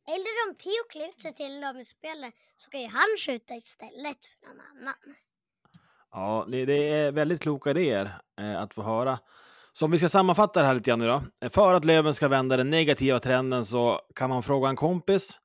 Eller 0.09 0.49
om 0.49 0.55
Theo 0.55 0.85
klär 0.91 1.09
ut 1.09 1.21
sig 1.21 1.35
till 1.35 1.55
en 1.55 1.61
damspelare 1.61 2.33
så 2.57 2.71
kan 2.71 2.81
ju 2.81 2.89
han 2.89 3.07
skjuta 3.27 3.55
istället 3.55 4.17
för 4.27 4.47
någon 4.49 4.61
annan. 4.61 4.95
Ja, 6.13 6.45
det 6.49 6.65
det 6.65 6.89
är 6.89 7.13
väldigt 7.13 7.41
kloka 7.41 7.71
idéer 7.71 8.11
eh, 8.41 8.61
att 8.61 8.75
få 8.75 8.83
höra. 8.83 9.19
Så 9.73 9.85
om 9.85 9.91
vi 9.91 9.99
ska 9.99 10.09
sammanfatta 10.09 10.61
det 10.61 10.67
här 10.67 10.75
lite 10.75 10.91
grann 10.91 10.99
nu 10.99 11.07
då. 11.07 11.23
Eh, 11.41 11.51
För 11.51 11.75
att 11.75 11.85
Löven 11.85 12.15
ska 12.15 12.29
vända 12.29 12.57
den 12.57 12.71
negativa 12.71 13.19
trenden 13.19 13.65
så 13.65 14.01
kan 14.15 14.29
man 14.31 14.43
fråga 14.43 14.69
en 14.69 14.77
kompis. 14.77 15.39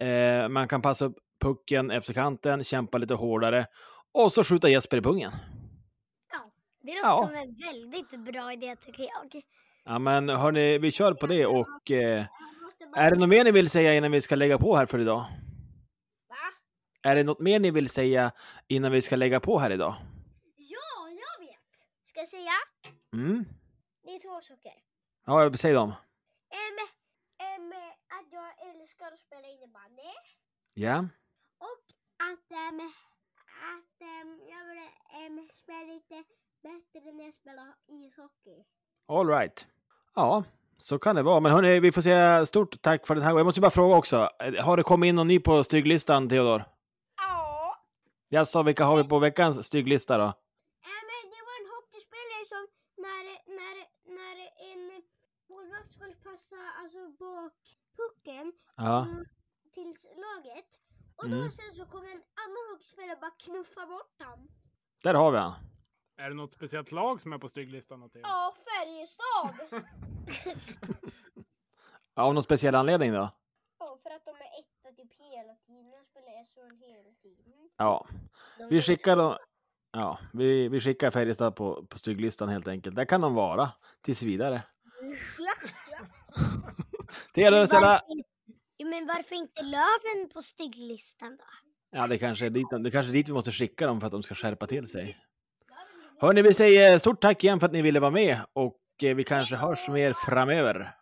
Eh, 0.00 0.48
man 0.48 0.68
kan 0.68 0.82
passa 0.82 1.04
upp 1.04 1.16
pucken 1.40 1.90
efter 1.90 2.12
kanten, 2.12 2.64
kämpa 2.64 2.98
lite 2.98 3.14
hårdare 3.14 3.66
och 4.12 4.32
så 4.32 4.44
skjuta 4.44 4.68
Jesper 4.68 4.96
i 4.96 5.00
pungen. 5.02 5.30
Det 6.82 6.94
låter 6.94 7.08
Ja. 7.08 7.16
som 7.16 7.34
en 7.36 7.54
väldigt 7.54 8.20
bra 8.32 8.52
idé 8.52 8.76
tycker 8.76 9.02
jag. 9.02 9.42
Ja, 9.84 9.98
men 9.98 10.28
hörni, 10.28 10.78
vi 10.78 10.92
kör 10.92 11.14
på 11.14 11.26
det 11.26 11.46
och 11.46 11.90
eh, 11.90 12.24
är 12.96 13.10
det 13.10 13.16
något 13.18 13.28
mer 13.28 13.44
ni 13.44 13.50
vill 13.50 13.70
säga 13.70 13.94
innan 13.94 14.10
vi 14.12 14.20
ska 14.20 14.34
lägga 14.34 14.58
på 14.58 14.76
här 14.76 14.86
för 14.86 14.98
idag? 14.98 15.18
Va? 16.28 16.36
Är 17.02 17.16
det 17.16 17.22
något 17.24 17.40
mer 17.40 17.60
ni 17.60 17.70
vill 17.70 17.88
säga 17.88 18.32
innan 18.68 18.92
vi 18.92 19.02
ska 19.02 19.16
lägga 19.16 19.40
på 19.40 19.58
här 19.58 19.70
idag? 19.70 19.94
Ja, 20.56 21.08
jag 21.08 21.46
vet. 21.46 21.76
Ska 22.04 22.20
jag 22.20 22.28
säga? 22.28 22.52
Mm? 23.12 23.44
Det 24.04 24.10
är 24.14 24.18
två 24.20 24.40
saker. 24.40 24.72
Ja, 25.26 25.52
säg 25.52 25.72
dem. 25.72 25.92
Em, 26.50 26.78
em, 27.46 27.72
att 28.08 28.32
jag 28.32 28.70
älskar 28.70 29.06
att 29.06 29.20
spela 29.20 29.46
innebandy. 29.48 30.02
Ja. 30.74 31.04
Att, 32.28 32.50
em, 32.52 32.80
att 33.74 34.00
em, 34.00 34.40
jag 34.52 34.66
vill 34.68 34.78
em, 35.24 35.48
spela 35.62 35.82
lite 35.94 36.24
bättre 36.62 37.12
när 37.12 37.24
jag 37.24 37.34
spelar 37.34 37.74
ishockey. 37.88 38.64
All 39.08 39.26
right. 39.28 39.66
Ja, 40.14 40.44
så 40.78 40.98
kan 40.98 41.16
det 41.16 41.22
vara. 41.22 41.40
Men 41.40 41.52
hörni, 41.52 41.80
vi 41.80 41.92
får 41.92 42.02
säga 42.02 42.46
stort 42.46 42.82
tack 42.82 43.06
för 43.06 43.14
den 43.14 43.24
här 43.24 43.30
gången. 43.30 43.38
Jag 43.40 43.44
måste 43.46 43.60
bara 43.60 43.70
fråga 43.70 43.96
också. 43.96 44.28
eh, 44.40 44.64
Har 44.64 44.76
det 44.76 44.82
kommit 44.82 45.08
in 45.08 45.14
någon 45.14 45.28
ny 45.28 45.40
på 45.40 45.64
stygglistan, 45.64 46.28
Theodor? 46.28 46.64
Ja. 47.16 47.76
Jag 48.28 48.48
sa 48.48 48.62
vilka 48.62 48.84
har 48.84 48.96
vi 48.96 49.04
på 49.08 49.18
veckans 49.18 49.66
stygglista 49.66 50.18
då? 50.18 50.24
Em, 50.24 50.32
det 51.34 51.42
var 51.48 51.56
en 51.60 51.68
hockeyspelare 51.74 52.44
som 52.52 52.62
när, 53.04 53.24
när, 53.58 53.76
när 54.16 54.36
en 54.72 55.02
målvakt 55.48 55.92
skulle 55.92 56.14
passa 56.14 56.56
alltså 56.82 57.08
bak 57.08 57.52
pucken 57.96 58.52
Ja. 58.76 59.02
mm, 59.06 59.24
till 59.74 59.94
laget. 60.16 60.66
Och 61.22 61.28
då 61.30 61.36
Mm. 61.36 61.50
sen 61.50 61.74
så 61.76 61.84
kom 61.84 62.04
en 62.04 62.10
annan 62.10 62.66
hockeyspelare 62.72 63.16
bara 63.20 63.30
knuffa 63.30 63.86
bort 63.86 64.14
han. 64.18 64.48
Där 65.02 65.14
har 65.14 65.30
vi 65.30 65.38
han. 65.38 65.52
Är 66.16 66.28
det 66.28 66.34
något 66.36 66.52
speciellt 66.52 66.92
lag 66.92 67.22
som 67.22 67.32
är 67.32 67.38
på 67.38 67.48
stygglistan? 67.48 68.10
Theo? 68.10 68.20
Ja, 68.22 68.54
Färjestad! 68.64 69.82
Ja, 72.14 72.22
Av 72.22 72.34
någon 72.34 72.42
speciell 72.42 72.74
anledning 72.74 73.12
då? 73.12 73.28
Ja, 73.78 73.98
för 74.02 74.10
att 74.10 74.24
de 74.24 74.30
är 74.30 74.60
etta 74.60 74.96
typ 74.96 75.12
hela 75.18 75.54
tiden. 75.54 75.90
De 75.90 76.04
spelar 76.04 76.44
SHL 76.44 76.76
hela 76.84 77.10
tiden. 77.22 77.70
Ja. 77.76 78.06
Vi 78.70 78.82
skickar 78.82 79.16
då... 79.16 79.38
Ja, 79.92 80.18
vi, 80.32 80.68
vi 80.68 80.80
skickar 80.80 81.10
Färjestad 81.10 81.56
på, 81.56 81.86
på 81.86 81.98
stygglistan 81.98 82.48
helt 82.48 82.68
enkelt. 82.68 82.96
Där 82.96 83.04
kan 83.04 83.20
de 83.20 83.34
vara 83.34 83.70
tills 84.00 84.22
vidare. 84.22 84.62
Ja, 85.38 85.54
ja. 85.90 85.98
Theodor, 87.34 87.56
Men 87.58 87.66
ställa... 87.66 88.00
Ja, 88.80 88.86
men 88.86 89.06
varför 89.06 89.34
inte 89.34 89.62
Löven 89.62 90.28
på 90.34 90.42
stygglistan 90.42 91.36
då? 91.36 91.44
Ja, 91.98 92.06
det 92.06 92.18
kanske, 92.18 92.46
är 92.46 92.50
dit, 92.50 92.66
det 92.80 92.90
kanske 92.90 93.10
är 93.10 93.12
dit 93.12 93.28
vi 93.28 93.32
måste 93.32 93.52
skicka 93.52 93.86
dem 93.86 94.00
för 94.00 94.06
att 94.06 94.12
de 94.12 94.22
ska 94.22 94.34
skärpa 94.34 94.66
till 94.66 94.88
sig. 94.88 95.16
Hörni, 96.20 96.42
vi 96.42 96.54
säger 96.54 96.98
stort 96.98 97.20
tack 97.20 97.44
igen 97.44 97.60
för 97.60 97.66
att 97.66 97.72
ni 97.72 97.82
ville 97.82 98.00
vara 98.00 98.10
med 98.10 98.38
och 98.52 98.78
eh, 99.02 99.14
vi 99.14 99.24
kanske 99.24 99.56
hörs 99.56 99.88
mer 99.88 100.12
framöver. 100.12 100.94